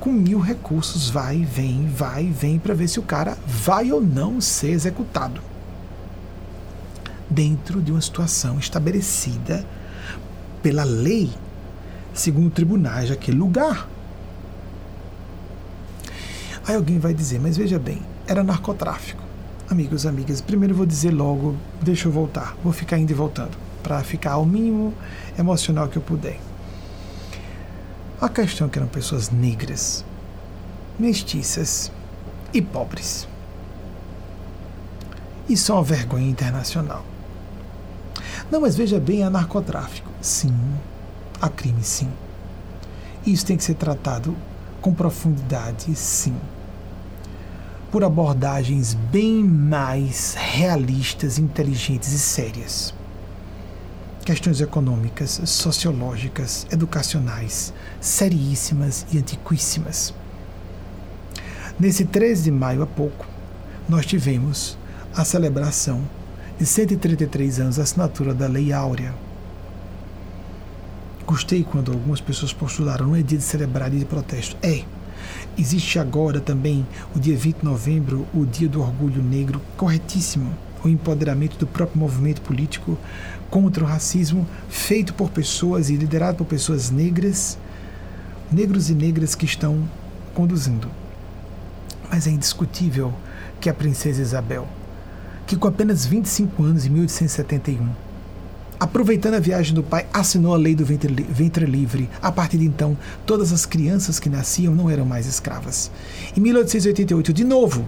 com 0.00 0.10
mil 0.10 0.40
recursos, 0.40 1.10
vai, 1.10 1.44
vem, 1.44 1.86
vai, 1.86 2.24
vem, 2.24 2.58
para 2.58 2.72
ver 2.72 2.88
se 2.88 2.98
o 2.98 3.02
cara 3.02 3.36
vai 3.46 3.92
ou 3.92 4.00
não 4.00 4.40
ser 4.40 4.70
executado. 4.70 5.42
Dentro 7.30 7.80
de 7.80 7.92
uma 7.92 8.00
situação 8.00 8.58
estabelecida 8.58 9.64
pela 10.62 10.84
lei, 10.84 11.30
segundo 12.12 12.50
tribunais 12.50 13.08
daquele 13.08 13.38
lugar. 13.38 13.88
Aí 16.66 16.74
alguém 16.74 16.98
vai 16.98 17.14
dizer, 17.14 17.40
mas 17.40 17.56
veja 17.56 17.78
bem, 17.78 18.02
era 18.26 18.42
narcotráfico. 18.42 19.22
Amigos, 19.68 20.04
amigas, 20.04 20.40
primeiro 20.40 20.74
vou 20.74 20.84
dizer 20.84 21.12
logo, 21.12 21.54
deixa 21.80 22.08
eu 22.08 22.12
voltar, 22.12 22.56
vou 22.62 22.72
ficar 22.72 22.98
indo 22.98 23.10
e 23.10 23.14
voltando, 23.14 23.56
para 23.82 24.02
ficar 24.02 24.32
ao 24.32 24.44
mínimo 24.44 24.92
emocional 25.38 25.88
que 25.88 25.96
eu 25.96 26.02
puder. 26.02 26.40
A 28.20 28.28
questão 28.28 28.66
é 28.66 28.70
que 28.70 28.78
eram 28.78 28.88
pessoas 28.88 29.30
negras, 29.30 30.04
mestiças 30.98 31.90
e 32.52 32.60
pobres. 32.60 33.26
Isso 35.48 35.72
é 35.72 35.74
uma 35.74 35.84
vergonha 35.84 36.28
internacional. 36.28 37.04
Não, 38.50 38.60
mas 38.60 38.76
veja 38.76 38.98
bem, 38.98 39.22
há 39.22 39.30
narcotráfico. 39.30 40.10
Sim, 40.20 40.54
há 41.40 41.48
crime, 41.48 41.82
sim. 41.82 42.08
Isso 43.26 43.46
tem 43.46 43.56
que 43.56 43.64
ser 43.64 43.74
tratado 43.74 44.36
com 44.80 44.92
profundidade, 44.92 45.94
sim. 45.94 46.34
Por 47.92 48.04
abordagens 48.04 48.94
bem 48.94 49.44
mais 49.44 50.34
realistas, 50.34 51.38
inteligentes 51.38 52.12
e 52.12 52.18
sérias 52.18 52.94
questões 54.24 54.60
econômicas, 54.60 55.40
sociológicas, 55.44 56.64
educacionais, 56.70 57.72
seríssimas 58.00 59.04
e 59.12 59.18
antiquíssimas. 59.18 60.14
Nesse 61.78 62.04
13 62.04 62.44
de 62.44 62.50
maio, 62.52 62.82
há 62.82 62.86
pouco, 62.86 63.26
nós 63.88 64.06
tivemos 64.06 64.78
a 65.16 65.24
celebração 65.24 66.02
de 66.60 66.66
133 66.66 67.58
anos 67.58 67.78
assinatura 67.78 68.34
da 68.34 68.46
Lei 68.46 68.70
Áurea. 68.70 69.14
Gostei 71.24 71.64
quando 71.64 71.90
algumas 71.90 72.20
pessoas 72.20 72.52
postularam, 72.52 73.06
não 73.06 73.16
é 73.16 73.22
dia 73.22 73.38
de 73.38 73.44
celebrar, 73.44 73.88
dia 73.88 74.00
de 74.00 74.04
protesto. 74.04 74.58
É. 74.62 74.84
Existe 75.56 75.98
agora 75.98 76.38
também 76.38 76.86
o 77.16 77.18
dia 77.18 77.34
20 77.34 77.60
de 77.60 77.64
novembro, 77.64 78.26
o 78.34 78.44
dia 78.44 78.68
do 78.68 78.82
orgulho 78.82 79.22
negro, 79.22 79.58
corretíssimo 79.74 80.52
o 80.84 80.88
empoderamento 80.88 81.56
do 81.56 81.66
próprio 81.66 81.98
movimento 81.98 82.42
político 82.42 82.98
contra 83.48 83.82
o 83.82 83.86
racismo 83.86 84.46
feito 84.68 85.14
por 85.14 85.30
pessoas 85.30 85.88
e 85.88 85.96
liderado 85.96 86.36
por 86.36 86.46
pessoas 86.46 86.90
negras, 86.90 87.56
negros 88.52 88.90
e 88.90 88.94
negras 88.94 89.34
que 89.34 89.46
estão 89.46 89.88
conduzindo. 90.34 90.90
Mas 92.10 92.26
é 92.26 92.30
indiscutível 92.30 93.14
que 93.58 93.70
a 93.70 93.74
princesa 93.74 94.20
Isabel, 94.20 94.68
que 95.50 95.56
com 95.56 95.66
apenas 95.66 96.06
25 96.06 96.62
anos 96.62 96.86
em 96.86 96.90
1871, 96.90 97.88
aproveitando 98.78 99.34
a 99.34 99.40
viagem 99.40 99.74
do 99.74 99.82
pai, 99.82 100.06
assinou 100.14 100.54
a 100.54 100.56
lei 100.56 100.76
do 100.76 100.84
ventre, 100.84 101.12
ventre 101.28 101.66
livre. 101.66 102.08
A 102.22 102.30
partir 102.30 102.58
de 102.58 102.66
então, 102.66 102.96
todas 103.26 103.52
as 103.52 103.66
crianças 103.66 104.20
que 104.20 104.28
nasciam 104.28 104.72
não 104.76 104.88
eram 104.88 105.04
mais 105.04 105.26
escravas. 105.26 105.90
Em 106.36 106.40
1888, 106.40 107.32
de 107.32 107.42
novo, 107.42 107.84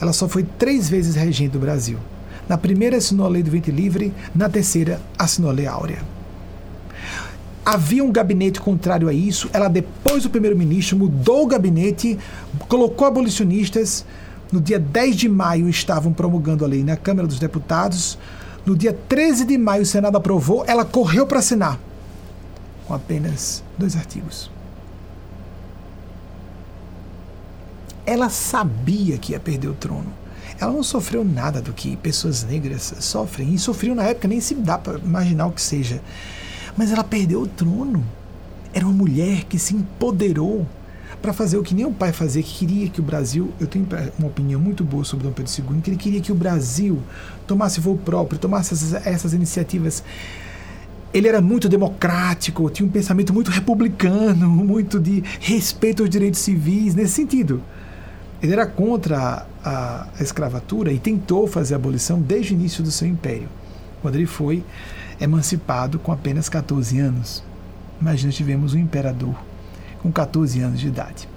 ela 0.00 0.12
só 0.12 0.28
foi 0.28 0.42
três 0.42 0.90
vezes 0.90 1.14
regente 1.14 1.52
do 1.52 1.60
Brasil. 1.60 2.00
Na 2.48 2.58
primeira 2.58 2.96
assinou 2.96 3.26
a 3.26 3.28
lei 3.28 3.44
do 3.44 3.50
ventre 3.52 3.70
livre, 3.70 4.12
na 4.34 4.48
terceira 4.48 5.00
assinou 5.16 5.52
a 5.52 5.54
lei 5.54 5.68
áurea. 5.68 6.02
Havia 7.64 8.02
um 8.02 8.10
gabinete 8.10 8.60
contrário 8.60 9.06
a 9.06 9.12
isso, 9.12 9.48
ela 9.52 9.68
depois 9.68 10.24
do 10.24 10.30
primeiro-ministro 10.30 10.98
mudou 10.98 11.44
o 11.44 11.46
gabinete, 11.46 12.18
colocou 12.66 13.06
abolicionistas. 13.06 14.04
No 14.52 14.60
dia 14.60 14.78
10 14.78 15.16
de 15.16 15.28
maio 15.28 15.68
estavam 15.68 16.12
promulgando 16.12 16.64
a 16.64 16.68
lei 16.68 16.82
na 16.82 16.96
Câmara 16.96 17.26
dos 17.26 17.38
Deputados. 17.38 18.18
No 18.66 18.76
dia 18.76 18.92
13 18.92 19.44
de 19.44 19.56
maio 19.56 19.82
o 19.82 19.86
Senado 19.86 20.16
aprovou, 20.16 20.64
ela 20.66 20.84
correu 20.84 21.26
para 21.26 21.38
assinar 21.38 21.78
com 22.86 22.94
apenas 22.94 23.62
dois 23.78 23.96
artigos. 23.96 24.50
ela 28.10 28.28
sabia 28.28 29.16
que 29.18 29.32
ia 29.32 29.40
perder 29.40 29.68
o 29.68 29.74
trono. 29.74 30.12
Ela 30.58 30.72
não 30.72 30.82
sofreu 30.82 31.24
nada 31.24 31.62
do 31.62 31.72
que 31.72 31.96
pessoas 31.96 32.42
negras 32.42 32.92
sofrem. 32.98 33.54
E 33.54 33.58
sofreu 33.58 33.94
na 33.94 34.02
época, 34.02 34.26
nem 34.26 34.40
se 34.40 34.54
dá 34.54 34.76
para 34.76 34.98
imaginar 34.98 35.46
o 35.46 35.52
que 35.52 35.62
seja. 35.62 36.02
Mas 36.76 36.90
ela 36.90 37.04
perdeu 37.04 37.40
o 37.42 37.46
trono. 37.46 38.04
Era 38.74 38.84
uma 38.84 38.92
mulher 38.92 39.44
que 39.44 39.58
se 39.58 39.76
empoderou 39.76 40.66
para 41.20 41.32
fazer 41.32 41.58
o 41.58 41.62
que 41.62 41.74
nem 41.74 41.84
o 41.84 41.92
pai 41.92 42.12
fazia, 42.12 42.42
que 42.42 42.58
queria 42.58 42.88
que 42.88 43.00
o 43.00 43.02
Brasil, 43.02 43.52
eu 43.60 43.66
tenho 43.66 43.86
uma 44.18 44.28
opinião 44.28 44.58
muito 44.58 44.82
boa 44.82 45.04
sobre 45.04 45.26
Dom 45.26 45.32
Pedro 45.32 45.52
II, 45.52 45.80
que 45.82 45.90
ele 45.90 45.96
queria 45.96 46.20
que 46.20 46.32
o 46.32 46.34
Brasil 46.34 46.98
tomasse 47.46 47.80
voo 47.80 47.96
próprio, 47.96 48.38
tomasse 48.38 48.72
essas, 48.72 49.06
essas 49.06 49.34
iniciativas. 49.34 50.02
Ele 51.12 51.28
era 51.28 51.40
muito 51.40 51.68
democrático, 51.68 52.70
tinha 52.70 52.86
um 52.86 52.90
pensamento 52.90 53.34
muito 53.34 53.50
republicano, 53.50 54.48
muito 54.48 54.98
de 54.98 55.22
respeito 55.40 56.02
aos 56.02 56.10
direitos 56.10 56.40
civis, 56.40 56.94
nesse 56.94 57.14
sentido. 57.14 57.62
Ele 58.42 58.52
era 58.52 58.66
contra 58.66 59.46
a, 59.62 60.06
a, 60.18 60.22
escravatura 60.22 60.90
e 60.90 60.98
tentou 60.98 61.46
fazer 61.46 61.74
a 61.74 61.76
abolição 61.76 62.22
desde 62.22 62.54
o 62.54 62.56
início 62.56 62.82
do 62.82 62.90
seu 62.90 63.06
império, 63.06 63.48
quando 64.00 64.14
ele 64.14 64.26
foi 64.26 64.64
emancipado 65.20 65.98
com 65.98 66.12
apenas 66.12 66.48
14 66.48 66.98
anos. 66.98 67.42
Imagina, 68.00 68.32
tivemos 68.32 68.72
um 68.72 68.78
imperador 68.78 69.49
com 70.02 70.10
14 70.10 70.60
anos 70.60 70.80
de 70.80 70.88
idade. 70.88 71.28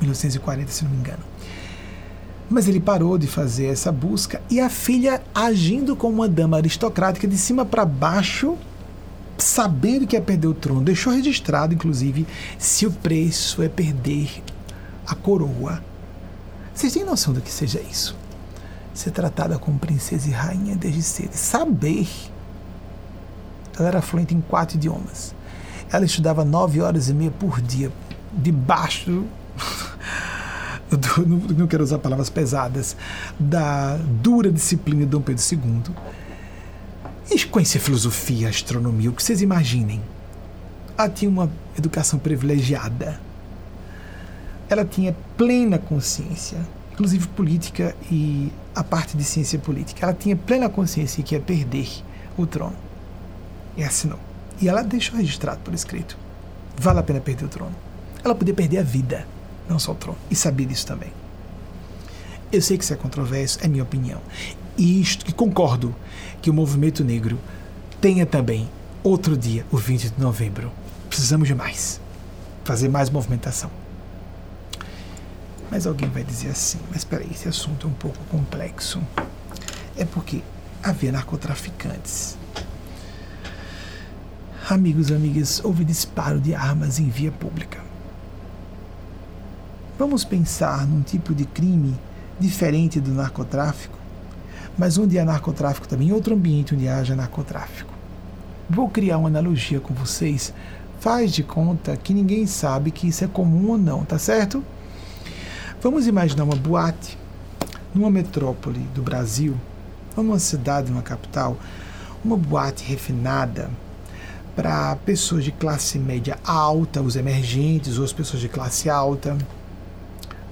1940, 0.00 0.70
se 0.70 0.84
não 0.84 0.90
me 0.90 0.98
engano. 0.98 1.22
Mas 2.48 2.66
ele 2.66 2.80
parou 2.80 3.16
de 3.16 3.26
fazer 3.26 3.66
essa 3.66 3.92
busca 3.92 4.42
e 4.50 4.60
a 4.60 4.68
filha, 4.68 5.22
agindo 5.34 5.94
como 5.94 6.14
uma 6.14 6.28
dama 6.28 6.56
aristocrática 6.56 7.28
de 7.28 7.36
cima 7.36 7.64
para 7.64 7.84
baixo, 7.84 8.56
sabendo 9.38 10.06
que 10.06 10.16
ia 10.16 10.22
perder 10.22 10.48
o 10.48 10.54
trono, 10.54 10.82
deixou 10.82 11.12
registrado, 11.12 11.74
inclusive, 11.74 12.26
se 12.58 12.86
o 12.86 12.90
preço 12.90 13.62
é 13.62 13.68
perder 13.68 14.42
a 15.06 15.14
coroa. 15.14 15.82
Vocês 16.74 16.92
têm 16.92 17.04
noção 17.04 17.32
do 17.32 17.40
que 17.40 17.52
seja 17.52 17.80
isso? 17.80 18.16
Ser 18.94 19.10
tratada 19.10 19.58
como 19.58 19.78
princesa 19.78 20.28
e 20.28 20.32
rainha 20.32 20.74
desde 20.74 21.02
cedo. 21.02 21.34
Saber. 21.34 22.08
Ela 23.78 23.88
era 23.88 24.02
fluente 24.02 24.34
em 24.34 24.40
quatro 24.40 24.76
idiomas. 24.76 25.34
Ela 25.92 26.04
estudava 26.04 26.44
nove 26.44 26.80
horas 26.80 27.08
e 27.08 27.14
meia 27.14 27.30
por 27.30 27.60
dia, 27.60 27.90
debaixo. 28.32 29.24
Do, 30.90 31.54
não, 31.54 31.68
quero 31.68 31.84
usar 31.84 31.98
palavras 31.98 32.28
pesadas, 32.28 32.96
da 33.38 33.96
dura 33.96 34.50
disciplina 34.50 35.00
de 35.00 35.06
Dom 35.06 35.20
Pedro 35.20 35.42
II. 35.52 35.94
E 37.30 37.44
conhecer 37.44 37.78
filosofia, 37.78 38.48
astronomia, 38.48 39.08
o 39.08 39.12
que 39.12 39.22
vocês 39.22 39.40
imaginem. 39.40 40.00
Ela 40.98 41.08
tinha 41.08 41.30
uma 41.30 41.48
educação 41.78 42.18
privilegiada 42.18 43.20
ela 44.70 44.84
tinha 44.84 45.16
plena 45.36 45.78
consciência, 45.78 46.58
inclusive 46.92 47.26
política 47.28 47.96
e 48.10 48.52
a 48.72 48.84
parte 48.84 49.16
de 49.16 49.24
ciência 49.24 49.58
política. 49.58 50.06
Ela 50.06 50.14
tinha 50.14 50.36
plena 50.36 50.68
consciência 50.68 51.24
que 51.24 51.34
ia 51.34 51.40
perder 51.40 51.88
o 52.38 52.46
trono. 52.46 52.76
E 53.76 53.82
assinou. 53.82 54.18
E 54.60 54.68
ela 54.68 54.82
deixou 54.82 55.16
registrado 55.16 55.60
por 55.60 55.72
escrito. 55.72 56.16
Vale 56.76 56.98
a 56.98 57.02
pena 57.02 57.20
perder 57.20 57.46
o 57.46 57.48
trono. 57.48 57.74
Ela 58.22 58.34
podia 58.34 58.54
perder 58.54 58.78
a 58.78 58.82
vida, 58.82 59.26
não 59.68 59.78
só 59.78 59.92
o 59.92 59.94
trono. 59.94 60.18
E 60.30 60.36
sabia 60.36 60.66
disso 60.66 60.86
também. 60.86 61.12
Eu 62.52 62.60
sei 62.60 62.76
que 62.76 62.84
isso 62.84 62.92
é 62.92 62.96
controverso, 62.96 63.58
é 63.62 63.68
minha 63.68 63.82
opinião. 63.82 64.20
E 64.76 65.00
isto 65.00 65.24
que 65.24 65.32
concordo 65.32 65.94
que 66.42 66.50
o 66.50 66.54
movimento 66.54 67.04
negro 67.04 67.38
tenha 68.00 68.26
também 68.26 68.68
outro 69.02 69.36
dia, 69.36 69.64
o 69.70 69.76
20 69.76 70.10
de 70.10 70.20
novembro. 70.20 70.70
Precisamos 71.08 71.48
de 71.48 71.54
mais. 71.54 72.00
Fazer 72.64 72.88
mais 72.88 73.08
movimentação. 73.08 73.70
Mas 75.70 75.86
alguém 75.86 76.08
vai 76.10 76.24
dizer 76.24 76.48
assim: 76.48 76.78
mas 76.88 76.98
espera 76.98 77.22
aí, 77.22 77.30
esse 77.30 77.48
assunto 77.48 77.86
é 77.86 77.90
um 77.90 77.94
pouco 77.94 78.18
complexo. 78.24 79.00
É 79.96 80.04
porque 80.04 80.42
havia 80.82 81.12
narcotraficantes 81.12 82.36
Amigos 84.70 85.10
amigas, 85.10 85.60
houve 85.64 85.84
disparo 85.84 86.38
de 86.38 86.54
armas 86.54 87.00
em 87.00 87.08
via 87.08 87.32
pública. 87.32 87.80
Vamos 89.98 90.24
pensar 90.24 90.86
num 90.86 91.02
tipo 91.02 91.34
de 91.34 91.44
crime 91.44 91.98
diferente 92.38 93.00
do 93.00 93.10
narcotráfico, 93.10 93.98
mas 94.78 94.96
onde 94.96 95.18
há 95.18 95.24
narcotráfico 95.24 95.88
também, 95.88 96.12
outro 96.12 96.36
ambiente 96.36 96.72
onde 96.72 96.86
haja 96.86 97.16
narcotráfico. 97.16 97.92
Vou 98.70 98.88
criar 98.88 99.18
uma 99.18 99.28
analogia 99.28 99.80
com 99.80 99.92
vocês. 99.92 100.54
Faz 101.00 101.32
de 101.32 101.42
conta 101.42 101.96
que 101.96 102.14
ninguém 102.14 102.46
sabe 102.46 102.92
que 102.92 103.08
isso 103.08 103.24
é 103.24 103.26
comum 103.26 103.70
ou 103.70 103.76
não, 103.76 104.04
tá 104.04 104.20
certo? 104.20 104.62
Vamos 105.82 106.06
imaginar 106.06 106.44
uma 106.44 106.54
boate 106.54 107.18
numa 107.92 108.08
metrópole 108.08 108.78
do 108.94 109.02
Brasil, 109.02 109.56
numa 110.16 110.38
cidade, 110.38 110.92
numa 110.92 111.02
capital, 111.02 111.56
uma 112.24 112.36
boate 112.36 112.84
refinada 112.84 113.68
para 114.54 114.96
pessoas 114.96 115.44
de 115.44 115.52
classe 115.52 115.98
média 115.98 116.38
alta, 116.44 117.00
os 117.00 117.16
emergentes 117.16 117.98
ou 117.98 118.04
as 118.04 118.12
pessoas 118.12 118.40
de 118.40 118.48
classe 118.48 118.90
alta. 118.90 119.36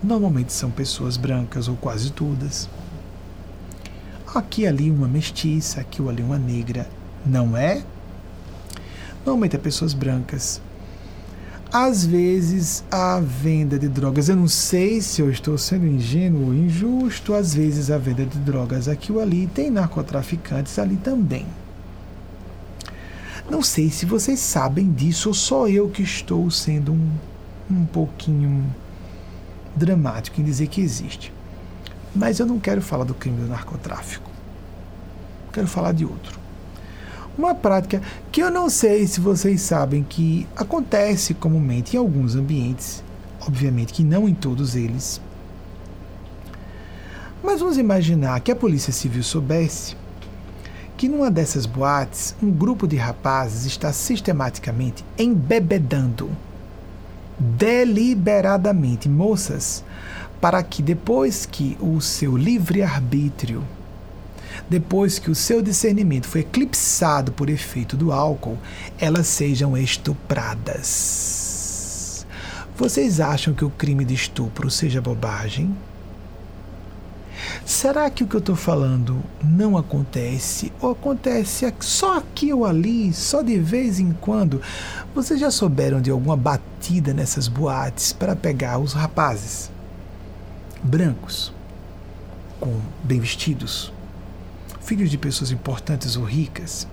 Normalmente 0.02 0.52
são 0.52 0.70
pessoas 0.70 1.16
brancas 1.16 1.68
ou 1.68 1.76
quase 1.76 2.10
todas. 2.12 2.68
Aqui 4.34 4.66
ali 4.66 4.90
uma 4.90 5.08
mestiça, 5.08 5.80
aqui 5.80 6.00
ou 6.00 6.08
ali 6.08 6.22
uma 6.22 6.38
negra, 6.38 6.88
não 7.24 7.56
é? 7.56 7.82
Normalmente 9.24 9.56
é 9.56 9.58
pessoas 9.58 9.92
brancas. 9.92 10.60
Às 11.72 12.06
vezes 12.06 12.82
a 12.90 13.20
venda 13.20 13.78
de 13.78 13.88
drogas, 13.88 14.30
eu 14.30 14.36
não 14.36 14.48
sei 14.48 15.02
se 15.02 15.20
eu 15.20 15.30
estou 15.30 15.58
sendo 15.58 15.86
ingênuo 15.86 16.46
ou 16.46 16.54
injusto, 16.54 17.34
às 17.34 17.52
vezes 17.52 17.90
a 17.90 17.98
venda 17.98 18.24
de 18.24 18.38
drogas 18.38 18.88
aqui 18.88 19.12
ou 19.12 19.20
ali 19.20 19.46
tem 19.48 19.70
narcotraficantes 19.70 20.78
ali 20.78 20.96
também. 20.96 21.46
Não 23.50 23.62
sei 23.62 23.88
se 23.90 24.04
vocês 24.04 24.40
sabem 24.40 24.92
disso 24.92 25.30
ou 25.30 25.34
só 25.34 25.66
eu 25.68 25.88
que 25.88 26.02
estou 26.02 26.50
sendo 26.50 26.92
um, 26.92 27.10
um 27.70 27.86
pouquinho 27.86 28.64
dramático 29.74 30.38
em 30.38 30.44
dizer 30.44 30.66
que 30.66 30.82
existe. 30.82 31.32
Mas 32.14 32.38
eu 32.38 32.46
não 32.46 32.58
quero 32.58 32.82
falar 32.82 33.04
do 33.04 33.14
crime 33.14 33.40
do 33.40 33.48
narcotráfico. 33.48 34.30
Quero 35.50 35.66
falar 35.66 35.92
de 35.92 36.04
outro. 36.04 36.38
Uma 37.38 37.54
prática 37.54 38.02
que 38.30 38.42
eu 38.42 38.50
não 38.50 38.68
sei 38.68 39.06
se 39.06 39.20
vocês 39.20 39.62
sabem 39.62 40.02
que 40.02 40.46
acontece 40.54 41.32
comumente 41.32 41.96
em 41.96 41.98
alguns 41.98 42.34
ambientes, 42.34 43.02
obviamente 43.40 43.94
que 43.94 44.04
não 44.04 44.28
em 44.28 44.34
todos 44.34 44.76
eles. 44.76 45.22
Mas 47.42 47.60
vamos 47.60 47.78
imaginar 47.78 48.40
que 48.40 48.50
a 48.50 48.56
Polícia 48.56 48.92
Civil 48.92 49.22
soubesse 49.22 49.96
que 50.98 51.08
numa 51.08 51.30
dessas 51.30 51.64
boates 51.64 52.34
um 52.42 52.50
grupo 52.50 52.86
de 52.88 52.96
rapazes 52.96 53.64
está 53.64 53.92
sistematicamente 53.92 55.04
embebedando 55.16 56.28
deliberadamente 57.38 59.08
moças 59.08 59.84
para 60.40 60.60
que 60.60 60.82
depois 60.82 61.46
que 61.46 61.78
o 61.80 62.00
seu 62.00 62.36
livre-arbítrio, 62.36 63.62
depois 64.68 65.20
que 65.20 65.30
o 65.30 65.36
seu 65.36 65.62
discernimento 65.62 66.26
foi 66.26 66.40
eclipsado 66.40 67.30
por 67.30 67.48
efeito 67.48 67.96
do 67.96 68.10
álcool, 68.10 68.58
elas 68.98 69.28
sejam 69.28 69.76
estupradas. 69.76 71.06
Vocês 72.76 73.20
acham 73.20 73.54
que 73.54 73.64
o 73.64 73.70
crime 73.70 74.04
de 74.04 74.14
estupro 74.14 74.68
seja 74.68 75.00
bobagem? 75.00 75.72
Será 77.64 78.08
que 78.10 78.24
o 78.24 78.26
que 78.26 78.34
eu 78.34 78.40
estou 78.40 78.56
falando 78.56 79.22
não 79.42 79.76
acontece? 79.76 80.72
Ou 80.80 80.92
acontece 80.92 81.72
só 81.80 82.18
aqui 82.18 82.52
ou 82.52 82.64
ali, 82.64 83.12
só 83.12 83.42
de 83.42 83.58
vez 83.58 84.00
em 84.00 84.12
quando? 84.12 84.60
Vocês 85.14 85.38
já 85.38 85.50
souberam 85.50 86.00
de 86.00 86.10
alguma 86.10 86.36
batida 86.36 87.12
nessas 87.12 87.48
boates 87.48 88.12
para 88.12 88.34
pegar 88.34 88.78
os 88.78 88.92
rapazes 88.92 89.70
brancos, 90.82 91.52
com 92.60 92.80
bem 93.02 93.20
vestidos, 93.20 93.92
filhos 94.80 95.10
de 95.10 95.18
pessoas 95.18 95.50
importantes 95.50 96.16
ou 96.16 96.24
ricas, 96.24 96.86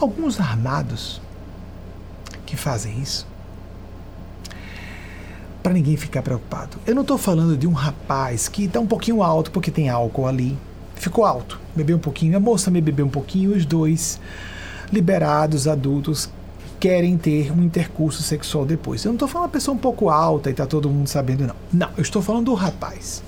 alguns 0.00 0.38
armados 0.38 1.20
que 2.46 2.56
fazem 2.56 3.00
isso? 3.00 3.31
Para 5.62 5.72
ninguém 5.72 5.96
ficar 5.96 6.22
preocupado. 6.22 6.76
Eu 6.86 6.94
não 6.94 7.02
estou 7.02 7.16
falando 7.16 7.56
de 7.56 7.66
um 7.66 7.72
rapaz 7.72 8.48
que 8.48 8.64
está 8.64 8.80
um 8.80 8.86
pouquinho 8.86 9.22
alto 9.22 9.50
porque 9.50 9.70
tem 9.70 9.88
álcool 9.88 10.26
ali. 10.26 10.58
Ficou 10.96 11.24
alto, 11.24 11.60
bebeu 11.74 11.96
um 11.96 12.00
pouquinho, 12.00 12.36
a 12.36 12.40
moça 12.40 12.70
me 12.70 12.80
bebeu 12.80 13.06
um 13.06 13.10
pouquinho, 13.10 13.54
os 13.56 13.64
dois 13.64 14.20
liberados, 14.92 15.66
adultos, 15.66 16.28
querem 16.78 17.16
ter 17.16 17.52
um 17.52 17.62
intercurso 17.62 18.22
sexual 18.22 18.64
depois. 18.64 19.04
Eu 19.04 19.10
não 19.10 19.14
estou 19.14 19.28
falando 19.28 19.46
uma 19.46 19.52
pessoa 19.52 19.74
um 19.74 19.78
pouco 19.78 20.10
alta 20.10 20.50
e 20.50 20.52
está 20.52 20.66
todo 20.66 20.90
mundo 20.90 21.06
sabendo, 21.06 21.46
não. 21.46 21.56
Não, 21.72 21.88
eu 21.96 22.02
estou 22.02 22.20
falando 22.20 22.46
do 22.46 22.54
rapaz 22.54 23.22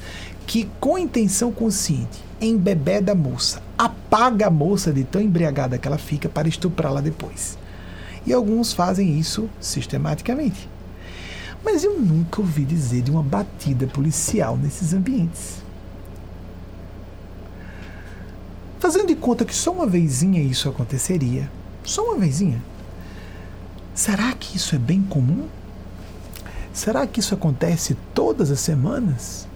que, 0.46 0.68
com 0.78 0.98
intenção 0.98 1.50
consciente, 1.50 2.22
embebeda 2.40 3.12
a 3.12 3.14
moça, 3.14 3.62
apaga 3.78 4.48
a 4.48 4.50
moça 4.50 4.92
de 4.92 5.04
tão 5.04 5.20
embriagada 5.20 5.78
que 5.78 5.88
ela 5.88 5.98
fica 5.98 6.28
para 6.28 6.48
estuprá-la 6.48 7.00
depois. 7.00 7.56
E 8.26 8.32
alguns 8.32 8.72
fazem 8.72 9.18
isso 9.18 9.48
sistematicamente. 9.60 10.68
Mas 11.64 11.82
eu 11.82 11.98
nunca 11.98 12.42
ouvi 12.42 12.64
dizer 12.64 13.02
de 13.02 13.10
uma 13.10 13.22
batida 13.22 13.86
policial 13.86 14.56
nesses 14.56 14.92
ambientes. 14.92 15.62
Fazendo 18.78 19.06
de 19.06 19.14
conta 19.14 19.46
que 19.46 19.54
só 19.54 19.72
uma 19.72 19.86
vezinha 19.86 20.42
isso 20.42 20.68
aconteceria, 20.68 21.50
só 21.82 22.04
uma 22.04 22.18
vezinha. 22.18 22.62
Será 23.94 24.30
que 24.34 24.58
isso 24.58 24.74
é 24.74 24.78
bem 24.78 25.00
comum? 25.02 25.48
Será 26.70 27.06
que 27.06 27.20
isso 27.20 27.32
acontece 27.32 27.96
todas 28.12 28.50
as 28.50 28.60
semanas? 28.60 29.48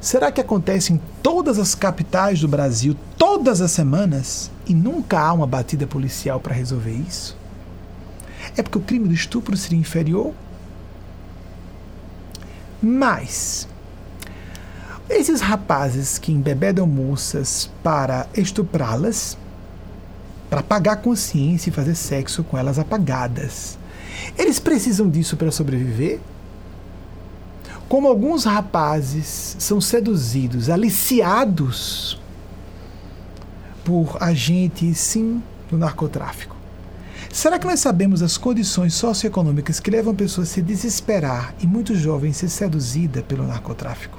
Será 0.00 0.32
que 0.32 0.40
acontece 0.40 0.92
em 0.92 1.00
todas 1.22 1.58
as 1.58 1.74
capitais 1.74 2.40
do 2.40 2.48
Brasil, 2.48 2.96
todas 3.16 3.60
as 3.60 3.70
semanas, 3.70 4.50
e 4.66 4.74
nunca 4.74 5.20
há 5.20 5.32
uma 5.32 5.46
batida 5.46 5.86
policial 5.86 6.40
para 6.40 6.54
resolver 6.54 6.94
isso? 6.94 7.36
É 8.56 8.62
porque 8.62 8.78
o 8.78 8.82
crime 8.82 9.06
do 9.06 9.14
estupro 9.14 9.56
seria 9.56 9.78
inferior 9.78 10.32
mas 12.82 13.68
esses 15.08 15.40
rapazes 15.40 16.18
que 16.18 16.32
embebedam 16.32 16.86
moças 16.86 17.70
para 17.82 18.28
estuprá-las, 18.34 19.36
para 20.48 20.60
apagar 20.60 20.94
a 20.94 20.96
consciência 20.96 21.70
e 21.70 21.72
fazer 21.72 21.94
sexo 21.94 22.44
com 22.44 22.56
elas 22.56 22.78
apagadas, 22.78 23.78
eles 24.38 24.60
precisam 24.60 25.08
disso 25.08 25.36
para 25.36 25.50
sobreviver? 25.50 26.20
Como 27.88 28.06
alguns 28.06 28.44
rapazes 28.44 29.56
são 29.58 29.80
seduzidos, 29.80 30.70
aliciados 30.70 32.20
por 33.84 34.16
agentes, 34.20 34.98
sim, 34.98 35.42
do 35.68 35.76
narcotráfico. 35.76 36.59
Será 37.32 37.60
que 37.60 37.66
nós 37.66 37.78
sabemos 37.78 38.22
as 38.22 38.36
condições 38.36 38.92
socioeconômicas 38.94 39.78
que 39.78 39.90
levam 39.90 40.14
pessoas 40.14 40.50
a 40.50 40.52
se 40.54 40.60
desesperar 40.60 41.54
e 41.60 41.66
muitos 41.66 41.96
jovens 41.96 42.36
a 42.36 42.40
ser 42.40 42.48
seduzida 42.48 43.22
pelo 43.22 43.46
narcotráfico? 43.46 44.18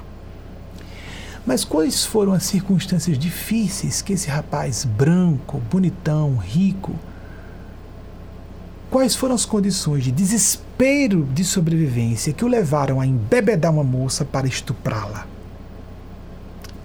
Mas 1.44 1.62
quais 1.62 2.06
foram 2.06 2.32
as 2.32 2.44
circunstâncias 2.44 3.18
difíceis 3.18 4.00
que 4.00 4.14
esse 4.14 4.30
rapaz 4.30 4.84
branco, 4.86 5.60
bonitão, 5.70 6.36
rico, 6.36 6.94
quais 8.90 9.14
foram 9.14 9.34
as 9.34 9.44
condições 9.44 10.04
de 10.04 10.10
desespero 10.10 11.24
de 11.34 11.44
sobrevivência 11.44 12.32
que 12.32 12.46
o 12.46 12.48
levaram 12.48 12.98
a 12.98 13.06
embebedar 13.06 13.72
uma 13.72 13.84
moça 13.84 14.24
para 14.24 14.46
estuprá-la? 14.46 15.26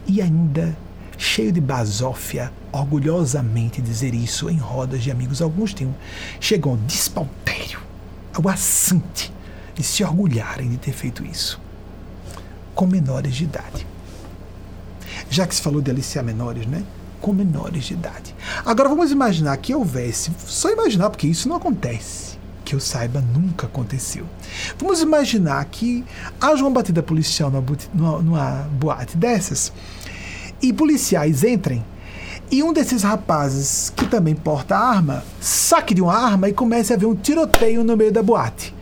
E 0.06 0.22
ainda 0.22 0.76
cheio 1.18 1.52
de 1.52 1.60
basófia, 1.60 2.52
orgulhosamente 2.72 3.82
dizer 3.82 4.14
isso 4.14 4.50
em 4.50 4.58
rodas 4.58 5.02
de 5.02 5.12
amigos. 5.12 5.42
Alguns 5.42 5.74
tinham. 5.74 5.96
Chegou 6.40 6.74
ao 6.74 6.78
despautério, 6.80 7.80
ao 8.34 8.48
assinte 8.48 9.34
de 9.74 9.84
se 9.84 10.04
orgulharem 10.04 10.70
de 10.70 10.78
ter 10.78 10.94
feito 10.94 11.26
isso. 11.26 11.60
Com 12.76 12.86
menores 12.86 13.36
de 13.36 13.46
idade. 13.46 13.88
Já 15.30 15.48
que 15.48 15.56
se 15.56 15.62
falou 15.62 15.82
de 15.82 15.90
aliciar 15.90 16.24
menores, 16.24 16.66
né? 16.68 16.84
Com 17.20 17.34
menores 17.34 17.86
de 17.86 17.94
idade. 17.94 18.36
Agora 18.64 18.88
vamos 18.88 19.12
imaginar 19.12 19.58
que 19.58 19.74
houvesse, 19.74 20.32
só 20.46 20.70
imaginar, 20.70 21.10
porque 21.10 21.28
isso 21.28 21.50
não 21.50 21.56
acontece 21.56 22.38
que 22.64 22.76
eu 22.76 22.82
saiba, 22.82 23.22
nunca 23.22 23.66
aconteceu. 23.66 24.26
Vamos 24.78 25.00
imaginar 25.00 25.64
que 25.66 26.04
haja 26.40 26.62
uma 26.64 26.70
batida 26.70 27.02
policial 27.02 27.50
numa, 27.50 28.22
numa 28.22 28.68
boate 28.74 29.16
dessas 29.16 29.72
e 30.62 30.74
policiais 30.74 31.44
entrem 31.44 31.84
e 32.50 32.64
um 32.64 32.72
desses 32.72 33.04
rapazes 33.04 33.92
que 33.96 34.08
também 34.08 34.34
porta 34.34 34.78
arma 34.78 35.24
saque 35.40 35.94
de 35.94 36.02
uma 36.02 36.16
arma 36.16 36.48
e 36.48 36.54
comece 36.54 36.94
a 36.94 36.96
haver 36.96 37.06
um 37.06 37.16
tiroteio 37.16 37.84
no 37.84 37.98
meio 37.98 38.12
da 38.12 38.24
boate. 38.24 38.74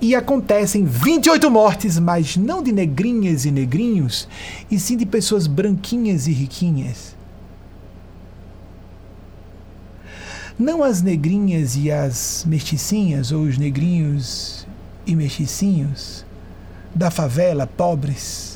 E 0.00 0.14
acontecem 0.14 0.84
28 0.84 1.50
mortes, 1.50 1.98
mas 1.98 2.36
não 2.36 2.62
de 2.62 2.72
negrinhas 2.72 3.44
e 3.44 3.50
negrinhos, 3.50 4.28
e 4.70 4.78
sim 4.78 4.96
de 4.96 5.04
pessoas 5.04 5.46
branquinhas 5.46 6.26
e 6.26 6.32
riquinhas. 6.32 7.14
Não 10.58 10.82
as 10.82 11.02
negrinhas 11.02 11.76
e 11.76 11.90
as 11.90 12.44
mesticinhas, 12.46 13.32
ou 13.32 13.42
os 13.42 13.58
negrinhos 13.58 14.66
e 15.06 15.14
mesticinhos 15.14 16.24
da 16.94 17.10
favela, 17.10 17.66
pobres, 17.66 18.49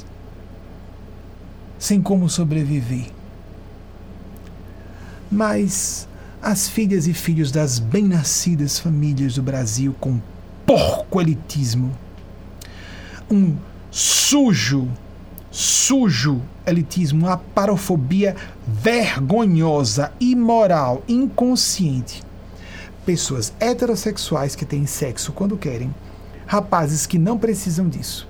sem 1.85 2.01
como 2.01 2.31
sobreviver. 2.31 3.11
Mas 5.31 6.09
as 6.41 6.67
filhas 6.67 7.07
e 7.07 7.13
filhos 7.13 7.53
das 7.53 7.79
bem-nascidas 7.79 8.79
famílias 8.79 9.35
do 9.35 9.43
Brasil 9.43 9.95
com 10.01 10.19
porco 10.65 11.21
elitismo, 11.21 11.93
um 13.31 13.55
sujo, 13.91 14.89
sujo 15.51 16.41
elitismo, 16.67 17.27
uma 17.27 17.37
parofobia 17.37 18.35
vergonhosa, 18.67 20.11
imoral, 20.19 21.03
inconsciente. 21.07 22.23
Pessoas 23.05 23.53
heterossexuais 23.61 24.57
que 24.57 24.65
têm 24.65 24.87
sexo 24.87 25.33
quando 25.33 25.59
querem, 25.59 25.95
rapazes 26.47 27.05
que 27.05 27.19
não 27.19 27.37
precisam 27.37 27.91
disso. 27.91 28.27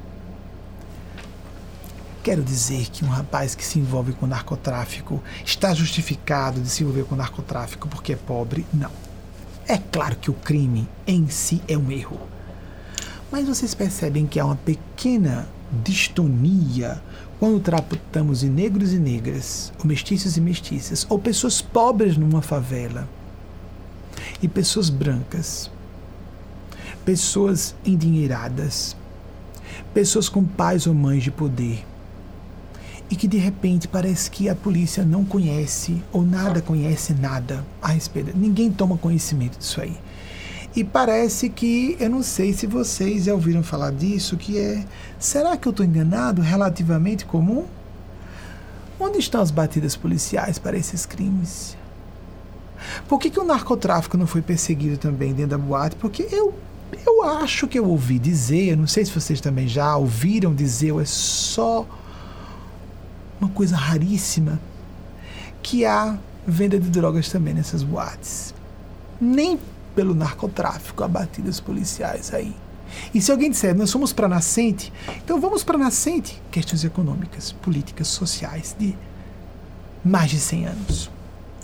Quero 2.24 2.42
dizer 2.42 2.88
que 2.90 3.05
um 3.05 3.09
rapaz 3.09 3.55
que 3.55 3.62
se 3.62 3.78
envolve 3.78 4.14
com 4.14 4.26
narcotráfico 4.26 5.22
está 5.44 5.74
justificado 5.74 6.59
de 6.59 6.70
se 6.70 6.82
envolver 6.82 7.05
com 7.05 7.14
narcotráfico 7.14 7.86
porque 7.86 8.14
é 8.14 8.16
pobre? 8.16 8.64
Não. 8.72 8.90
É 9.68 9.76
claro 9.76 10.16
que 10.16 10.30
o 10.30 10.32
crime 10.32 10.88
em 11.06 11.28
si 11.28 11.60
é 11.68 11.76
um 11.76 11.92
erro. 11.92 12.18
Mas 13.30 13.46
vocês 13.46 13.74
percebem 13.74 14.26
que 14.26 14.40
há 14.40 14.46
uma 14.46 14.56
pequena 14.56 15.46
distonia 15.84 17.02
quando 17.38 17.60
tratamos 17.60 18.40
de 18.40 18.48
negros 18.48 18.94
e 18.94 18.98
negras, 18.98 19.70
ou 19.78 19.84
mestiços 19.84 20.38
e 20.38 20.40
mestiças, 20.40 21.06
ou 21.10 21.18
pessoas 21.18 21.60
pobres 21.60 22.16
numa 22.16 22.40
favela, 22.40 23.06
e 24.40 24.48
pessoas 24.48 24.88
brancas, 24.88 25.70
pessoas 27.05 27.74
endinheiradas, 27.84 28.96
pessoas 29.92 30.26
com 30.26 30.42
pais 30.42 30.86
ou 30.86 30.94
mães 30.94 31.22
de 31.22 31.30
poder, 31.30 31.84
e 33.10 33.16
que 33.16 33.28
de 33.28 33.36
repente 33.36 33.86
parece 33.86 34.31
que 34.31 34.48
a 34.48 34.55
polícia 34.55 35.05
não 35.05 35.24
conhece 35.24 36.02
ou 36.12 36.22
nada 36.22 36.62
conhece 36.62 37.12
nada 37.12 37.64
a 37.81 37.89
respeito. 37.89 38.36
Ninguém 38.36 38.70
toma 38.72 38.97
conhecimento 38.97 39.59
disso 39.59 39.81
aí. 39.81 39.97
E 40.74 40.82
parece 40.82 41.48
que, 41.48 41.97
eu 42.01 42.10
não 42.10 42.22
sei 42.22 42.52
se 42.52 42.66
vocês 42.66 43.24
já 43.24 43.35
ouviram 43.35 43.62
falar 43.62 43.93
disso, 43.93 44.36
que 44.36 44.59
é, 44.59 44.85
será 45.20 45.56
que 45.56 45.68
eu 45.68 45.70
estou 45.70 45.86
enganado, 45.86 46.43
relativamente 46.43 47.24
comum? 47.24 47.64
Onde 48.98 49.18
estão 49.18 49.40
as 49.40 49.52
batidas 49.52 49.94
policiais 49.94 50.59
para 50.59 50.76
esses 50.76 51.06
crimes? 51.06 51.76
Por 53.09 53.20
que, 53.20 53.31
que 53.31 53.39
o 53.39 53.44
narcotráfico 53.44 54.16
não 54.16 54.26
foi 54.26 54.43
perseguido 54.43 54.97
também 54.97 55.32
dentro 55.32 55.51
da 55.51 55.59
boate? 55.59 55.94
Porque 55.94 56.26
eu, 56.31 56.52
eu 57.06 57.22
acho 57.22 57.68
que 57.68 57.78
eu 57.78 57.89
ouvi 57.89 58.18
dizer, 58.18 58.70
eu 58.70 58.76
não 58.76 58.89
sei 58.89 59.05
se 59.05 59.12
vocês 59.12 59.40
também 59.40 59.68
já 59.68 59.97
ouviram 59.97 60.52
dizer, 60.52 60.90
ou 60.90 61.01
é 61.01 61.05
só 61.05 61.86
uma 63.40 63.51
coisa 63.51 63.77
raríssima, 63.77 64.61
que 65.62 65.85
há 65.85 66.19
venda 66.47 66.78
de 66.78 66.89
drogas 66.89 67.28
também 67.28 67.55
nessas 67.55 67.82
boates. 67.82 68.55
Nem 69.20 69.59
pelo 69.94 70.15
narcotráfico, 70.15 71.05
abatidas 71.05 71.61
policiais 71.61 72.32
aí. 72.35 72.55
E 73.12 73.20
se 73.20 73.32
alguém 73.32 73.51
disser, 73.51 73.74
nós 73.74 73.90
somos 73.90 74.12
para 74.12 74.28
nascente, 74.28 74.93
então 75.24 75.40
vamos 75.40 75.65
para 75.65 75.78
nascente, 75.78 76.40
questões 76.51 76.85
econômicas, 76.85 77.52
políticas, 77.52 78.09
sociais, 78.09 78.77
de 78.78 78.97
mais 80.05 80.31
de 80.31 80.39
100 80.39 80.66
anos. 80.66 81.11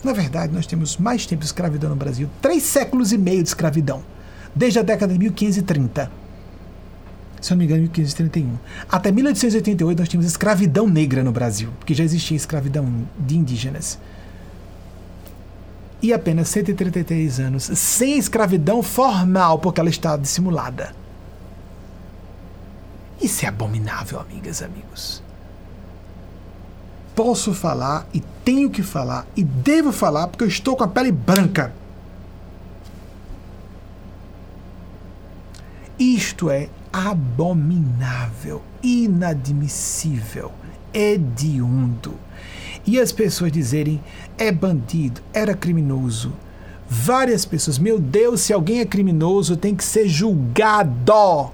Na 0.03 0.13
verdade, 0.13 0.53
nós 0.53 0.67
temos 0.67 0.97
mais 0.97 1.27
tempo 1.27 1.41
de 1.41 1.47
escravidão 1.47 1.91
no 1.91 1.97
Brasil, 1.97 2.29
três 2.41 2.63
séculos 2.63 3.13
e 3.13 3.19
meio 3.19 3.43
de 3.43 3.49
escravidão, 3.51 4.03
desde 4.55 4.79
a 4.79 4.83
década 4.83 5.13
de 5.13 5.19
1530. 5.19 6.11
Se 7.41 7.53
eu 7.53 7.57
não 7.57 7.61
me 7.61 7.65
engano, 7.65 7.83
1531. 7.83 8.59
Até 8.89 9.11
1888 9.11 9.99
nós 9.99 10.09
tínhamos 10.09 10.31
escravidão 10.31 10.87
negra 10.87 11.25
no 11.25 11.33
Brasil, 11.33 11.71
porque 11.79 11.95
já 11.95 12.05
existia 12.05 12.37
escravidão 12.37 13.07
de 13.19 13.37
indígenas 13.37 13.99
e 16.03 16.12
apenas 16.12 16.49
133 16.49 17.41
anos 17.41 17.65
sem 17.65 18.19
escravidão 18.19 18.83
formal, 18.83 19.59
porque 19.59 19.81
ela 19.81 19.91
está 19.91 20.17
dissimulada. 20.17 20.95
Isso 23.21 23.45
é 23.45 23.49
abominável, 23.49 24.19
amigas 24.19 24.61
e 24.61 24.65
amigos. 24.65 25.23
Posso 27.15 27.53
falar 27.53 28.07
e 28.15 28.21
tenho 28.45 28.71
que 28.71 28.83
falar 28.83 29.27
e 29.37 29.45
devo 29.45 29.93
falar 29.93 30.29
porque 30.29 30.45
eu 30.45 30.49
estou 30.49 30.75
com 30.75 30.85
a 30.85 30.89
pele 30.89 31.12
branca. 31.12 31.73
Isto 35.99 36.49
é 36.49 36.71
abominável, 36.93 38.62
inadmissível, 38.83 40.53
hediondo 40.93 42.15
e 42.87 42.99
as 42.99 43.12
pessoas 43.12 43.53
dizerem 43.53 44.01
é 44.39 44.51
bandido, 44.51 45.21
era 45.33 45.55
criminoso. 45.55 46.33
Várias 46.89 47.45
pessoas, 47.45 47.79
meu 47.79 47.99
Deus, 48.01 48.41
se 48.41 48.53
alguém 48.53 48.81
é 48.81 48.85
criminoso, 48.85 49.57
tem 49.57 49.75
que 49.75 49.85
ser 49.85 50.09
julgado. 50.09 51.51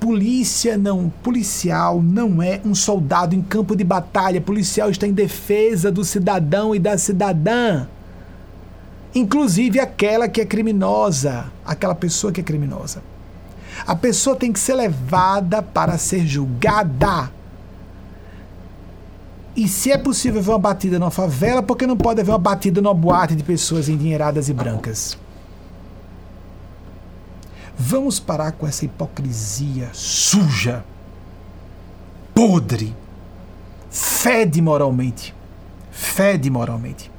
Polícia 0.00 0.78
não, 0.78 1.10
policial 1.22 2.00
não 2.00 2.42
é 2.42 2.60
um 2.64 2.74
soldado 2.74 3.34
em 3.34 3.42
campo 3.42 3.76
de 3.76 3.84
batalha. 3.84 4.40
Policial 4.40 4.90
está 4.90 5.06
em 5.06 5.12
defesa 5.12 5.90
do 5.90 6.04
cidadão 6.04 6.74
e 6.74 6.78
da 6.78 6.96
cidadã. 6.96 7.86
Inclusive 9.14 9.80
aquela 9.80 10.28
que 10.28 10.40
é 10.40 10.46
criminosa, 10.46 11.46
aquela 11.64 11.94
pessoa 11.94 12.32
que 12.32 12.40
é 12.40 12.44
criminosa. 12.44 13.02
A 13.86 13.94
pessoa 13.94 14.36
tem 14.36 14.52
que 14.52 14.58
ser 14.58 14.74
levada 14.74 15.62
para 15.62 15.96
ser 15.98 16.26
julgada. 16.26 17.30
E 19.56 19.66
se 19.66 19.90
é 19.90 19.98
possível 19.98 20.40
ver 20.40 20.50
uma 20.50 20.58
batida 20.58 20.98
numa 20.98 21.10
favela, 21.10 21.62
por 21.62 21.76
que 21.76 21.86
não 21.86 21.96
pode 21.96 22.20
haver 22.20 22.30
uma 22.30 22.38
batida 22.38 22.80
numa 22.80 22.94
boate 22.94 23.34
de 23.34 23.42
pessoas 23.42 23.88
endinheiradas 23.88 24.48
e 24.48 24.52
brancas? 24.52 25.18
Vamos 27.76 28.20
parar 28.20 28.52
com 28.52 28.66
essa 28.66 28.84
hipocrisia 28.84 29.90
suja, 29.92 30.84
podre, 32.34 32.94
fede 33.90 34.60
moralmente. 34.60 35.34
Fede 35.90 36.50
moralmente. 36.50 37.10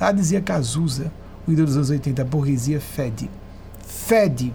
Lá 0.00 0.10
dizia 0.10 0.40
Cazuza, 0.40 1.12
o 1.46 1.52
ídolo 1.52 1.66
dos 1.66 1.76
anos 1.76 1.90
80, 1.90 2.22
a 2.22 2.24
burguesia 2.24 2.80
fede. 2.80 3.30
Fede 3.86 4.52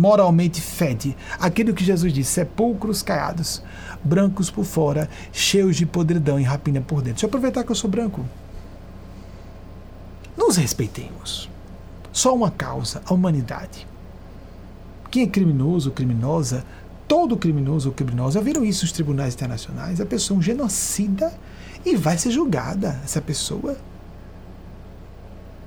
moralmente 0.00 0.62
fede. 0.62 1.14
Aquilo 1.38 1.74
que 1.74 1.84
Jesus 1.84 2.10
disse: 2.10 2.32
sepulcros 2.32 3.02
caiados, 3.02 3.62
brancos 4.02 4.50
por 4.50 4.64
fora, 4.64 5.10
cheios 5.30 5.76
de 5.76 5.84
podridão 5.84 6.40
e 6.40 6.42
rapina 6.42 6.80
por 6.80 7.02
dentro. 7.02 7.12
Deixa 7.12 7.26
eu 7.26 7.28
aproveitar 7.28 7.62
que 7.64 7.70
eu 7.70 7.76
sou 7.76 7.90
branco. 7.90 8.24
Nos 10.34 10.56
respeitemos. 10.56 11.50
Só 12.10 12.34
uma 12.34 12.50
causa, 12.50 13.02
a 13.04 13.12
humanidade. 13.12 13.86
Quem 15.10 15.24
é 15.24 15.26
criminoso 15.26 15.90
ou 15.90 15.94
criminosa, 15.94 16.64
todo 17.06 17.36
criminoso 17.36 17.90
ou 17.90 17.94
criminosa, 17.94 18.40
viram 18.40 18.64
isso 18.64 18.84
nos 18.84 18.92
tribunais 18.92 19.34
internacionais, 19.34 20.00
a 20.00 20.06
pessoa 20.06 20.36
é 20.36 20.38
um 20.38 20.42
genocida 20.42 21.32
e 21.84 21.94
vai 21.94 22.16
ser 22.16 22.30
julgada, 22.30 22.98
essa 23.04 23.20
pessoa. 23.20 23.76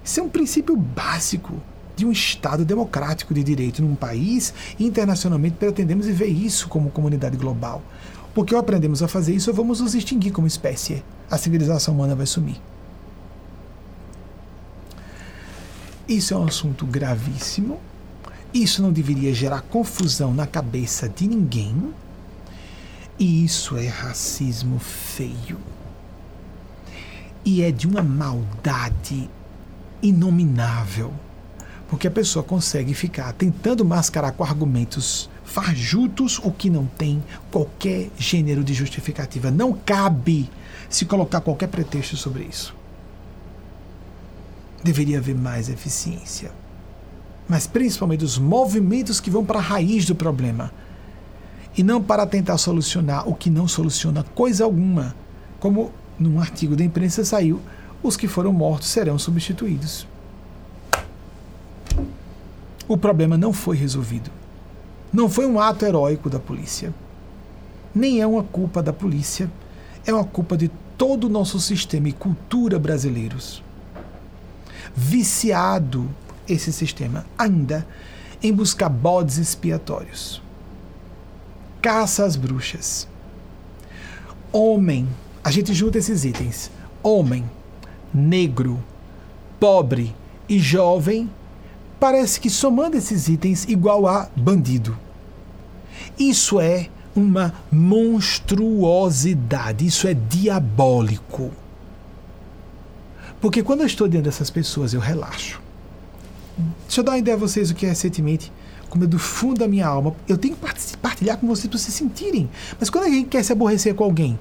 Isso 0.04 0.20
é 0.20 0.24
um 0.24 0.30
princípio 0.30 0.76
básico 0.76 1.62
de 1.96 2.06
um 2.06 2.12
Estado 2.12 2.66
democrático 2.66 3.34
de 3.34 3.44
direito 3.44 3.82
num 3.82 3.96
país 3.96 4.54
internacionalmente 4.80 5.58
pretendemos 5.58 6.06
viver 6.06 6.28
isso 6.28 6.68
como 6.68 6.90
comunidade 6.90 7.38
global. 7.38 7.82
Porque 8.34 8.54
ao 8.54 8.62
aprendemos 8.62 9.04
a 9.04 9.08
fazer 9.08 9.36
isso, 9.36 9.54
vamos 9.54 9.80
nos 9.80 9.94
extinguir 9.94 10.32
como 10.32 10.48
espécie. 10.48 11.04
A 11.30 11.38
civilização 11.38 11.94
humana 11.94 12.16
vai 12.16 12.26
sumir. 12.26 12.60
Isso 16.08 16.34
é 16.34 16.38
um 16.38 16.46
assunto 16.46 16.86
gravíssimo. 16.86 17.80
Isso 18.54 18.82
não 18.82 18.92
deveria 18.92 19.34
gerar 19.34 19.62
confusão 19.62 20.34
na 20.34 20.48
cabeça 20.48 21.08
de 21.08 21.28
ninguém. 21.28 21.94
E 23.20 23.46
isso 23.46 23.78
é 23.78 23.88
racismo 23.88 24.80
feio. 24.80 25.60
E 27.46 27.62
é 27.62 27.72
de 27.72 27.88
uma 27.88 28.02
maldade 28.02 29.30
inominável 30.02 31.14
porque 31.94 32.08
a 32.08 32.12
pessoa 32.12 32.42
consegue 32.42 32.92
ficar 32.96 33.32
tentando 33.34 33.86
mascarar 33.86 34.32
com 34.32 34.44
argumentos 34.44 35.30
fajutos 35.44 36.40
o 36.40 36.52
que 36.52 36.68
não 36.68 36.88
tem 36.88 37.24
qualquer 37.52 38.10
gênero 38.18 38.64
de 38.64 38.74
justificativa. 38.74 39.52
Não 39.52 39.74
cabe 39.74 40.50
se 40.90 41.06
colocar 41.06 41.40
qualquer 41.42 41.68
pretexto 41.68 42.18
sobre 42.18 42.46
isso. 42.46 42.76
Deveria 44.84 45.20
haver 45.20 45.36
mais 45.36 45.70
eficiência. 45.70 46.52
Mas 47.48 47.68
principalmente 47.68 48.26
os 48.26 48.40
movimentos 48.40 49.20
que 49.20 49.30
vão 49.30 49.46
para 49.46 49.60
a 49.60 49.62
raiz 49.62 50.04
do 50.04 50.16
problema. 50.16 50.74
E 51.78 51.84
não 51.84 52.02
para 52.02 52.26
tentar 52.26 52.58
solucionar 52.58 53.30
o 53.30 53.36
que 53.36 53.52
não 53.52 53.68
soluciona 53.68 54.24
coisa 54.24 54.64
alguma. 54.64 55.16
Como 55.60 55.92
num 56.18 56.42
artigo 56.42 56.76
da 56.76 56.84
imprensa 56.84 57.24
saiu, 57.24 57.62
os 58.02 58.18
que 58.18 58.28
foram 58.28 58.52
mortos 58.52 58.88
serão 58.88 59.20
substituídos. 59.20 60.08
O 62.94 62.98
problema 62.98 63.36
não 63.36 63.52
foi 63.52 63.76
resolvido. 63.76 64.30
Não 65.12 65.28
foi 65.28 65.48
um 65.48 65.60
ato 65.60 65.84
heróico 65.84 66.30
da 66.30 66.38
polícia. 66.38 66.94
Nem 67.94 68.22
é 68.22 68.28
uma 68.28 68.44
culpa 68.44 68.84
da 68.84 68.94
polícia, 68.94 69.50
é 70.06 70.14
uma 70.14 70.24
culpa 70.24 70.56
de 70.56 70.70
todo 70.96 71.24
o 71.26 71.30
nosso 71.30 71.60
sistema 71.60 72.08
e 72.08 72.14
cultura 72.14 72.78
brasileiros. 72.78 73.64
Viciado 74.96 76.08
esse 76.48 76.72
sistema 76.72 77.26
ainda 77.36 77.86
em 78.44 78.54
buscar 78.54 78.90
bodes 78.90 79.40
expiatórios. 79.40 80.40
Caça 81.82 82.26
às 82.26 82.36
bruxas. 82.36 83.08
Homem, 84.52 85.08
a 85.44 85.50
gente 85.50 85.74
junta 85.74 85.98
esses 85.98 86.26
itens. 86.26 86.70
Homem, 87.02 87.44
negro, 88.14 88.84
pobre 89.60 90.16
e 90.48 90.60
jovem, 90.60 91.28
parece 92.04 92.38
que 92.38 92.50
somando 92.50 92.98
esses 92.98 93.30
itens 93.30 93.64
igual 93.64 94.06
a 94.06 94.28
bandido. 94.36 95.00
Isso 96.20 96.60
é 96.60 96.90
uma 97.16 97.54
monstruosidade, 97.72 99.88
isso 99.88 100.06
é 100.06 100.14
diabólico. 100.14 101.50
Porque 103.40 103.64
quando 103.64 103.80
eu 103.80 103.88
estou 103.88 104.10
diante 104.10 104.26
dessas 104.26 104.50
pessoas, 104.50 104.94
eu 104.94 105.00
relaxo. 105.00 105.62
Deixa 106.82 107.00
eu 107.00 107.06
dar 107.06 107.14
uma 107.14 107.20
ideia 107.20 107.38
a 107.38 107.40
vocês 107.40 107.72
o 107.72 107.74
que 107.74 107.86
é 107.86 107.90
recentemente, 107.90 108.52
como 108.90 109.06
é 109.06 109.08
do 109.08 109.18
fundo 109.18 109.60
da 109.60 109.68
minha 109.70 109.88
alma. 109.88 110.14
Eu 110.28 110.38
tenho 110.38 110.58
que 110.58 110.98
partilhar 110.98 111.38
com 111.38 111.48
vocês 111.48 111.68
para 111.68 111.80
vocês 111.80 111.96
sentirem. 111.96 112.50
Mas 112.78 112.90
quando 112.90 113.06
a 113.06 113.10
gente 113.10 113.30
quer 113.30 113.44
se 113.44 113.54
aborrecer 113.54 113.96
com 113.96 114.04
alguém, 114.04 114.38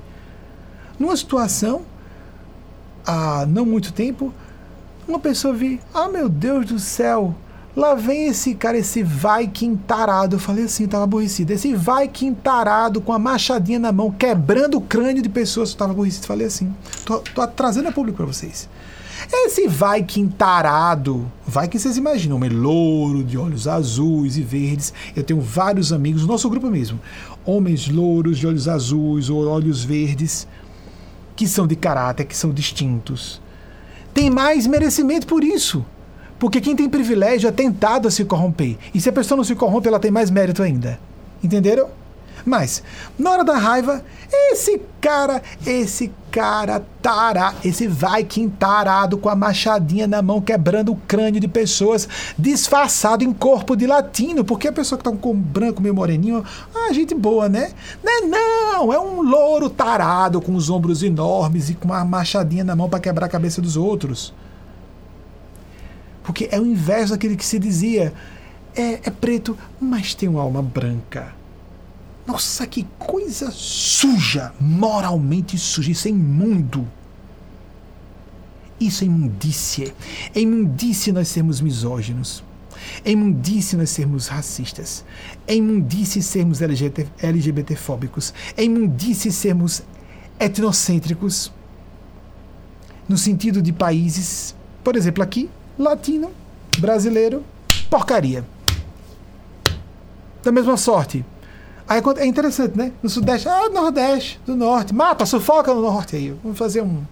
numa 0.99 1.17
situação, 1.17 1.83
há 3.07 3.47
não 3.47 3.65
muito 3.65 3.93
tempo, 3.93 4.35
uma 5.07 5.21
pessoa 5.21 5.55
vi, 5.55 5.81
ah 5.95 6.09
meu 6.09 6.29
Deus 6.29 6.67
do 6.67 6.81
céu, 6.81 7.37
lá 7.75 7.95
vem 7.95 8.29
esse 8.29 8.55
cara, 8.55 8.79
esse 8.79 9.03
Viking 9.03 9.77
tarado. 9.77 10.37
Eu 10.37 10.41
falei 10.41 10.65
assim, 10.65 10.85
estava 10.85 11.05
aborrecido. 11.05 11.51
Esse 11.51 11.75
Viking 11.75 12.35
tarado 12.35 13.01
com 13.01 13.13
a 13.13 13.19
machadinha 13.19 13.79
na 13.79 13.93
mão, 13.93 14.11
quebrando 14.11 14.79
o 14.79 14.81
crânio 14.81 15.23
de 15.23 15.29
pessoas. 15.29 15.71
Eu 15.71 15.73
estava 15.73 15.93
aborrecido. 15.93 16.27
Falei 16.27 16.47
assim, 16.47 16.75
tô, 17.05 17.19
tô 17.19 17.47
trazendo 17.47 17.89
a 17.89 17.93
público 17.93 18.19
para 18.19 18.27
vocês. 18.27 18.69
Esse 19.31 19.69
Viking 19.69 20.29
tarado, 20.29 21.31
Viking 21.47 21.79
vocês 21.79 21.97
imaginam, 21.97 22.37
homem 22.37 22.51
louro, 22.51 23.23
de 23.23 23.39
olhos 23.39 23.69
azuis 23.69 24.37
e 24.37 24.43
verdes. 24.43 24.93
Eu 25.15 25.23
tenho 25.23 25.41
vários 25.41 25.93
amigos, 25.93 26.27
nosso 26.27 26.51
grupo 26.51 26.69
mesmo, 26.69 26.99
homens 27.45 27.89
louros, 27.89 28.39
de 28.39 28.47
olhos 28.47 28.69
azuis 28.69 29.31
ou 29.31 29.47
olhos 29.47 29.85
verdes, 29.85 30.47
que 31.37 31.47
são 31.47 31.67
de 31.67 31.77
caráter, 31.77 32.25
que 32.25 32.37
são 32.37 32.51
distintos. 32.51 33.41
Tem 34.13 34.29
mais 34.29 34.67
merecimento 34.67 35.27
por 35.27 35.45
isso. 35.45 35.85
Porque 36.43 36.61
quem 36.61 36.75
tem 36.75 36.89
privilégio 36.89 37.49
é 37.49 37.53
tentado 37.53 38.09
a 38.09 38.11
se 38.11 38.25
corromper. 38.25 38.77
E 38.93 39.01
se 39.01 39.09
a 39.09 39.13
pessoa 39.13 39.37
não 39.37 39.45
se 39.45 39.55
corrompe, 39.55 39.87
ela 39.87 40.01
tem 40.01 40.11
mais 40.11 40.29
mérito 40.29 40.61
ainda. 40.61 40.99
Entenderam? 41.41 41.87
Mas, 42.45 42.83
na 43.17 43.31
hora 43.31 43.45
da 43.45 43.57
raiva, 43.57 44.05
esse 44.51 44.83
cara, 45.01 45.41
esse 45.65 46.11
cara 46.33 46.85
tará, 47.01 47.55
esse 47.65 47.87
Viking 47.87 48.49
tarado 48.49 49.19
com 49.19 49.29
a 49.29 49.37
machadinha 49.37 50.09
na 50.09 50.21
mão, 50.21 50.41
quebrando 50.41 50.91
o 50.91 50.97
crânio 51.07 51.41
de 51.41 51.47
pessoas, 51.47 52.09
disfarçado 52.37 53.23
em 53.23 53.33
corpo 53.33 53.77
de 53.77 53.87
latino, 53.87 54.45
porque 54.45 54.67
a 54.67 54.73
pessoa 54.73 54.99
que 54.99 55.05
tá 55.05 55.13
com 55.13 55.37
branco 55.37 55.81
meio 55.81 55.95
moreninho, 55.95 56.45
ah, 56.75 56.93
gente 56.93 57.15
boa, 57.15 57.49
né? 57.49 57.71
Não, 58.03 58.13
é 58.13 58.27
não, 58.27 58.93
é 58.93 58.99
um 58.99 59.23
louro 59.23 59.71
tarado 59.71 60.41
com 60.41 60.57
os 60.57 60.69
ombros 60.69 61.05
enormes 61.05 61.71
e 61.71 61.75
com 61.75 61.85
uma 61.85 62.05
machadinha 62.05 62.65
na 62.65 62.75
mão 62.75 62.91
para 62.91 62.99
quebrar 62.99 63.27
a 63.27 63.31
cabeça 63.31 63.63
dos 63.63 63.77
outros. 63.77 64.35
Porque 66.23 66.49
é 66.51 66.61
o 66.61 66.67
inverso 66.67 67.13
daquele 67.13 67.37
que 67.37 67.45
se 67.45 67.59
dizia, 67.59 68.13
é, 68.75 69.01
é 69.05 69.11
preto, 69.11 69.59
mas 69.81 70.15
tem 70.15 70.29
uma 70.29 70.43
alma 70.43 70.63
branca 70.63 71.43
nossa, 72.27 72.67
que 72.67 72.87
coisa 72.99 73.51
suja, 73.51 74.53
moralmente 74.61 75.59
suja, 75.59 75.91
isso 75.91 76.07
é 76.07 76.11
imundo. 76.11 76.89
Isso 78.81 79.05
é 79.05 79.07
imundície. 79.07 79.93
É 80.35 80.41
imundície 80.41 81.13
nós 81.13 81.29
sermos 81.29 81.61
misóginos. 81.61 82.43
É 83.05 83.11
imundície 83.11 83.77
nós 83.77 83.91
sermos 83.91 84.29
racistas. 84.29 85.05
É 85.47 85.55
imundície 85.55 86.23
sermos 86.23 86.63
LGBT, 86.63 87.07
LGBTfóbicos. 87.23 88.33
É 88.57 88.65
imundície 88.65 89.33
sermos 89.33 89.83
etnocêntricos. 90.39 91.53
No 93.09 93.19
sentido 93.19 93.61
de 93.61 93.73
países, 93.73 94.55
por 94.83 94.97
exemplo, 94.97 95.23
aqui, 95.23 95.51
latino, 95.79 96.31
brasileiro, 96.79 97.45
porcaria. 97.91 98.45
Da 100.43 100.51
mesma 100.51 100.77
sorte, 100.77 101.25
Aí 101.93 102.01
é 102.17 102.27
interessante, 102.27 102.77
né? 102.77 102.91
No 103.03 103.11
Sudeste, 103.11 103.49
ah, 103.49 103.69
Nordeste, 103.69 104.41
do 104.47 104.57
Norte, 104.57 104.95
mata, 104.95 105.27
sufoca 105.27 105.75
no 105.75 105.83
Norte 105.83 106.17
aí. 106.17 106.35
Vamos 106.43 106.57
fazer 106.57 106.81
um, 106.81 107.03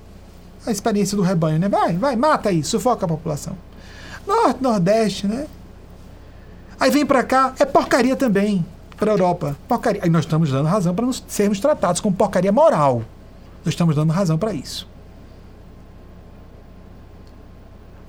a 0.66 0.70
experiência 0.70 1.16
do 1.16 1.22
rebanho, 1.22 1.58
né? 1.58 1.68
Vai, 1.68 1.96
vai, 1.98 2.16
mata 2.16 2.48
aí, 2.48 2.62
sufoca 2.62 3.04
a 3.04 3.08
população. 3.08 3.54
Norte, 4.26 4.62
Nordeste, 4.62 5.26
né? 5.26 5.46
Aí 6.78 6.90
vem 6.90 7.04
para 7.04 7.22
cá, 7.22 7.52
é 7.58 7.66
porcaria 7.66 8.16
também 8.16 8.64
para 8.96 9.10
a 9.10 9.14
Europa. 9.14 9.56
Porcaria. 9.68 10.00
Aí 10.02 10.08
nós 10.08 10.24
estamos 10.24 10.50
dando 10.50 10.66
razão 10.66 10.94
para 10.94 11.06
sermos 11.28 11.60
tratados 11.60 12.00
com 12.00 12.10
porcaria 12.10 12.50
moral. 12.50 13.02
Nós 13.64 13.74
estamos 13.74 13.94
dando 13.94 14.12
razão 14.12 14.38
para 14.38 14.54
isso. 14.54 14.88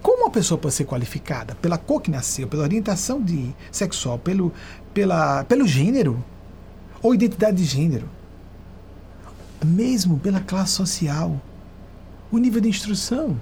Como 0.02 0.24
uma 0.24 0.32
pessoa 0.32 0.58
pode 0.58 0.74
ser 0.74 0.86
qualificada 0.86 1.56
pela 1.56 1.78
cor 1.78 2.02
que 2.02 2.10
nasceu, 2.10 2.48
pela 2.48 2.64
orientação 2.64 3.22
de 3.22 3.54
sexual, 3.72 4.18
pelo, 4.18 4.52
pela, 4.94 5.44
pelo 5.44 5.68
gênero, 5.68 6.24
ou 7.02 7.14
identidade 7.14 7.58
de 7.58 7.66
gênero, 7.66 8.10
mesmo 9.64 10.20
pela 10.20 10.40
classe 10.40 10.74
social, 10.74 11.40
o 12.32 12.38
nível 12.38 12.62
de 12.62 12.70
instrução, 12.70 13.40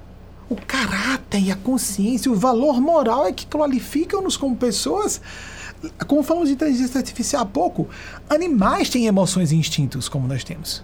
o 0.50 0.56
caráter 0.56 1.40
e 1.40 1.52
a 1.52 1.56
consciência, 1.56 2.32
o 2.32 2.36
valor 2.36 2.82
moral 2.82 3.28
é 3.28 3.32
que 3.32 3.46
qualificam-nos 3.46 4.36
como 4.36 4.56
pessoas. 4.56 5.22
Como 6.08 6.24
falamos 6.24 6.50
de 6.50 6.56
inteligência 6.56 6.98
artificial 6.98 7.44
há 7.44 7.46
pouco, 7.46 7.88
animais 8.30 8.90
têm 8.90 9.06
emoções 9.06 9.52
e 9.52 9.56
instintos 9.56 10.10
como 10.10 10.28
nós 10.28 10.44
temos. 10.44 10.84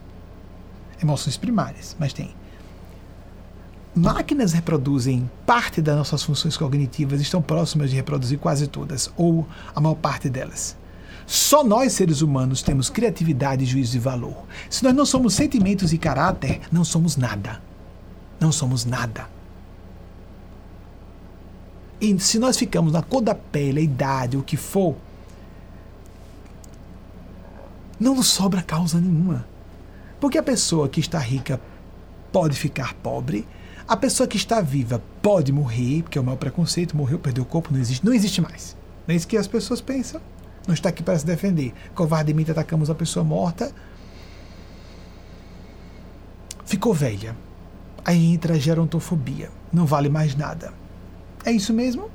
Emoções 1.01 1.35
primárias, 1.35 1.95
mas 1.99 2.13
tem. 2.13 2.33
Máquinas 3.95 4.51
reproduzem 4.51 5.29
parte 5.45 5.81
das 5.81 5.95
nossas 5.95 6.21
funções 6.21 6.57
cognitivas, 6.57 7.21
estão 7.21 7.41
próximas 7.41 7.89
de 7.89 7.95
reproduzir 7.95 8.37
quase 8.37 8.67
todas, 8.67 9.09
ou 9.15 9.47
a 9.73 9.79
maior 9.79 9.95
parte 9.95 10.29
delas. 10.29 10.75
Só 11.25 11.63
nós, 11.63 11.93
seres 11.93 12.21
humanos, 12.21 12.61
temos 12.61 12.89
criatividade, 12.89 13.65
juízo 13.65 13.95
e 13.95 13.99
valor. 13.99 14.43
Se 14.69 14.83
nós 14.83 14.93
não 14.93 15.05
somos 15.05 15.33
sentimentos 15.33 15.93
e 15.93 15.97
caráter, 15.97 16.59
não 16.69 16.83
somos 16.83 17.15
nada. 17.15 17.61
Não 18.37 18.51
somos 18.51 18.83
nada. 18.83 19.29
E 22.01 22.19
se 22.19 22.37
nós 22.37 22.57
ficamos 22.57 22.91
na 22.91 23.01
cor 23.01 23.21
da 23.21 23.33
pele, 23.33 23.79
a 23.79 23.83
idade, 23.83 24.35
o 24.35 24.43
que 24.43 24.57
for, 24.57 24.95
não 27.97 28.13
nos 28.15 28.27
sobra 28.27 28.61
causa 28.61 28.99
nenhuma. 28.99 29.47
Porque 30.19 30.37
a 30.37 30.43
pessoa 30.43 30.89
que 30.89 30.99
está 30.99 31.17
rica 31.17 31.61
pode 32.31 32.57
ficar 32.57 32.93
pobre, 32.95 33.47
a 33.87 33.95
pessoa 33.95 34.27
que 34.27 34.37
está 34.37 34.61
viva 34.61 35.01
pode 35.21 35.51
morrer, 35.51 36.03
porque 36.03 36.17
é 36.17 36.21
o 36.21 36.23
maior 36.23 36.37
preconceito, 36.37 36.97
morreu, 36.97 37.19
perdeu 37.19 37.43
o 37.43 37.47
corpo, 37.47 37.71
não 37.71 37.79
existe, 37.79 38.05
não 38.05 38.13
existe 38.13 38.41
mais. 38.41 38.75
Não 39.07 39.13
é 39.13 39.15
isso 39.15 39.27
que 39.27 39.37
as 39.37 39.47
pessoas 39.47 39.81
pensam 39.81 40.21
não 40.67 40.73
está 40.73 40.89
aqui 40.89 41.03
para 41.03 41.17
se 41.17 41.25
defender. 41.25 41.73
Covardemente 41.93 42.51
atacamos 42.51 42.89
a 42.89 42.95
pessoa 42.95 43.23
morta. 43.23 43.71
Ficou 46.65 46.93
velha. 46.93 47.35
Aí 48.03 48.33
entra 48.33 48.55
a 48.55 48.57
gerontofobia. 48.57 49.49
Não 49.71 49.85
vale 49.85 50.09
mais 50.09 50.35
nada. 50.35 50.73
É 51.43 51.51
isso 51.51 51.73
mesmo? 51.73 52.09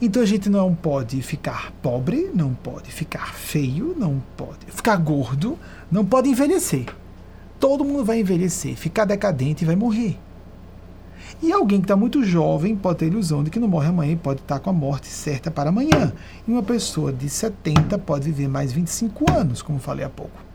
Então 0.00 0.22
a 0.22 0.26
gente 0.26 0.48
não 0.48 0.74
pode 0.74 1.20
ficar 1.22 1.72
pobre, 1.82 2.30
não 2.32 2.54
pode 2.54 2.90
ficar 2.90 3.34
feio, 3.34 3.96
não 3.98 4.22
pode 4.36 4.66
ficar 4.68 4.96
gordo, 4.96 5.58
não 5.90 6.06
pode 6.06 6.28
envelhecer. 6.28 6.86
Todo 7.58 7.84
mundo 7.84 8.04
vai 8.04 8.20
envelhecer, 8.20 8.76
ficar 8.76 9.04
decadente 9.04 9.64
e 9.64 9.66
vai 9.66 9.74
morrer. 9.74 10.16
E 11.40 11.52
alguém 11.52 11.80
que 11.80 11.84
está 11.84 11.96
muito 11.96 12.24
jovem 12.24 12.74
pode 12.74 12.98
ter 12.98 13.04
a 13.04 13.08
ilusão 13.08 13.44
de 13.44 13.50
que 13.50 13.60
não 13.60 13.68
morre 13.68 13.88
amanhã 13.88 14.12
e 14.12 14.16
pode 14.16 14.40
estar 14.40 14.56
tá 14.56 14.60
com 14.60 14.70
a 14.70 14.72
morte 14.72 15.06
certa 15.06 15.50
para 15.50 15.70
amanhã. 15.70 16.12
E 16.46 16.50
uma 16.50 16.62
pessoa 16.62 17.12
de 17.12 17.28
70 17.28 17.96
pode 17.98 18.24
viver 18.24 18.48
mais 18.48 18.72
25 18.72 19.30
anos, 19.30 19.62
como 19.62 19.78
falei 19.78 20.04
há 20.04 20.08
pouco. 20.08 20.48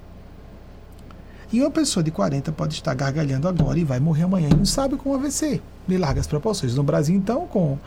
E 1.51 1.61
uma 1.61 1.71
pessoa 1.71 2.03
de 2.03 2.11
40 2.11 2.51
pode 2.51 2.73
estar 2.73 2.93
gargalhando 2.95 3.47
agora 3.47 3.79
e 3.79 3.83
vai 3.83 3.99
morrer 3.99 4.23
amanhã 4.23 4.49
e 4.51 4.55
não 4.55 4.65
sabe 4.65 4.97
como 4.97 5.31
ser. 5.31 5.61
De 5.87 5.97
largas 5.97 6.27
proporções. 6.27 6.75
No 6.75 6.83
Brasil, 6.83 7.15
então, 7.15 7.47
com 7.47 7.77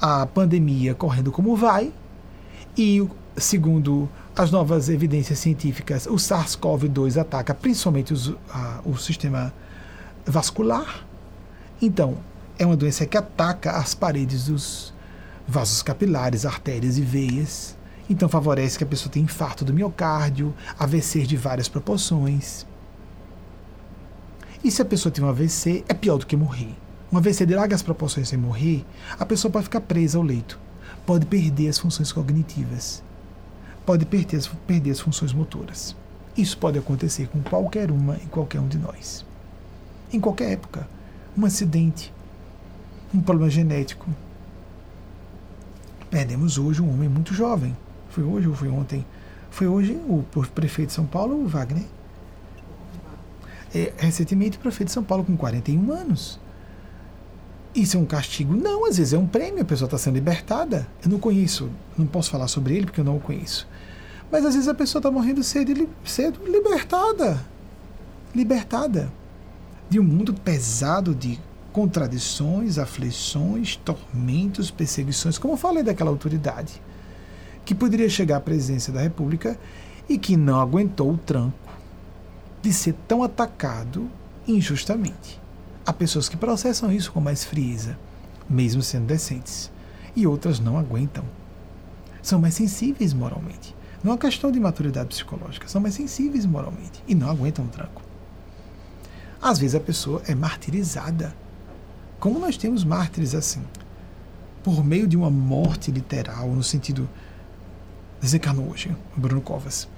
a 0.00 0.26
pandemia 0.26 0.94
correndo 0.94 1.30
como 1.30 1.54
vai, 1.54 1.92
e 2.76 3.06
segundo 3.36 4.08
as 4.34 4.50
novas 4.50 4.88
evidências 4.88 5.38
científicas, 5.38 6.06
o 6.06 6.14
SARS-CoV-2 6.14 7.20
ataca 7.20 7.54
principalmente 7.54 8.12
os, 8.12 8.34
a, 8.50 8.80
o 8.84 8.96
sistema 8.96 9.52
vascular 10.24 11.04
então, 11.80 12.18
é 12.58 12.66
uma 12.66 12.76
doença 12.76 13.06
que 13.06 13.16
ataca 13.16 13.72
as 13.72 13.94
paredes 13.94 14.46
dos 14.46 14.92
vasos 15.48 15.82
capilares, 15.82 16.44
artérias 16.44 16.98
e 16.98 17.02
veias. 17.02 17.76
Então 18.08 18.28
favorece 18.28 18.76
que 18.76 18.84
a 18.84 18.86
pessoa 18.86 19.10
tenha 19.10 19.24
infarto 19.24 19.64
do 19.64 19.72
miocárdio, 19.72 20.54
AVC 20.78 21.22
de 21.22 21.36
várias 21.36 21.68
proporções. 21.68 22.66
E 24.62 24.70
se 24.70 24.82
a 24.82 24.84
pessoa 24.84 25.10
tem 25.10 25.24
um 25.24 25.28
AVC, 25.28 25.84
é 25.88 25.94
pior 25.94 26.18
do 26.18 26.26
que 26.26 26.36
morrer. 26.36 26.74
Um 27.10 27.16
AVC 27.16 27.46
de 27.46 27.54
largas 27.54 27.82
proporções 27.82 28.28
sem 28.28 28.38
morrer, 28.38 28.84
a 29.18 29.24
pessoa 29.24 29.50
pode 29.50 29.64
ficar 29.64 29.80
presa 29.80 30.18
ao 30.18 30.24
leito, 30.24 30.58
pode 31.06 31.24
perder 31.24 31.68
as 31.68 31.78
funções 31.78 32.12
cognitivas, 32.12 33.02
pode 33.86 34.04
perder 34.04 34.36
as, 34.36 34.46
perder 34.46 34.90
as 34.90 35.00
funções 35.00 35.32
motoras. 35.32 35.96
Isso 36.36 36.58
pode 36.58 36.78
acontecer 36.78 37.26
com 37.28 37.40
qualquer 37.40 37.90
uma 37.90 38.16
e 38.16 38.26
qualquer 38.26 38.60
um 38.60 38.68
de 38.68 38.78
nós. 38.78 39.24
Em 40.12 40.20
qualquer 40.20 40.52
época. 40.52 40.86
Um 41.36 41.44
acidente, 41.46 42.12
um 43.14 43.20
problema 43.20 43.50
genético. 43.50 44.08
Perdemos 46.10 46.58
hoje 46.58 46.82
um 46.82 46.92
homem 46.92 47.08
muito 47.08 47.32
jovem. 47.32 47.76
Foi 48.08 48.24
hoje 48.24 48.48
ou 48.48 48.54
foi 48.54 48.68
ontem? 48.68 49.06
Foi 49.50 49.68
hoje 49.68 49.92
o 50.08 50.24
prefeito 50.54 50.88
de 50.88 50.94
São 50.94 51.06
Paulo, 51.06 51.36
o 51.36 51.46
Wagner. 51.46 51.84
É, 53.72 53.92
recentemente 53.96 54.58
o 54.58 54.60
prefeito 54.60 54.88
de 54.88 54.94
São 54.94 55.04
Paulo 55.04 55.24
com 55.24 55.36
41 55.36 55.92
anos. 55.92 56.40
Isso 57.72 57.96
é 57.96 58.00
um 58.00 58.04
castigo? 58.04 58.56
Não, 58.56 58.84
às 58.84 58.96
vezes 58.96 59.12
é 59.12 59.18
um 59.18 59.26
prêmio, 59.26 59.62
a 59.62 59.64
pessoa 59.64 59.86
está 59.86 59.96
sendo 59.96 60.14
libertada. 60.14 60.88
Eu 61.04 61.10
não 61.10 61.20
conheço, 61.20 61.70
não 61.96 62.06
posso 62.06 62.28
falar 62.30 62.48
sobre 62.48 62.74
ele 62.74 62.86
porque 62.86 63.00
eu 63.00 63.04
não 63.04 63.16
o 63.16 63.20
conheço. 63.20 63.68
Mas 64.32 64.44
às 64.44 64.54
vezes 64.54 64.68
a 64.68 64.74
pessoa 64.74 64.98
está 64.98 65.10
morrendo 65.10 65.44
cedo, 65.44 65.88
cedo, 66.04 66.40
libertada. 66.44 67.40
Libertada 68.34 69.19
de 69.90 69.98
um 69.98 70.04
mundo 70.04 70.32
pesado 70.32 71.12
de 71.12 71.36
contradições, 71.72 72.78
aflições, 72.78 73.74
tormentos, 73.74 74.70
perseguições, 74.70 75.36
como 75.36 75.54
eu 75.54 75.58
falei 75.58 75.82
daquela 75.82 76.10
autoridade, 76.10 76.80
que 77.64 77.74
poderia 77.74 78.08
chegar 78.08 78.36
à 78.36 78.40
presidência 78.40 78.92
da 78.92 79.00
República 79.00 79.58
e 80.08 80.16
que 80.16 80.36
não 80.36 80.60
aguentou 80.60 81.12
o 81.12 81.18
tranco 81.18 81.58
de 82.62 82.72
ser 82.72 82.94
tão 83.08 83.22
atacado 83.22 84.08
injustamente. 84.46 85.40
Há 85.84 85.92
pessoas 85.92 86.28
que 86.28 86.36
processam 86.36 86.92
isso 86.92 87.10
com 87.10 87.20
mais 87.20 87.44
frieza, 87.44 87.98
mesmo 88.48 88.82
sendo 88.82 89.06
decentes, 89.06 89.72
e 90.14 90.24
outras 90.24 90.60
não 90.60 90.78
aguentam. 90.78 91.24
São 92.22 92.40
mais 92.40 92.54
sensíveis 92.54 93.12
moralmente. 93.12 93.74
Não 94.04 94.12
é 94.12 94.14
uma 94.14 94.20
questão 94.20 94.52
de 94.52 94.60
maturidade 94.60 95.08
psicológica, 95.08 95.66
são 95.66 95.80
mais 95.80 95.94
sensíveis 95.94 96.46
moralmente 96.46 97.02
e 97.08 97.14
não 97.14 97.28
aguentam 97.28 97.64
o 97.64 97.68
tranco. 97.68 98.09
Às 99.42 99.58
vezes 99.58 99.74
a 99.74 99.80
pessoa 99.80 100.22
é 100.26 100.34
martirizada. 100.34 101.34
Como 102.18 102.38
nós 102.38 102.58
temos 102.58 102.84
mártires 102.84 103.34
assim? 103.34 103.62
Por 104.62 104.84
meio 104.84 105.06
de 105.08 105.16
uma 105.16 105.30
morte 105.30 105.90
literal, 105.90 106.48
no 106.48 106.62
sentido. 106.62 107.08
Desencarnou 108.20 108.70
hoje, 108.70 108.94
Bruno 109.16 109.40
Covas, 109.40 109.88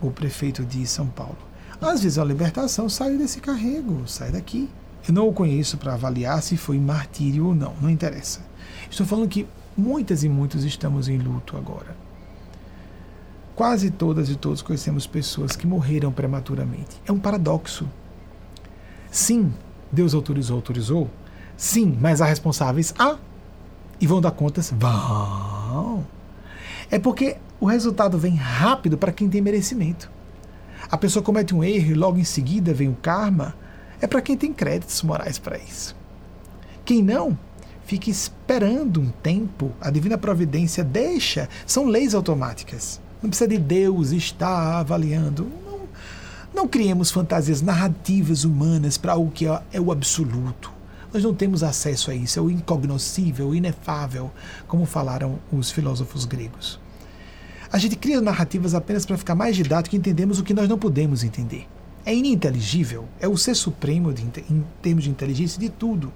o 0.00 0.12
prefeito 0.12 0.64
de 0.64 0.86
São 0.86 1.08
Paulo. 1.08 1.38
Às 1.80 2.04
vezes 2.04 2.18
a 2.18 2.24
libertação 2.24 2.88
sai 2.88 3.16
desse 3.16 3.40
carrego, 3.40 4.06
sai 4.06 4.30
daqui. 4.30 4.70
Eu 5.08 5.12
não 5.12 5.28
o 5.28 5.32
conheço 5.32 5.76
para 5.76 5.94
avaliar 5.94 6.40
se 6.40 6.56
foi 6.56 6.78
martírio 6.78 7.48
ou 7.48 7.54
não, 7.54 7.74
não 7.82 7.90
interessa. 7.90 8.40
Estou 8.88 9.04
falando 9.04 9.28
que 9.28 9.44
muitas 9.76 10.22
e 10.22 10.28
muitos 10.28 10.62
estamos 10.62 11.08
em 11.08 11.18
luto 11.18 11.56
agora. 11.56 11.96
Quase 13.56 13.90
todas 13.90 14.30
e 14.30 14.36
todos 14.36 14.62
conhecemos 14.62 15.04
pessoas 15.04 15.56
que 15.56 15.66
morreram 15.66 16.12
prematuramente. 16.12 17.02
É 17.04 17.10
um 17.10 17.18
paradoxo. 17.18 17.88
Sim, 19.14 19.54
Deus 19.92 20.12
autorizou, 20.12 20.56
autorizou. 20.56 21.08
Sim, 21.56 21.96
mas 22.00 22.20
há 22.20 22.26
responsáveis? 22.26 22.92
Há. 22.98 23.16
E 24.00 24.08
vão 24.08 24.20
dar 24.20 24.32
contas? 24.32 24.74
Vão. 24.76 26.04
É 26.90 26.98
porque 26.98 27.36
o 27.60 27.66
resultado 27.66 28.18
vem 28.18 28.34
rápido 28.34 28.98
para 28.98 29.12
quem 29.12 29.28
tem 29.28 29.40
merecimento. 29.40 30.10
A 30.90 30.98
pessoa 30.98 31.22
comete 31.22 31.54
um 31.54 31.62
erro 31.62 31.92
e 31.92 31.94
logo 31.94 32.18
em 32.18 32.24
seguida 32.24 32.74
vem 32.74 32.88
o 32.88 32.96
karma. 32.96 33.54
É 34.00 34.08
para 34.08 34.20
quem 34.20 34.36
tem 34.36 34.52
créditos 34.52 35.00
morais 35.04 35.38
para 35.38 35.58
isso. 35.58 35.94
Quem 36.84 37.00
não, 37.00 37.38
fica 37.84 38.10
esperando 38.10 39.00
um 39.00 39.10
tempo. 39.10 39.70
A 39.80 39.92
divina 39.92 40.18
providência 40.18 40.82
deixa. 40.82 41.48
São 41.64 41.86
leis 41.86 42.16
automáticas. 42.16 43.00
Não 43.22 43.30
precisa 43.30 43.46
de 43.46 43.58
Deus 43.58 44.10
estar 44.10 44.80
avaliando. 44.80 45.63
Não, 46.54 46.68
criemos 46.68 47.10
fantasias 47.10 47.60
narrativas 47.60 48.44
humanas 48.44 48.96
para 48.96 49.14
algo 49.14 49.32
que 49.32 49.44
é, 49.44 49.60
é 49.72 49.80
o 49.80 49.90
absoluto. 49.90 50.72
Nós 51.12 51.24
não 51.24 51.34
temos 51.34 51.64
acesso 51.64 52.12
a 52.12 52.14
isso, 52.14 52.38
é 52.38 52.42
o 52.42 52.48
incognoscível, 52.48 53.48
o 53.48 53.54
inefável, 53.54 54.30
como 54.68 54.86
falaram 54.86 55.40
os 55.52 55.72
filósofos 55.72 56.24
gregos. 56.24 56.78
A 57.72 57.78
gente 57.78 57.96
cria 57.96 58.20
narrativas 58.20 58.72
apenas 58.72 59.04
para 59.04 59.18
ficar 59.18 59.34
mais 59.34 59.56
didático 59.56 59.96
e 59.96 59.98
entendemos 59.98 60.38
o 60.38 60.44
que 60.44 60.54
nós 60.54 60.68
não 60.68 60.78
podemos 60.78 61.24
entender. 61.24 61.66
É 62.06 62.14
ininteligível, 62.14 63.08
é 63.18 63.26
o 63.26 63.36
ser 63.36 63.56
supremo 63.56 64.12
de, 64.12 64.22
em 64.22 64.64
termos 64.80 65.04
de 65.04 65.10
inteligência 65.10 65.58
de 65.58 65.68
tudo. 65.68 66.12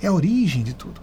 É 0.00 0.06
a 0.06 0.12
origem 0.12 0.62
de 0.62 0.72
tudo. 0.72 1.02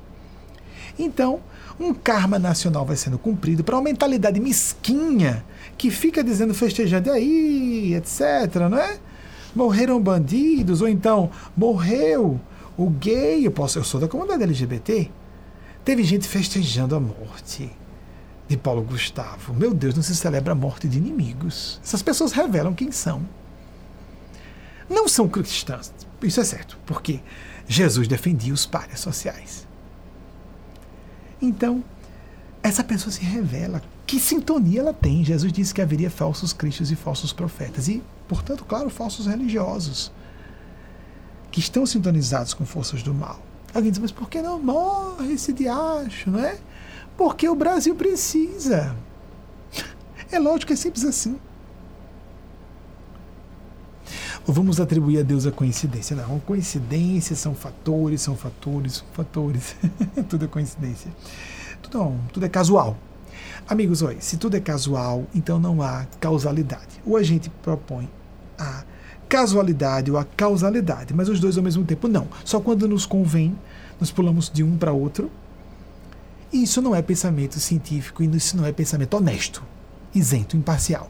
Então, 0.97 1.41
um 1.79 1.93
karma 1.93 2.37
nacional 2.37 2.85
vai 2.85 2.95
sendo 2.95 3.17
cumprido 3.17 3.63
para 3.63 3.75
uma 3.75 3.81
mentalidade 3.81 4.39
mesquinha 4.39 5.43
que 5.77 5.89
fica 5.89 6.23
dizendo 6.23 6.53
festejando 6.53 7.11
aí, 7.11 7.95
etc, 7.95 8.69
não 8.69 8.77
é? 8.77 8.97
Morreram 9.55 10.01
bandidos, 10.01 10.81
ou 10.81 10.87
então 10.87 11.29
morreu 11.55 12.39
o 12.77 12.89
gay, 12.89 13.45
eu, 13.45 13.51
posso, 13.51 13.79
eu 13.79 13.83
sou 13.83 13.99
da 13.99 14.07
comunidade 14.07 14.43
LGBT. 14.43 15.09
Teve 15.85 16.03
gente 16.03 16.27
festejando 16.27 16.95
a 16.95 16.99
morte 16.99 17.69
de 18.47 18.57
Paulo 18.57 18.81
Gustavo. 18.81 19.53
Meu 19.53 19.73
Deus, 19.73 19.95
não 19.95 20.03
se 20.03 20.15
celebra 20.15 20.53
a 20.53 20.55
morte 20.55 20.87
de 20.87 20.97
inimigos. 20.97 21.79
Essas 21.83 22.01
pessoas 22.01 22.31
revelam 22.31 22.73
quem 22.73 22.91
são. 22.91 23.21
Não 24.89 25.07
são 25.07 25.27
cristãs, 25.27 25.93
isso 26.21 26.39
é 26.39 26.43
certo, 26.43 26.77
porque 26.85 27.19
Jesus 27.67 28.07
defendia 28.07 28.53
os 28.53 28.65
párias 28.65 28.99
sociais. 28.99 29.62
Então, 31.43 31.83
essa 32.63 32.85
pessoa 32.85 33.11
se 33.11 33.21
revela. 33.21 33.81
Que 34.07 34.17
sintonia 34.17 34.79
ela 34.79 34.93
tem? 34.93 35.25
Jesus 35.25 35.51
disse 35.51 35.73
que 35.73 35.81
haveria 35.81 36.09
falsos 36.09 36.53
cristos 36.53 36.89
e 36.89 36.95
falsos 36.95 37.33
profetas. 37.33 37.89
E, 37.89 38.01
portanto, 38.29 38.63
claro, 38.63 38.89
falsos 38.89 39.27
religiosos. 39.27 40.09
Que 41.51 41.59
estão 41.59 41.85
sintonizados 41.85 42.53
com 42.53 42.65
forças 42.65 43.03
do 43.03 43.13
mal. 43.13 43.41
Alguém 43.73 43.91
diz, 43.91 43.99
mas 43.99 44.11
por 44.11 44.29
que 44.29 44.41
não 44.41 44.57
morre 44.57 45.33
esse 45.33 45.51
diacho, 45.51 46.31
não 46.31 46.39
é? 46.39 46.57
Porque 47.17 47.47
o 47.49 47.55
Brasil 47.55 47.93
precisa. 47.93 48.95
É 50.31 50.39
lógico 50.39 50.73
é 50.73 50.75
simples 50.75 51.05
assim. 51.05 51.37
Ou 54.45 54.53
vamos 54.53 54.79
atribuir 54.79 55.19
a 55.19 55.23
Deus 55.23 55.45
a 55.45 55.51
coincidência? 55.51 56.15
Não, 56.15 56.39
coincidências 56.39 57.39
são 57.39 57.55
fatores, 57.55 58.21
são 58.21 58.35
fatores, 58.35 58.93
são 58.93 59.07
fatores. 59.13 59.75
tudo 60.27 60.45
é 60.45 60.47
coincidência. 60.47 61.09
Tudo, 61.81 61.97
não, 61.97 62.17
tudo 62.33 62.45
é 62.45 62.49
casual. 62.49 62.97
Amigos, 63.67 64.01
olha, 64.01 64.19
se 64.19 64.35
tudo 64.35 64.57
é 64.57 64.59
casual, 64.59 65.25
então 65.33 65.59
não 65.59 65.81
há 65.81 66.05
causalidade. 66.19 67.01
Ou 67.05 67.15
a 67.15 67.23
gente 67.23 67.49
propõe 67.49 68.09
a 68.57 68.83
casualidade 69.29 70.11
ou 70.11 70.17
a 70.17 70.25
causalidade, 70.25 71.13
mas 71.13 71.29
os 71.29 71.39
dois 71.39 71.57
ao 71.57 71.63
mesmo 71.63 71.85
tempo 71.85 72.09
não. 72.09 72.27
Só 72.43 72.59
quando 72.59 72.87
nos 72.87 73.05
convém, 73.05 73.57
nós 73.99 74.11
pulamos 74.11 74.51
de 74.53 74.63
um 74.63 74.77
para 74.77 74.91
outro. 74.91 75.31
E 76.51 76.63
isso 76.63 76.81
não 76.81 76.93
é 76.93 77.01
pensamento 77.01 77.59
científico 77.59 78.21
e 78.21 78.27
isso 78.35 78.57
não 78.57 78.65
é 78.65 78.71
pensamento 78.71 79.15
honesto, 79.15 79.63
isento, 80.13 80.57
imparcial. 80.57 81.09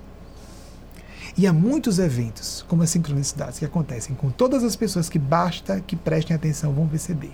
E 1.36 1.48
há 1.48 1.54
muitos 1.54 1.98
eventos, 1.98 2.64
como 2.68 2.84
as 2.84 2.92
sincronicidades, 2.92 3.58
que 3.58 3.66
acontecem 3.66 4.16
com 4.16 4.30
todas 4.30 4.64
as 4.64 4.76
pessoas 4.76 5.10
que 5.10 5.18
basta 5.18 5.80
que 5.82 5.96
prestem 5.96 6.36
atenção 6.36 6.74
vão 6.74 6.88
perceber, 6.88 7.32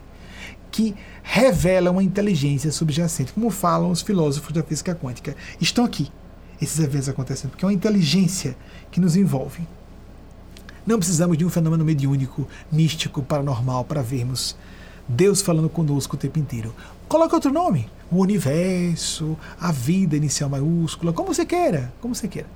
que 0.72 0.96
revelam 1.22 2.00
a 2.00 2.04
inteligência 2.04 2.72
subjacente, 2.72 3.34
como 3.34 3.50
falam 3.50 3.92
os 3.92 4.02
filósofos 4.02 4.54
da 4.54 4.64
física 4.64 4.96
quântica. 4.96 5.36
Estão 5.60 5.84
aqui, 5.84 6.10
esses 6.62 6.80
eventos 6.80 7.10
acontecendo, 7.10 7.52
porque 7.52 7.66
é 7.66 7.68
uma 7.68 7.74
inteligência 7.74 8.56
que 8.90 9.02
nos 9.02 9.18
envolve. 9.18 9.68
Não 10.86 10.98
precisamos 10.98 11.38
de 11.38 11.46
um 11.46 11.50
fenômeno 11.50 11.84
mediúnico, 11.84 12.48
místico, 12.72 13.22
paranormal 13.22 13.84
para 13.84 14.02
vermos 14.02 14.56
Deus 15.10 15.42
falando 15.42 15.68
conosco 15.68 16.16
o 16.16 16.20
tempo 16.20 16.38
inteiro. 16.38 16.74
Coloque 17.08 17.34
outro 17.34 17.52
nome. 17.52 17.90
O 18.12 18.18
universo, 18.18 19.36
a 19.60 19.72
vida 19.72 20.16
inicial 20.16 20.50
maiúscula, 20.50 21.12
como 21.12 21.34
você 21.34 21.46
queira, 21.46 21.92
como 22.00 22.14
você 22.14 22.28
queira. 22.28 22.48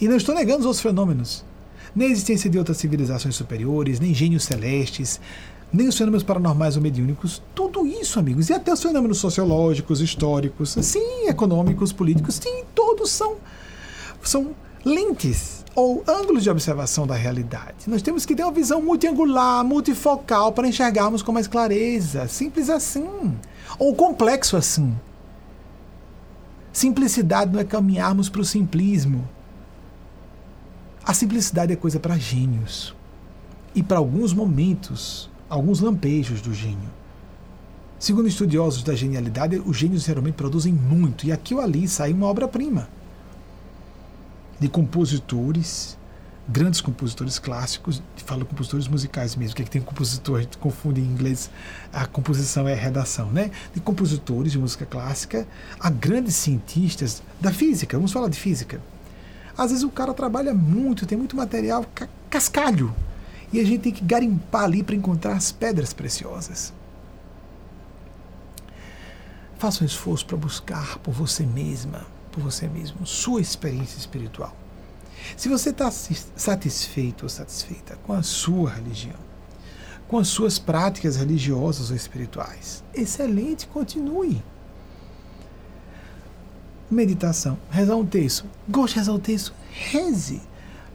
E 0.00 0.08
não 0.08 0.16
estou 0.16 0.34
negando 0.34 0.60
os 0.60 0.66
outros 0.66 0.82
fenômenos. 0.82 1.44
Nem 1.94 2.08
a 2.08 2.10
existência 2.10 2.50
de 2.50 2.58
outras 2.58 2.76
civilizações 2.76 3.34
superiores, 3.34 3.98
nem 3.98 4.12
gênios 4.12 4.44
celestes, 4.44 5.20
nem 5.72 5.88
os 5.88 5.96
fenômenos 5.96 6.22
paranormais 6.22 6.76
ou 6.76 6.82
mediúnicos. 6.82 7.42
Tudo 7.54 7.86
isso, 7.86 8.18
amigos. 8.18 8.50
E 8.50 8.52
até 8.52 8.72
os 8.72 8.82
fenômenos 8.82 9.18
sociológicos, 9.18 10.00
históricos, 10.00 10.76
sim, 10.82 11.26
econômicos, 11.26 11.92
políticos, 11.92 12.34
sim, 12.42 12.64
todos 12.74 13.10
são, 13.10 13.36
são 14.22 14.54
ou 15.74 16.02
ângulos 16.06 16.44
de 16.44 16.50
observação 16.50 17.06
da 17.06 17.14
realidade. 17.14 17.88
Nós 17.88 18.02
temos 18.02 18.24
que 18.24 18.34
ter 18.36 18.44
uma 18.44 18.52
visão 18.52 18.80
multiangular, 18.80 19.64
multifocal 19.64 20.52
para 20.52 20.68
enxergarmos 20.68 21.22
com 21.22 21.32
mais 21.32 21.48
clareza. 21.48 22.28
Simples 22.28 22.70
assim. 22.70 23.34
Ou 23.78 23.94
complexo 23.94 24.56
assim. 24.56 24.94
Simplicidade 26.72 27.52
não 27.52 27.60
é 27.60 27.64
caminharmos 27.64 28.28
para 28.28 28.40
o 28.40 28.44
simplismo. 28.44 29.28
A 31.06 31.14
simplicidade 31.14 31.72
é 31.72 31.76
coisa 31.76 32.00
para 32.00 32.18
gênios. 32.18 32.92
E 33.72 33.80
para 33.80 33.98
alguns 33.98 34.32
momentos, 34.32 35.30
alguns 35.48 35.78
lampejos 35.78 36.40
do 36.40 36.52
gênio. 36.52 36.90
Segundo 37.96 38.26
estudiosos 38.26 38.82
da 38.82 38.92
genialidade, 38.92 39.62
os 39.64 39.76
gênios 39.76 40.02
geralmente 40.02 40.34
produzem 40.34 40.72
muito, 40.72 41.24
e 41.24 41.30
aqui 41.30 41.54
ou 41.54 41.60
ali 41.60 41.86
sai 41.86 42.12
uma 42.12 42.26
obra-prima. 42.26 42.88
De 44.58 44.68
compositores, 44.68 45.96
grandes 46.48 46.80
compositores 46.80 47.38
clássicos, 47.38 48.02
falo 48.16 48.44
compositores 48.44 48.88
musicais 48.88 49.36
mesmo, 49.36 49.54
que, 49.54 49.62
é 49.62 49.64
que 49.64 49.70
tem 49.70 49.82
compositor, 49.82 50.38
a 50.38 50.42
gente 50.42 50.58
confunde 50.58 51.00
em 51.00 51.04
inglês, 51.04 51.48
a 51.92 52.04
composição 52.04 52.66
é 52.66 52.72
a 52.72 52.76
redação, 52.76 53.30
né? 53.30 53.52
De 53.72 53.78
compositores 53.78 54.50
de 54.50 54.58
música 54.58 54.84
clássica 54.84 55.46
a 55.78 55.88
grandes 55.88 56.34
cientistas 56.34 57.22
da 57.40 57.52
física, 57.52 57.96
vamos 57.96 58.10
falar 58.10 58.28
de 58.28 58.40
física 58.40 58.80
às 59.56 59.70
vezes 59.70 59.84
o 59.84 59.90
cara 59.90 60.12
trabalha 60.12 60.52
muito, 60.52 61.06
tem 61.06 61.16
muito 61.16 61.36
material 61.36 61.84
ca 61.94 62.08
cascalho. 62.28 62.94
E 63.52 63.60
a 63.60 63.64
gente 63.64 63.80
tem 63.82 63.92
que 63.92 64.04
garimpar 64.04 64.64
ali 64.64 64.82
para 64.82 64.94
encontrar 64.94 65.34
as 65.34 65.52
pedras 65.52 65.92
preciosas. 65.92 66.72
Faça 69.58 69.82
um 69.82 69.86
esforço 69.86 70.26
para 70.26 70.36
buscar 70.36 70.98
por 70.98 71.14
você 71.14 71.46
mesma, 71.46 72.04
por 72.30 72.42
você 72.42 72.68
mesmo, 72.68 73.06
sua 73.06 73.40
experiência 73.40 73.98
espiritual. 73.98 74.54
Se 75.36 75.48
você 75.48 75.70
está 75.70 75.90
satisfeito 75.90 77.22
ou 77.22 77.28
satisfeita 77.28 77.96
com 78.04 78.12
a 78.12 78.22
sua 78.22 78.70
religião, 78.70 79.16
com 80.06 80.18
as 80.18 80.28
suas 80.28 80.58
práticas 80.58 81.16
religiosas 81.16 81.90
ou 81.90 81.96
espirituais, 81.96 82.84
excelente, 82.92 83.66
continue 83.68 84.42
meditação, 86.90 87.58
rezar 87.70 87.96
um 87.96 88.06
texto. 88.06 88.44
Goste 88.68 88.94
de 88.94 89.00
rezar 89.00 89.12
um 89.12 89.18
texto? 89.18 89.52
Reze. 89.72 90.40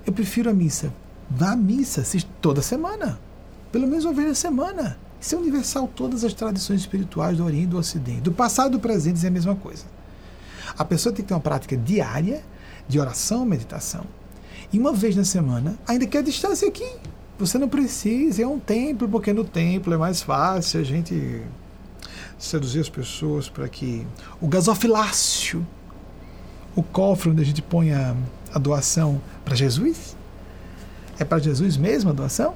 Eu 0.05 0.13
prefiro 0.13 0.49
a 0.49 0.53
missa. 0.53 0.93
Vá 1.30 1.51
à 1.51 1.55
missa 1.55 2.03
toda 2.41 2.61
semana. 2.61 3.19
Pelo 3.72 3.88
menos 3.88 4.05
uma 4.05 4.13
vez 4.13 4.27
na 4.27 4.35
semana. 4.35 4.97
Isso 5.19 5.35
é 5.35 5.38
universal. 5.38 5.89
Todas 5.95 6.23
as 6.23 6.34
tradições 6.34 6.81
espirituais 6.81 7.38
do 7.38 7.45
Oriente 7.45 7.63
e 7.63 7.68
do 7.68 7.77
Ocidente. 7.77 8.22
Do 8.22 8.31
passado 8.31 8.69
e 8.69 8.72
do 8.72 8.80
presente 8.80 9.23
é 9.23 9.27
a 9.27 9.31
mesma 9.31 9.55
coisa. 9.55 9.85
A 10.77 10.84
pessoa 10.84 11.13
tem 11.13 11.23
que 11.23 11.30
ter 11.30 11.34
uma 11.34 11.39
prática 11.39 11.77
diária 11.77 12.43
de 12.88 12.99
oração, 12.99 13.45
meditação. 13.45 14.05
E 14.73 14.80
uma 14.80 14.93
vez 14.93 15.15
na 15.15 15.23
semana, 15.23 15.77
ainda 15.88 16.05
que 16.05 16.18
a 16.18 16.22
distância 16.22 16.68
aqui. 16.68 16.89
Você 17.38 17.57
não 17.57 17.68
precisa, 17.68 18.43
é 18.43 18.47
um 18.47 18.59
templo, 18.59 19.09
porque 19.09 19.34
no 19.34 19.43
templo 19.43 19.93
é 19.93 19.97
mais 19.97 20.22
fácil 20.22 20.80
a 20.80 20.84
gente 20.84 21.41
seduzir 22.38 22.80
as 22.80 22.89
pessoas 22.89 23.49
para 23.49 23.68
que 23.68 24.05
o 24.39 24.47
gasofilácio 24.47 25.65
o 26.76 26.84
cofre 26.84 27.30
onde 27.30 27.41
a 27.41 27.45
gente 27.45 27.61
põe 27.61 27.91
a, 27.91 28.15
a 28.53 28.60
doação 28.60 29.22
para 29.43 29.56
Jesus? 29.56 30.15
É 31.19 31.23
para 31.23 31.39
Jesus 31.39 31.77
mesmo 31.77 32.10
a 32.10 32.14
doação? 32.14 32.53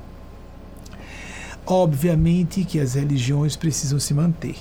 Obviamente 1.65 2.63
que 2.63 2.79
as 2.79 2.93
religiões 2.93 3.55
precisam 3.55 3.99
se 3.99 4.13
manter. 4.13 4.55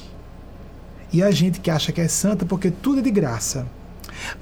E 1.13 1.23
a 1.23 1.31
gente 1.31 1.61
que 1.61 1.71
acha 1.71 1.93
que 1.93 2.01
é 2.01 2.09
santa 2.09 2.45
porque 2.45 2.71
tudo 2.71 2.99
é 2.99 3.03
de 3.03 3.11
graça, 3.11 3.67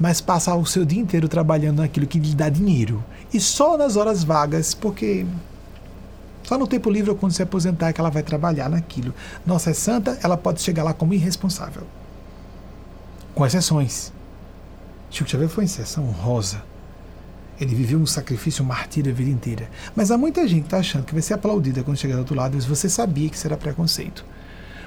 mas 0.00 0.20
passa 0.20 0.54
o 0.54 0.64
seu 0.64 0.84
dia 0.84 1.00
inteiro 1.00 1.28
trabalhando 1.28 1.80
naquilo 1.80 2.06
que 2.06 2.18
lhe 2.18 2.34
dá 2.34 2.48
dinheiro. 2.48 3.04
E 3.32 3.40
só 3.40 3.76
nas 3.76 3.96
horas 3.96 4.24
vagas, 4.24 4.72
porque 4.72 5.26
só 6.44 6.56
no 6.56 6.66
tempo 6.66 6.90
livre 6.90 7.10
ou 7.10 7.16
quando 7.16 7.32
se 7.32 7.42
aposentar 7.42 7.88
é 7.88 7.92
que 7.92 8.00
ela 8.00 8.10
vai 8.10 8.22
trabalhar 8.22 8.68
naquilo. 8.68 9.14
Nossa 9.44 9.70
é 9.70 9.74
santa, 9.74 10.18
ela 10.22 10.36
pode 10.36 10.60
chegar 10.60 10.82
lá 10.82 10.92
como 10.94 11.14
irresponsável. 11.14 11.82
Com 13.34 13.46
exceções. 13.46 14.12
Chico 15.12 15.28
Xavier 15.28 15.50
foi 15.50 15.64
em 15.64 15.68
sessão 15.68 16.08
honrosa. 16.08 16.64
Ele 17.60 17.74
viveu 17.74 17.98
um 17.98 18.06
sacrifício, 18.06 18.64
um 18.64 18.66
martírio 18.66 19.12
a 19.12 19.14
vida 19.14 19.30
inteira. 19.30 19.68
Mas 19.94 20.10
há 20.10 20.16
muita 20.16 20.48
gente 20.48 20.62
que 20.62 20.66
está 20.68 20.78
achando 20.78 21.04
que 21.04 21.12
vai 21.12 21.20
ser 21.20 21.34
aplaudida 21.34 21.82
quando 21.82 21.98
chegar 21.98 22.14
do 22.14 22.20
outro 22.20 22.34
lado, 22.34 22.54
mas 22.54 22.64
você 22.64 22.88
sabia 22.88 23.28
que 23.28 23.38
será 23.38 23.58
preconceito. 23.58 24.24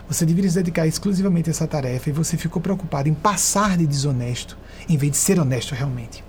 Você 0.07 0.25
deveria 0.25 0.49
se 0.49 0.57
dedicar 0.57 0.87
exclusivamente 0.87 1.49
a 1.49 1.51
essa 1.51 1.67
tarefa 1.67 2.09
e 2.09 2.13
você 2.13 2.37
ficou 2.37 2.59
preocupado 2.59 3.07
em 3.07 3.13
passar 3.13 3.77
de 3.77 3.85
desonesto, 3.85 4.57
em 4.89 4.97
vez 4.97 5.11
de 5.11 5.17
ser 5.19 5.39
honesto 5.39 5.75
realmente. 5.75 6.23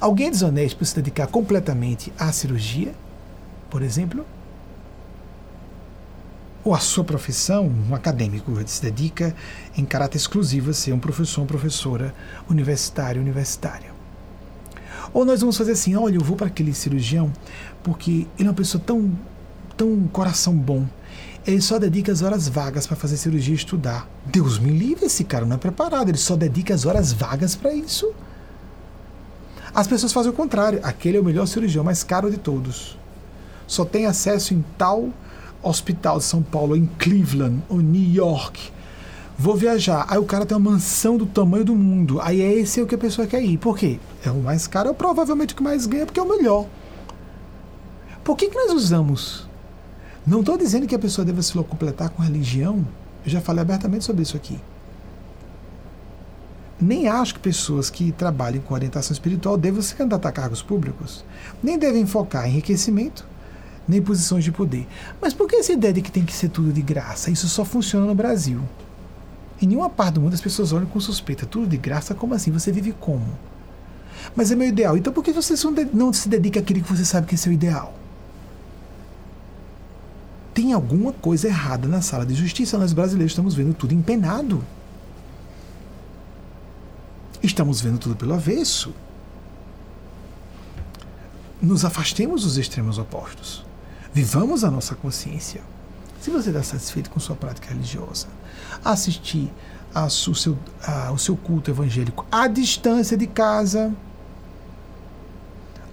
Alguém 0.00 0.26
é 0.26 0.30
desonesto 0.30 0.76
por 0.76 0.86
se 0.86 0.96
dedicar 0.96 1.28
completamente 1.28 2.12
à 2.18 2.32
cirurgia, 2.32 2.92
por 3.70 3.80
exemplo? 3.80 4.26
Ou 6.62 6.74
a 6.74 6.78
sua 6.78 7.04
profissão, 7.04 7.72
um 7.88 7.94
acadêmico 7.94 8.52
se 8.66 8.82
dedica 8.82 9.34
em 9.76 9.84
caráter 9.84 10.18
exclusivo 10.18 10.70
a 10.70 10.74
ser 10.74 10.92
um 10.92 10.98
professor, 10.98 11.40
uma 11.40 11.46
professora 11.46 12.14
universitária, 12.48 13.20
universitária. 13.20 13.90
Ou 15.12 15.24
nós 15.24 15.40
vamos 15.40 15.56
fazer 15.56 15.72
assim, 15.72 15.96
olha, 15.96 16.16
eu 16.16 16.20
vou 16.20 16.36
para 16.36 16.46
aquele 16.46 16.74
cirurgião 16.74 17.32
porque 17.82 18.26
ele 18.38 18.46
é 18.46 18.50
uma 18.50 18.54
pessoa 18.54 18.82
tão, 18.84 19.10
tão 19.76 20.06
coração 20.12 20.54
bom. 20.54 20.86
Ele 21.46 21.60
só 21.62 21.78
dedica 21.78 22.12
as 22.12 22.20
horas 22.20 22.46
vagas 22.46 22.86
para 22.86 22.96
fazer 22.96 23.16
cirurgia 23.16 23.54
e 23.54 23.56
estudar. 23.56 24.06
Deus 24.26 24.58
me 24.58 24.70
livre, 24.70 25.06
esse 25.06 25.24
cara 25.24 25.46
não 25.46 25.56
é 25.56 25.58
preparado, 25.58 26.10
ele 26.10 26.18
só 26.18 26.36
dedica 26.36 26.74
as 26.74 26.84
horas 26.84 27.12
vagas 27.12 27.56
para 27.56 27.72
isso. 27.72 28.12
As 29.74 29.86
pessoas 29.86 30.12
fazem 30.12 30.30
o 30.30 30.34
contrário. 30.34 30.80
Aquele 30.82 31.16
é 31.16 31.20
o 31.20 31.24
melhor 31.24 31.46
cirurgião, 31.46 31.82
mais 31.82 32.04
caro 32.04 32.30
de 32.30 32.36
todos. 32.36 32.98
Só 33.66 33.84
tem 33.84 34.04
acesso 34.04 34.52
em 34.52 34.64
tal 34.76 35.10
hospital 35.62 36.18
de 36.18 36.24
São 36.24 36.42
Paulo, 36.42 36.76
em 36.76 36.86
Cleveland, 36.98 37.62
ou 37.68 37.80
New 37.80 38.12
York. 38.12 38.70
Vou 39.38 39.56
viajar. 39.56 40.06
Aí 40.08 40.18
o 40.18 40.24
cara 40.24 40.44
tem 40.44 40.56
uma 40.56 40.70
mansão 40.70 41.16
do 41.16 41.24
tamanho 41.24 41.64
do 41.64 41.74
mundo. 41.74 42.20
Aí 42.20 42.42
é 42.42 42.52
esse 42.52 42.82
o 42.82 42.86
que 42.86 42.94
a 42.94 42.98
pessoa 42.98 43.26
quer 43.26 43.42
ir. 43.42 43.56
Por 43.56 43.76
quê? 43.76 43.98
É 44.24 44.30
o 44.30 44.36
mais 44.36 44.66
caro, 44.66 44.90
é 44.90 44.92
provavelmente 44.92 45.54
o 45.54 45.56
que 45.56 45.62
mais 45.62 45.86
ganha, 45.86 46.04
porque 46.04 46.20
é 46.20 46.22
o 46.22 46.28
melhor. 46.28 46.66
Por 48.22 48.36
que, 48.36 48.48
que 48.48 48.54
nós 48.54 48.72
usamos? 48.72 49.48
Não 50.26 50.40
estou 50.40 50.58
dizendo 50.58 50.86
que 50.86 50.94
a 50.94 50.98
pessoa 50.98 51.24
deva 51.24 51.42
se 51.42 51.52
completar 51.52 52.10
com 52.10 52.22
religião. 52.22 52.86
Eu 53.24 53.30
já 53.30 53.40
falei 53.40 53.62
abertamente 53.62 54.04
sobre 54.04 54.22
isso 54.22 54.36
aqui. 54.36 54.60
Nem 56.80 57.08
acho 57.08 57.34
que 57.34 57.40
pessoas 57.40 57.90
que 57.90 58.10
trabalhem 58.12 58.60
com 58.60 58.72
orientação 58.72 59.12
espiritual 59.12 59.56
devam 59.58 59.82
se 59.82 59.94
candidatar 59.94 60.30
a 60.30 60.32
cargos 60.32 60.62
públicos. 60.62 61.24
Nem 61.62 61.78
devem 61.78 62.06
focar 62.06 62.46
em 62.46 62.52
enriquecimento, 62.52 63.26
nem 63.90 64.00
posições 64.00 64.44
de 64.44 64.52
poder. 64.52 64.86
Mas 65.20 65.34
por 65.34 65.48
que 65.48 65.56
essa 65.56 65.72
ideia 65.72 65.92
de 65.92 66.00
que 66.00 66.10
tem 66.10 66.24
que 66.24 66.32
ser 66.32 66.48
tudo 66.48 66.72
de 66.72 66.80
graça? 66.80 67.30
Isso 67.30 67.48
só 67.48 67.64
funciona 67.64 68.06
no 68.06 68.14
Brasil. 68.14 68.62
Em 69.60 69.66
nenhuma 69.66 69.90
parte 69.90 70.14
do 70.14 70.20
mundo 70.22 70.34
as 70.34 70.40
pessoas 70.40 70.72
olham 70.72 70.86
com 70.86 71.00
suspeita. 71.00 71.44
Tudo 71.44 71.66
de 71.66 71.76
graça? 71.76 72.14
Como 72.14 72.32
assim? 72.32 72.50
Você 72.50 72.72
vive 72.72 72.92
como? 72.92 73.26
Mas 74.34 74.50
é 74.50 74.54
meu 74.54 74.68
ideal. 74.68 74.96
Então 74.96 75.12
por 75.12 75.22
que 75.22 75.32
você 75.32 75.54
não 75.92 76.12
se 76.12 76.28
dedica 76.28 76.60
àquilo 76.60 76.82
que 76.82 76.90
você 76.90 77.04
sabe 77.04 77.26
que 77.26 77.34
é 77.34 77.38
seu 77.38 77.52
ideal? 77.52 77.94
Tem 80.54 80.72
alguma 80.72 81.12
coisa 81.12 81.48
errada 81.48 81.86
na 81.86 82.00
sala 82.00 82.24
de 82.24 82.34
justiça. 82.34 82.78
Nós 82.78 82.92
brasileiros 82.92 83.32
estamos 83.32 83.54
vendo 83.54 83.74
tudo 83.74 83.94
empenado. 83.94 84.64
Estamos 87.42 87.80
vendo 87.80 87.98
tudo 87.98 88.16
pelo 88.16 88.34
avesso. 88.34 88.94
Nos 91.60 91.84
afastemos 91.84 92.42
dos 92.42 92.56
extremos 92.56 92.98
opostos. 92.98 93.64
Vivamos 94.12 94.64
a 94.64 94.70
nossa 94.70 94.94
consciência. 94.94 95.60
Se 96.20 96.30
você 96.30 96.50
está 96.50 96.62
satisfeito 96.62 97.08
com 97.10 97.20
sua 97.20 97.36
prática 97.36 97.68
religiosa, 97.68 98.26
assistir 98.84 99.50
a, 99.94 100.06
o, 100.06 100.34
seu, 100.34 100.58
a, 100.82 101.12
o 101.12 101.18
seu 101.18 101.36
culto 101.36 101.70
evangélico 101.70 102.26
à 102.30 102.48
distância 102.48 103.16
de 103.16 103.26
casa, 103.26 103.94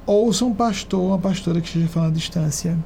ouça 0.06 0.46
um 0.46 0.54
pastor, 0.54 1.02
uma 1.02 1.20
pastora 1.20 1.62
que 1.62 1.68
esteja 1.68 1.88
falando 1.88 2.10
à 2.10 2.14
distância. 2.14 2.78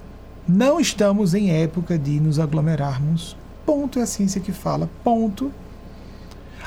Não 0.48 0.80
estamos 0.80 1.34
em 1.34 1.50
época 1.50 1.98
de 1.98 2.20
nos 2.20 2.38
aglomerarmos. 2.38 3.38
Ponto 3.66 4.00
é 4.00 4.02
a 4.02 4.08
ciência 4.08 4.42
que 4.42 4.52
fala. 4.52 4.90
Ponto. 5.04 5.52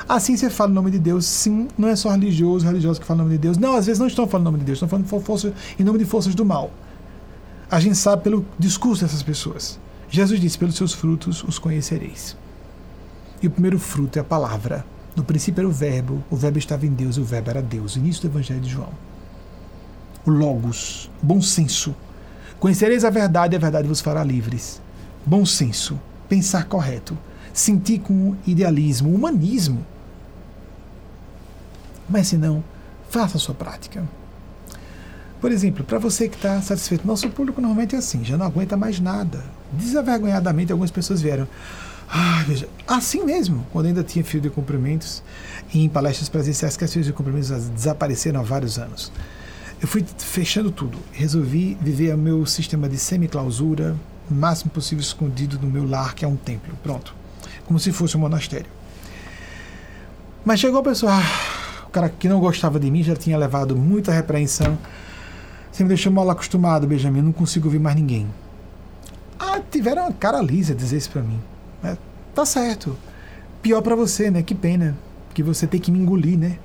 A 0.09 0.19
ciência 0.19 0.49
fala 0.49 0.71
o 0.71 0.73
nome 0.73 0.91
de 0.91 0.99
Deus, 0.99 1.25
sim. 1.25 1.67
Não 1.77 1.87
é 1.87 1.95
só 1.95 2.09
religioso, 2.09 2.65
religioso 2.65 2.99
que 2.99 3.05
fala 3.05 3.19
o 3.19 3.23
nome 3.23 3.37
de 3.37 3.41
Deus. 3.43 3.57
Não, 3.57 3.75
às 3.75 3.85
vezes 3.85 3.99
não 3.99 4.07
estão 4.07 4.27
falando 4.27 4.47
o 4.47 4.51
nome 4.51 4.59
de 4.59 4.65
Deus, 4.65 4.77
estão 4.77 4.89
falando 4.89 5.07
força, 5.07 5.53
em 5.79 5.83
nome 5.83 5.99
de 5.99 6.05
forças 6.05 6.33
do 6.33 6.43
mal. 6.43 6.71
A 7.69 7.79
gente 7.79 7.95
sabe 7.95 8.23
pelo 8.23 8.45
discurso 8.59 9.03
dessas 9.03 9.23
pessoas. 9.23 9.79
Jesus 10.09 10.39
disse: 10.39 10.57
pelos 10.57 10.75
seus 10.75 10.93
frutos 10.93 11.43
os 11.43 11.57
conhecereis. 11.57 12.37
E 13.41 13.47
o 13.47 13.51
primeiro 13.51 13.79
fruto 13.79 14.17
é 14.17 14.21
a 14.21 14.25
palavra. 14.25 14.85
No 15.15 15.23
princípio 15.23 15.61
era 15.61 15.67
o 15.67 15.71
Verbo, 15.71 16.23
o 16.29 16.35
Verbo 16.35 16.57
estava 16.57 16.85
em 16.85 16.91
Deus, 16.91 17.15
e 17.15 17.21
o 17.21 17.25
Verbo 17.25 17.49
era 17.49 17.61
Deus. 17.61 17.95
Início 17.95 18.21
do 18.21 18.27
Evangelho 18.27 18.59
de 18.59 18.69
João. 18.69 18.89
O 20.25 20.29
Logos, 20.31 21.09
bom 21.21 21.41
senso. 21.41 21.95
Conhecereis 22.59 23.05
a 23.05 23.09
verdade, 23.09 23.55
e 23.55 23.57
a 23.57 23.59
verdade 23.59 23.87
vos 23.87 24.01
fará 24.01 24.23
livres. 24.23 24.81
Bom 25.25 25.45
senso, 25.45 25.99
pensar 26.27 26.65
correto, 26.65 27.17
sentir 27.53 27.99
com 27.99 28.35
idealismo, 28.45 29.13
humanismo. 29.13 29.85
Mas 32.09 32.27
se 32.27 32.37
não, 32.37 32.63
faça 33.09 33.37
a 33.37 33.39
sua 33.39 33.55
prática. 33.55 34.03
Por 35.45 35.51
exemplo, 35.51 35.83
para 35.83 35.99
você 35.99 36.27
que 36.27 36.37
está 36.37 36.59
satisfeito, 36.59 37.05
nosso 37.05 37.29
público 37.29 37.61
normalmente 37.61 37.93
é 37.93 37.99
assim, 37.99 38.25
já 38.25 38.35
não 38.35 38.47
aguenta 38.47 38.75
mais 38.75 38.99
nada. 38.99 39.43
Desavergonhadamente, 39.73 40.71
algumas 40.71 40.89
pessoas 40.89 41.21
vieram. 41.21 41.47
Ah, 42.09 42.43
veja, 42.47 42.67
assim 42.87 43.23
mesmo, 43.23 43.63
quando 43.71 43.85
ainda 43.85 44.03
tinha 44.03 44.25
fio 44.25 44.41
de 44.41 44.49
cumprimentos, 44.49 45.21
em 45.71 45.87
palestras 45.87 46.29
presenciais 46.29 46.75
que 46.75 46.83
as 46.83 46.91
fios 46.91 47.05
de 47.05 47.13
cumprimentos 47.13 47.51
desapareceram 47.69 48.39
há 48.39 48.43
vários 48.43 48.79
anos. 48.79 49.11
Eu 49.79 49.87
fui 49.87 50.03
fechando 50.17 50.71
tudo. 50.71 50.97
Resolvi 51.11 51.77
viver 51.79 52.15
o 52.15 52.17
meu 52.17 52.43
sistema 52.47 52.89
de 52.89 52.97
semi-clausura, 52.97 53.95
máximo 54.27 54.71
possível 54.71 55.03
escondido 55.03 55.59
no 55.59 55.67
meu 55.67 55.87
lar, 55.87 56.15
que 56.15 56.25
é 56.25 56.27
um 56.27 56.35
templo. 56.35 56.75
Pronto. 56.81 57.13
Como 57.67 57.77
se 57.79 57.91
fosse 57.91 58.17
um 58.17 58.21
monastério. 58.21 58.71
Mas 60.43 60.59
chegou 60.59 60.79
a 60.79 60.83
pessoa, 60.83 61.11
ah, 61.13 61.85
o 61.85 61.91
cara 61.91 62.09
que 62.09 62.27
não 62.27 62.39
gostava 62.39 62.79
de 62.79 62.89
mim 62.89 63.03
já 63.03 63.15
tinha 63.15 63.37
levado 63.37 63.75
muita 63.75 64.11
repreensão. 64.11 64.75
Você 65.75 65.83
me 65.83 65.89
deixou 65.89 66.09
mal 66.09 66.29
acostumado, 66.29 66.87
Benjamin, 66.87 67.21
não 67.21 67.33
consigo 67.33 67.67
ouvir 67.67 67.79
mais 67.79 67.97
ninguém. 67.97 68.25
Ah, 69.37 69.59
tiveram 69.59 70.03
uma 70.03 70.13
cara 70.13 70.41
lisa 70.41 70.73
dizer 70.73 70.95
isso 70.95 71.09
pra 71.09 71.21
mim. 71.21 71.37
É, 71.83 71.97
tá 72.33 72.45
certo. 72.45 72.95
Pior 73.61 73.81
para 73.81 73.93
você, 73.93 74.31
né? 74.31 74.41
Que 74.41 74.55
pena 74.55 74.95
que 75.33 75.43
você 75.43 75.67
tem 75.67 75.77
que 75.77 75.91
me 75.91 75.99
engolir, 75.99 76.39
né? 76.39 76.57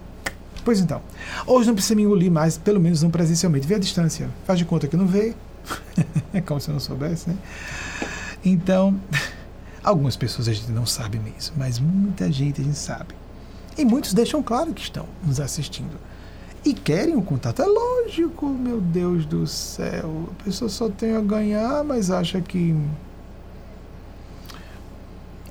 Pois 0.65 0.79
então. 0.79 1.03
Hoje 1.45 1.67
não 1.67 1.75
precisa 1.75 1.97
me 1.97 2.05
engolir 2.05 2.31
mais, 2.31 2.57
pelo 2.57 2.79
menos 2.79 3.03
não 3.03 3.11
presencialmente. 3.11 3.67
Vê 3.67 3.75
a 3.75 3.79
distância. 3.81 4.31
Faz 4.45 4.61
de 4.61 4.65
conta 4.65 4.87
que 4.87 4.97
não 4.97 5.09
vê. 5.09 5.35
é 6.33 6.41
como 6.41 6.61
se 6.61 6.69
eu 6.69 6.75
não 6.75 6.81
soubesse, 6.81 7.31
né? 7.31 7.37
Então, 8.45 8.97
algumas 9.83 10.15
pessoas 10.15 10.47
a 10.47 10.53
gente 10.53 10.71
não 10.71 10.87
sabe 10.87 11.19
mesmo, 11.19 11.57
mas 11.59 11.81
muita 11.81 12.31
gente 12.31 12.61
a 12.61 12.65
gente 12.65 12.79
sabe. 12.79 13.13
E 13.77 13.85
muitos 13.85 14.15
deixam 14.15 14.41
claro 14.41 14.73
que 14.73 14.83
estão 14.83 15.09
nos 15.27 15.41
assistindo. 15.41 15.99
E 16.65 16.75
querem 16.75 17.17
o 17.17 17.23
contato. 17.23 17.63
É 17.63 17.67
lógico, 17.67 18.47
meu 18.47 18.81
Deus 18.81 19.25
do 19.25 19.47
céu. 19.47 20.29
A 20.39 20.45
pessoa 20.45 20.69
só 20.69 20.89
tem 20.89 21.17
a 21.17 21.21
ganhar, 21.21 21.83
mas 21.85 22.11
acha 22.11 22.41
que 22.41 22.77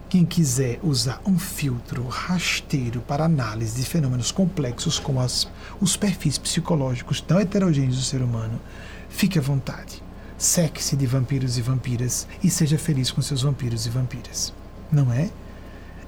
quem 0.09 0.25
quiser 0.25 0.79
usar 0.81 1.21
um 1.25 1.37
filtro 1.37 2.07
rasteiro 2.07 2.99
para 3.01 3.25
análise 3.25 3.79
de 3.79 3.87
fenômenos 3.87 4.31
complexos 4.31 4.97
como 4.97 5.19
as, 5.19 5.47
os 5.79 5.95
perfis 5.95 6.37
psicológicos 6.37 7.21
tão 7.21 7.39
heterogêneos 7.39 7.97
do 7.97 8.03
ser 8.03 8.21
humano, 8.21 8.59
fique 9.07 9.37
à 9.37 9.41
vontade. 9.41 10.03
Seque-se 10.35 10.95
de 10.95 11.05
vampiros 11.05 11.57
e 11.57 11.61
vampiras 11.61 12.27
e 12.43 12.49
seja 12.49 12.77
feliz 12.77 13.11
com 13.11 13.21
seus 13.21 13.43
vampiros 13.43 13.85
e 13.85 13.89
vampiras. 13.89 14.53
Não 14.91 15.13
é? 15.13 15.29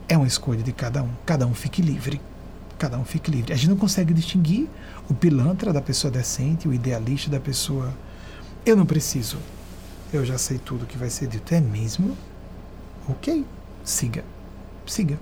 É 0.07 0.17
uma 0.17 0.27
escolha 0.27 0.63
de 0.63 0.71
cada 0.71 1.03
um. 1.03 1.09
Cada 1.25 1.45
um 1.45 1.53
fique 1.53 1.81
livre. 1.81 2.19
Cada 2.81 2.97
um 2.97 3.05
fique 3.05 3.29
livre. 3.29 3.53
A 3.53 3.55
gente 3.55 3.69
não 3.69 3.77
consegue 3.77 4.11
distinguir 4.11 4.67
o 5.07 5.13
pilantra 5.13 5.71
da 5.71 5.81
pessoa 5.81 6.09
decente, 6.09 6.67
o 6.67 6.73
idealista 6.73 7.29
da 7.29 7.39
pessoa. 7.39 7.93
Eu 8.65 8.75
não 8.75 8.87
preciso. 8.87 9.37
Eu 10.11 10.25
já 10.25 10.37
sei 10.37 10.57
tudo 10.57 10.87
que 10.87 10.97
vai 10.97 11.11
ser 11.11 11.27
dito. 11.27 11.53
É 11.53 11.61
mesmo? 11.61 12.17
Ok 13.07 13.45
siga, 13.83 14.23
siga. 14.85 15.19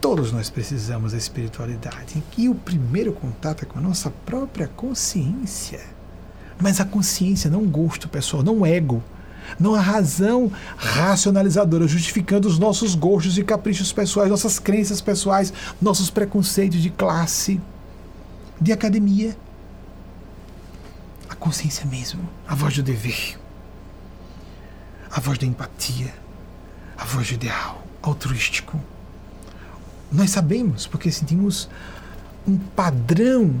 Todos 0.00 0.32
nós 0.32 0.48
precisamos 0.48 1.12
da 1.12 1.18
espiritualidade. 1.18 2.22
E 2.36 2.48
o 2.48 2.54
primeiro 2.54 3.12
contato 3.12 3.62
é 3.62 3.66
com 3.66 3.78
a 3.78 3.82
nossa 3.82 4.10
própria 4.10 4.66
consciência. 4.68 5.80
Mas 6.58 6.80
a 6.80 6.84
consciência, 6.84 7.50
não 7.50 7.62
o 7.62 7.68
gosto 7.68 8.08
pessoal, 8.08 8.42
não 8.42 8.60
o 8.60 8.66
ego, 8.66 9.02
não 9.58 9.74
a 9.74 9.80
razão 9.80 10.50
racionalizadora 10.76 11.86
justificando 11.88 12.48
os 12.48 12.58
nossos 12.58 12.94
gostos 12.94 13.38
e 13.38 13.44
caprichos 13.44 13.92
pessoais, 13.92 14.30
nossas 14.30 14.58
crenças 14.58 15.00
pessoais, 15.00 15.52
nossos 15.80 16.10
preconceitos 16.10 16.80
de 16.80 16.90
classe, 16.90 17.60
de 18.60 18.72
academia. 18.72 19.36
A 21.28 21.34
consciência 21.34 21.86
mesmo, 21.86 22.28
a 22.46 22.54
voz 22.54 22.74
do 22.76 22.82
dever, 22.82 23.38
a 25.10 25.20
voz 25.20 25.38
da 25.38 25.46
empatia, 25.46 26.12
a 26.96 27.04
voz 27.04 27.30
ideal, 27.30 27.82
altruístico. 28.02 28.78
Nós 30.12 30.30
sabemos 30.30 30.86
porque 30.86 31.10
sentimos 31.10 31.68
um 32.46 32.56
padrão 32.58 33.54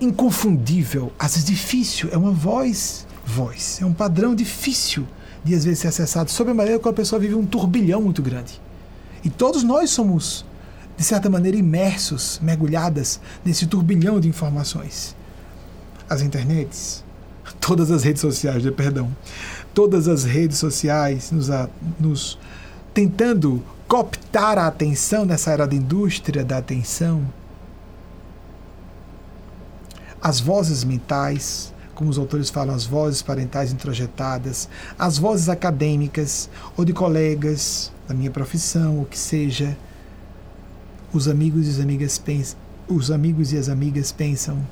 inconfundível, 0.00 1.12
às 1.18 1.32
vezes 1.32 1.48
difícil, 1.48 2.08
é 2.12 2.16
uma 2.16 2.30
voz, 2.30 3.06
voz, 3.28 3.78
é 3.82 3.84
um 3.84 3.92
padrão 3.92 4.34
difícil 4.34 5.06
de 5.44 5.54
às 5.54 5.64
vezes 5.64 5.80
ser 5.80 5.88
acessado, 5.88 6.30
sob 6.30 6.50
a 6.50 6.54
maneira 6.54 6.80
que 6.80 6.88
a 6.88 6.92
pessoa 6.92 7.20
vive 7.20 7.34
um 7.34 7.44
turbilhão 7.46 8.02
muito 8.02 8.22
grande. 8.22 8.60
E 9.22 9.30
todos 9.30 9.62
nós 9.62 9.90
somos, 9.90 10.44
de 10.96 11.04
certa 11.04 11.28
maneira, 11.28 11.56
imersos, 11.56 12.40
mergulhadas 12.42 13.20
nesse 13.44 13.66
turbilhão 13.66 14.18
de 14.18 14.28
informações. 14.28 15.14
As 16.08 16.22
internets, 16.22 17.04
todas 17.60 17.90
as 17.90 18.02
redes 18.02 18.20
sociais, 18.20 18.62
de 18.62 18.72
perdão, 18.72 19.14
todas 19.74 20.08
as 20.08 20.24
redes 20.24 20.58
sociais 20.58 21.30
nos, 21.30 21.50
a, 21.50 21.68
nos 22.00 22.38
tentando 22.94 23.62
cooptar 23.86 24.58
a 24.58 24.66
atenção 24.66 25.24
nessa 25.24 25.50
era 25.50 25.66
da 25.66 25.74
indústria 25.74 26.44
da 26.44 26.58
atenção. 26.58 27.22
As 30.20 30.40
vozes 30.40 30.82
mentais, 30.82 31.72
como 31.98 32.10
os 32.10 32.16
autores 32.16 32.48
falam, 32.48 32.72
as 32.72 32.84
vozes 32.84 33.22
parentais 33.22 33.72
introjetadas, 33.72 34.68
as 34.96 35.18
vozes 35.18 35.48
acadêmicas 35.48 36.48
ou 36.76 36.84
de 36.84 36.92
colegas 36.92 37.90
da 38.06 38.14
minha 38.14 38.30
profissão, 38.30 39.02
o 39.02 39.04
que 39.04 39.18
seja, 39.18 39.76
os 41.12 41.26
amigos 41.26 41.66
e 41.66 41.70
as 41.70 41.80
amigas 41.80 42.16
pensam, 42.16 42.56
os 42.86 43.10
amigos 43.10 43.52
e 43.52 43.58
as 43.58 43.68
amigas 43.68 44.12
pensam, 44.12 44.64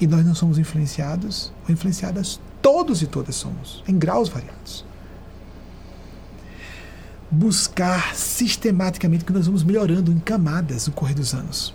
e 0.00 0.06
nós 0.06 0.24
não 0.24 0.34
somos 0.34 0.56
influenciados 0.56 1.52
ou 1.68 1.74
influenciadas 1.74 2.40
Todos 2.62 3.02
e 3.02 3.06
todas 3.06 3.34
somos, 3.34 3.82
em 3.86 3.98
graus 3.98 4.28
variados. 4.30 4.82
Buscar 7.30 8.14
sistematicamente 8.14 9.24
que 9.26 9.32
nós 9.32 9.46
vamos 9.46 9.62
melhorando 9.62 10.10
em 10.10 10.18
camadas 10.18 10.86
no 10.86 10.92
correr 10.94 11.14
dos 11.14 11.34
anos. 11.34 11.74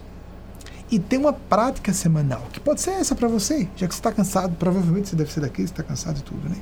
E 0.90 1.00
ter 1.00 1.18
uma 1.18 1.34
prática 1.34 1.92
semanal, 1.92 2.48
que 2.52 2.60
pode 2.60 2.82
ser 2.82 2.92
essa 2.92 3.14
para 3.14 3.28
você, 3.28 3.68
já 3.76 3.88
que 3.88 3.94
você 3.94 4.00
está 4.00 4.12
cansado, 4.12 4.56
provavelmente 4.56 5.10
você 5.10 5.16
deve 5.16 5.32
ser 5.32 5.42
daqui, 5.42 5.58
você 5.58 5.74
está 5.74 5.84
cansado 5.84 6.20
e 6.20 6.22
tudo, 6.22 6.50
né? 6.50 6.56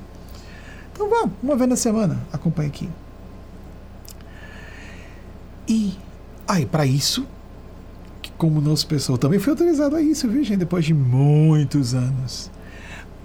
Então 0.91 1.10
vá, 1.10 1.30
uma 1.43 1.56
vez 1.56 1.69
na 1.69 1.76
semana, 1.76 2.19
acompanhe 2.34 2.69
aqui. 2.69 2.89
E 5.68 5.97
aí, 6.47 6.65
para 6.65 6.85
isso, 6.85 7.27
como 8.38 8.60
nosso 8.60 8.88
pessoal 8.88 9.18
também 9.18 9.39
foi 9.39 9.52
autorizado 9.52 9.95
a 9.95 10.02
isso, 10.02 10.27
viu, 10.27 10.43
gente? 10.43 10.60
Depois 10.60 10.85
de 10.85 10.93
muitos 10.93 11.93
anos 11.93 12.49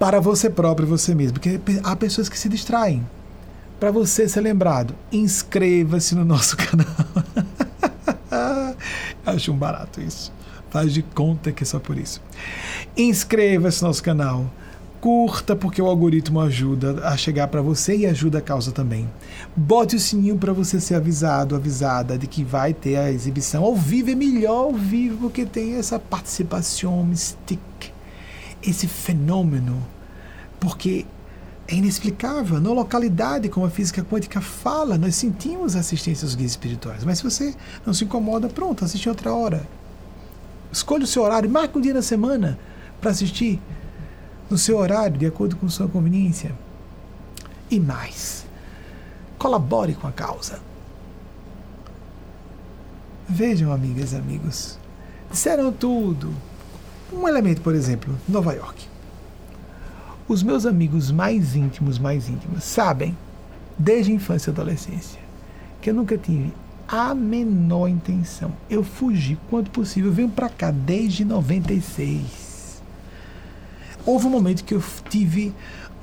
para 0.01 0.19
você 0.19 0.49
próprio, 0.49 0.87
você 0.87 1.13
mesmo. 1.13 1.33
Porque 1.33 1.61
há 1.83 1.95
pessoas 1.95 2.27
que 2.27 2.37
se 2.37 2.49
distraem. 2.49 3.07
Para 3.79 3.91
você 3.91 4.27
ser 4.27 4.41
lembrado, 4.41 4.95
inscreva-se 5.11 6.15
no 6.15 6.25
nosso 6.25 6.57
canal. 6.57 6.87
Acho 9.23 9.51
um 9.51 9.57
barato 9.57 10.01
isso. 10.01 10.33
Faz 10.71 10.91
de 10.93 11.03
conta 11.03 11.51
que 11.51 11.63
é 11.63 11.65
só 11.65 11.79
por 11.79 11.97
isso. 11.97 12.21
Inscreva-se 12.97 13.81
no 13.83 13.89
nosso 13.89 14.01
canal. 14.01 14.49
Curta, 14.99 15.55
porque 15.55 15.81
o 15.81 15.87
algoritmo 15.87 16.39
ajuda 16.39 17.07
a 17.07 17.17
chegar 17.17 17.47
para 17.47 17.61
você 17.61 17.95
e 17.95 18.05
ajuda 18.05 18.37
a 18.37 18.41
causa 18.41 18.71
também. 18.71 19.09
Bote 19.55 19.95
o 19.95 19.99
sininho 19.99 20.37
para 20.37 20.53
você 20.53 20.79
ser 20.79 20.95
avisado, 20.95 21.55
avisada 21.55 22.17
de 22.17 22.27
que 22.27 22.43
vai 22.43 22.73
ter 22.73 22.97
a 22.97 23.11
exibição 23.11 23.63
ao 23.63 23.75
vivo. 23.75 24.11
É 24.11 24.15
melhor 24.15 24.65
ao 24.65 24.73
vivo, 24.73 25.17
porque 25.21 25.45
tem 25.45 25.75
essa 25.75 25.99
participação 25.99 27.03
mística 27.03 27.91
esse 28.61 28.87
fenômeno, 28.87 29.85
porque 30.59 31.05
é 31.67 31.75
inexplicável. 31.75 32.59
Na 32.59 32.71
localidade, 32.71 33.49
como 33.49 33.65
a 33.65 33.69
física 33.69 34.03
quântica 34.03 34.41
fala, 34.41 34.97
nós 34.97 35.15
sentimos 35.15 35.75
assistência 35.75 36.25
aos 36.25 36.35
guias 36.35 36.51
espirituais. 36.51 37.03
Mas 37.03 37.17
se 37.17 37.23
você 37.23 37.55
não 37.85 37.93
se 37.93 38.03
incomoda, 38.03 38.47
pronto, 38.47 38.85
assiste 38.85 39.09
outra 39.09 39.33
hora. 39.33 39.67
Escolha 40.71 41.03
o 41.03 41.07
seu 41.07 41.23
horário, 41.23 41.49
marque 41.49 41.77
um 41.77 41.81
dia 41.81 41.93
na 41.93 42.01
semana 42.01 42.57
para 42.99 43.11
assistir 43.11 43.59
no 44.49 44.57
seu 44.57 44.77
horário, 44.77 45.17
de 45.17 45.25
acordo 45.25 45.55
com 45.55 45.67
sua 45.67 45.87
conveniência. 45.87 46.53
E 47.69 47.79
mais, 47.79 48.45
colabore 49.37 49.93
com 49.93 50.07
a 50.07 50.11
causa. 50.11 50.59
Vejam, 53.27 53.71
amigas 53.71 54.13
e 54.13 54.17
amigos, 54.17 54.77
disseram 55.29 55.71
tudo, 55.71 56.33
um 57.11 57.27
elemento, 57.27 57.61
por 57.61 57.73
exemplo, 57.73 58.17
Nova 58.27 58.53
York. 58.53 58.87
Os 60.27 60.43
meus 60.43 60.65
amigos 60.65 61.11
mais 61.11 61.55
íntimos, 61.55 61.97
mais 61.97 62.29
íntimos, 62.29 62.63
sabem, 62.63 63.17
desde 63.77 64.11
a 64.11 64.15
infância 64.15 64.49
e 64.49 64.53
adolescência, 64.53 65.19
que 65.81 65.89
eu 65.89 65.93
nunca 65.93 66.17
tive 66.17 66.53
a 66.91 67.15
menor 67.15 67.87
intenção. 67.87 68.51
Eu 68.69 68.83
fugi 68.83 69.37
quanto 69.49 69.71
possível, 69.71 70.09
eu 70.09 70.15
venho 70.15 70.29
para 70.29 70.49
cá 70.49 70.71
desde 70.71 71.23
96. 71.23 72.81
Houve 74.05 74.27
um 74.27 74.29
momento 74.29 74.63
que 74.63 74.73
eu 74.73 74.83
tive 75.09 75.53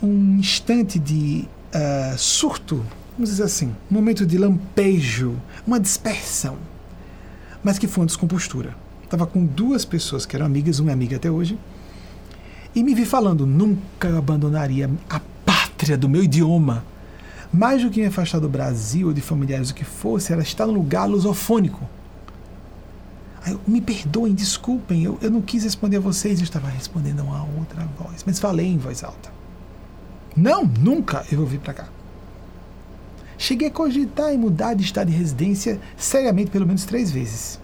um 0.03 0.37
instante 0.39 0.99
de 0.99 1.47
uh, 1.75 2.17
surto, 2.17 2.85
vamos 3.13 3.31
dizer 3.31 3.43
assim, 3.43 3.75
um 3.91 3.95
momento 3.95 4.25
de 4.25 4.39
lampejo, 4.39 5.37
uma 5.67 5.79
dispersão, 5.79 6.57
mas 7.63 7.79
que 7.79 7.87
foi 7.87 8.03
uma 8.03 8.07
descompostura 8.07 8.75
Estava 9.09 9.27
com 9.27 9.43
duas 9.43 9.87
pessoas 9.87 10.27
que 10.27 10.37
eram 10.37 10.45
amigas, 10.45 10.81
uma 10.81 10.91
é 10.91 10.93
amiga 10.93 11.17
até 11.17 11.31
hoje, 11.31 11.59
e 12.75 12.85
me 12.85 12.95
vi 12.95 13.07
falando: 13.07 13.47
nunca 13.47 14.19
abandonaria 14.19 14.91
a 15.09 15.19
pátria 15.47 15.97
do 15.97 16.11
meu 16.11 16.23
idioma, 16.23 16.85
Mais 17.53 17.83
do 17.83 17.91
que 17.91 18.01
me 18.01 18.07
afastar 18.07 18.41
do 18.41 18.49
Brasil 18.49 19.09
ou 19.09 19.13
de 19.13 19.21
familiares, 19.21 19.71
o 19.71 19.75
que 19.75 19.85
fosse, 19.85 20.33
era 20.33 20.43
estar 20.43 20.67
num 20.67 20.75
lugar 20.75 21.07
lusofônico. 21.07 21.89
Eu, 23.47 23.61
me 23.67 23.81
perdoem, 23.81 24.35
desculpem, 24.35 25.05
eu, 25.05 25.19
eu 25.23 25.31
não 25.31 25.41
quis 25.41 25.65
responder 25.65 25.97
a 25.97 26.01
vocês, 26.01 26.39
eu 26.39 26.45
estava 26.45 26.69
respondendo 26.69 27.21
a 27.21 27.23
uma 27.23 27.45
outra 27.59 27.89
voz, 27.99 28.23
mas 28.27 28.39
falei 28.39 28.67
em 28.67 28.77
voz 28.77 29.03
alta. 29.03 29.33
Não, 30.37 30.65
nunca 30.65 31.25
eu 31.33 31.39
vou 31.39 31.47
vir 31.47 31.59
para 31.59 31.75
cá. 31.75 31.89
Cheguei 33.39 33.69
a 33.69 33.71
cogitar 33.71 34.33
em 34.33 34.37
mudar 34.37 34.75
de 34.75 34.85
estado 34.85 35.11
de 35.11 35.17
residência 35.17 35.81
seriamente 35.97 36.51
pelo 36.51 36.67
menos 36.67 36.85
três 36.85 37.11
vezes. 37.11 37.59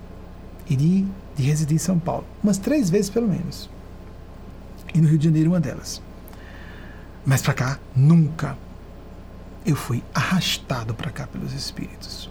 E 0.70 0.76
de, 0.76 1.04
de 1.36 1.42
residir 1.42 1.74
em 1.74 1.78
São 1.78 1.98
Paulo, 1.98 2.24
umas 2.42 2.58
três 2.58 2.88
vezes 2.88 3.10
pelo 3.10 3.28
menos. 3.28 3.68
E 4.94 5.00
no 5.00 5.08
Rio 5.08 5.18
de 5.18 5.24
Janeiro, 5.24 5.50
uma 5.50 5.60
delas. 5.60 6.00
Mas 7.26 7.42
para 7.42 7.54
cá, 7.54 7.78
nunca. 7.94 8.56
Eu 9.64 9.76
fui 9.76 10.02
arrastado 10.14 10.94
para 10.94 11.10
cá 11.10 11.26
pelos 11.26 11.52
espíritos. 11.52 12.30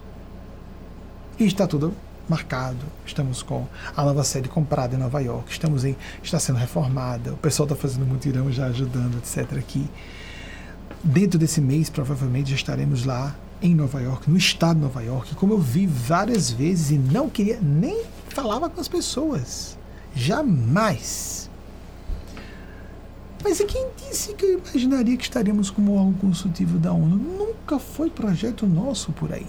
E 1.39 1.45
está 1.45 1.65
tudo 1.65 1.93
marcado. 2.29 2.85
Estamos 3.05 3.41
com 3.41 3.67
a 3.95 4.03
nova 4.03 4.23
sede 4.23 4.47
comprada 4.47 4.95
em 4.95 4.99
Nova 4.99 5.19
York. 5.19 5.51
Estamos 5.51 5.83
em, 5.83 5.95
está 6.21 6.39
sendo 6.39 6.57
reformada. 6.57 7.33
O 7.33 7.37
pessoal 7.37 7.65
está 7.65 7.75
fazendo 7.75 8.05
mutirão 8.05 8.51
já 8.51 8.67
ajudando, 8.67 9.17
etc. 9.17 9.57
Aqui. 9.57 9.89
Dentro 11.03 11.37
desse 11.39 11.59
mês, 11.59 11.89
provavelmente, 11.89 12.51
já 12.51 12.55
estaremos 12.55 13.03
lá 13.03 13.35
em 13.61 13.73
Nova 13.73 14.01
York, 14.01 14.29
no 14.29 14.37
estado 14.37 14.75
de 14.75 14.81
Nova 14.81 15.01
York, 15.01 15.35
como 15.35 15.53
eu 15.53 15.57
vi 15.57 15.87
várias 15.87 16.51
vezes 16.51 16.91
e 16.91 16.97
não 16.97 17.29
queria, 17.29 17.59
nem 17.61 18.03
falava 18.27 18.69
com 18.69 18.79
as 18.81 18.89
pessoas. 18.89 19.77
Jamais. 20.13 21.42
Mas 23.43 23.59
e 23.59 23.65
quem 23.65 23.87
disse 23.97 24.33
que 24.33 24.45
eu 24.45 24.59
imaginaria 24.59 25.17
que 25.17 25.23
estaríamos 25.23 25.69
como 25.69 25.95
órgão 25.95 26.13
consultivo 26.13 26.79
da 26.79 26.93
ONU? 26.93 27.17
Nunca 27.17 27.77
foi 27.77 28.09
projeto 28.09 28.65
nosso 28.65 29.11
por 29.11 29.33
aí. 29.33 29.45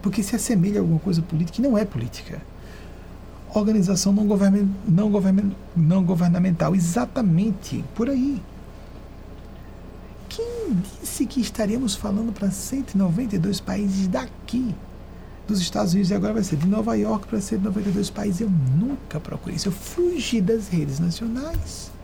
Porque 0.00 0.22
se 0.22 0.34
assemelha 0.34 0.80
a 0.80 0.82
alguma 0.82 0.98
coisa 0.98 1.20
política 1.20 1.56
que 1.56 1.62
não 1.62 1.76
é 1.76 1.84
política. 1.84 2.40
Organização 3.54 4.12
não, 4.12 4.24
não, 4.24 5.10
não 5.76 6.04
governamental, 6.04 6.74
exatamente 6.74 7.84
por 7.94 8.08
aí. 8.08 8.42
Quem 10.28 10.74
disse 11.00 11.26
que 11.26 11.40
estaríamos 11.40 11.94
falando 11.94 12.32
para 12.32 12.50
192 12.50 13.60
países 13.60 14.08
daqui, 14.08 14.74
dos 15.46 15.60
Estados 15.60 15.92
Unidos, 15.92 16.10
e 16.10 16.14
agora 16.14 16.34
vai 16.34 16.42
ser 16.42 16.56
de 16.56 16.66
Nova 16.66 16.94
York 16.94 17.26
para 17.26 17.40
192 17.40 18.10
países? 18.10 18.40
Eu 18.40 18.50
nunca 18.50 19.20
procurei 19.20 19.56
isso. 19.56 19.68
Eu 19.68 19.72
fugi 19.72 20.40
das 20.40 20.68
redes 20.68 20.98
nacionais. 20.98 21.95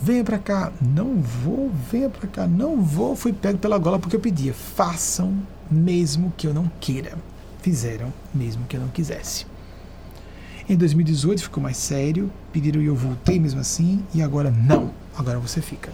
Venha 0.00 0.22
para 0.22 0.38
cá, 0.38 0.72
não 0.80 1.20
vou, 1.20 1.70
venha 1.90 2.10
para 2.10 2.28
cá, 2.28 2.46
não 2.46 2.82
vou. 2.82 3.16
Fui 3.16 3.32
pego 3.32 3.58
pela 3.58 3.78
gola 3.78 3.98
porque 3.98 4.16
eu 4.16 4.20
pedia. 4.20 4.52
Façam 4.52 5.36
mesmo 5.70 6.32
que 6.36 6.46
eu 6.46 6.54
não 6.54 6.70
queira. 6.80 7.16
Fizeram 7.62 8.12
mesmo 8.32 8.64
que 8.66 8.76
eu 8.76 8.80
não 8.80 8.88
quisesse. 8.88 9.46
Em 10.68 10.76
2018 10.76 11.42
ficou 11.42 11.62
mais 11.62 11.76
sério, 11.76 12.30
pediram 12.52 12.82
e 12.82 12.86
eu 12.86 12.94
voltei 12.96 13.38
mesmo 13.38 13.60
assim, 13.60 14.04
e 14.12 14.20
agora 14.20 14.50
não, 14.50 14.90
agora 15.16 15.38
você 15.38 15.60
fica. 15.60 15.92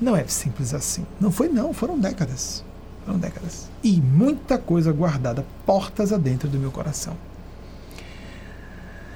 Não 0.00 0.16
é 0.16 0.26
simples 0.26 0.74
assim. 0.74 1.06
Não 1.20 1.30
foi 1.30 1.48
não, 1.48 1.72
foram 1.72 1.98
décadas. 1.98 2.64
Foram 3.04 3.18
décadas. 3.18 3.68
E 3.82 4.00
muita 4.00 4.58
coisa 4.58 4.92
guardada 4.92 5.46
portas 5.64 6.12
adentro 6.12 6.48
do 6.48 6.58
meu 6.58 6.72
coração. 6.72 7.16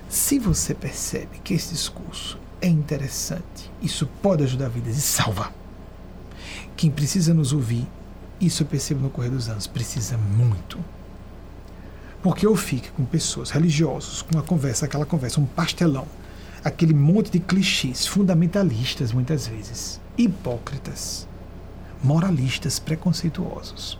Se 0.08 0.38
você 0.38 0.74
percebe 0.74 1.40
que 1.42 1.52
esse 1.52 1.74
discurso 1.74 2.38
é 2.60 2.66
interessante, 2.66 3.70
isso 3.80 4.06
pode 4.22 4.42
ajudar 4.44 4.68
vidas 4.68 4.96
e 4.96 5.00
salvar. 5.00 5.52
Quem 6.76 6.90
precisa 6.90 7.34
nos 7.34 7.52
ouvir, 7.52 7.86
isso 8.40 8.62
eu 8.62 8.66
percebo 8.66 9.00
no 9.00 9.10
correr 9.10 9.30
dos 9.30 9.48
anos, 9.48 9.66
precisa 9.66 10.16
muito. 10.16 10.78
Porque 12.22 12.46
eu 12.46 12.54
fico 12.56 12.92
com 12.92 13.04
pessoas 13.04 13.50
religiosos, 13.50 14.22
com 14.22 14.34
uma 14.34 14.42
conversa, 14.42 14.86
aquela 14.86 15.06
conversa, 15.06 15.40
um 15.40 15.46
pastelão, 15.46 16.06
aquele 16.64 16.94
monte 16.94 17.30
de 17.30 17.40
clichês 17.40 18.06
fundamentalistas 18.06 19.12
muitas 19.12 19.46
vezes, 19.46 20.00
hipócritas, 20.16 21.26
moralistas 22.02 22.78
preconceituosos, 22.78 23.98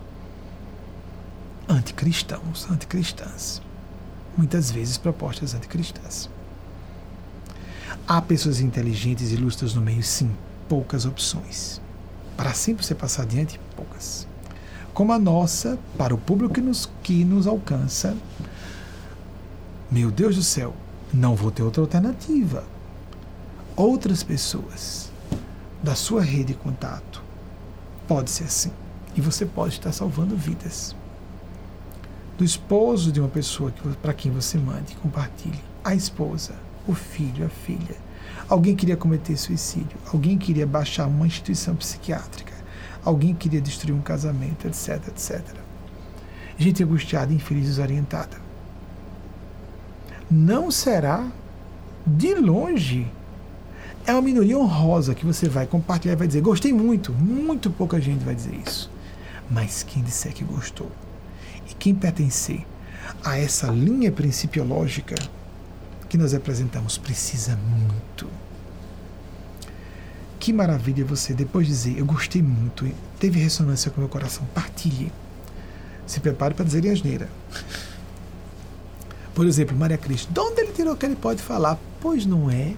anticristãos, 1.68 2.68
anticristãs, 2.70 3.62
muitas 4.36 4.70
vezes 4.70 4.98
propostas 4.98 5.55
anticristãs. 5.55 6.28
Há 8.09 8.20
pessoas 8.22 8.59
inteligentes 8.60 9.30
e 9.30 9.36
lustras 9.36 9.74
no 9.74 9.82
meio, 9.82 10.02
sim, 10.02 10.35
poucas 10.68 11.05
opções. 11.05 11.80
Para 12.36 12.55
sempre 12.55 12.85
você 12.85 12.94
passar 12.94 13.22
adiante, 13.22 13.60
poucas 13.76 14.26
como 14.98 15.12
a 15.12 15.18
nossa, 15.18 15.78
para 15.97 16.12
o 16.12 16.18
público 16.18 16.55
que 16.55 16.60
nos, 16.60 16.90
que 17.05 17.24
nos 17.24 17.47
alcança, 17.47 18.16
meu 19.89 20.10
Deus 20.10 20.35
do 20.35 20.43
céu, 20.43 20.74
não 21.14 21.36
vou 21.36 21.52
ter 21.52 21.62
outra 21.62 21.80
alternativa. 21.80 22.64
Outras 23.76 24.24
pessoas 24.24 25.12
da 25.80 25.94
sua 25.94 26.20
rede 26.20 26.47
de 26.47 26.55
contato. 26.55 27.22
Pode 28.09 28.28
ser 28.28 28.43
assim. 28.43 28.72
E 29.14 29.20
você 29.20 29.47
pode 29.47 29.74
estar 29.74 29.93
salvando 29.93 30.36
vidas. 30.36 30.97
Do 32.36 32.43
esposo 32.43 33.12
de 33.12 33.20
uma 33.20 33.28
pessoa 33.28 33.70
que, 33.70 33.89
para 33.98 34.12
quem 34.12 34.32
você 34.32 34.59
mande, 34.59 34.97
compartilhe. 34.97 35.62
A 35.85 35.94
esposa, 35.94 36.56
o 36.89 36.94
filho, 36.94 37.47
a 37.47 37.48
filha. 37.48 37.97
Alguém 38.48 38.74
queria 38.74 38.97
cometer 38.97 39.36
suicídio. 39.36 39.97
Alguém 40.12 40.36
queria 40.36 40.66
baixar 40.66 41.06
uma 41.06 41.27
instituição 41.27 41.77
psiquiátrica 41.77 42.59
alguém 43.09 43.35
queria 43.35 43.60
destruir 43.60 43.94
um 43.94 44.01
casamento, 44.01 44.66
etc, 44.66 45.09
etc. 45.09 45.40
Gente 46.59 46.82
angustiada, 46.82 47.32
infeliz, 47.32 47.66
desorientada. 47.66 48.36
Não 50.31 50.70
será 50.70 51.27
de 52.06 52.35
longe. 52.35 53.06
É 54.06 54.12
uma 54.12 54.23
minoria 54.23 54.59
honrosa 54.59 55.15
que 55.15 55.24
você 55.24 55.48
vai 55.48 55.66
compartilhar 55.66 56.15
e 56.15 56.16
vai 56.16 56.27
dizer: 56.27 56.40
Gostei 56.40 56.73
muito. 56.73 57.12
Muito 57.12 57.70
pouca 57.70 58.01
gente 58.01 58.24
vai 58.24 58.35
dizer 58.35 58.60
isso. 58.66 58.90
Mas 59.51 59.82
quem 59.82 60.02
disser 60.02 60.32
que 60.32 60.44
gostou 60.44 60.90
e 61.70 61.74
quem 61.74 61.94
pertencer 61.94 62.66
a 63.24 63.39
essa 63.39 63.69
linha 63.69 64.12
principiológica 64.12 65.15
que 66.09 66.18
nós 66.18 66.35
apresentamos 66.35 66.97
precisa 66.98 67.56
muito 67.56 68.26
que 70.39 70.52
maravilha 70.52 71.05
você, 71.05 71.35
depois 71.35 71.66
de 71.66 71.72
dizer, 71.72 71.98
eu 71.98 72.06
gostei 72.06 72.40
muito, 72.43 72.89
teve 73.18 73.39
ressonância 73.39 73.90
com 73.90 74.01
meu 74.01 74.09
coração, 74.09 74.47
partilhe. 74.55 75.12
Se 76.06 76.20
prepare 76.20 76.55
para 76.55 76.64
dizer 76.64 76.89
asneira. 76.89 77.28
Por 79.35 79.47
exemplo, 79.47 79.76
Maria 79.76 79.98
Cristo, 79.98 80.32
de 80.32 80.40
onde 80.40 80.60
ele 80.62 80.72
tirou 80.72 80.97
que 80.97 81.05
ele 81.05 81.16
pode 81.16 81.43
falar? 81.43 81.78
Pois 82.01 82.24
não 82.24 82.51
é. 82.51 82.74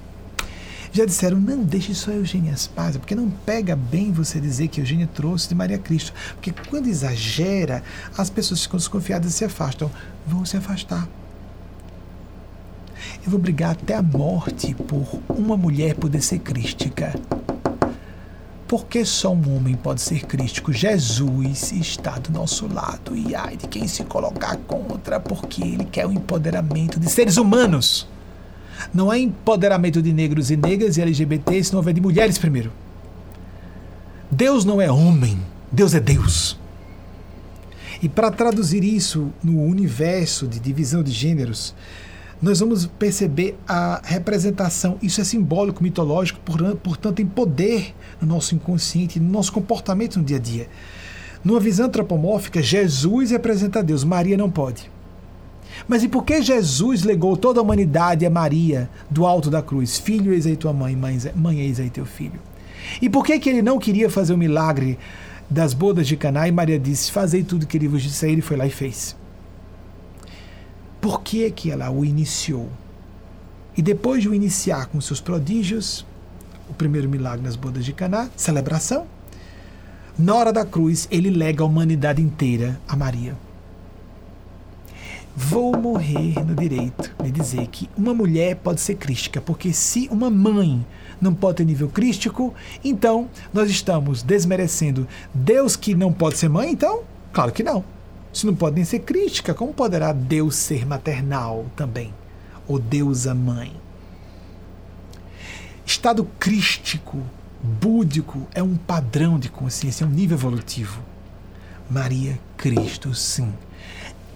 Já 0.93 1.05
disseram, 1.05 1.39
não 1.39 1.63
deixe 1.63 1.95
só 1.95 2.11
Eugênia 2.11 2.57
Spazia, 2.57 2.99
porque 2.99 3.15
não 3.15 3.31
pega 3.31 3.77
bem 3.77 4.11
você 4.11 4.41
dizer 4.41 4.67
que 4.67 4.81
Eugênia 4.81 5.07
trouxe 5.07 5.49
de 5.49 5.55
Maria 5.55 5.79
Cristo. 5.79 6.13
Porque 6.35 6.53
quando 6.69 6.89
exagera, 6.89 7.85
as 8.19 8.29
pessoas 8.29 8.63
ficam 8.63 8.79
desconfiadas 8.79 9.33
e 9.33 9.37
se 9.37 9.45
afastam. 9.45 9.89
Vão 10.27 10.45
se 10.45 10.57
afastar. 10.57 11.09
Eu 13.23 13.31
vou 13.31 13.39
brigar 13.39 13.73
até 13.73 13.95
a 13.95 14.03
morte 14.03 14.75
por 14.75 15.07
uma 15.29 15.57
mulher 15.57 15.95
poder 15.95 16.23
ser 16.23 16.39
crística. 16.39 17.15
Porque 18.67 19.05
só 19.05 19.33
um 19.35 19.57
homem 19.57 19.75
pode 19.75 20.01
ser 20.01 20.25
crítico? 20.25 20.73
Jesus 20.73 21.73
está 21.73 22.19
do 22.19 22.33
nosso 22.33 22.73
lado. 22.73 23.15
E 23.15 23.35
ai 23.35 23.57
de 23.57 23.67
quem 23.67 23.87
se 23.87 24.05
colocar 24.05 24.57
contra, 24.59 25.21
porque 25.21 25.63
ele 25.63 25.85
quer 25.85 26.07
o 26.07 26.13
empoderamento 26.13 26.99
de 26.99 27.11
seres 27.11 27.37
humanos. 27.37 28.09
Não 28.95 29.13
é 29.13 29.19
empoderamento 29.19 30.01
de 30.01 30.13
negros 30.13 30.51
e 30.51 30.57
negras 30.57 30.97
e 30.97 31.03
LGBT, 31.03 31.63
senão 31.65 31.87
é 31.87 31.93
de 31.93 32.01
mulheres 32.01 32.39
primeiro. 32.39 32.73
Deus 34.31 34.65
não 34.65 34.81
é 34.81 34.91
homem, 34.91 35.39
Deus 35.71 35.93
é 35.93 36.01
Deus. 36.01 36.59
E 38.01 38.09
para 38.09 38.31
traduzir 38.31 38.83
isso 38.83 39.31
no 39.43 39.61
universo 39.63 40.47
de 40.47 40.59
divisão 40.59 41.03
de 41.03 41.11
gêneros, 41.11 41.75
nós 42.43 42.61
vamos 42.61 42.87
perceber 42.87 43.57
a 43.69 44.01
representação. 44.03 44.97
Isso 45.03 45.21
é 45.21 45.25
simbólico, 45.25 45.83
mitológico, 45.83 46.41
portanto, 46.41 47.17
tem 47.17 47.27
poder 47.27 47.95
no 48.21 48.27
nosso 48.27 48.55
inconsciente, 48.55 49.21
no 49.21 49.31
nosso 49.31 49.53
comportamento 49.53 50.19
no 50.19 50.25
dia 50.25 50.39
a 50.39 50.41
dia. 50.41 50.69
Numa 51.45 51.61
visão 51.61 51.87
antropomórfica, 51.87 52.63
Jesus 52.63 53.31
representa 53.31 53.83
Deus, 53.83 54.05
Maria 54.05 54.37
não 54.37 54.51
pode. 54.51 54.91
Mas 55.87 56.03
e 56.03 56.09
por 56.09 56.25
que 56.25 56.43
Jesus 56.43 57.03
legou 57.03 57.37
toda 57.37 57.61
a 57.61 57.63
humanidade 57.63 58.27
a 58.27 58.31
Maria 58.31 58.91
do 59.11 59.25
alto 59.27 59.51
da 59.51 59.63
cruz? 59.63 59.99
Filho, 59.99 60.33
eis 60.33 60.47
aí 60.47 60.57
tua 60.57 60.73
mãe, 60.73 60.97
mãe, 60.97 61.19
mãe 61.35 61.61
eis 61.61 61.81
aí 61.81 61.91
teu 61.91 62.05
filho. 62.05 62.41
E 63.01 63.09
por 63.09 63.25
que, 63.25 63.39
que 63.39 63.49
ele 63.49 63.63
não 63.63 63.79
queria 63.79 64.11
fazer 64.11 64.35
o 64.35 64.39
milagre 64.39 64.99
das 65.49 65.75
bodas 65.75 66.07
de 66.07 66.17
Caná 66.17 66.49
e 66.49 66.53
Maria 66.53 66.79
disse: 66.79 67.11
Fazei 67.11 67.43
tudo 67.43 67.67
que 67.67 67.77
ele 67.77 67.89
vos 67.89 68.03
disse, 68.03 68.29
ele 68.29 68.41
foi 68.41 68.57
lá 68.57 68.67
e 68.67 68.71
fez. 68.71 69.17
Por 71.01 71.23
que, 71.23 71.51
que 71.51 71.71
ela 71.71 71.91
o 71.91 72.05
iniciou? 72.05 72.69
E 73.77 73.83
depois 73.83 74.23
de 74.23 74.29
o 74.29 74.35
iniciar 74.35 74.87
com 74.87 75.01
seus 75.01 75.21
prodígios, 75.21 76.05
o 76.69 76.75
primeiro 76.75 77.09
milagre 77.09 77.43
nas 77.43 77.57
bodas 77.57 77.85
de 77.85 77.93
Caná, 77.93 78.29
celebração. 78.37 79.07
Na 80.19 80.35
hora 80.35 80.53
da 80.53 80.65
cruz, 80.65 81.09
ele 81.11 81.31
lega 81.31 81.63
a 81.63 81.67
humanidade 81.67 82.21
inteira 82.21 82.79
a 82.87 82.95
Maria. 82.95 83.35
Vou 85.35 85.75
morrer 85.77 86.45
no 86.45 86.55
direito 86.55 87.11
de 87.23 87.31
dizer 87.31 87.67
que 87.69 87.89
uma 87.97 88.13
mulher 88.13 88.57
pode 88.57 88.81
ser 88.81 88.97
crística, 88.97 89.41
porque 89.41 89.73
se 89.73 90.09
uma 90.11 90.29
mãe 90.29 90.85
não 91.21 91.33
pode 91.33 91.59
ter 91.59 91.65
nível 91.65 91.89
crístico, 91.89 92.53
então 92.85 93.31
nós 93.53 93.71
estamos 93.71 94.23
desmerecendo 94.23 95.09
Deus 95.33 95.77
que 95.77 95.95
não 95.95 96.13
pode 96.13 96.37
ser 96.37 96.49
mãe, 96.49 96.71
então? 96.71 97.03
Claro 97.33 97.53
que 97.53 97.63
não. 97.63 97.85
Se 98.33 98.47
não 98.47 98.55
pode 98.55 98.77
nem 98.77 98.85
ser 98.85 99.01
crística, 99.01 99.55
como 99.55 99.75
poderá 99.75 100.13
Deus 100.13 100.55
ser 100.57 100.87
maternal 100.87 101.67
também? 101.75 102.15
Ou 102.69 102.79
deusa 102.79 103.35
mãe? 103.35 103.73
Estado 105.85 106.25
crístico, 106.39 107.19
búdico, 107.61 108.47
é 108.55 108.63
um 108.63 108.77
padrão 108.77 109.39
de 109.39 109.49
consciência, 109.49 110.05
é 110.05 110.07
um 110.07 110.11
nível 110.11 110.39
evolutivo. 110.39 111.03
Maria 111.91 112.39
Cristo, 112.57 113.13
sim 113.15 113.53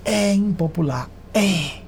é 0.05 0.35
impopular. 0.35 1.09
É. 1.33 1.84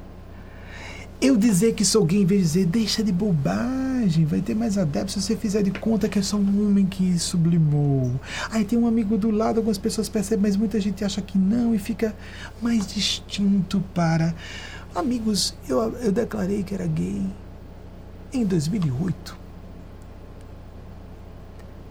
Eu 1.19 1.35
dizer 1.35 1.75
que 1.75 1.83
sou 1.83 2.05
gay 2.05 2.21
em 2.21 2.27
vez 2.27 2.43
de 2.43 2.47
dizer, 2.47 2.67
deixa 2.67 3.03
de 3.03 3.11
bobagem, 3.11 4.27
vai 4.27 4.43
ter 4.43 4.55
mais 4.55 4.77
adeptos 4.77 5.15
se 5.15 5.23
você 5.23 5.37
fizer 5.37 5.63
de 5.63 5.71
conta 5.71 6.11
que 6.11 6.19
é 6.19 6.23
só 6.23 6.37
um 6.37 6.67
homem 6.69 6.85
que 6.85 7.19
sublimou. 7.19 8.13
Aí 8.51 8.65
tem 8.67 8.79
um 8.79 8.87
amigo 8.87 9.17
do 9.17 9.31
lado, 9.31 9.57
algumas 9.57 9.79
pessoas 9.79 10.11
percebem, 10.11 10.43
mas 10.43 10.57
muita 10.57 10.79
gente 10.79 11.03
acha 11.03 11.23
que 11.23 11.39
não 11.39 11.75
e 11.75 11.79
fica 11.79 12.15
mais 12.61 12.87
distinto 12.87 13.83
para. 13.95 14.35
Amigos, 14.95 15.55
eu, 15.67 15.79
eu 16.01 16.13
declarei 16.13 16.63
que 16.63 16.75
era 16.75 16.87
gay 16.87 17.23
em 18.33 18.45
2008 18.45 19.47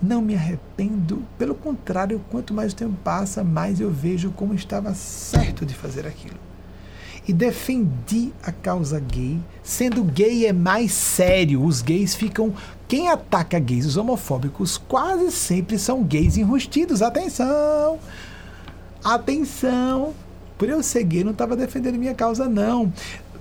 não 0.01 0.21
me 0.21 0.35
arrependo, 0.35 1.23
pelo 1.35 1.55
contrário, 1.55 2.21
quanto 2.29 2.53
mais 2.53 2.73
o 2.73 2.75
tempo 2.75 2.95
passa, 3.03 3.43
mais 3.43 3.79
eu 3.79 3.89
vejo 3.89 4.29
como 4.31 4.53
estava 4.53 4.93
certo 4.93 5.65
de 5.65 5.73
fazer 5.73 6.05
aquilo. 6.05 6.44
E 7.27 7.33
defendi 7.33 8.31
a 8.43 8.51
causa 8.51 8.99
gay, 8.99 9.39
sendo 9.63 10.03
gay 10.03 10.45
é 10.45 10.53
mais 10.53 10.91
sério. 10.91 11.63
Os 11.63 11.81
gays 11.81 12.13
ficam. 12.13 12.53
Quem 12.87 13.09
ataca 13.09 13.57
gays, 13.57 13.85
os 13.85 13.97
homofóbicos, 13.97 14.77
quase 14.77 15.31
sempre 15.31 15.79
são 15.79 16.03
gays 16.03 16.37
enrustidos. 16.37 17.01
Atenção! 17.01 17.97
Atenção! 19.03 20.13
Por 20.57 20.69
eu 20.69 20.83
ser 20.83 21.03
gay, 21.03 21.23
não 21.23 21.31
estava 21.31 21.55
defendendo 21.55 21.97
minha 21.97 22.13
causa, 22.13 22.47
não 22.47 22.93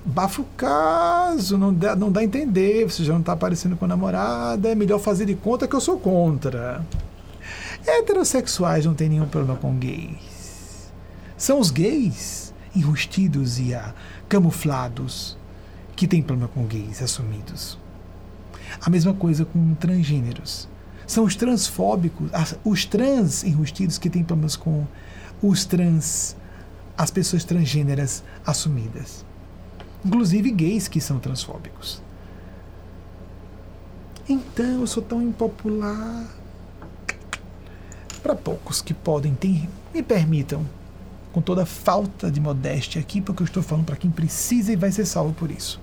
bafa 0.05 0.43
o 0.43 0.47
caso, 0.57 1.57
não 1.57 1.73
dá, 1.73 1.97
não 1.97 2.13
dá 2.13 2.21
a 2.21 2.25
entender, 2.25 2.85
você 2.85 3.03
já 3.03 3.13
não 3.15 3.21
está 3.21 3.33
aparecendo 3.33 3.77
com 3.77 3.87
a 3.87 3.89
namorada, 3.89 4.69
é 4.69 4.75
melhor 4.75 4.99
fazer 4.99 5.25
de 5.25 5.35
conta 5.35 5.67
que 5.67 5.75
eu 5.75 5.81
sou 5.81 5.99
contra. 5.99 6.85
Heterossexuais 7.87 8.85
não 8.85 8.95
tem 8.95 9.09
nenhum 9.09 9.27
problema 9.27 9.59
com 9.59 9.75
gays. 9.77 10.93
São 11.37 11.59
os 11.59 11.71
gays 11.71 12.54
enrustidos 12.75 13.59
e 13.59 13.75
ah, 13.75 13.95
camuflados 14.29 15.37
que 15.97 16.07
têm 16.09 16.23
problema 16.23 16.49
com 16.49 16.67
gays 16.67 17.03
assumidos. 17.03 17.79
A 18.81 18.91
mesma 18.91 19.15
coisa 19.15 19.45
com 19.45 19.75
transgêneros. 19.75 20.69
São 21.07 21.25
os 21.25 21.37
transfóbicos, 21.37 22.31
os 22.65 22.85
trans 22.85 23.45
enrustidos 23.45 23.99
que 23.99 24.09
têm 24.09 24.25
problemas 24.25 24.57
com 24.57 24.87
os 25.43 25.65
trans, 25.65 26.35
as 26.97 27.11
pessoas 27.11 27.45
transgêneras 27.45 28.25
assumidas 28.47 29.25
inclusive 30.05 30.51
gays 30.51 30.87
que 30.87 31.01
são 31.01 31.19
transfóbicos. 31.19 32.03
Então 34.29 34.81
eu 34.81 34.87
sou 34.87 35.03
tão 35.03 35.23
impopular. 35.23 36.27
Para 38.23 38.35
poucos 38.35 38.81
que 38.81 38.95
podem 38.95 39.35
ter, 39.35 39.69
me 39.93 40.03
permitam, 40.03 40.65
com 41.35 41.41
toda 41.41 41.67
falta 41.67 42.31
de 42.31 42.41
modéstia 42.41 43.01
aqui, 43.01 43.21
porque 43.21 43.43
eu 43.43 43.45
estou 43.45 43.61
falando 43.61 43.87
para 43.87 43.97
quem 43.97 44.09
precisa 44.09 44.73
e 44.73 44.77
vai 44.77 44.93
ser 44.93 45.05
salvo 45.05 45.35
por 45.35 45.51
isso. 45.51 45.81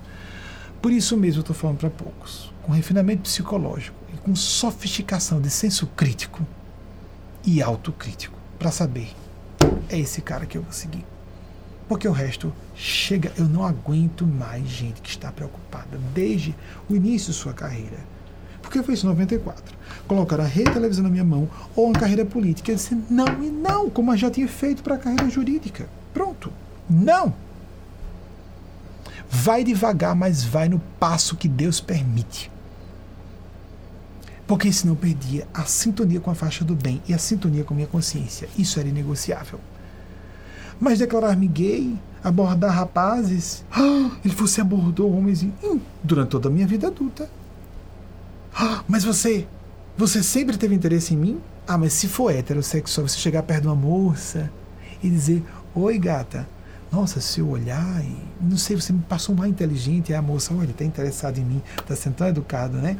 Por 0.80 0.90
isso 0.90 1.14
mesmo 1.14 1.40
eu 1.40 1.42
estou 1.42 1.54
falando 1.54 1.76
para 1.76 1.90
poucos, 1.90 2.50
com 2.62 2.72
refinamento 2.72 3.24
psicológico 3.24 3.94
e 4.14 4.16
com 4.16 4.34
sofisticação 4.34 5.42
de 5.42 5.50
senso 5.50 5.86
crítico 5.88 6.40
e 7.44 7.60
autocrítico, 7.60 8.34
para 8.58 8.70
saber, 8.70 9.14
é 9.90 9.98
esse 9.98 10.22
cara 10.22 10.46
que 10.46 10.56
eu 10.56 10.62
vou 10.62 10.72
seguir. 10.72 11.04
Porque 11.86 12.08
o 12.08 12.12
resto 12.12 12.50
chega, 12.74 13.30
eu 13.36 13.44
não 13.44 13.62
aguento 13.62 14.26
mais 14.26 14.66
gente 14.66 15.02
que 15.02 15.10
está 15.10 15.30
preocupada 15.30 15.98
desde 16.14 16.54
o 16.88 16.96
início 16.96 17.30
de 17.30 17.38
sua 17.38 17.52
carreira. 17.52 17.98
Porque 18.62 18.82
foi 18.82 18.94
isso 18.94 19.04
em 19.04 19.10
94. 19.10 19.76
Colocaram 20.06 20.44
a 20.44 20.46
rede 20.46 20.72
televisão 20.72 21.04
na 21.04 21.10
minha 21.10 21.24
mão 21.24 21.48
ou 21.74 21.86
uma 21.86 21.98
carreira 21.98 22.24
política. 22.24 22.70
Eu 22.70 22.76
disse 22.76 22.96
não 23.08 23.42
e 23.42 23.48
não, 23.48 23.88
como 23.88 24.12
eu 24.12 24.16
já 24.16 24.30
tinha 24.30 24.48
feito 24.48 24.82
para 24.82 24.96
a 24.96 24.98
carreira 24.98 25.28
jurídica. 25.28 25.88
Pronto. 26.12 26.52
Não. 26.88 27.34
Vai 29.28 29.64
devagar, 29.64 30.14
mas 30.14 30.44
vai 30.44 30.68
no 30.68 30.78
passo 31.00 31.36
que 31.36 31.48
Deus 31.48 31.80
permite. 31.80 32.50
Porque 34.46 34.70
senão 34.72 34.92
eu 34.92 34.98
perdia 34.98 35.46
a 35.54 35.64
sintonia 35.64 36.20
com 36.20 36.30
a 36.30 36.34
faixa 36.34 36.64
do 36.64 36.74
bem 36.74 37.00
e 37.08 37.14
a 37.14 37.18
sintonia 37.18 37.64
com 37.64 37.72
a 37.72 37.76
minha 37.76 37.88
consciência. 37.88 38.48
Isso 38.58 38.78
era 38.78 38.88
inegociável. 38.88 39.58
Mas 40.78 40.98
declarar-me 40.98 41.46
gay, 41.46 41.96
abordar 42.22 42.74
rapazes, 42.74 43.64
ele 44.24 44.34
você 44.34 44.60
abordou 44.60 45.16
homens 45.16 45.46
durante 46.02 46.28
toda 46.28 46.48
a 46.48 46.52
minha 46.52 46.66
vida 46.66 46.88
adulta. 46.88 47.30
Mas 48.86 49.04
você, 49.04 49.46
você 49.96 50.22
sempre 50.22 50.56
teve 50.56 50.74
interesse 50.74 51.14
em 51.14 51.16
mim? 51.16 51.40
Ah, 51.66 51.78
mas 51.78 51.92
se 51.92 52.08
for 52.08 52.34
heterossexual, 52.34 53.06
você 53.06 53.18
chegar 53.18 53.42
perto 53.42 53.62
de 53.62 53.68
uma 53.68 53.76
moça 53.76 54.50
e 55.02 55.08
dizer: 55.08 55.42
Oi, 55.74 55.98
gata. 55.98 56.48
Nossa, 56.90 57.20
se 57.20 57.40
eu 57.40 57.48
olhar 57.48 58.04
e. 58.04 58.16
Não 58.40 58.56
sei, 58.56 58.76
você 58.76 58.92
me 58.92 59.00
passou 59.00 59.34
ar 59.40 59.48
inteligente. 59.48 60.12
E 60.12 60.14
a 60.14 60.20
moça, 60.20 60.52
olha, 60.54 60.70
está 60.70 60.84
interessado 60.84 61.38
em 61.38 61.44
mim, 61.44 61.62
está 61.78 61.96
sendo 61.96 62.14
tão 62.14 62.26
educado, 62.26 62.76
né? 62.76 62.96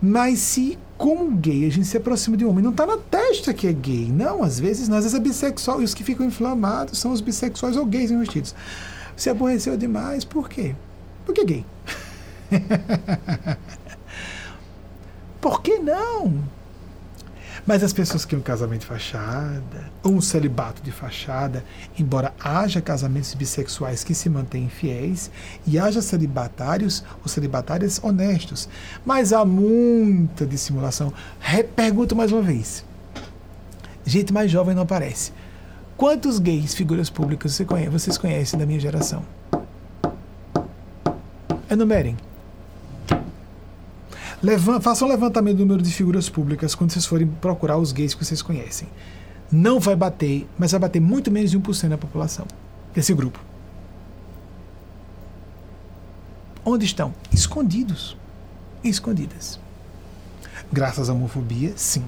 Mas 0.00 0.38
se, 0.38 0.78
como 0.96 1.34
gay, 1.36 1.66
a 1.66 1.70
gente 1.70 1.86
se 1.86 1.96
aproxima 1.96 2.36
de 2.36 2.44
um 2.44 2.50
homem, 2.50 2.62
não 2.62 2.70
está 2.70 2.86
na 2.86 2.96
testa 2.96 3.52
que 3.52 3.66
é 3.66 3.72
gay. 3.72 4.08
Não, 4.12 4.44
às 4.44 4.60
vezes 4.60 4.88
não, 4.88 4.96
às 4.96 5.04
vezes 5.04 5.18
é 5.18 5.20
bissexual. 5.22 5.80
E 5.80 5.84
os 5.84 5.92
que 5.92 6.04
ficam 6.04 6.24
inflamados 6.24 6.98
são 6.98 7.10
os 7.10 7.20
bissexuais 7.20 7.76
ou 7.76 7.84
gays 7.84 8.10
enrustidos. 8.10 8.54
Se 9.16 9.28
aborreceu 9.28 9.76
demais, 9.76 10.24
por 10.24 10.48
quê? 10.48 10.76
Porque 11.26 11.40
é 11.40 11.44
gay. 11.44 11.66
por 15.40 15.62
que 15.62 15.78
não? 15.78 16.42
Mas 17.66 17.82
as 17.82 17.92
pessoas 17.92 18.24
que 18.24 18.34
um 18.34 18.40
casamento 18.40 18.80
de 18.80 18.86
fachada, 18.86 19.90
ou 20.02 20.12
um 20.12 20.20
celibato 20.20 20.82
de 20.82 20.90
fachada, 20.90 21.64
embora 21.98 22.32
haja 22.40 22.80
casamentos 22.80 23.34
bissexuais 23.34 24.02
que 24.02 24.14
se 24.14 24.30
mantêm 24.30 24.68
fiéis, 24.68 25.30
e 25.66 25.78
haja 25.78 26.00
celibatários 26.00 27.04
ou 27.20 27.28
celibatárias 27.28 28.02
honestos, 28.02 28.68
mas 29.04 29.32
há 29.32 29.44
muita 29.44 30.46
dissimulação. 30.46 31.12
Pergunto 31.76 32.16
mais 32.16 32.32
uma 32.32 32.42
vez. 32.42 32.84
Gente 34.04 34.32
mais 34.32 34.50
jovem 34.50 34.74
não 34.74 34.84
aparece. 34.84 35.32
Quantos 35.96 36.38
gays, 36.38 36.74
figuras 36.74 37.10
públicas, 37.10 37.60
vocês 37.90 38.16
conhecem 38.16 38.58
da 38.58 38.64
minha 38.64 38.80
geração? 38.80 39.22
Enumerem 41.70 42.16
façam 44.80 45.08
um 45.08 45.10
levantamento 45.10 45.56
do 45.56 45.66
número 45.66 45.82
de 45.82 45.92
figuras 45.92 46.28
públicas 46.28 46.74
quando 46.74 46.92
vocês 46.92 47.06
forem 47.06 47.26
procurar 47.26 47.76
os 47.78 47.92
gays 47.92 48.14
que 48.14 48.24
vocês 48.24 48.40
conhecem. 48.42 48.88
Não 49.50 49.80
vai 49.80 49.96
bater, 49.96 50.46
mas 50.58 50.72
vai 50.72 50.80
bater 50.80 51.00
muito 51.00 51.30
menos 51.30 51.50
de 51.50 51.58
1% 51.58 51.88
da 51.88 51.98
população 51.98 52.46
desse 52.94 53.12
grupo. 53.14 53.40
Onde 56.64 56.84
estão? 56.84 57.14
Escondidos. 57.32 58.16
Escondidas. 58.84 59.58
Graças 60.70 61.08
à 61.08 61.14
homofobia, 61.14 61.72
sim 61.76 62.04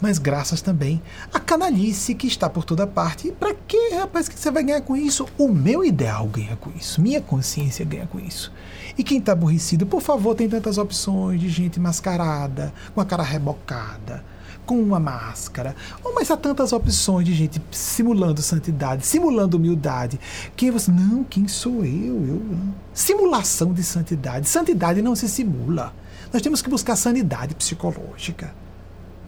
mas 0.00 0.18
graças 0.18 0.60
também 0.60 1.02
à 1.32 1.40
canalice 1.40 2.14
que 2.14 2.26
está 2.26 2.48
por 2.48 2.64
toda 2.64 2.86
parte. 2.86 3.28
E 3.28 3.32
para 3.32 3.54
que, 3.54 3.94
rapaz, 3.94 4.28
que 4.28 4.38
você 4.38 4.50
vai 4.50 4.62
ganhar 4.62 4.80
com 4.82 4.96
isso? 4.96 5.26
O 5.38 5.48
meu 5.48 5.84
ideal 5.84 6.26
ganha 6.26 6.56
com 6.56 6.70
isso, 6.70 7.00
minha 7.00 7.20
consciência 7.20 7.84
ganha 7.84 8.06
com 8.06 8.18
isso. 8.18 8.52
E 8.98 9.04
quem 9.04 9.18
está 9.18 9.32
aborrecido, 9.32 9.86
por 9.86 10.00
favor, 10.00 10.34
tem 10.34 10.48
tantas 10.48 10.78
opções 10.78 11.40
de 11.40 11.48
gente 11.48 11.78
mascarada, 11.78 12.72
com 12.94 13.00
a 13.00 13.04
cara 13.04 13.22
rebocada, 13.22 14.24
com 14.64 14.80
uma 14.80 14.98
máscara. 14.98 15.76
Oh, 16.02 16.12
mas 16.14 16.30
há 16.30 16.36
tantas 16.36 16.72
opções 16.72 17.26
de 17.26 17.34
gente 17.34 17.62
simulando 17.70 18.42
santidade, 18.42 19.06
simulando 19.06 19.56
humildade. 19.56 20.18
Quem 20.56 20.70
você. 20.70 20.90
Não, 20.90 21.22
quem 21.24 21.46
sou 21.46 21.84
eu? 21.84 22.26
eu 22.26 22.42
simulação 22.92 23.72
de 23.72 23.82
santidade. 23.82 24.48
Santidade 24.48 25.02
não 25.02 25.14
se 25.14 25.28
simula. 25.28 25.94
Nós 26.32 26.42
temos 26.42 26.60
que 26.62 26.70
buscar 26.70 26.96
sanidade 26.96 27.54
psicológica. 27.54 28.52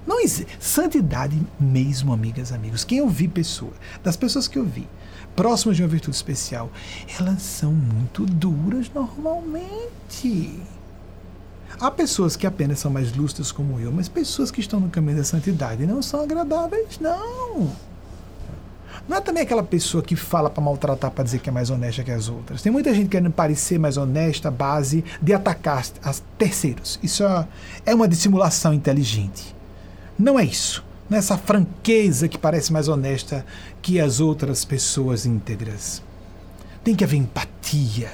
Não 0.08 0.20
existe. 0.20 0.56
Santidade 0.58 1.38
mesmo, 1.60 2.14
amigas, 2.14 2.50
amigos. 2.50 2.82
Quem 2.82 2.96
eu 2.96 3.08
vi 3.10 3.28
pessoa, 3.28 3.74
das 4.02 4.16
pessoas 4.16 4.48
que 4.48 4.58
eu 4.58 4.64
vi, 4.64 4.88
próximas 5.36 5.76
de 5.76 5.82
uma 5.82 5.88
virtude 5.88 6.16
especial, 6.16 6.70
elas 7.20 7.42
são 7.42 7.70
muito 7.70 8.24
duras 8.24 8.90
normalmente. 8.94 10.58
Há 11.78 11.90
pessoas 11.90 12.36
que 12.36 12.46
apenas 12.46 12.78
são 12.78 12.90
mais 12.90 13.14
lúcidas 13.14 13.52
como 13.52 13.78
eu, 13.78 13.92
mas 13.92 14.08
pessoas 14.08 14.50
que 14.50 14.60
estão 14.60 14.80
no 14.80 14.88
caminho 14.88 15.18
da 15.18 15.24
santidade 15.24 15.86
não 15.86 16.00
são 16.00 16.22
agradáveis, 16.22 16.98
não. 16.98 17.70
Não 19.06 19.18
é 19.18 19.20
também 19.20 19.42
aquela 19.42 19.62
pessoa 19.62 20.02
que 20.02 20.16
fala 20.16 20.48
para 20.48 20.64
maltratar 20.64 21.10
para 21.10 21.24
dizer 21.24 21.40
que 21.40 21.50
é 21.50 21.52
mais 21.52 21.68
honesta 21.68 22.02
que 22.02 22.10
as 22.10 22.30
outras. 22.30 22.62
Tem 22.62 22.72
muita 22.72 22.94
gente 22.94 23.10
querendo 23.10 23.30
parecer 23.30 23.78
mais 23.78 23.98
honesta 23.98 24.50
base 24.50 25.04
de 25.20 25.34
atacar 25.34 25.84
as 26.02 26.22
terceiros. 26.38 26.98
Isso 27.02 27.24
é, 27.24 27.46
é 27.84 27.94
uma 27.94 28.08
dissimulação 28.08 28.72
inteligente. 28.72 29.57
Não 30.18 30.38
é 30.38 30.44
isso. 30.44 30.84
Não 31.08 31.16
é 31.16 31.22
franqueza 31.22 32.28
que 32.28 32.36
parece 32.36 32.72
mais 32.72 32.88
honesta 32.88 33.46
que 33.80 34.00
as 34.00 34.20
outras 34.20 34.64
pessoas 34.64 35.24
íntegras. 35.24 36.02
Tem 36.82 36.94
que 36.94 37.04
haver 37.04 37.16
empatia. 37.16 38.10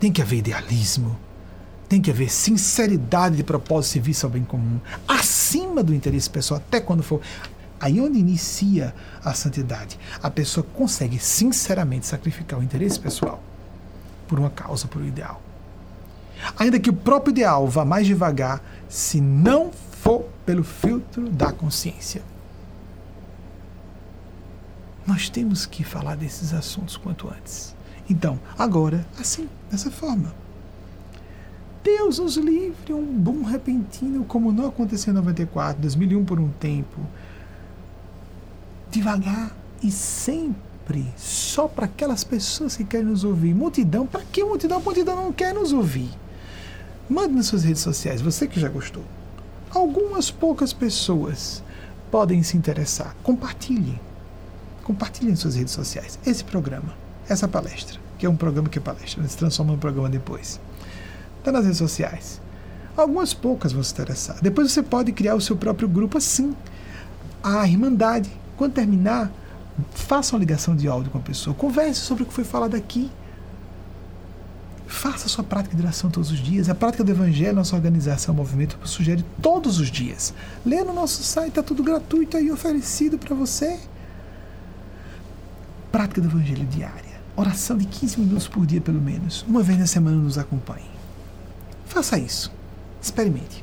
Tem 0.00 0.10
que 0.10 0.22
haver 0.22 0.38
idealismo. 0.38 1.16
Tem 1.88 2.00
que 2.00 2.10
haver 2.10 2.30
sinceridade 2.30 3.36
de 3.36 3.44
propósito 3.44 3.92
serviço 3.92 4.26
ao 4.26 4.32
bem 4.32 4.44
comum, 4.44 4.78
acima 5.06 5.82
do 5.82 5.94
interesse 5.94 6.28
pessoal, 6.28 6.60
até 6.60 6.80
quando 6.80 7.02
for. 7.02 7.20
Aí 7.80 7.98
onde 8.00 8.18
inicia 8.18 8.94
a 9.24 9.32
santidade. 9.32 9.98
A 10.22 10.28
pessoa 10.28 10.66
consegue 10.74 11.18
sinceramente 11.18 12.06
sacrificar 12.06 12.58
o 12.58 12.62
interesse 12.62 12.98
pessoal 12.98 13.42
por 14.26 14.38
uma 14.38 14.50
causa, 14.50 14.86
por 14.86 15.00
um 15.00 15.06
ideal. 15.06 15.40
Ainda 16.58 16.78
que 16.78 16.90
o 16.90 16.94
próprio 16.94 17.30
ideal 17.30 17.66
vá 17.66 17.84
mais 17.84 18.06
devagar, 18.06 18.62
se 18.88 19.20
não 19.20 19.70
pelo 20.48 20.64
filtro 20.64 21.28
da 21.28 21.52
consciência. 21.52 22.22
Nós 25.06 25.28
temos 25.28 25.66
que 25.66 25.84
falar 25.84 26.16
desses 26.16 26.54
assuntos 26.54 26.96
quanto 26.96 27.28
antes. 27.28 27.76
Então, 28.08 28.40
agora, 28.58 29.06
assim, 29.20 29.46
dessa 29.70 29.90
forma. 29.90 30.34
Deus 31.84 32.18
nos 32.18 32.38
livre 32.38 32.94
um 32.94 33.04
boom 33.04 33.42
repentino, 33.42 34.24
como 34.24 34.50
não 34.50 34.68
aconteceu 34.68 35.12
em 35.12 35.16
94, 35.16 35.82
2001 35.82 36.24
por 36.24 36.40
um 36.40 36.48
tempo, 36.48 36.98
devagar 38.90 39.54
e 39.82 39.90
sempre 39.90 41.04
só 41.14 41.68
para 41.68 41.84
aquelas 41.84 42.24
pessoas 42.24 42.74
que 42.74 42.84
querem 42.84 43.04
nos 43.04 43.22
ouvir. 43.22 43.54
Multidão, 43.54 44.06
para 44.06 44.22
que 44.22 44.42
multidão? 44.42 44.80
Multidão 44.80 45.14
não 45.14 45.30
quer 45.30 45.52
nos 45.52 45.74
ouvir. 45.74 46.08
Mande 47.06 47.34
nas 47.34 47.44
suas 47.44 47.64
redes 47.64 47.82
sociais, 47.82 48.22
você 48.22 48.46
que 48.46 48.58
já 48.58 48.70
gostou. 48.70 49.04
Algumas 49.70 50.30
poucas 50.30 50.72
pessoas 50.72 51.62
podem 52.10 52.42
se 52.42 52.56
interessar. 52.56 53.14
Compartilhem. 53.22 54.00
Compartilhem 54.82 55.32
nas 55.32 55.40
suas 55.40 55.54
redes 55.56 55.74
sociais 55.74 56.18
esse 56.26 56.42
programa, 56.42 56.94
essa 57.28 57.46
palestra, 57.46 58.00
que 58.18 58.24
é 58.24 58.28
um 58.28 58.36
programa 58.36 58.68
que 58.68 58.78
é 58.78 58.82
palestra, 58.82 59.26
se 59.28 59.36
transforma 59.36 59.72
num 59.72 59.78
programa 59.78 60.08
depois. 60.08 60.58
Está 61.38 61.52
nas 61.52 61.64
redes 61.64 61.78
sociais. 61.78 62.40
Algumas 62.96 63.34
poucas 63.34 63.72
vão 63.72 63.82
se 63.82 63.92
interessar. 63.92 64.38
Depois 64.40 64.72
você 64.72 64.82
pode 64.82 65.12
criar 65.12 65.34
o 65.34 65.40
seu 65.40 65.56
próprio 65.56 65.88
grupo 65.88 66.18
assim. 66.18 66.56
A 67.42 67.66
Irmandade, 67.68 68.30
quando 68.56 68.72
terminar, 68.72 69.30
faça 69.92 70.34
uma 70.34 70.40
ligação 70.40 70.74
de 70.74 70.88
áudio 70.88 71.10
com 71.10 71.18
a 71.18 71.22
pessoa, 71.22 71.54
converse 71.54 72.00
sobre 72.00 72.24
o 72.24 72.26
que 72.26 72.32
foi 72.32 72.44
falado 72.44 72.74
aqui. 72.74 73.10
Faça 74.88 75.28
sua 75.28 75.44
prática 75.44 75.76
de 75.76 75.82
oração 75.82 76.10
todos 76.10 76.30
os 76.30 76.38
dias. 76.38 76.70
A 76.70 76.74
prática 76.74 77.04
do 77.04 77.10
Evangelho, 77.10 77.54
nossa 77.54 77.76
organização, 77.76 78.34
movimento, 78.34 78.78
sugere 78.84 79.22
todos 79.40 79.78
os 79.78 79.90
dias. 79.90 80.32
Lê 80.64 80.82
no 80.82 80.94
nosso 80.94 81.22
site, 81.22 81.50
está 81.50 81.62
tudo 81.62 81.82
gratuito 81.82 82.38
aí 82.38 82.50
oferecido 82.50 83.18
para 83.18 83.34
você. 83.34 83.78
Prática 85.92 86.22
do 86.22 86.28
Evangelho 86.28 86.66
diária. 86.66 87.20
Oração 87.36 87.76
de 87.76 87.86
15 87.86 88.18
minutos 88.18 88.48
por 88.48 88.64
dia, 88.64 88.80
pelo 88.80 89.00
menos. 89.00 89.44
Uma 89.46 89.62
vez 89.62 89.78
na 89.78 89.86
semana 89.86 90.16
nos 90.16 90.38
acompanhe. 90.38 90.90
Faça 91.84 92.18
isso. 92.18 92.50
Experimente. 93.00 93.62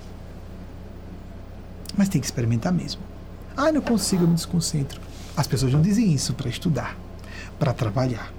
Mas 1.98 2.08
tem 2.08 2.22
que 2.22 2.28
experimentar 2.28 2.72
mesmo. 2.72 3.02
Ah, 3.58 3.72
não 3.72 3.82
consigo, 3.82 4.24
eu 4.24 4.28
me 4.28 4.36
desconcentro. 4.36 5.02
As 5.36 5.48
pessoas 5.48 5.74
não 5.74 5.82
dizem 5.82 6.14
isso 6.14 6.36
para 6.36 6.50
estudar, 6.50 6.96
para 7.58 7.74
trabalhar. 7.74 8.32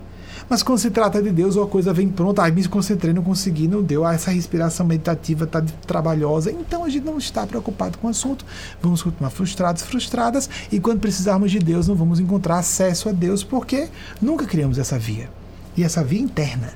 Mas 0.49 0.63
quando 0.63 0.79
se 0.79 0.91
trata 0.91 1.21
de 1.21 1.31
Deus, 1.31 1.57
a 1.57 1.67
coisa 1.67 1.93
vem 1.93 2.09
pronta. 2.09 2.45
Ah, 2.45 2.51
me 2.51 2.67
concentrei, 2.69 3.13
não 3.13 3.23
consegui, 3.23 3.67
não 3.67 3.83
deu. 3.83 4.05
Ah, 4.05 4.15
essa 4.15 4.31
respiração 4.31 4.87
meditativa 4.87 5.45
está 5.45 5.61
trabalhosa. 5.87 6.53
Então 6.53 6.85
a 6.85 6.89
gente 6.89 7.05
não 7.05 7.19
está 7.19 7.45
preocupado 7.47 7.99
com 7.99 8.07
o 8.07 8.11
assunto. 8.11 8.47
Vamos 8.81 9.03
continuar 9.03 9.31
frustrados, 9.31 9.83
frustradas. 9.83 10.49
E 10.71 10.79
quando 10.79 11.01
precisarmos 11.01 11.51
de 11.51 11.59
Deus, 11.59 11.89
não 11.89 11.97
vamos 11.97 12.21
encontrar 12.21 12.59
acesso 12.59 13.09
a 13.09 13.13
Deus, 13.13 13.43
porque 13.43 13.89
nunca 14.23 14.47
criamos 14.47 14.79
essa 14.79 14.99
via. 14.99 15.29
E 15.77 15.83
essa 15.83 16.05
via 16.05 16.21
interna. 16.21 16.75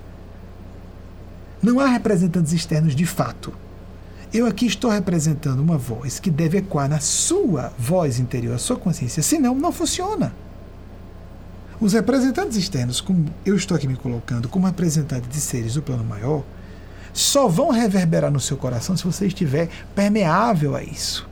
Não 1.63 1.79
há 1.79 1.87
representantes 1.87 2.53
externos 2.53 2.97
de 2.97 3.07
fato. 3.07 3.53
Eu 4.33 4.47
aqui 4.47 4.67
estou 4.67 4.91
representando 4.91 5.61
uma 5.61 5.77
voz 5.77 6.19
que 6.19 6.31
deve 6.31 6.59
ecoar 6.59 6.89
na 6.89 7.01
sua 7.01 7.73
voz 7.79 8.19
interior, 8.19 8.55
a 8.55 8.59
sua 8.59 8.77
consciência, 8.77 9.23
senão 9.23 9.55
não 9.55 9.73
funciona. 9.73 10.33
Os 11.81 11.95
representantes 11.95 12.59
externos, 12.59 13.01
como 13.01 13.25
eu 13.45 13.57
estou 13.57 13.75
aqui 13.75 13.89
me 13.89 13.97
colocando, 13.97 14.49
como 14.51 14.67
representante 14.67 15.27
de 15.29 15.41
seres 15.41 15.75
do 15.75 15.83
plano 15.83 16.05
maior, 16.05 16.45
só 17.13 17.49
vão 17.49 17.71
reverberar 17.71 18.31
no 18.31 18.39
seu 18.39 18.57
coração 18.57 18.97
se 18.97 19.05
você 19.05 19.27
estiver 19.27 19.71
permeável 19.95 20.77
a 20.77 20.83
isso. 20.83 21.27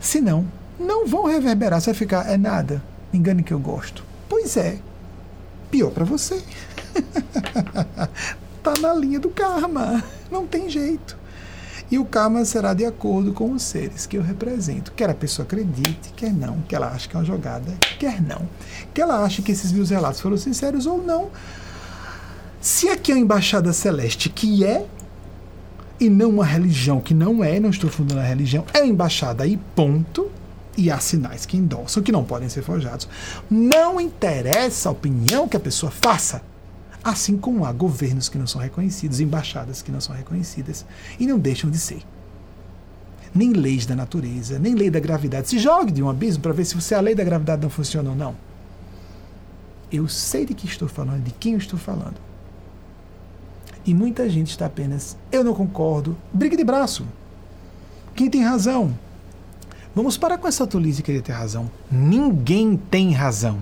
Senão, 0.00 0.46
não 0.80 1.06
vão 1.06 1.26
reverberar, 1.26 1.80
você 1.80 1.92
vai 1.92 1.98
ficar, 1.98 2.28
é 2.28 2.36
nada, 2.36 2.82
engane 3.12 3.44
que 3.44 3.52
eu 3.52 3.60
gosto. 3.60 4.04
Pois 4.28 4.56
é, 4.56 4.78
pior 5.70 5.90
para 5.90 6.04
você. 6.04 6.42
tá 8.64 8.74
na 8.80 8.92
linha 8.94 9.20
do 9.20 9.30
karma, 9.30 10.02
não 10.28 10.44
tem 10.44 10.68
jeito. 10.68 11.16
E 11.90 11.98
o 11.98 12.04
karma 12.04 12.44
será 12.44 12.74
de 12.74 12.84
acordo 12.84 13.32
com 13.32 13.52
os 13.52 13.62
seres 13.62 14.06
que 14.06 14.16
eu 14.18 14.22
represento. 14.22 14.92
Quer 14.92 15.08
a 15.08 15.14
pessoa 15.14 15.44
acredite, 15.44 16.12
quer 16.16 16.32
não, 16.32 16.60
que 16.62 16.74
ela 16.74 16.88
ache 16.88 17.08
que 17.08 17.16
é 17.16 17.18
uma 17.20 17.24
jogada, 17.24 17.72
quer 17.98 18.20
não. 18.20 18.42
Que 18.92 19.00
ela 19.00 19.22
ache 19.22 19.40
que 19.40 19.52
esses 19.52 19.70
meus 19.70 19.90
relatos 19.90 20.20
foram 20.20 20.36
sinceros 20.36 20.86
ou 20.86 21.02
não. 21.02 21.28
Se 22.60 22.88
aqui 22.88 23.12
é 23.12 23.14
a 23.14 23.18
embaixada 23.18 23.72
celeste, 23.72 24.28
que 24.28 24.64
é, 24.64 24.84
e 26.00 26.10
não 26.10 26.30
uma 26.30 26.44
religião 26.44 27.00
que 27.00 27.14
não 27.14 27.42
é, 27.42 27.60
não 27.60 27.70
estou 27.70 27.88
fundando 27.88 28.20
a 28.20 28.24
religião, 28.24 28.64
é 28.74 28.78
a 28.78 28.86
embaixada 28.86 29.44
aí, 29.44 29.56
ponto. 29.74 30.30
E 30.76 30.90
há 30.90 30.98
sinais 30.98 31.46
que 31.46 31.56
endossam, 31.56 32.02
que 32.02 32.12
não 32.12 32.22
podem 32.22 32.50
ser 32.50 32.62
forjados. 32.62 33.08
Não 33.48 33.98
interessa 33.98 34.88
a 34.88 34.92
opinião 34.92 35.48
que 35.48 35.56
a 35.56 35.60
pessoa 35.60 35.90
faça. 35.90 36.42
Assim 37.06 37.36
como 37.36 37.64
há 37.64 37.70
governos 37.70 38.28
que 38.28 38.36
não 38.36 38.48
são 38.48 38.60
reconhecidos, 38.60 39.20
embaixadas 39.20 39.80
que 39.80 39.92
não 39.92 40.00
são 40.00 40.12
reconhecidas 40.12 40.84
e 41.20 41.24
não 41.24 41.38
deixam 41.38 41.70
de 41.70 41.78
ser. 41.78 42.02
Nem 43.32 43.52
leis 43.52 43.86
da 43.86 43.94
natureza, 43.94 44.58
nem 44.58 44.74
lei 44.74 44.90
da 44.90 44.98
gravidade. 44.98 45.48
Se 45.48 45.56
jogue 45.56 45.92
de 45.92 46.02
um 46.02 46.10
abismo 46.10 46.42
para 46.42 46.52
ver 46.52 46.64
se 46.64 46.74
você, 46.74 46.96
a 46.96 47.00
lei 47.00 47.14
da 47.14 47.22
gravidade 47.22 47.62
não 47.62 47.70
funciona 47.70 48.10
ou 48.10 48.16
não. 48.16 48.34
Eu 49.92 50.08
sei 50.08 50.44
de 50.44 50.52
que 50.52 50.66
estou 50.66 50.88
falando, 50.88 51.22
de 51.22 51.30
quem 51.30 51.52
eu 51.52 51.58
estou 51.58 51.78
falando. 51.78 52.16
E 53.84 53.94
muita 53.94 54.28
gente 54.28 54.50
está 54.50 54.66
apenas, 54.66 55.16
eu 55.30 55.44
não 55.44 55.54
concordo, 55.54 56.16
briga 56.32 56.56
de 56.56 56.64
braço. 56.64 57.06
Quem 58.16 58.28
tem 58.28 58.42
razão? 58.42 58.98
Vamos 59.94 60.18
parar 60.18 60.38
com 60.38 60.48
essa 60.48 60.66
tolice 60.66 60.96
de 60.96 61.02
querer 61.04 61.22
ter 61.22 61.30
razão. 61.30 61.70
Ninguém 61.88 62.76
tem 62.76 63.12
razão. 63.12 63.60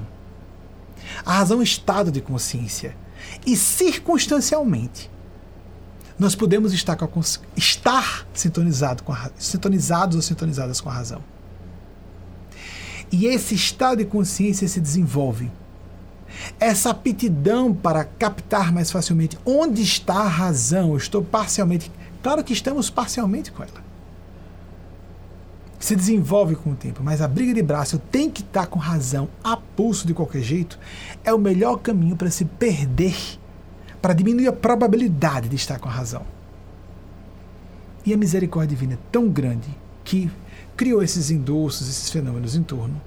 A 1.26 1.34
razão 1.34 1.58
é 1.58 1.60
um 1.60 1.62
estado 1.62 2.10
de 2.10 2.22
consciência 2.22 3.04
e 3.46 3.56
circunstancialmente 3.56 5.10
nós 6.18 6.34
podemos 6.34 6.72
estar, 6.72 6.96
com 6.96 7.20
a, 7.20 7.24
estar 7.56 8.26
sintonizado 8.32 9.02
com 9.02 9.12
a, 9.12 9.30
sintonizados 9.36 10.16
ou 10.16 10.22
sintonizadas 10.22 10.80
com 10.80 10.88
a 10.88 10.92
razão. 10.92 11.20
E 13.10 13.26
esse 13.26 13.54
estado 13.54 13.98
de 13.98 14.04
consciência 14.04 14.66
se 14.68 14.80
desenvolve. 14.80 15.50
Essa 16.58 16.90
aptidão 16.90 17.72
para 17.72 18.04
captar 18.04 18.72
mais 18.72 18.90
facilmente 18.90 19.38
onde 19.44 19.82
está 19.82 20.14
a 20.14 20.28
razão, 20.28 20.90
eu 20.90 20.96
estou 20.96 21.22
parcialmente. 21.22 21.90
Claro 22.22 22.42
que 22.42 22.52
estamos 22.52 22.90
parcialmente 22.90 23.52
com 23.52 23.62
ela. 23.62 23.84
Se 25.78 25.94
desenvolve 25.94 26.56
com 26.56 26.70
o 26.70 26.76
tempo, 26.76 27.02
mas 27.04 27.20
a 27.20 27.28
briga 27.28 27.52
de 27.52 27.62
braço, 27.62 27.98
tenho 28.10 28.30
que 28.30 28.40
estar 28.40 28.66
com 28.66 28.78
razão, 28.78 29.28
a 29.42 29.56
pulso 29.76 30.06
de 30.06 30.14
qualquer 30.14 30.42
jeito, 30.42 30.78
é 31.24 31.32
o 31.32 31.38
melhor 31.38 31.76
caminho 31.78 32.16
para 32.16 32.30
se 32.30 32.44
perder 32.44 33.14
para 34.04 34.12
diminuir 34.12 34.46
a 34.48 34.52
probabilidade 34.52 35.48
de 35.48 35.56
estar 35.56 35.78
com 35.78 35.88
a 35.88 35.92
razão. 35.92 36.26
E 38.04 38.12
a 38.12 38.18
misericórdia 38.18 38.76
divina 38.76 38.92
é 38.92 38.98
tão 39.10 39.30
grande 39.30 39.70
que 40.04 40.30
criou 40.76 41.02
esses 41.02 41.30
endossos, 41.30 41.88
esses 41.88 42.10
fenômenos 42.10 42.54
em 42.54 42.62
torno. 42.62 43.00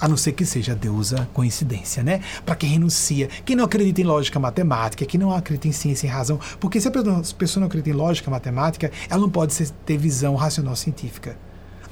A 0.00 0.08
não 0.08 0.16
ser 0.16 0.32
que 0.32 0.46
seja 0.46 0.74
deusa 0.74 1.28
coincidência, 1.34 2.02
né? 2.02 2.22
Para 2.46 2.56
quem 2.56 2.70
renuncia, 2.70 3.28
quem 3.44 3.54
não 3.54 3.66
acredita 3.66 4.00
em 4.00 4.04
lógica 4.04 4.40
matemática, 4.40 5.04
quem 5.04 5.20
não 5.20 5.30
acredita 5.30 5.68
em 5.68 5.72
ciência 5.72 6.06
e 6.06 6.10
razão, 6.10 6.40
porque 6.58 6.80
se 6.80 6.88
a 6.88 6.90
pessoa 7.36 7.60
não 7.60 7.66
acredita 7.66 7.90
em 7.90 7.92
lógica 7.92 8.30
matemática, 8.30 8.90
ela 9.10 9.20
não 9.20 9.28
pode 9.28 9.54
ter 9.84 9.98
visão 9.98 10.36
racional 10.36 10.74
científica. 10.74 11.36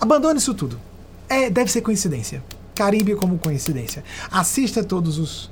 Abandone 0.01 0.39
isso 0.39 0.55
tudo. 0.55 0.81
É, 1.29 1.51
deve 1.51 1.71
ser 1.71 1.83
coincidência. 1.83 2.43
Caribe 2.79 3.17
como 3.17 3.39
coincidência. 3.39 4.05
Assista 4.31 4.85
todos 4.85 5.19
os 5.19 5.51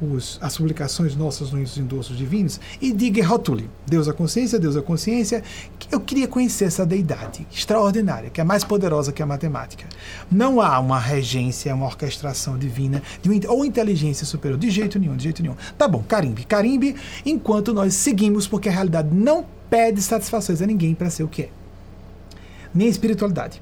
os, 0.00 0.38
as 0.40 0.56
publicações 0.56 1.14
nossas 1.14 1.50
nos 1.50 1.76
endossos 1.76 2.16
divinos 2.16 2.58
e 2.80 2.92
diga 2.92 3.26
rotule 3.26 3.68
Deus 3.86 4.08
a 4.08 4.12
consciência, 4.12 4.58
Deus 4.58 4.76
a 4.76 4.82
consciência. 4.82 5.42
Eu 5.90 6.00
queria 6.00 6.26
conhecer 6.26 6.66
essa 6.66 6.86
deidade 6.86 7.46
extraordinária, 7.52 8.30
que 8.30 8.40
é 8.40 8.44
mais 8.44 8.64
poderosa 8.64 9.12
que 9.12 9.20
a 9.20 9.26
matemática. 9.26 9.84
Não 10.30 10.60
há 10.60 10.78
uma 10.78 10.98
regência, 10.98 11.74
uma 11.74 11.86
orquestração 11.86 12.56
divina 12.56 13.02
de, 13.20 13.46
ou 13.48 13.64
inteligência 13.64 14.24
superior, 14.24 14.58
de 14.58 14.70
jeito 14.70 14.98
nenhum, 14.98 15.16
de 15.16 15.24
jeito 15.24 15.42
nenhum. 15.42 15.56
Tá 15.76 15.86
bom, 15.88 16.02
carimbe, 16.06 16.44
carimbe, 16.44 16.96
enquanto 17.26 17.74
nós 17.74 17.94
seguimos, 17.94 18.46
porque 18.46 18.68
a 18.68 18.72
realidade 18.72 19.12
não 19.12 19.44
pede 19.68 20.00
satisfações 20.00 20.62
a 20.62 20.66
ninguém 20.66 20.94
para 20.94 21.10
ser 21.10 21.24
o 21.24 21.28
que 21.28 21.42
é. 21.42 21.50
Nem 22.72 22.88
espiritualidade, 22.88 23.60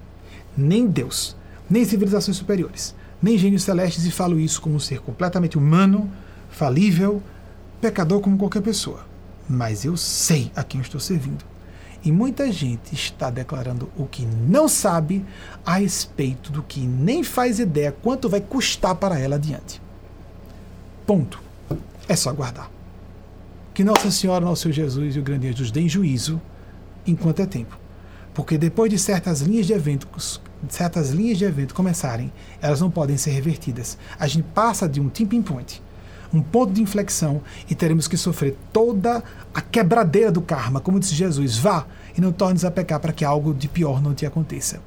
nem 0.56 0.86
Deus, 0.86 1.34
nem 1.68 1.84
civilizações 1.84 2.36
superiores, 2.36 2.94
nem 3.22 3.36
gênios 3.36 3.62
celestes, 3.62 4.04
e 4.04 4.10
falo 4.10 4.38
isso 4.38 4.60
como 4.60 4.78
ser 4.80 5.00
completamente 5.00 5.58
humano, 5.58 6.10
falível, 6.50 7.22
pecador 7.80 8.20
como 8.20 8.38
qualquer 8.38 8.62
pessoa. 8.62 9.06
Mas 9.48 9.84
eu 9.84 9.96
sei 9.96 10.52
a 10.54 10.62
quem 10.62 10.80
eu 10.80 10.84
estou 10.84 11.00
servindo. 11.00 11.44
E 12.04 12.12
muita 12.12 12.50
gente 12.52 12.94
está 12.94 13.28
declarando 13.28 13.90
o 13.96 14.06
que 14.06 14.24
não 14.24 14.68
sabe 14.68 15.24
a 15.66 15.78
respeito 15.78 16.52
do 16.52 16.62
que 16.62 16.80
nem 16.80 17.24
faz 17.24 17.58
ideia 17.58 17.90
quanto 17.90 18.28
vai 18.28 18.40
custar 18.40 18.94
para 18.94 19.18
ela 19.18 19.36
adiante. 19.36 19.82
Ponto. 21.06 21.42
É 22.08 22.14
só 22.14 22.30
aguardar. 22.30 22.70
Que 23.74 23.82
Nossa 23.82 24.10
Senhora, 24.10 24.44
Nosso 24.44 24.70
Jesus 24.70 25.16
e 25.16 25.18
o 25.18 25.22
grande 25.22 25.48
Jesus 25.48 25.70
deem 25.70 25.88
juízo 25.88 26.40
enquanto 27.06 27.40
é 27.40 27.46
tempo. 27.46 27.78
Porque 28.32 28.56
depois 28.56 28.90
de 28.90 28.98
certas 28.98 29.40
linhas 29.40 29.66
de 29.66 29.72
eventos, 29.72 30.40
certas 30.68 31.10
linhas 31.10 31.38
de 31.38 31.44
evento 31.44 31.74
começarem, 31.74 32.32
elas 32.60 32.80
não 32.80 32.90
podem 32.90 33.16
ser 33.16 33.30
revertidas. 33.30 33.98
A 34.18 34.26
gente 34.26 34.44
passa 34.54 34.88
de 34.88 35.00
um 35.00 35.08
tipping 35.08 35.42
point 35.42 35.82
um 36.32 36.42
ponto 36.42 36.72
de 36.72 36.82
inflexão 36.82 37.40
e 37.68 37.74
teremos 37.74 38.06
que 38.06 38.16
sofrer 38.16 38.56
toda 38.72 39.22
a 39.52 39.60
quebradeira 39.60 40.30
do 40.30 40.42
karma, 40.42 40.80
como 40.80 41.00
disse 41.00 41.14
Jesus, 41.14 41.56
vá 41.56 41.86
e 42.16 42.20
não 42.20 42.32
tornes 42.32 42.64
a 42.64 42.70
pecar 42.70 43.00
para 43.00 43.12
que 43.12 43.24
algo 43.24 43.54
de 43.54 43.68
pior 43.68 44.02
não 44.02 44.14
te 44.14 44.26
aconteça. 44.26 44.80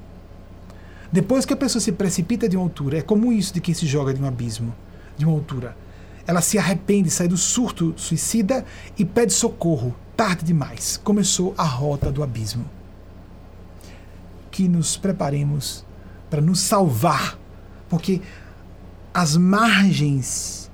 Depois 1.10 1.44
que 1.44 1.52
a 1.52 1.56
pessoa 1.56 1.80
se 1.80 1.92
precipita 1.92 2.48
de 2.48 2.56
uma 2.56 2.64
altura, 2.64 2.98
é 2.98 3.02
como 3.02 3.32
isso 3.32 3.52
de 3.52 3.60
quem 3.60 3.74
se 3.74 3.86
joga 3.86 4.14
de 4.14 4.22
um 4.22 4.26
abismo, 4.26 4.74
de 5.16 5.26
uma 5.26 5.34
altura. 5.34 5.76
Ela 6.26 6.40
se 6.40 6.58
arrepende, 6.58 7.10
sai 7.10 7.28
do 7.28 7.36
surto 7.36 7.92
suicida 7.96 8.64
e 8.96 9.04
pede 9.04 9.32
socorro. 9.32 9.94
Tarde 10.16 10.44
demais. 10.44 10.98
Começou 11.02 11.54
a 11.58 11.64
rota 11.64 12.10
do 12.10 12.22
abismo. 12.22 12.64
Que 14.52 14.68
nos 14.68 14.96
preparemos 14.96 15.84
para 16.30 16.40
nos 16.40 16.60
salvar, 16.60 17.36
porque 17.88 18.20
as 19.12 19.36
margens 19.36 20.70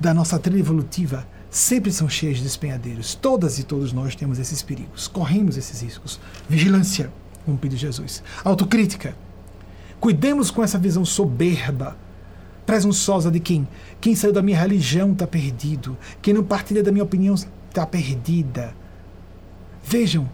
da 0.00 0.12
nossa 0.12 0.38
trilha 0.38 0.58
evolutiva 0.58 1.26
sempre 1.50 1.92
são 1.92 2.08
cheias 2.08 2.38
de 2.38 2.42
despenhadeiros. 2.42 3.14
Todas 3.14 3.58
e 3.58 3.62
todos 3.62 3.92
nós 3.92 4.14
temos 4.14 4.38
esses 4.38 4.62
perigos, 4.62 5.06
corremos 5.06 5.56
esses 5.56 5.80
riscos. 5.80 6.18
Vigilância, 6.48 7.12
como 7.44 7.56
pediu 7.56 7.78
Jesus. 7.78 8.22
Autocrítica. 8.44 9.16
Cuidemos 10.00 10.50
com 10.50 10.62
essa 10.62 10.78
visão 10.78 11.04
soberba, 11.04 11.96
presunçosa 12.64 13.30
de 13.30 13.40
quem? 13.40 13.68
Quem 14.00 14.14
saiu 14.14 14.32
da 14.32 14.42
minha 14.42 14.58
religião 14.58 15.12
está 15.12 15.26
perdido. 15.26 15.96
Quem 16.22 16.34
não 16.34 16.44
partilha 16.44 16.82
da 16.82 16.92
minha 16.92 17.04
opinião 17.04 17.34
está 17.34 17.86
perdida. 17.86 18.74
Vejam, 19.84 20.28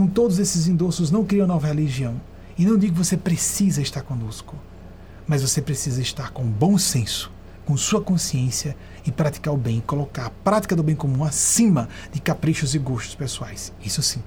com 0.00 0.06
todos 0.06 0.38
esses 0.38 0.66
endossos, 0.66 1.10
não 1.10 1.26
criam 1.26 1.46
nova 1.46 1.66
religião. 1.66 2.18
E 2.56 2.64
não 2.64 2.78
digo 2.78 2.94
que 2.94 3.04
você 3.04 3.18
precisa 3.18 3.82
estar 3.82 4.00
conosco, 4.00 4.56
mas 5.26 5.42
você 5.42 5.60
precisa 5.60 6.00
estar 6.00 6.30
com 6.30 6.42
bom 6.42 6.78
senso 6.78 7.30
com 7.66 7.76
sua 7.76 8.00
consciência 8.00 8.74
e 9.06 9.12
praticar 9.12 9.52
o 9.52 9.58
bem, 9.58 9.78
colocar 9.80 10.26
a 10.26 10.30
prática 10.30 10.74
do 10.74 10.82
bem 10.82 10.96
comum 10.96 11.22
acima 11.22 11.86
de 12.10 12.18
caprichos 12.18 12.74
e 12.74 12.78
gostos 12.78 13.14
pessoais. 13.14 13.74
Isso 13.84 14.02
sim. 14.02 14.22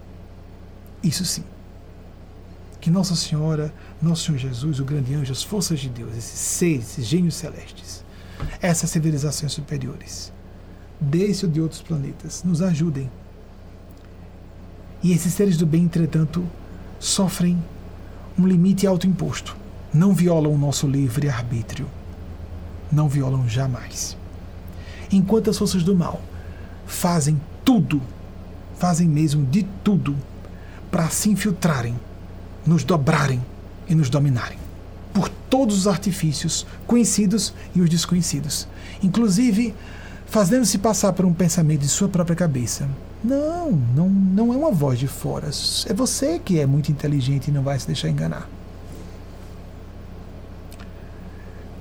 Isso 1.01 1.25
sim. 1.25 1.43
Que 2.79 2.91
Nossa 2.91 3.15
Senhora, 3.15 3.73
Nosso 3.99 4.25
Senhor 4.25 4.37
Jesus, 4.37 4.79
o 4.79 4.85
grande 4.85 5.15
anjo, 5.15 5.31
as 5.31 5.41
forças 5.41 5.79
de 5.79 5.89
Deus, 5.89 6.15
esses 6.15 6.39
seres, 6.39 6.91
esses 6.91 7.05
gênios 7.07 7.33
celestes, 7.33 8.05
essas 8.61 8.91
civilizações 8.91 9.51
superiores, 9.51 10.31
desse 11.01 11.45
ou 11.47 11.51
de 11.51 11.59
outros 11.59 11.81
planetas, 11.81 12.43
nos 12.43 12.61
ajudem. 12.61 13.09
E 15.03 15.11
esses 15.11 15.33
seres 15.33 15.57
do 15.57 15.65
bem, 15.65 15.83
entretanto, 15.83 16.43
sofrem 16.99 17.61
um 18.39 18.47
limite 18.47 18.87
autoimposto. 18.87 19.55
Não 19.93 20.13
violam 20.13 20.53
o 20.53 20.57
nosso 20.57 20.87
livre 20.87 21.29
arbítrio 21.29 21.87
não 22.93 23.09
violam 23.09 23.49
jamais. 23.49 24.15
Enquanto 25.11 25.49
as 25.49 25.57
forças 25.57 25.83
do 25.83 25.95
mal 25.95 26.21
fazem 26.85 27.41
tudo, 27.65 28.01
fazem 28.77 29.07
mesmo 29.07 29.45
de 29.45 29.63
tudo, 29.83 30.15
para 30.91 31.09
se 31.09 31.29
infiltrarem, 31.29 31.99
nos 32.65 32.83
dobrarem 32.83 33.41
e 33.89 33.95
nos 33.95 34.09
dominarem. 34.09 34.57
Por 35.11 35.27
todos 35.27 35.77
os 35.77 35.87
artifícios, 35.87 36.65
conhecidos 36.85 37.53
e 37.75 37.81
os 37.81 37.89
desconhecidos. 37.89 38.67
Inclusive, 39.01 39.73
fazendo-se 40.27 40.77
passar 40.77 41.13
por 41.13 41.25
um 41.25 41.33
pensamento 41.33 41.81
de 41.81 41.87
sua 41.87 42.07
própria 42.07 42.35
cabeça. 42.35 42.87
Não, 43.23 43.71
não, 43.71 44.09
não 44.09 44.53
é 44.53 44.57
uma 44.57 44.71
voz 44.71 44.99
de 44.99 45.07
fora. 45.07 45.49
É 45.87 45.93
você 45.93 46.39
que 46.39 46.59
é 46.59 46.65
muito 46.65 46.91
inteligente 46.91 47.47
e 47.47 47.51
não 47.51 47.63
vai 47.63 47.79
se 47.79 47.87
deixar 47.87 48.09
enganar. 48.09 48.49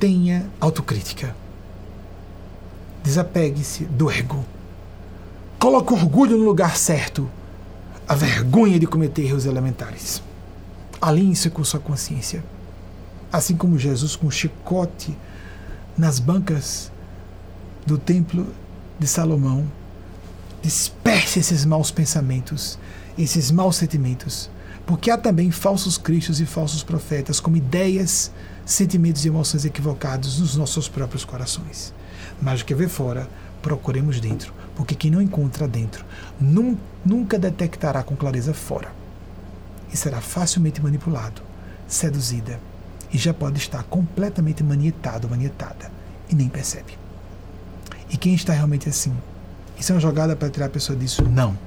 tenha 0.03 0.51
autocrítica. 0.61 1.33
Desapegue-se 3.05 3.85
do 3.85 4.11
ego. 4.11 4.45
Coloque 5.61 5.93
o 5.93 5.97
orgulho 5.97 6.37
no 6.37 6.45
lugar 6.45 6.77
certo. 6.77 7.31
A 8.09 8.17
vergonha 8.17 8.81
de 8.81 8.87
cometer 8.89 9.23
erros 9.23 9.47
elementares. 9.47 10.21
Alinhe-se 11.01 11.49
com 11.51 11.63
sua 11.63 11.79
consciência. 11.79 12.43
Assim 13.33 13.55
como 13.55 13.79
Jesus 13.79 14.17
com 14.17 14.27
o 14.27 14.31
chicote 14.33 15.17
nas 15.97 16.19
bancas 16.19 16.91
do 17.87 17.97
templo 17.97 18.45
de 18.99 19.07
Salomão, 19.07 19.65
disperse 20.63 21.41
esses 21.41 21.65
maus 21.65 21.91
pensamentos, 21.91 22.79
esses 23.19 23.51
maus 23.51 23.77
sentimentos, 23.77 24.49
porque 24.87 25.11
há 25.11 25.19
também 25.19 25.51
falsos 25.51 25.99
cristos 25.99 26.41
e 26.41 26.47
falsos 26.47 26.83
profetas 26.83 27.41
como 27.41 27.57
ideias 27.57 28.31
sentimentos 28.65 29.25
e 29.25 29.29
emoções 29.29 29.65
equivocados 29.65 30.39
nos 30.39 30.57
nossos 30.57 30.89
próprios 30.89 31.25
corações. 31.25 31.93
Mas 32.41 32.61
o 32.61 32.65
que 32.65 32.75
vê 32.75 32.89
fora, 32.89 33.29
procuremos 33.61 34.21
dentro, 34.21 34.53
porque 34.75 34.95
quem 34.95 35.11
não 35.11 35.21
encontra 35.21 35.69
dentro 35.69 36.05
nunca 36.41 37.39
detectará 37.39 38.03
com 38.03 38.17
clareza 38.17 38.55
fora. 38.55 38.93
E 39.93 39.97
será 39.97 40.21
facilmente 40.21 40.83
manipulado, 40.83 41.43
seduzida, 41.87 42.59
e 43.13 43.19
já 43.19 43.35
pode 43.35 43.59
estar 43.59 43.83
completamente 43.85 44.65
manietado, 44.65 45.29
manietada, 45.29 45.93
e 46.31 46.35
nem 46.35 46.49
percebe. 46.49 46.97
E 48.09 48.17
quem 48.17 48.35
está 48.35 48.53
realmente 48.53 48.89
assim? 48.89 49.13
Isso 49.83 49.91
é 49.91 49.97
uma 49.97 50.01
jogada 50.01 50.37
para 50.37 50.49
tirar 50.49 50.67
a 50.67 50.69
pessoa 50.69 50.97
disso? 50.97 51.25
Não. 51.25 51.59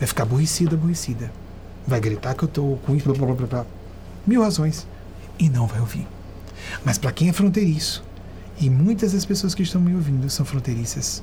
Vai 0.00 0.08
ficar 0.08 0.24
aborrecida, 0.24 0.74
aborrecida. 0.74 1.30
Vai 1.86 2.00
gritar 2.00 2.34
que 2.34 2.42
eu 2.42 2.48
estou 2.48 2.76
com 2.78 2.96
isso, 2.96 3.08
blá, 3.08 3.34
blá, 3.34 3.46
blá. 3.46 3.66
Mil 4.26 4.42
razões. 4.42 4.84
E 5.38 5.48
não 5.48 5.64
vai 5.64 5.78
ouvir. 5.78 6.08
Mas 6.84 6.98
para 6.98 7.12
quem 7.12 7.28
é 7.28 7.32
fronteiriço, 7.32 8.02
e 8.58 8.68
muitas 8.68 9.12
das 9.12 9.24
pessoas 9.24 9.54
que 9.54 9.62
estão 9.62 9.80
me 9.80 9.94
ouvindo 9.94 10.28
são 10.28 10.44
fronteiriças, 10.44 11.22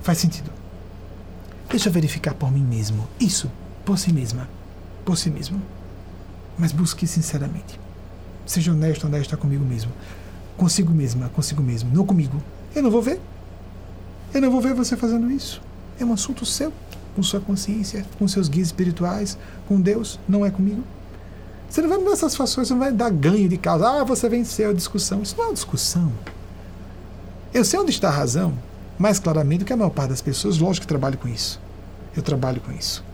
faz 0.00 0.18
sentido. 0.18 0.48
Deixa 1.68 1.88
eu 1.88 1.92
verificar 1.92 2.34
por 2.34 2.52
mim 2.52 2.62
mesmo. 2.62 3.08
Isso, 3.18 3.50
por 3.84 3.98
si 3.98 4.12
mesma. 4.12 4.48
Por 5.04 5.18
si 5.18 5.28
mesmo. 5.28 5.60
Mas 6.56 6.70
busque 6.70 7.04
sinceramente. 7.04 7.80
Seja 8.46 8.70
honesto, 8.70 9.08
honesta 9.08 9.36
comigo 9.36 9.64
mesmo. 9.64 9.90
Consigo 10.56 10.94
mesma, 10.94 11.30
consigo 11.30 11.64
mesmo. 11.64 11.90
Não 11.92 12.06
comigo. 12.06 12.40
Eu 12.76 12.80
não 12.80 12.92
vou 12.92 13.02
ver. 13.02 13.20
Eu 14.32 14.40
não 14.40 14.52
vou 14.52 14.60
ver 14.60 14.72
você 14.72 14.96
fazendo 14.96 15.28
isso. 15.32 15.63
É 15.98 16.04
um 16.04 16.12
assunto 16.12 16.44
seu, 16.44 16.72
com 17.14 17.22
sua 17.22 17.40
consciência, 17.40 18.04
com 18.18 18.26
seus 18.26 18.48
guias 18.48 18.68
espirituais, 18.68 19.38
com 19.68 19.80
Deus. 19.80 20.18
Não 20.28 20.44
é 20.44 20.50
comigo. 20.50 20.82
Você 21.68 21.82
não 21.82 21.88
vai 21.88 21.98
me 21.98 22.04
dar 22.04 22.16
satisfações, 22.16 22.68
você 22.68 22.74
não 22.74 22.80
vai 22.80 22.92
dar 22.92 23.10
ganho 23.10 23.48
de 23.48 23.56
causa. 23.56 23.88
Ah, 23.88 24.04
você 24.04 24.28
venceu 24.28 24.70
a 24.70 24.72
discussão. 24.72 25.22
Isso 25.22 25.34
não 25.36 25.44
é 25.44 25.46
uma 25.48 25.54
discussão. 25.54 26.12
Eu 27.52 27.64
sei 27.64 27.78
onde 27.78 27.90
está 27.90 28.08
a 28.08 28.12
razão, 28.12 28.52
mais 28.98 29.18
claramente 29.18 29.60
do 29.60 29.64
que 29.64 29.72
a 29.72 29.76
maior 29.76 29.90
parte 29.90 30.10
das 30.10 30.20
pessoas, 30.20 30.58
lógico 30.58 30.82
que 30.82 30.88
trabalho 30.88 31.18
com 31.18 31.28
isso. 31.28 31.60
Eu 32.16 32.22
trabalho 32.22 32.60
com 32.60 32.72
isso. 32.72 33.04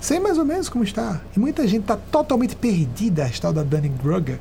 Sei 0.00 0.20
mais 0.20 0.36
ou 0.36 0.44
menos 0.44 0.68
como 0.68 0.84
está. 0.84 1.20
E 1.34 1.40
muita 1.40 1.66
gente 1.66 1.82
está 1.82 1.96
totalmente 1.96 2.54
perdida, 2.54 3.24
a 3.24 3.28
tal 3.40 3.52
da 3.52 3.62
Dunning-Kruger, 3.62 4.38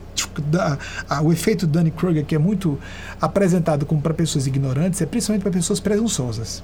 da, 0.51 0.77
a, 1.09 1.21
o 1.21 1.31
efeito 1.31 1.65
Dunning-Kruger, 1.65 2.25
que 2.25 2.35
é 2.35 2.37
muito 2.37 2.77
apresentado 3.21 3.85
como 3.85 4.01
para 4.01 4.13
pessoas 4.13 4.45
ignorantes, 4.45 5.01
é 5.01 5.05
principalmente 5.05 5.43
para 5.43 5.51
pessoas 5.51 5.79
presunçosas, 5.79 6.63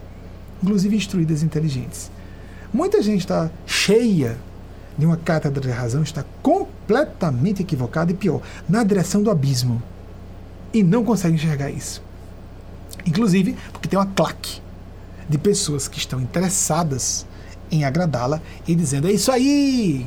inclusive 0.61 0.95
instruídas 0.95 1.41
e 1.41 1.45
inteligentes. 1.45 2.11
Muita 2.73 3.01
gente 3.01 3.21
está 3.21 3.49
cheia 3.65 4.37
de 4.97 5.05
uma 5.05 5.15
cátedra 5.15 5.61
de 5.61 5.71
razão 5.71 6.03
está 6.03 6.25
completamente 6.43 7.61
equivocada 7.61 8.11
e 8.11 8.13
pior, 8.13 8.41
na 8.67 8.83
direção 8.83 9.23
do 9.23 9.31
abismo. 9.31 9.81
E 10.73 10.83
não 10.83 11.05
consegue 11.05 11.35
enxergar 11.35 11.71
isso. 11.71 12.03
Inclusive, 13.05 13.55
porque 13.71 13.87
tem 13.87 13.97
uma 13.97 14.05
claque 14.05 14.61
de 15.27 15.37
pessoas 15.37 15.87
que 15.87 15.97
estão 15.97 16.19
interessadas 16.19 17.25
em 17.71 17.85
agradá-la 17.85 18.41
e 18.67 18.75
dizendo: 18.75 19.07
é 19.07 19.13
isso 19.13 19.31
aí! 19.31 20.05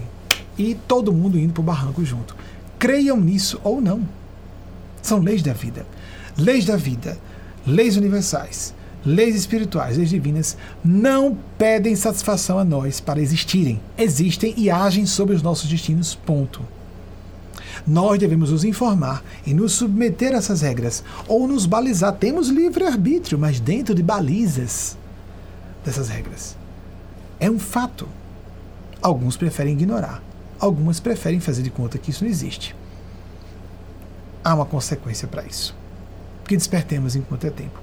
E 0.58 0.74
todo 0.86 1.12
mundo 1.12 1.38
indo 1.38 1.54
para 1.54 1.62
o 1.62 1.64
barranco 1.64 2.04
junto. 2.04 2.36
Creiam 2.78 3.18
nisso 3.18 3.58
ou 3.64 3.80
não. 3.80 4.06
São 5.00 5.20
leis 5.20 5.42
da 5.42 5.54
vida. 5.54 5.86
Leis 6.36 6.64
da 6.64 6.76
vida, 6.76 7.18
leis 7.66 7.96
universais, 7.96 8.74
leis 9.04 9.34
espirituais, 9.34 9.96
leis 9.96 10.10
divinas, 10.10 10.56
não 10.84 11.36
pedem 11.58 11.96
satisfação 11.96 12.58
a 12.58 12.64
nós 12.64 13.00
para 13.00 13.20
existirem. 13.20 13.80
Existem 13.98 14.54
e 14.56 14.70
agem 14.70 15.06
sobre 15.06 15.34
os 15.34 15.42
nossos 15.42 15.68
destinos. 15.68 16.14
Ponto. 16.14 16.62
Nós 17.86 18.18
devemos 18.18 18.50
nos 18.50 18.64
informar 18.64 19.24
e 19.46 19.52
nos 19.52 19.72
submeter 19.72 20.32
a 20.34 20.36
essas 20.36 20.60
regras, 20.60 21.02
ou 21.26 21.48
nos 21.48 21.66
balizar. 21.66 22.12
Temos 22.14 22.48
livre-arbítrio, 22.48 23.38
mas 23.38 23.58
dentro 23.58 23.94
de 23.94 24.02
balizas 24.02 24.96
dessas 25.84 26.08
regras. 26.08 26.56
É 27.40 27.50
um 27.50 27.58
fato. 27.58 28.08
Alguns 29.00 29.36
preferem 29.36 29.72
ignorar, 29.72 30.22
algumas 30.60 31.00
preferem 31.00 31.40
fazer 31.40 31.62
de 31.62 31.70
conta 31.70 31.98
que 31.98 32.10
isso 32.10 32.22
não 32.22 32.30
existe. 32.30 32.74
Há 34.44 34.54
uma 34.54 34.64
consequência 34.64 35.26
para 35.26 35.44
isso. 35.44 35.74
Que 36.46 36.56
despertemos 36.56 37.16
enquanto 37.16 37.46
é 37.46 37.50
tempo. 37.50 37.80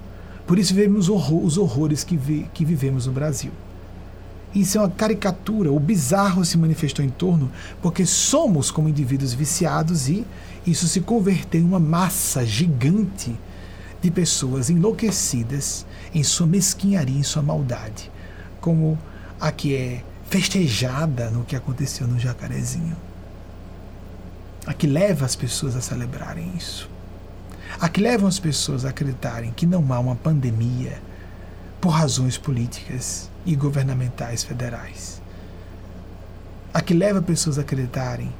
Por 0.49 0.57
isso 0.57 0.73
vivemos 0.73 1.09
horror, 1.09 1.45
os 1.45 1.59
horrores 1.59 2.03
que, 2.03 2.17
vi, 2.17 2.49
que 2.51 2.65
vivemos 2.65 3.05
no 3.05 3.11
Brasil. 3.11 3.51
Isso 4.51 4.79
é 4.79 4.81
uma 4.81 4.89
caricatura, 4.89 5.71
o 5.71 5.79
bizarro 5.79 6.43
se 6.43 6.57
manifestou 6.57 7.05
em 7.05 7.09
torno 7.09 7.51
porque 7.83 8.03
somos 8.03 8.71
como 8.71 8.89
indivíduos 8.89 9.31
viciados 9.31 10.09
e 10.09 10.25
isso 10.65 10.87
se 10.87 11.01
converteu 11.01 11.61
em 11.61 11.63
uma 11.63 11.79
massa 11.79 12.43
gigante 12.43 13.37
de 14.01 14.09
pessoas 14.09 14.71
enlouquecidas 14.71 15.85
em 16.15 16.23
sua 16.23 16.47
mesquinharia, 16.47 17.19
em 17.19 17.21
sua 17.21 17.43
maldade, 17.43 18.11
como 18.59 18.97
a 19.39 19.51
que 19.51 19.75
é 19.75 20.03
festejada 20.31 21.29
no 21.29 21.43
que 21.43 21.55
aconteceu 21.55 22.07
no 22.07 22.17
Jacarezinho. 22.17 22.97
A 24.65 24.73
que 24.73 24.87
leva 24.87 25.27
as 25.27 25.35
pessoas 25.35 25.75
a 25.75 25.81
celebrarem 25.81 26.51
isso. 26.57 26.89
A 27.81 27.87
que 27.87 28.01
levam 28.01 28.27
as 28.27 28.37
pessoas 28.37 28.83
a 28.83 28.89
acreditarem 28.89 29.53
que 29.53 29.65
não 29.65 29.93
há 29.93 29.99
uma 29.99 30.15
pandemia 30.15 31.01
por 31.79 31.91
razões 31.91 32.37
políticas 32.37 33.31
e 33.45 33.55
governamentais 33.55 34.43
federais. 34.43 35.21
A 36.73 36.81
que 36.81 36.93
leva 36.93 37.21
pessoas 37.21 37.57
a 37.57 37.61
acreditarem 37.61 38.33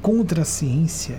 contra 0.00 0.40
a 0.40 0.46
ciência 0.46 1.18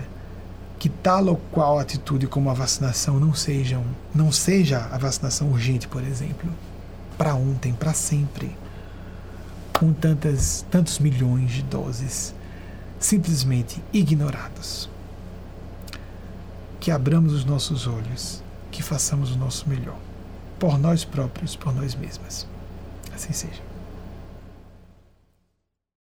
que 0.80 0.88
tal 0.88 1.26
ou 1.26 1.36
qual 1.52 1.78
atitude 1.78 2.26
como 2.26 2.50
a 2.50 2.54
vacinação 2.54 3.20
não 3.20 3.34
sejam, 3.34 3.84
não 4.12 4.32
seja 4.32 4.88
a 4.90 4.98
vacinação 4.98 5.52
urgente, 5.52 5.86
por 5.86 6.02
exemplo, 6.02 6.50
para 7.16 7.36
ontem, 7.36 7.72
para 7.72 7.94
sempre, 7.94 8.50
com 9.78 9.92
tantas, 9.92 10.66
tantos 10.72 10.98
milhões 10.98 11.52
de 11.52 11.62
doses 11.62 12.34
simplesmente 12.98 13.80
ignorados. 13.92 14.89
Que 16.80 16.90
abramos 16.90 17.32
os 17.32 17.44
nossos 17.44 17.86
olhos, 17.86 18.42
que 18.72 18.82
façamos 18.82 19.32
o 19.32 19.38
nosso 19.38 19.68
melhor, 19.68 19.98
por 20.58 20.78
nós 20.78 21.04
próprios, 21.04 21.54
por 21.54 21.74
nós 21.74 21.94
mesmas. 21.94 22.46
Assim 23.14 23.32
seja. 23.32 23.69